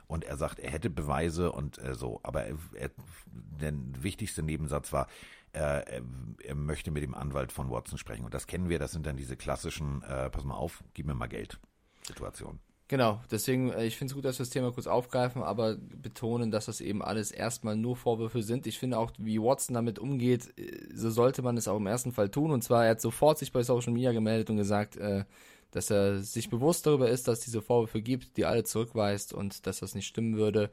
Und 0.07 0.25
er 0.25 0.37
sagt, 0.37 0.59
er 0.61 0.71
hätte 0.71 0.91
Beweise 0.91 1.53
und 1.53 1.79
äh, 1.79 1.95
so. 1.95 2.21
Aber 2.23 2.45
er, 2.45 2.57
er, 2.75 2.91
der 3.27 3.73
wichtigste 4.01 4.43
Nebensatz 4.43 4.93
war, 4.93 5.09
äh, 5.53 5.59
er, 5.59 6.03
er 6.45 6.55
möchte 6.55 6.91
mit 6.91 7.03
dem 7.03 7.15
Anwalt 7.15 7.53
von 7.53 7.71
Watson 7.71 7.99
sprechen. 7.99 8.25
Und 8.25 8.35
das 8.35 8.47
kennen 8.47 8.69
wir, 8.69 8.79
das 8.79 8.93
sind 8.93 9.07
dann 9.07 9.17
diese 9.17 9.37
klassischen, 9.37 10.03
äh, 10.03 10.31
pass 10.31 10.45
mal 10.45 10.55
auf, 10.55 10.85
gib 10.95 11.07
mir 11.07 11.15
mal 11.15 11.27
Geld 11.27 11.59
Situationen. 12.03 12.61
Genau, 12.89 13.21
deswegen, 13.33 13.73
äh, 13.73 13.85
ich 13.85 13.97
finde 13.97 14.13
es 14.13 14.15
gut, 14.15 14.25
dass 14.25 14.39
wir 14.39 14.45
das 14.45 14.51
Thema 14.51 14.71
kurz 14.71 14.87
aufgreifen, 14.87 15.43
aber 15.43 15.77
betonen, 15.77 16.53
dass 16.53 16.67
das 16.67 16.81
eben 16.81 17.03
alles 17.03 17.33
erstmal 17.33 17.77
nur 17.77 17.97
Vorwürfe 17.97 18.43
sind. 18.45 18.67
Ich 18.69 18.79
finde 18.79 18.99
auch, 18.99 19.11
wie 19.19 19.41
Watson 19.43 19.75
damit 19.75 19.99
umgeht, 19.99 20.57
äh, 20.57 20.87
so 20.95 21.11
sollte 21.11 21.43
man 21.43 21.57
es 21.57 21.67
auch 21.67 21.79
im 21.79 21.87
ersten 21.89 22.13
Fall 22.13 22.29
tun. 22.29 22.53
Und 22.53 22.63
zwar, 22.63 22.85
er 22.85 22.93
hat 22.93 23.01
sofort 23.01 23.39
sich 23.39 23.51
bei 23.51 23.65
Social 23.65 23.93
Media 23.93 24.13
gemeldet 24.13 24.51
und 24.51 24.57
gesagt, 24.57 24.97
äh, 24.97 25.25
dass 25.73 25.91
er 25.91 26.21
sich 26.23 26.49
bewusst 26.49 26.87
darüber 26.87 27.09
ist, 27.11 27.27
dass 27.27 27.41
es 27.41 27.45
diese 27.47 27.61
Vorwürfe 27.61 28.01
gibt, 28.03 28.37
die 28.37 28.45
alle 28.45 28.63
zurückweist 28.63 29.33
und 29.35 29.67
dass 29.67 29.81
das 29.81 29.97
nicht 29.97 30.07
stimmen 30.07 30.37
würde. 30.37 30.71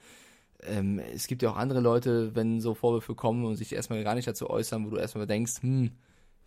Ähm, 0.61 0.99
es 0.99 1.28
gibt 1.28 1.41
ja 1.41 1.51
auch 1.51 1.57
andere 1.57 1.80
Leute, 1.82 2.36
wenn 2.36 2.61
so 2.61 2.76
Vorwürfe 2.76 3.16
kommen 3.16 3.43
und 3.45 3.55
sich 3.55 3.74
erstmal 3.74 4.03
gar 4.03 4.16
nicht 4.16 4.28
dazu 4.28 4.49
äußern, 4.49 4.86
wo 4.86 4.91
du 4.91 4.97
erstmal 4.97 5.28
denkst, 5.28 5.61
hm, 5.61 5.91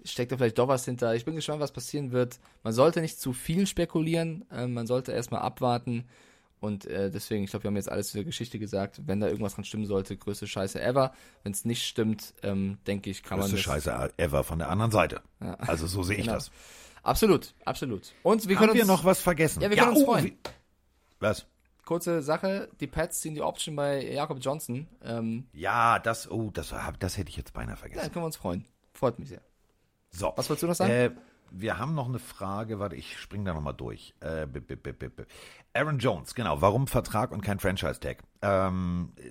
steckt 0.05 0.33
da 0.33 0.37
vielleicht 0.37 0.59
doch 0.59 0.69
was 0.69 0.85
hinter. 0.85 1.15
Ich 1.15 1.25
bin 1.25 1.35
gespannt, 1.37 1.61
was 1.61 1.73
passieren 1.73 2.13
wird. 2.13 2.39
Man 2.63 2.73
sollte 2.73 3.01
nicht 3.01 3.19
zu 3.21 3.33
viel 3.33 3.67
spekulieren, 3.67 4.45
äh, 4.51 4.67
man 4.67 4.87
sollte 4.87 5.13
erstmal 5.13 5.43
abwarten. 5.43 6.05
Und 6.59 6.87
äh, 6.87 7.11
deswegen, 7.11 7.45
ich 7.45 7.51
glaube, 7.51 7.65
wir 7.65 7.69
haben 7.69 7.77
jetzt 7.77 7.91
alles 7.91 8.09
zu 8.09 8.17
der 8.17 8.25
Geschichte 8.25 8.59
gesagt. 8.59 9.03
Wenn 9.07 9.21
da 9.21 9.27
irgendwas 9.29 9.55
dran 9.55 9.65
stimmen 9.65 9.85
sollte, 9.87 10.17
größte 10.17 10.47
Scheiße 10.47 10.81
ever. 10.81 11.13
Wenn 11.43 11.53
es 11.53 11.65
nicht 11.67 11.85
stimmt, 11.87 12.33
ähm, 12.43 12.79
denke 12.87 13.11
ich, 13.11 13.23
kann 13.23 13.39
größte 13.39 13.57
man. 13.57 13.63
Größte 13.63 13.91
Scheiße 13.91 14.13
ever 14.17 14.43
von 14.43 14.59
der 14.59 14.71
anderen 14.71 14.91
Seite. 14.91 15.21
Ja. 15.41 15.55
Also 15.55 15.87
so 15.87 16.03
sehe 16.03 16.17
ich 16.17 16.23
Genau. 16.25 16.35
das. 16.37 16.51
Absolut, 17.03 17.55
absolut. 17.65 18.13
Und 18.23 18.49
wir 18.49 18.57
Haben 18.57 18.65
können 18.67 18.75
wir 18.75 18.83
uns, 18.83 18.89
noch 18.89 19.05
was 19.05 19.21
vergessen? 19.21 19.61
Ja, 19.63 19.71
wir 19.71 19.77
können 19.77 19.91
uns 19.93 20.01
oh, 20.03 20.07
freuen. 20.07 20.25
wie- 20.25 20.37
Was? 21.21 21.47
Kurze 21.85 22.21
Sache, 22.21 22.69
die 22.81 22.89
Pets 22.89 23.21
ziehen 23.21 23.35
die 23.37 23.43
Option 23.43 23.77
bei 23.77 24.03
Jakob 24.11 24.39
Johnson. 24.41 24.89
Ähm, 25.05 25.47
Ja, 25.53 26.01
das, 26.01 26.29
oh, 26.29 26.51
das, 26.53 26.75
das 26.99 27.17
hätte 27.17 27.29
ich 27.31 27.37
jetzt 27.37 27.53
beinahe 27.53 27.75
ja, 27.75 27.77
vergessen. 27.77 28.13
können 28.13 28.23
wir 28.25 28.27
uns 28.27 28.37
freuen. 28.37 28.65
Freut 28.93 29.19
mich 29.21 29.29
sehr. 29.29 29.43
So. 30.17 30.33
Was 30.37 30.49
wolltest 30.49 30.63
du 30.63 30.67
noch 30.69 30.75
sagen? 30.75 30.91
Äh, 30.93 31.11
wir 31.51 31.79
haben 31.79 31.95
noch 31.95 32.09
eine 32.09 32.19
Frage, 32.19 32.79
warte, 32.79 32.97
ich 32.97 33.19
springe 33.19 33.45
da 33.45 33.55
nochmal 33.55 33.75
durch. 33.75 34.15
Äh, 34.21 34.47
b- 34.47 34.61
b- 34.61 34.75
b- 34.77 35.11
Aaron 35.75 35.99
Jones, 35.99 36.35
genau, 36.35 36.61
warum 36.61 36.87
Vertrag 36.87 37.31
und 37.31 37.43
kein 37.43 37.59
Franchise-Tag? 37.61 38.23
Ähm, 38.43 39.13
äh, 39.17 39.31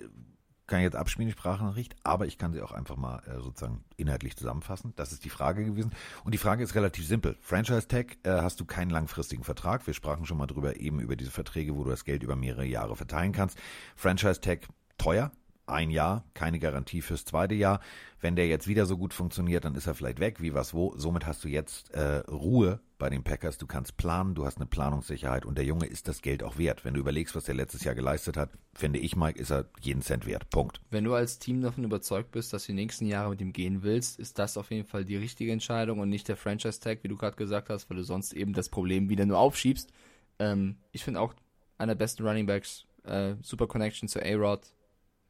kann 0.66 0.80
ich 0.80 0.84
jetzt 0.84 0.96
abspielen, 0.96 1.28
die 1.28 1.32
Sprachnachricht, 1.32 1.94
aber 2.02 2.26
ich 2.26 2.38
kann 2.38 2.52
sie 2.52 2.60
auch 2.60 2.72
einfach 2.72 2.96
mal 2.96 3.20
äh, 3.26 3.40
sozusagen 3.40 3.84
inhaltlich 3.96 4.36
zusammenfassen. 4.36 4.92
Das 4.96 5.12
ist 5.12 5.24
die 5.24 5.30
Frage 5.30 5.64
gewesen. 5.64 5.92
Und 6.24 6.32
die 6.34 6.38
Frage 6.38 6.64
ist 6.64 6.74
relativ 6.74 7.06
simpel. 7.06 7.36
Franchise-Tag 7.40 8.18
äh, 8.24 8.30
hast 8.30 8.58
du 8.58 8.64
keinen 8.64 8.90
langfristigen 8.90 9.44
Vertrag. 9.44 9.86
Wir 9.86 9.94
sprachen 9.94 10.26
schon 10.26 10.38
mal 10.38 10.46
drüber, 10.46 10.80
eben 10.80 10.98
über 11.00 11.14
diese 11.16 11.30
Verträge, 11.30 11.76
wo 11.76 11.84
du 11.84 11.90
das 11.90 12.04
Geld 12.04 12.22
über 12.22 12.34
mehrere 12.34 12.64
Jahre 12.64 12.96
verteilen 12.96 13.32
kannst. 13.32 13.58
Franchise-Tag 13.94 14.66
teuer, 14.98 15.30
ein 15.66 15.90
Jahr, 15.90 16.24
keine 16.34 16.58
Garantie 16.58 17.02
fürs 17.02 17.24
zweite 17.24 17.54
Jahr. 17.54 17.80
Wenn 18.20 18.36
der 18.36 18.46
jetzt 18.46 18.66
wieder 18.66 18.86
so 18.86 18.96
gut 18.96 19.12
funktioniert, 19.12 19.64
dann 19.64 19.74
ist 19.74 19.86
er 19.86 19.94
vielleicht 19.94 20.20
weg, 20.20 20.40
wie 20.40 20.54
was 20.54 20.74
wo. 20.74 20.94
Somit 20.96 21.26
hast 21.26 21.44
du 21.44 21.48
jetzt 21.48 21.92
äh, 21.92 22.18
Ruhe 22.28 22.80
bei 22.98 23.10
den 23.10 23.22
Packers. 23.22 23.58
Du 23.58 23.66
kannst 23.66 23.96
planen, 23.96 24.34
du 24.34 24.46
hast 24.46 24.56
eine 24.56 24.66
Planungssicherheit 24.66 25.44
und 25.44 25.58
der 25.58 25.64
Junge 25.64 25.86
ist 25.86 26.08
das 26.08 26.22
Geld 26.22 26.42
auch 26.42 26.56
wert. 26.56 26.84
Wenn 26.84 26.94
du 26.94 27.00
überlegst, 27.00 27.36
was 27.36 27.44
der 27.44 27.54
letztes 27.54 27.84
Jahr 27.84 27.94
geleistet 27.94 28.36
hat, 28.36 28.50
finde 28.74 28.98
ich, 28.98 29.16
Mike, 29.16 29.38
ist 29.38 29.50
er 29.50 29.66
jeden 29.80 30.02
Cent 30.02 30.26
wert. 30.26 30.48
Punkt. 30.50 30.80
Wenn 30.90 31.04
du 31.04 31.14
als 31.14 31.38
Team 31.38 31.60
davon 31.60 31.84
überzeugt 31.84 32.30
bist, 32.32 32.52
dass 32.52 32.66
du 32.66 32.72
die 32.72 32.76
nächsten 32.76 33.06
Jahre 33.06 33.30
mit 33.30 33.40
ihm 33.40 33.52
gehen 33.52 33.82
willst, 33.82 34.18
ist 34.18 34.38
das 34.38 34.56
auf 34.56 34.70
jeden 34.70 34.86
Fall 34.86 35.04
die 35.04 35.16
richtige 35.16 35.52
Entscheidung 35.52 35.98
und 35.98 36.08
nicht 36.08 36.28
der 36.28 36.36
Franchise-Tag, 36.36 37.02
wie 37.02 37.08
du 37.08 37.16
gerade 37.16 37.36
gesagt 37.36 37.68
hast, 37.68 37.90
weil 37.90 37.96
du 37.98 38.04
sonst 38.04 38.32
eben 38.32 38.52
das 38.52 38.68
Problem 38.68 39.08
wieder 39.08 39.26
nur 39.26 39.38
aufschiebst. 39.38 39.92
Ähm, 40.38 40.76
ich 40.92 41.04
finde 41.04 41.20
auch 41.20 41.34
einer 41.78 41.94
der 41.94 41.98
besten 41.98 42.26
Running 42.26 42.46
Backs, 42.46 42.86
äh, 43.04 43.34
super 43.42 43.66
Connection 43.66 44.08
zu 44.08 44.20
A-Rod, 44.22 44.72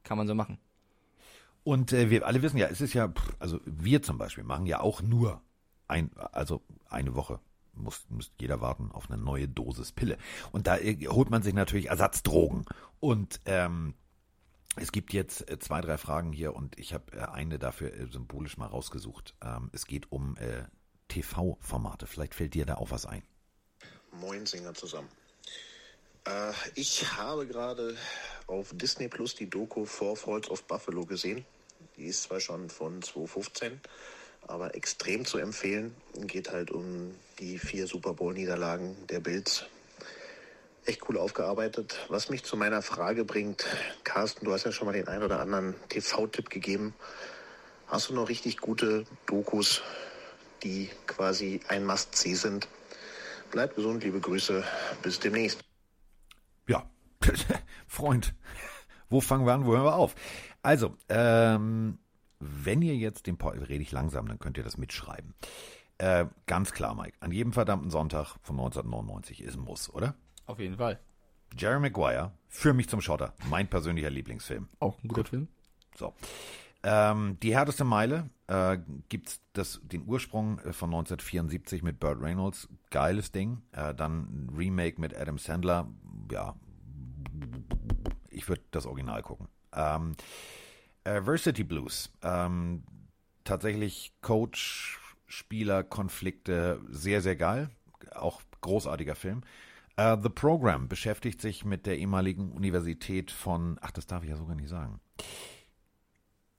kann 0.06 0.16
man 0.16 0.26
so 0.26 0.34
machen. 0.34 0.58
Und 1.64 1.92
äh, 1.92 2.10
wir 2.10 2.26
alle 2.26 2.42
wissen 2.42 2.58
ja, 2.58 2.68
es 2.68 2.80
ist 2.80 2.94
ja, 2.94 3.12
also 3.38 3.60
wir 3.64 4.02
zum 4.02 4.18
Beispiel 4.18 4.44
machen 4.44 4.66
ja 4.66 4.80
auch 4.80 5.02
nur 5.02 5.42
ein, 5.88 6.10
also 6.16 6.62
eine 6.88 7.14
Woche 7.14 7.40
muss, 7.74 8.06
muss 8.08 8.32
jeder 8.40 8.60
warten 8.60 8.90
auf 8.92 9.10
eine 9.10 9.20
neue 9.20 9.48
Dosis 9.48 9.92
Pille. 9.92 10.16
Und 10.52 10.66
da 10.66 10.78
äh, 10.78 10.96
holt 11.08 11.30
man 11.30 11.42
sich 11.42 11.54
natürlich 11.54 11.88
Ersatzdrogen. 11.88 12.64
Und 13.00 13.40
ähm, 13.44 13.94
es 14.76 14.92
gibt 14.92 15.12
jetzt 15.12 15.48
äh, 15.50 15.58
zwei, 15.58 15.80
drei 15.80 15.98
Fragen 15.98 16.32
hier 16.32 16.54
und 16.54 16.78
ich 16.78 16.94
habe 16.94 17.12
äh, 17.12 17.22
eine 17.22 17.58
dafür 17.58 17.92
symbolisch 18.10 18.56
mal 18.56 18.66
rausgesucht. 18.66 19.34
Ähm, 19.42 19.70
es 19.72 19.86
geht 19.86 20.10
um 20.12 20.36
äh, 20.36 20.64
TV-Formate. 21.08 22.06
Vielleicht 22.06 22.34
fällt 22.34 22.54
dir 22.54 22.66
da 22.66 22.76
auch 22.76 22.90
was 22.90 23.06
ein. 23.06 23.22
Moin 24.12 24.46
Singer 24.46 24.74
zusammen. 24.74 25.08
Äh, 26.26 26.52
ich 26.74 27.10
habe 27.12 27.46
gerade 27.46 27.96
auf 28.46 28.70
Disney 28.74 29.08
Plus 29.08 29.34
die 29.34 29.48
Doku 29.48 29.84
Four 29.84 30.16
Falls 30.16 30.50
of 30.50 30.64
Buffalo 30.64 31.04
gesehen. 31.04 31.44
Die 31.96 32.06
ist 32.06 32.24
zwar 32.24 32.40
schon 32.40 32.68
von 32.68 33.00
2015, 33.00 33.80
aber 34.46 34.74
extrem 34.74 35.24
zu 35.24 35.38
empfehlen. 35.38 35.94
Geht 36.14 36.50
halt 36.50 36.70
um 36.70 37.14
die 37.38 37.58
vier 37.58 37.86
Super 37.86 38.12
Bowl-Niederlagen 38.12 38.96
der 39.08 39.20
Bills. 39.20 39.66
Echt 40.84 41.08
cool 41.08 41.18
aufgearbeitet. 41.18 41.98
Was 42.08 42.28
mich 42.28 42.44
zu 42.44 42.56
meiner 42.56 42.82
Frage 42.82 43.24
bringt, 43.24 43.64
Carsten, 44.04 44.44
du 44.44 44.52
hast 44.52 44.64
ja 44.64 44.72
schon 44.72 44.86
mal 44.86 44.92
den 44.92 45.08
einen 45.08 45.24
oder 45.24 45.40
anderen 45.40 45.74
TV-Tipp 45.88 46.50
gegeben. 46.50 46.94
Hast 47.88 48.10
du 48.10 48.14
noch 48.14 48.28
richtig 48.28 48.58
gute 48.58 49.04
Dokus, 49.26 49.82
die 50.62 50.90
quasi 51.06 51.60
ein 51.68 51.84
Must-See 51.84 52.34
sind? 52.34 52.68
Bleib 53.50 53.74
gesund, 53.74 54.04
liebe 54.04 54.20
Grüße. 54.20 54.64
Bis 55.02 55.18
demnächst. 55.18 55.60
Freund, 57.86 58.34
wo 59.08 59.20
fangen 59.20 59.46
wir 59.46 59.54
an, 59.54 59.66
wo 59.66 59.72
hören 59.72 59.84
wir 59.84 59.96
auf? 59.96 60.14
Also, 60.62 60.96
ähm, 61.08 61.98
wenn 62.40 62.82
ihr 62.82 62.96
jetzt 62.96 63.26
den 63.26 63.38
Pod, 63.38 63.54
rede 63.54 63.82
ich 63.82 63.92
langsam, 63.92 64.28
dann 64.28 64.38
könnt 64.38 64.58
ihr 64.58 64.64
das 64.64 64.76
mitschreiben. 64.76 65.34
Äh, 65.98 66.26
ganz 66.46 66.72
klar, 66.72 66.94
Mike, 66.94 67.16
an 67.20 67.32
jedem 67.32 67.52
verdammten 67.52 67.90
Sonntag 67.90 68.36
von 68.42 68.56
1999 68.56 69.42
ist 69.42 69.56
ein 69.56 69.62
Muss, 69.62 69.88
oder? 69.90 70.14
Auf 70.44 70.58
jeden 70.58 70.76
Fall. 70.76 71.00
Jerry 71.56 71.80
Maguire, 71.80 72.32
für 72.48 72.74
mich 72.74 72.88
zum 72.88 73.00
Schotter, 73.00 73.34
mein 73.48 73.68
persönlicher 73.68 74.10
Lieblingsfilm. 74.10 74.68
Auch 74.80 75.02
ein 75.02 75.08
guter 75.08 75.24
Film. 75.24 75.48
So. 75.94 76.12
Ähm, 76.82 77.38
die 77.42 77.54
härteste 77.54 77.84
Meile 77.84 78.30
äh, 78.46 78.78
gibt 79.08 79.40
es 79.54 79.80
den 79.82 80.06
Ursprung 80.06 80.58
äh, 80.58 80.72
von 80.72 80.90
1974 80.90 81.82
mit 81.82 81.98
Burt 81.98 82.20
Reynolds, 82.20 82.68
geiles 82.90 83.32
Ding. 83.32 83.62
Äh, 83.72 83.94
dann 83.94 84.20
ein 84.20 84.54
Remake 84.56 85.00
mit 85.00 85.16
Adam 85.16 85.38
Sandler, 85.38 85.88
ja, 86.30 86.54
ich 88.30 88.48
würde 88.48 88.62
das 88.70 88.86
Original 88.86 89.22
gucken. 89.22 89.48
Ähm, 89.72 90.12
äh, 91.04 91.20
Varsity 91.24 91.64
Blues, 91.64 92.10
ähm, 92.22 92.82
tatsächlich 93.44 94.12
Coach, 94.22 95.00
Spieler, 95.26 95.82
Konflikte, 95.84 96.80
sehr, 96.88 97.20
sehr 97.20 97.36
geil. 97.36 97.70
Auch 98.14 98.42
großartiger 98.60 99.14
Film. 99.14 99.42
Äh, 99.96 100.16
The 100.22 100.28
Program 100.28 100.88
beschäftigt 100.88 101.40
sich 101.40 101.64
mit 101.64 101.86
der 101.86 101.98
ehemaligen 101.98 102.52
Universität 102.52 103.30
von, 103.30 103.78
ach, 103.80 103.90
das 103.90 104.06
darf 104.06 104.22
ich 104.22 104.30
ja 104.30 104.36
sogar 104.36 104.56
nicht 104.56 104.68
sagen. 104.68 105.00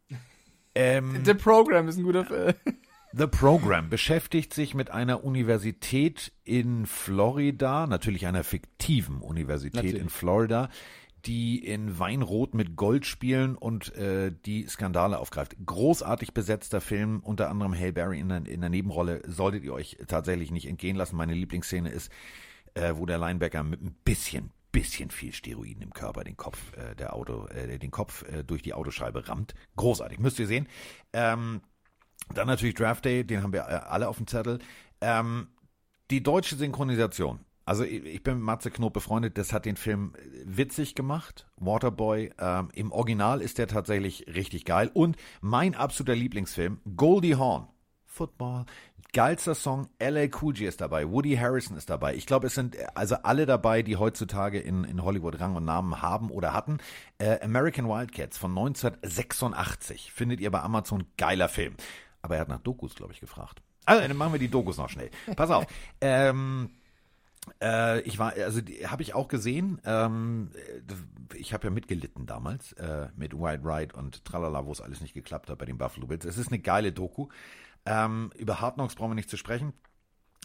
Ähm, 0.79 1.25
The 1.25 1.33
Program 1.33 1.87
ist 1.87 1.97
ein 1.97 2.03
guter 2.03 2.23
Film. 2.23 2.53
The 3.13 3.27
Program 3.27 3.89
beschäftigt 3.89 4.53
sich 4.53 4.73
mit 4.73 4.91
einer 4.91 5.23
Universität 5.23 6.33
in 6.43 6.85
Florida, 6.85 7.87
natürlich 7.87 8.27
einer 8.27 8.43
fiktiven 8.43 9.21
Universität 9.21 9.75
Natürlich. 9.75 10.01
in 10.01 10.09
Florida, 10.09 10.69
die 11.25 11.65
in 11.65 11.99
Weinrot 11.99 12.53
mit 12.53 12.75
Gold 12.75 13.05
spielen 13.05 13.55
und 13.55 13.95
äh, 13.95 14.31
die 14.45 14.67
Skandale 14.67 15.19
aufgreift. 15.19 15.55
Großartig 15.65 16.33
besetzter 16.33 16.81
Film, 16.81 17.21
unter 17.21 17.49
anderem 17.49 17.73
Hail 17.73 17.93
Berry 17.93 18.19
in 18.19 18.29
der, 18.29 18.45
in 18.45 18.61
der 18.61 18.69
Nebenrolle, 18.69 19.21
solltet 19.25 19.63
ihr 19.63 19.73
euch 19.73 19.97
tatsächlich 20.07 20.51
nicht 20.51 20.67
entgehen 20.67 20.95
lassen. 20.95 21.15
Meine 21.15 21.33
Lieblingsszene 21.33 21.89
ist, 21.89 22.11
äh, 22.73 22.93
wo 22.95 23.05
der 23.05 23.17
Linebacker 23.17 23.63
mit 23.63 23.81
ein 23.81 23.95
bisschen 24.03 24.51
bisschen 24.73 25.09
viel 25.09 25.33
Steroiden 25.33 25.81
im 25.81 25.91
Körper 25.91 26.23
den 26.23 26.37
Kopf 26.37 26.73
äh, 26.73 26.93
der 26.93 27.13
Auto 27.13 27.47
äh, 27.47 27.79
den 27.79 27.89
Kopf 27.89 28.23
äh, 28.23 28.43
durch 28.43 28.61
die 28.61 28.73
Autoscheibe 28.73 29.27
rammt. 29.27 29.55
Großartig, 29.75 30.19
müsst 30.19 30.37
ihr 30.37 30.45
sehen. 30.45 30.67
Ähm, 31.13 31.61
dann 32.33 32.47
natürlich 32.47 32.75
Draft 32.75 33.05
Day, 33.05 33.23
den 33.23 33.43
haben 33.43 33.53
wir 33.53 33.61
äh, 33.61 33.81
alle 33.87 34.07
auf 34.09 34.17
dem 34.17 34.27
Zettel. 34.27 34.59
Ähm, 35.01 35.47
die 36.11 36.23
deutsche 36.23 36.55
Synchronisation. 36.55 37.39
Also 37.65 37.83
ich, 37.83 38.23
bin 38.23 38.35
mit 38.35 38.43
Matze 38.43 38.71
Knob 38.71 38.93
befreundet, 38.93 39.37
das 39.37 39.51
hat 39.51 39.65
den 39.65 39.75
Film 39.75 40.13
äh, 40.15 40.41
witzig 40.45 40.95
gemacht. 40.95 41.47
Waterboy. 41.57 42.31
Ähm, 42.39 42.69
Im 42.73 42.91
Original 42.91 43.41
ist 43.41 43.57
der 43.57 43.67
tatsächlich 43.67 44.25
richtig 44.27 44.65
geil. 44.65 44.89
Und 44.93 45.17
mein 45.41 45.75
absoluter 45.75 46.15
Lieblingsfilm, 46.15 46.79
Goldie 46.95 47.35
Hawn. 47.35 47.67
Football. 48.05 48.65
Geilster 49.13 49.55
Song, 49.55 49.87
LA 49.99 50.27
Cool 50.41 50.55
J 50.55 50.67
ist 50.67 50.81
dabei, 50.81 51.09
Woody 51.09 51.35
Harrison 51.37 51.77
ist 51.77 51.89
dabei. 51.89 52.15
Ich 52.15 52.25
glaube, 52.25 52.47
es 52.47 52.55
sind 52.55 52.75
äh, 52.75 52.87
also 52.93 53.15
alle 53.23 53.45
dabei, 53.45 53.81
die 53.81 53.95
heutzutage 53.95 54.59
in, 54.59 54.83
in 54.83 55.03
Hollywood 55.03 55.39
Rang 55.39 55.55
und 55.55 55.65
Namen 55.65 56.01
haben 56.01 56.29
oder 56.29 56.53
hatten. 56.53 56.77
Äh, 57.17 57.39
American 57.41 57.87
Wildcats 57.87 58.37
von 58.37 58.51
1986 58.51 60.11
findet 60.11 60.39
ihr 60.39 60.51
bei 60.51 60.61
Amazon 60.61 61.05
geiler 61.17 61.49
Film. 61.49 61.75
Aber 62.27 62.35
er 62.35 62.41
hat 62.41 62.49
nach 62.49 62.59
Dokus, 62.59 62.93
glaube 62.93 63.13
ich, 63.13 63.21
gefragt. 63.21 63.61
Also, 63.85 64.05
dann 64.05 64.17
machen 64.17 64.33
wir 64.33 64.39
die 64.39 64.49
Dokus 64.49 64.75
noch 64.75 64.89
schnell. 64.89 65.09
Pass 65.37 65.49
auf. 65.49 65.65
ähm, 66.01 66.71
Äh, 67.61 68.01
ich 68.01 68.19
war, 68.19 68.33
also 68.33 68.59
habe 68.87 69.01
ich 69.01 69.13
auch 69.13 69.29
gesehen. 69.29 69.79
Ähm, 69.85 70.51
ich 71.33 71.53
habe 71.53 71.67
ja 71.67 71.69
mitgelitten 71.71 72.25
damals 72.25 72.73
äh, 72.73 73.07
mit 73.15 73.33
White 73.33 73.63
Ride 73.63 73.95
und 73.95 74.25
Tralala, 74.25 74.65
wo 74.65 74.73
es 74.73 74.81
alles 74.81 74.99
nicht 74.99 75.13
geklappt 75.13 75.49
hat 75.49 75.57
bei 75.57 75.63
den 75.63 75.77
Buffalo 75.77 76.07
Bills. 76.07 76.25
Es 76.25 76.37
ist 76.37 76.49
eine 76.49 76.59
geile 76.59 76.91
Doku. 76.91 77.29
Ähm, 77.85 78.31
über 78.35 78.59
Hard 78.59 78.73
Knocks 78.73 78.95
brauchen 78.95 79.11
wir 79.11 79.15
nicht 79.15 79.29
zu 79.29 79.37
sprechen. 79.37 79.71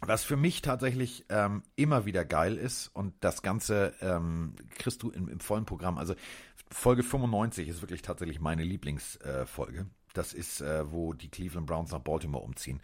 Was 0.01 0.23
für 0.23 0.37
mich 0.37 0.63
tatsächlich 0.63 1.25
ähm, 1.29 1.65
immer 1.75 2.05
wieder 2.05 2.25
geil 2.25 2.57
ist 2.57 2.87
und 2.95 3.15
das 3.19 3.43
Ganze 3.43 3.95
ähm, 4.01 4.55
kriegst 4.79 5.03
du 5.03 5.11
im, 5.11 5.29
im 5.29 5.41
vollen 5.41 5.65
Programm. 5.65 5.99
Also 5.99 6.15
Folge 6.71 7.03
95 7.03 7.67
ist 7.67 7.83
wirklich 7.83 8.03
tatsächlich 8.03 8.39
meine 8.39 8.63
Lieblingsfolge. 8.63 9.81
Äh, 9.81 9.85
das 10.15 10.33
ist, 10.33 10.61
äh, 10.61 10.91
wo 10.91 11.13
die 11.13 11.29
Cleveland 11.29 11.67
Browns 11.67 11.93
nach 11.93 12.01
Baltimore 12.01 12.45
umziehen 12.45 12.81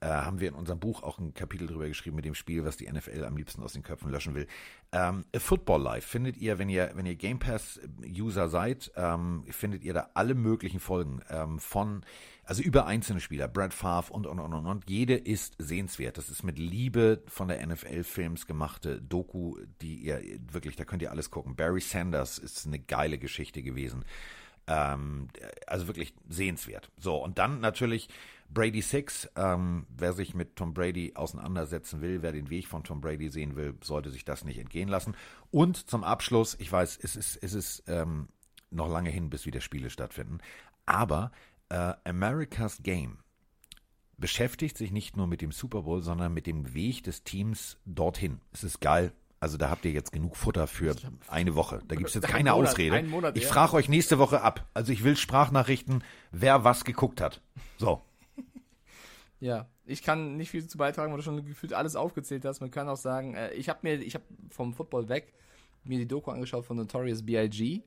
äh, 0.00 0.06
haben 0.06 0.40
wir 0.40 0.48
in 0.48 0.54
unserem 0.54 0.80
Buch 0.80 1.02
auch 1.02 1.18
ein 1.18 1.34
Kapitel 1.34 1.66
drüber 1.66 1.86
geschrieben 1.86 2.16
mit 2.16 2.24
dem 2.24 2.34
Spiel, 2.34 2.64
was 2.64 2.76
die 2.76 2.90
NFL 2.90 3.24
am 3.24 3.36
liebsten 3.36 3.62
aus 3.62 3.74
den 3.74 3.82
Köpfen 3.82 4.10
löschen 4.10 4.34
will. 4.34 4.46
Ähm, 4.92 5.24
Football 5.36 5.82
Life 5.82 6.08
findet 6.08 6.38
ihr, 6.38 6.58
wenn 6.58 6.70
ihr, 6.70 6.92
wenn 6.94 7.06
ihr 7.06 7.16
Game 7.16 7.38
Pass 7.38 7.78
User 8.02 8.48
seid, 8.48 8.90
ähm, 8.96 9.44
findet 9.50 9.84
ihr 9.84 9.92
da 9.92 10.10
alle 10.14 10.34
möglichen 10.34 10.80
Folgen 10.80 11.20
ähm, 11.28 11.58
von, 11.58 12.02
also 12.44 12.62
über 12.62 12.86
einzelne 12.86 13.20
Spieler, 13.20 13.46
Brad 13.46 13.74
Favre 13.74 14.12
und, 14.12 14.26
und, 14.26 14.38
und, 14.40 14.54
und, 14.54 14.66
und. 14.66 14.88
Jede 14.88 15.16
ist 15.16 15.56
sehenswert. 15.58 16.16
Das 16.16 16.30
ist 16.30 16.42
mit 16.44 16.58
Liebe 16.58 17.22
von 17.26 17.48
der 17.48 17.64
NFL 17.66 18.04
Films 18.04 18.46
gemachte 18.46 19.02
Doku, 19.02 19.58
die 19.82 19.96
ihr 19.96 20.22
wirklich, 20.50 20.76
da 20.76 20.84
könnt 20.84 21.02
ihr 21.02 21.10
alles 21.10 21.30
gucken. 21.30 21.56
Barry 21.56 21.80
Sanders 21.80 22.38
ist 22.38 22.66
eine 22.66 22.78
geile 22.78 23.18
Geschichte 23.18 23.62
gewesen. 23.62 24.04
Ähm, 24.66 25.28
also 25.66 25.86
wirklich 25.86 26.14
sehenswert. 26.28 26.90
So, 26.98 27.16
und 27.16 27.38
dann 27.38 27.60
natürlich 27.60 28.08
Brady 28.52 28.82
Six. 28.82 29.28
Ähm, 29.36 29.86
wer 29.88 30.12
sich 30.12 30.34
mit 30.34 30.56
Tom 30.56 30.74
Brady 30.74 31.12
auseinandersetzen 31.14 32.00
will, 32.00 32.22
wer 32.22 32.32
den 32.32 32.50
Weg 32.50 32.66
von 32.66 32.84
Tom 32.84 33.00
Brady 33.00 33.30
sehen 33.30 33.56
will, 33.56 33.74
sollte 33.82 34.10
sich 34.10 34.24
das 34.24 34.44
nicht 34.44 34.58
entgehen 34.58 34.88
lassen. 34.88 35.16
Und 35.50 35.76
zum 35.88 36.04
Abschluss, 36.04 36.56
ich 36.58 36.70
weiß, 36.70 36.98
es 37.02 37.16
ist, 37.16 37.36
es 37.36 37.54
ist 37.54 37.84
ähm, 37.86 38.28
noch 38.70 38.88
lange 38.88 39.10
hin, 39.10 39.30
bis 39.30 39.46
wieder 39.46 39.60
Spiele 39.60 39.90
stattfinden, 39.90 40.38
aber 40.86 41.32
äh, 41.68 41.94
America's 42.04 42.82
Game 42.82 43.18
beschäftigt 44.16 44.76
sich 44.76 44.92
nicht 44.92 45.16
nur 45.16 45.26
mit 45.26 45.40
dem 45.40 45.50
Super 45.50 45.82
Bowl, 45.82 46.02
sondern 46.02 46.34
mit 46.34 46.46
dem 46.46 46.74
Weg 46.74 47.04
des 47.04 47.24
Teams 47.24 47.78
dorthin. 47.86 48.40
Es 48.52 48.64
ist 48.64 48.80
geil, 48.80 49.12
also 49.40 49.56
da 49.56 49.70
habt 49.70 49.86
ihr 49.86 49.90
jetzt 49.90 50.12
genug 50.12 50.36
Futter 50.36 50.66
für 50.66 50.94
eine 51.26 51.54
Woche. 51.54 51.80
Da 51.88 51.96
gibt 51.96 52.08
es 52.08 52.14
jetzt 52.14 52.28
keine 52.28 52.52
Monat, 52.52 52.68
Ausrede. 52.68 53.02
Monat, 53.04 53.36
ich 53.38 53.44
ja. 53.44 53.48
frage 53.48 53.72
euch 53.72 53.88
nächste 53.88 54.18
Woche 54.18 54.42
ab. 54.42 54.68
Also 54.74 54.92
ich 54.92 55.02
will 55.02 55.16
Sprachnachrichten, 55.16 56.04
wer 56.30 56.62
was 56.62 56.84
geguckt 56.84 57.20
hat. 57.20 57.40
So. 57.78 58.02
Ja, 59.42 59.70
ich 59.86 60.02
kann 60.02 60.36
nicht 60.36 60.50
viel 60.50 60.66
zu 60.66 60.76
beitragen, 60.76 61.12
weil 61.12 61.16
du 61.16 61.22
schon 61.22 61.42
gefühlt 61.42 61.72
alles 61.72 61.96
aufgezählt 61.96 62.44
hast. 62.44 62.60
Man 62.60 62.70
kann 62.70 62.90
auch 62.90 62.98
sagen, 62.98 63.32
äh, 63.32 63.54
ich 63.54 63.70
habe 63.70 63.78
mir, 63.84 63.94
ich 63.94 64.14
habe 64.14 64.24
vom 64.50 64.74
Football 64.74 65.08
weg 65.08 65.32
mir 65.82 65.98
die 65.98 66.06
Doku 66.06 66.30
angeschaut 66.30 66.66
von 66.66 66.76
Notorious 66.76 67.24
B.I.G. 67.24 67.80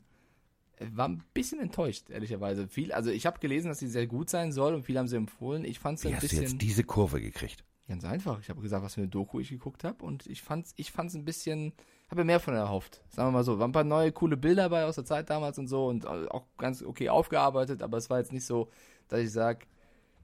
War 0.80 1.10
ein 1.10 1.24
bisschen 1.36 1.60
enttäuscht, 1.60 2.10
ehrlicherweise. 2.10 2.68
Viel, 2.68 2.92
also 2.92 3.12
ich 3.12 3.28
habe 3.28 3.38
gelesen, 3.38 3.68
dass 3.68 3.78
sie 3.78 3.88
sehr 3.88 4.08
gut 4.08 4.32
sein 4.32 4.52
soll 4.52 4.74
und 4.74 4.82
viele 4.82 4.98
haben 4.98 5.08
sie 5.08 5.16
empfohlen. 5.16 5.64
Ich 5.64 5.78
fand 5.78 6.00
es 6.00 6.06
ein 6.08 6.16
hast 6.16 6.24
du 6.24 6.28
bisschen 6.28 6.42
jetzt 6.42 6.60
diese 6.60 6.84
Kurve 6.84 7.22
gekriegt? 7.22 7.64
Ganz 7.94 8.06
einfach. 8.06 8.40
Ich 8.40 8.50
habe 8.50 8.62
gesagt, 8.62 8.84
was 8.84 8.96
für 8.96 9.02
eine 9.02 9.10
Doku 9.10 9.40
ich 9.40 9.50
geguckt 9.50 9.84
habe 9.84 10.04
und 10.04 10.26
ich 10.26 10.42
fand's, 10.42 10.74
ich 10.78 10.92
fand's 10.92 11.14
ein 11.14 11.26
bisschen, 11.26 11.74
habe 12.10 12.24
mehr 12.24 12.40
von 12.40 12.56
erhofft. 12.56 13.02
Sagen 13.10 13.28
wir 13.28 13.32
mal 13.34 13.44
so, 13.44 13.60
waren 13.60 13.70
ein 13.70 13.74
paar 13.74 13.84
neue 13.84 14.12
coole 14.12 14.36
Bilder 14.36 14.70
bei 14.70 14.86
aus 14.86 14.96
der 14.96 15.06
Zeit 15.06 15.30
damals 15.30 15.60
und 15.60 15.68
so 15.68 15.88
und 15.88 16.08
auch 16.08 16.46
ganz 16.58 16.82
okay 16.82 17.10
aufgearbeitet, 17.10 17.84
aber 17.84 17.98
es 17.98 18.10
war 18.10 18.18
jetzt 18.18 18.34
nicht 18.34 18.46
so, 18.46 18.70
dass 19.10 19.22
ich 19.22 19.32
sage, 19.32 19.66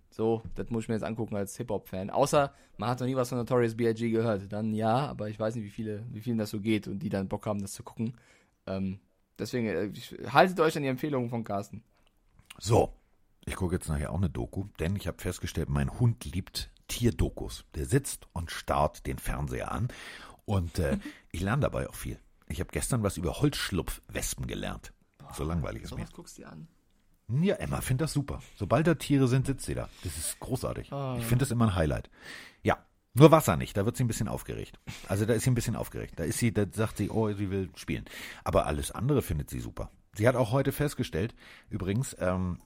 so, 0.10 0.42
das 0.56 0.72
muss 0.72 0.86
ich 0.86 0.90
mir 0.90 0.96
jetzt 0.96 1.04
angucken 1.04 1.36
als 1.36 1.56
Hip-Hop-Fan. 1.58 2.10
Außer, 2.10 2.52
man 2.78 2.90
hat 2.90 3.00
noch 3.00 3.06
nie 3.06 3.16
was 3.16 3.30
von 3.30 3.38
Notorious 3.38 3.76
B.I.G. 3.76 4.10
gehört. 4.10 4.52
Dann 4.52 4.74
ja, 4.74 5.06
aber 5.06 5.30
ich 5.30 5.40
weiß 5.40 5.54
nicht, 5.54 5.66
wie 5.66 5.70
viele, 5.70 6.04
wie 6.10 6.22
vielen 6.22 6.40
das 6.40 6.50
so 6.50 6.60
geht 6.60 6.88
und 6.88 6.98
die 6.98 7.10
dann 7.10 7.28
Bock 7.28 7.46
haben, 7.46 7.62
das 7.62 7.74
zu 7.74 7.84
gucken. 7.84 8.18
Ähm, 8.66 9.00
deswegen, 9.38 9.68
äh, 9.68 9.86
ich, 9.94 10.18
haltet 10.34 10.60
euch 10.60 10.76
an 10.76 10.82
die 10.82 10.90
Empfehlungen 10.90 11.30
von 11.30 11.44
Carsten. 11.44 11.84
So. 12.58 12.92
Ich 13.46 13.56
gucke 13.56 13.76
jetzt 13.76 13.88
nachher 13.88 14.12
auch 14.12 14.18
eine 14.18 14.30
Doku, 14.30 14.66
denn 14.80 14.96
ich 14.96 15.08
habe 15.08 15.22
festgestellt, 15.22 15.70
mein 15.70 16.00
Hund 16.00 16.26
liebt 16.26 16.72
Tierdokus. 16.90 17.64
Der 17.76 17.86
sitzt 17.86 18.28
und 18.34 18.52
starrt 18.52 19.06
den 19.08 19.18
Fernseher 19.18 19.72
an 19.72 19.88
und 20.46 20.80
äh, 20.80 20.98
ich 21.32 21.40
lerne 21.40 21.62
dabei 21.62 21.88
auch 21.88 21.96
viel. 21.96 22.20
Ich 22.48 22.60
habe 22.60 22.72
gestern 22.72 23.04
was 23.04 23.16
über 23.16 23.40
Holzschlupfwespen 23.40 24.48
gelernt. 24.48 24.92
So 25.34 25.44
langweilig 25.44 25.84
ist 25.84 25.96
mir. 25.96 26.04
was 26.04 26.12
guckst 26.12 26.38
du 26.38 26.42
dir 26.42 26.50
an. 26.50 26.68
Ja, 27.42 27.56
Emma 27.56 27.82
findet 27.82 28.06
das 28.06 28.14
super. 28.14 28.42
Sobald 28.56 28.88
da 28.88 28.96
Tiere 28.96 29.28
sind, 29.28 29.46
sitzt 29.46 29.66
sie 29.66 29.76
da. 29.76 29.88
Das 30.04 30.18
ist 30.18 30.40
großartig. 30.40 30.92
Ich 31.20 31.26
finde 31.26 31.44
das 31.44 31.52
immer 31.52 31.66
ein 31.66 31.76
Highlight. 31.76 32.10
Ja, 32.64 32.84
nur 33.14 33.30
Wasser 33.30 33.56
nicht. 33.56 33.78
Da 33.78 33.86
wird 33.86 33.96
sie 33.96 34.04
ein 34.04 34.08
bisschen 34.08 34.28
aufgeregt. 34.28 34.80
Also 35.08 35.28
da 35.28 35.34
ist 35.34 35.44
sie 35.44 35.52
ein 35.52 35.56
bisschen 35.56 35.76
aufgeregt. 35.76 36.14
Da 36.18 36.24
ist 36.24 36.40
sie, 36.40 36.52
da 36.52 36.66
sagt 36.72 36.98
sie, 36.98 37.12
oh, 37.12 37.32
sie 37.32 37.52
will 37.52 37.70
spielen. 37.76 38.06
Aber 38.44 38.66
alles 38.66 38.90
andere 38.90 39.22
findet 39.22 39.52
sie 39.52 39.60
super. 39.60 39.92
Sie 40.16 40.28
hat 40.28 40.36
auch 40.36 40.52
heute 40.52 40.72
festgestellt, 40.72 41.36
übrigens, 41.70 42.16
ähm, 42.20 42.58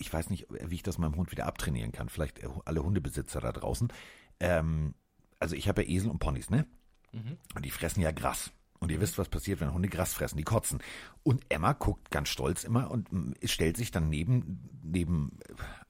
ich 0.00 0.12
weiß 0.12 0.30
nicht, 0.30 0.46
wie 0.50 0.74
ich 0.74 0.82
das 0.82 0.98
meinem 0.98 1.16
Hund 1.16 1.30
wieder 1.30 1.46
abtrainieren 1.46 1.92
kann. 1.92 2.08
Vielleicht 2.08 2.40
äh, 2.40 2.48
alle 2.64 2.82
Hundebesitzer 2.82 3.40
da 3.40 3.52
draußen. 3.52 3.92
Ähm, 4.40 4.94
also 5.38 5.54
ich 5.54 5.68
habe 5.68 5.82
ja 5.82 5.88
Esel 5.88 6.10
und 6.10 6.18
Ponys, 6.18 6.50
ne? 6.50 6.66
Und 7.54 7.64
die 7.64 7.70
fressen 7.70 8.00
ja 8.00 8.12
Gras. 8.12 8.52
Und 8.78 8.90
ihr 8.90 9.00
wisst, 9.00 9.18
was 9.18 9.28
passiert, 9.28 9.60
wenn 9.60 9.74
Hunde 9.74 9.88
Gras 9.88 10.14
fressen. 10.14 10.38
Die 10.38 10.42
kotzen. 10.42 10.82
Und 11.22 11.44
Emma 11.50 11.74
guckt 11.74 12.10
ganz 12.10 12.30
stolz 12.30 12.64
immer 12.64 12.90
und 12.90 13.12
mm, 13.12 13.32
stellt 13.44 13.76
sich 13.76 13.90
dann 13.90 14.08
neben, 14.08 14.70
neben 14.82 15.38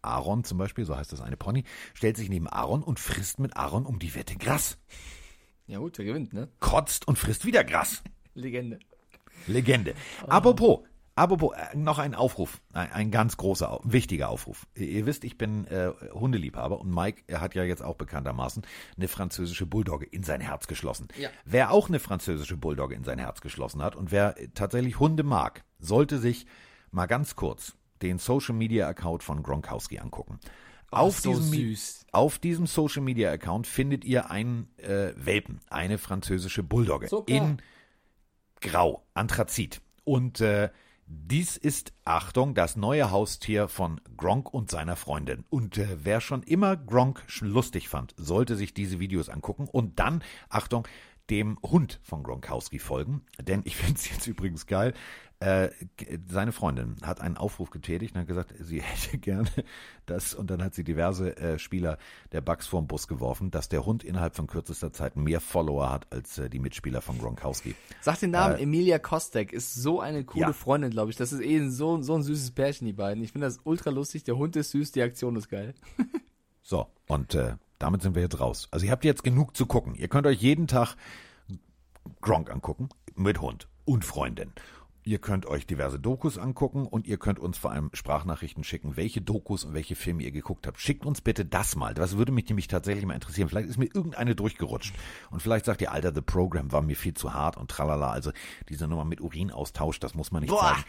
Aaron 0.02 0.42
zum 0.42 0.58
Beispiel, 0.58 0.84
so 0.84 0.96
heißt 0.96 1.12
das 1.12 1.20
eine 1.20 1.36
Pony, 1.36 1.64
stellt 1.94 2.16
sich 2.16 2.28
neben 2.28 2.48
Aaron 2.48 2.82
und 2.82 2.98
frisst 2.98 3.38
mit 3.38 3.56
Aaron 3.56 3.86
um 3.86 4.00
die 4.00 4.14
Wette 4.16 4.36
Gras. 4.36 4.76
Ja 5.68 5.78
gut, 5.78 5.98
der 5.98 6.04
gewinnt, 6.04 6.32
ne? 6.32 6.48
Kotzt 6.58 7.06
und 7.06 7.16
frisst 7.16 7.44
wieder 7.44 7.62
Gras. 7.62 8.02
Legende. 8.34 8.80
Legende. 9.46 9.94
Apropos, 10.26 10.80
apropos, 11.14 11.54
äh, 11.54 11.76
noch 11.76 11.98
ein 11.98 12.14
Aufruf, 12.14 12.60
ein, 12.72 12.92
ein 12.92 13.10
ganz 13.10 13.36
großer, 13.36 13.80
wichtiger 13.84 14.28
Aufruf. 14.28 14.66
Ihr, 14.74 15.06
wisst, 15.06 15.24
ich 15.24 15.38
bin 15.38 15.66
äh, 15.66 15.92
Hundeliebhaber 16.12 16.80
und 16.80 16.94
Mike, 16.94 17.22
er 17.26 17.40
hat 17.40 17.54
ja 17.54 17.64
jetzt 17.64 17.82
auch 17.82 17.96
bekanntermaßen 17.96 18.62
eine 18.96 19.08
französische 19.08 19.66
Bulldogge 19.66 20.06
in 20.06 20.22
sein 20.22 20.40
Herz 20.40 20.66
geschlossen. 20.66 21.08
Ja. 21.18 21.28
Wer 21.44 21.70
auch 21.70 21.88
eine 21.88 22.00
französische 22.00 22.56
Bulldogge 22.56 22.94
in 22.94 23.04
sein 23.04 23.18
Herz 23.18 23.40
geschlossen 23.40 23.82
hat 23.82 23.96
und 23.96 24.12
wer 24.12 24.34
tatsächlich 24.54 24.98
Hunde 24.98 25.22
mag, 25.22 25.64
sollte 25.78 26.18
sich 26.18 26.46
mal 26.90 27.06
ganz 27.06 27.36
kurz 27.36 27.74
den 28.02 28.18
Social 28.18 28.54
Media 28.54 28.88
Account 28.88 29.22
von 29.22 29.42
Gronkowski 29.42 29.98
angucken. 29.98 30.38
auf, 30.90 31.20
so 31.20 31.38
diesem, 31.38 31.76
auf 32.12 32.38
diesem 32.38 32.66
Social 32.66 33.02
Media 33.02 33.30
Account 33.30 33.66
findet 33.66 34.04
ihr 34.04 34.30
einen 34.30 34.68
äh, 34.78 35.12
Welpen, 35.16 35.60
eine 35.68 35.98
französische 35.98 36.62
Bulldogge 36.62 37.08
Zucker. 37.08 37.32
in 37.32 37.62
Grau, 38.60 39.02
Anthrazit. 39.14 39.80
Und 40.04 40.40
äh, 40.40 40.70
dies 41.12 41.56
ist, 41.56 41.92
Achtung, 42.04 42.54
das 42.54 42.76
neue 42.76 43.10
Haustier 43.10 43.66
von 43.66 44.00
Gronk 44.16 44.54
und 44.54 44.70
seiner 44.70 44.94
Freundin. 44.94 45.44
Und 45.50 45.76
äh, 45.76 46.04
wer 46.04 46.20
schon 46.20 46.44
immer 46.44 46.76
Gronk 46.76 47.24
lustig 47.40 47.88
fand, 47.88 48.14
sollte 48.16 48.54
sich 48.54 48.74
diese 48.74 49.00
Videos 49.00 49.28
angucken 49.28 49.68
und 49.70 49.98
dann, 49.98 50.22
Achtung, 50.48 50.86
dem 51.30 51.58
Hund 51.62 52.00
von 52.02 52.22
Gronkowski 52.22 52.78
folgen. 52.78 53.22
Denn 53.40 53.62
ich 53.64 53.76
finde 53.76 53.94
es 53.94 54.10
jetzt 54.10 54.26
übrigens 54.26 54.66
geil. 54.66 54.92
Äh, 55.42 55.70
seine 56.28 56.52
Freundin 56.52 56.96
hat 57.02 57.22
einen 57.22 57.38
Aufruf 57.38 57.70
getätigt 57.70 58.14
und 58.14 58.20
hat 58.20 58.28
gesagt, 58.28 58.52
sie 58.58 58.82
hätte 58.82 59.16
gerne 59.16 59.48
das, 60.04 60.34
und 60.34 60.50
dann 60.50 60.62
hat 60.62 60.74
sie 60.74 60.84
diverse 60.84 61.34
äh, 61.38 61.58
Spieler 61.58 61.96
der 62.32 62.42
Bucks 62.42 62.66
vorm 62.66 62.86
Bus 62.86 63.08
geworfen, 63.08 63.50
dass 63.50 63.70
der 63.70 63.86
Hund 63.86 64.04
innerhalb 64.04 64.36
von 64.36 64.46
kürzester 64.46 64.92
Zeit 64.92 65.16
mehr 65.16 65.40
Follower 65.40 65.88
hat 65.90 66.12
als 66.12 66.36
äh, 66.36 66.50
die 66.50 66.58
Mitspieler 66.58 67.00
von 67.00 67.18
Gronkowski. 67.18 67.74
Sag 68.02 68.20
den 68.20 68.32
Namen, 68.32 68.58
Emilia 68.58 68.98
Kostek 68.98 69.54
ist 69.54 69.74
so 69.74 70.00
eine 70.00 70.24
coole 70.24 70.46
Ja. 70.48 70.52
Freundin, 70.52 70.90
glaube 70.90 71.10
ich. 71.10 71.16
Das 71.16 71.32
ist 71.32 71.40
eh 71.40 71.66
so, 71.70 72.02
so 72.02 72.16
ein 72.16 72.22
süßes 72.22 72.50
Pärchen, 72.50 72.86
die 72.86 72.92
beiden. 72.92 73.24
Ich 73.24 73.32
finde 73.32 73.46
das 73.46 73.60
ultra 73.64 73.88
lustig. 73.88 74.24
Der 74.24 74.36
Hund 74.36 74.56
ist 74.56 74.72
süß, 74.72 74.92
die 74.92 75.00
Aktion 75.02 75.36
ist 75.36 75.48
geil. 75.48 75.74
So, 76.62 76.86
und 77.08 77.34
äh, 77.34 77.54
damit 77.80 78.02
sind 78.02 78.14
wir 78.14 78.22
jetzt 78.22 78.38
raus. 78.38 78.68
Also 78.70 78.86
ihr 78.86 78.92
habt 78.92 79.04
jetzt 79.04 79.24
genug 79.24 79.56
zu 79.56 79.66
gucken. 79.66 79.96
Ihr 79.96 80.06
könnt 80.06 80.26
euch 80.26 80.40
jeden 80.40 80.68
Tag 80.68 80.94
Gronk 82.20 82.50
angucken 82.50 82.90
mit 83.16 83.40
Hund 83.40 83.68
und 83.84 84.04
Freundin. 84.04 84.52
Ihr 85.02 85.18
könnt 85.18 85.46
euch 85.46 85.66
diverse 85.66 85.98
Dokus 85.98 86.36
angucken 86.36 86.86
und 86.86 87.06
ihr 87.06 87.16
könnt 87.16 87.38
uns 87.38 87.56
vor 87.56 87.70
allem 87.70 87.88
Sprachnachrichten 87.94 88.64
schicken, 88.64 88.98
welche 88.98 89.22
Dokus 89.22 89.64
und 89.64 89.72
welche 89.72 89.96
Filme 89.96 90.22
ihr 90.22 90.30
geguckt 90.30 90.66
habt. 90.66 90.78
Schickt 90.78 91.06
uns 91.06 91.22
bitte 91.22 91.46
das 91.46 91.74
mal. 91.74 91.94
Das 91.94 92.18
würde 92.18 92.32
mich 92.32 92.46
nämlich 92.50 92.68
tatsächlich 92.68 93.06
mal 93.06 93.14
interessieren. 93.14 93.48
Vielleicht 93.48 93.70
ist 93.70 93.78
mir 93.78 93.88
irgendeine 93.92 94.36
durchgerutscht. 94.36 94.94
Und 95.30 95.40
vielleicht 95.40 95.64
sagt 95.64 95.80
ihr, 95.80 95.90
Alter, 95.90 96.14
The 96.14 96.20
Program 96.20 96.70
war 96.70 96.82
mir 96.82 96.96
viel 96.96 97.14
zu 97.14 97.32
hart 97.32 97.56
und 97.56 97.70
tralala. 97.70 98.10
Also 98.10 98.30
diese 98.68 98.86
Nummer 98.88 99.06
mit 99.06 99.22
Urinaustausch, 99.22 100.00
das 100.00 100.14
muss 100.14 100.32
man 100.32 100.42
nicht 100.42 100.50
Boah. 100.50 100.74
zeigen. 100.74 100.84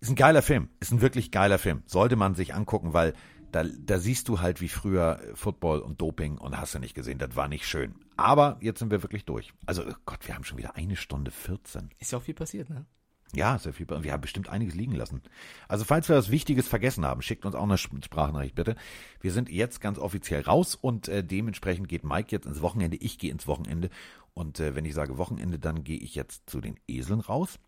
Ist 0.00 0.10
ein 0.10 0.16
geiler 0.16 0.42
Film. 0.42 0.68
Ist 0.80 0.92
ein 0.92 1.00
wirklich 1.00 1.30
geiler 1.30 1.58
Film. 1.58 1.84
Sollte 1.86 2.16
man 2.16 2.34
sich 2.34 2.52
angucken, 2.52 2.94
weil 2.94 3.14
da, 3.56 3.64
da 3.64 3.98
siehst 3.98 4.28
du 4.28 4.40
halt 4.40 4.60
wie 4.60 4.68
früher 4.68 5.18
Football 5.32 5.78
und 5.78 5.98
Doping 6.02 6.36
und 6.36 6.58
hast 6.58 6.74
du 6.74 6.78
nicht 6.78 6.94
gesehen. 6.94 7.16
Das 7.16 7.36
war 7.36 7.48
nicht 7.48 7.66
schön. 7.66 7.94
Aber 8.14 8.58
jetzt 8.60 8.80
sind 8.80 8.90
wir 8.90 9.02
wirklich 9.02 9.24
durch. 9.24 9.54
Also 9.64 9.82
oh 9.82 9.94
Gott, 10.04 10.28
wir 10.28 10.34
haben 10.34 10.44
schon 10.44 10.58
wieder 10.58 10.76
eine 10.76 10.94
Stunde 10.94 11.30
14. 11.30 11.88
Ist 11.98 12.12
ja 12.12 12.18
auch 12.18 12.22
viel 12.22 12.34
passiert, 12.34 12.68
ne? 12.68 12.84
Ja, 13.32 13.58
sehr 13.58 13.72
viel. 13.72 13.86
Wir 13.88 14.12
haben 14.12 14.20
bestimmt 14.20 14.50
einiges 14.50 14.74
liegen 14.74 14.92
lassen. 14.92 15.22
Also 15.68 15.84
falls 15.84 16.06
wir 16.08 16.16
was 16.16 16.30
Wichtiges 16.30 16.68
vergessen 16.68 17.06
haben, 17.06 17.22
schickt 17.22 17.46
uns 17.46 17.54
auch 17.54 17.62
eine 17.62 17.78
Sprachnachricht 17.78 18.54
bitte. 18.54 18.76
Wir 19.20 19.32
sind 19.32 19.48
jetzt 19.48 19.80
ganz 19.80 19.98
offiziell 19.98 20.42
raus 20.42 20.74
und 20.74 21.08
äh, 21.08 21.24
dementsprechend 21.24 21.88
geht 21.88 22.04
Mike 22.04 22.28
jetzt 22.30 22.46
ins 22.46 22.60
Wochenende. 22.60 22.98
Ich 22.98 23.18
gehe 23.18 23.32
ins 23.32 23.46
Wochenende. 23.46 23.88
Und 24.34 24.60
äh, 24.60 24.74
wenn 24.74 24.84
ich 24.84 24.94
sage 24.94 25.16
Wochenende, 25.16 25.58
dann 25.58 25.82
gehe 25.82 25.98
ich 25.98 26.14
jetzt 26.14 26.48
zu 26.48 26.60
den 26.60 26.78
Eseln 26.86 27.20
raus 27.20 27.58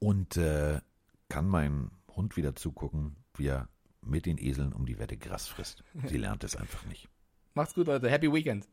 und 0.00 0.36
äh, 0.36 0.80
kann 1.28 1.46
meinem 1.48 1.92
Hund 2.08 2.36
wieder 2.36 2.56
zugucken, 2.56 3.16
wie 3.36 3.46
er 3.46 3.68
mit 4.06 4.26
den 4.26 4.38
Eseln 4.38 4.72
um 4.72 4.86
die 4.86 4.98
Wette 4.98 5.16
Gras 5.16 5.48
frisst. 5.48 5.84
Sie 6.06 6.18
lernt 6.18 6.44
es 6.44 6.56
einfach 6.56 6.84
nicht. 6.86 7.08
Macht's 7.54 7.74
gut, 7.74 7.86
Leute. 7.86 8.10
Happy 8.10 8.32
Weekend. 8.32 8.66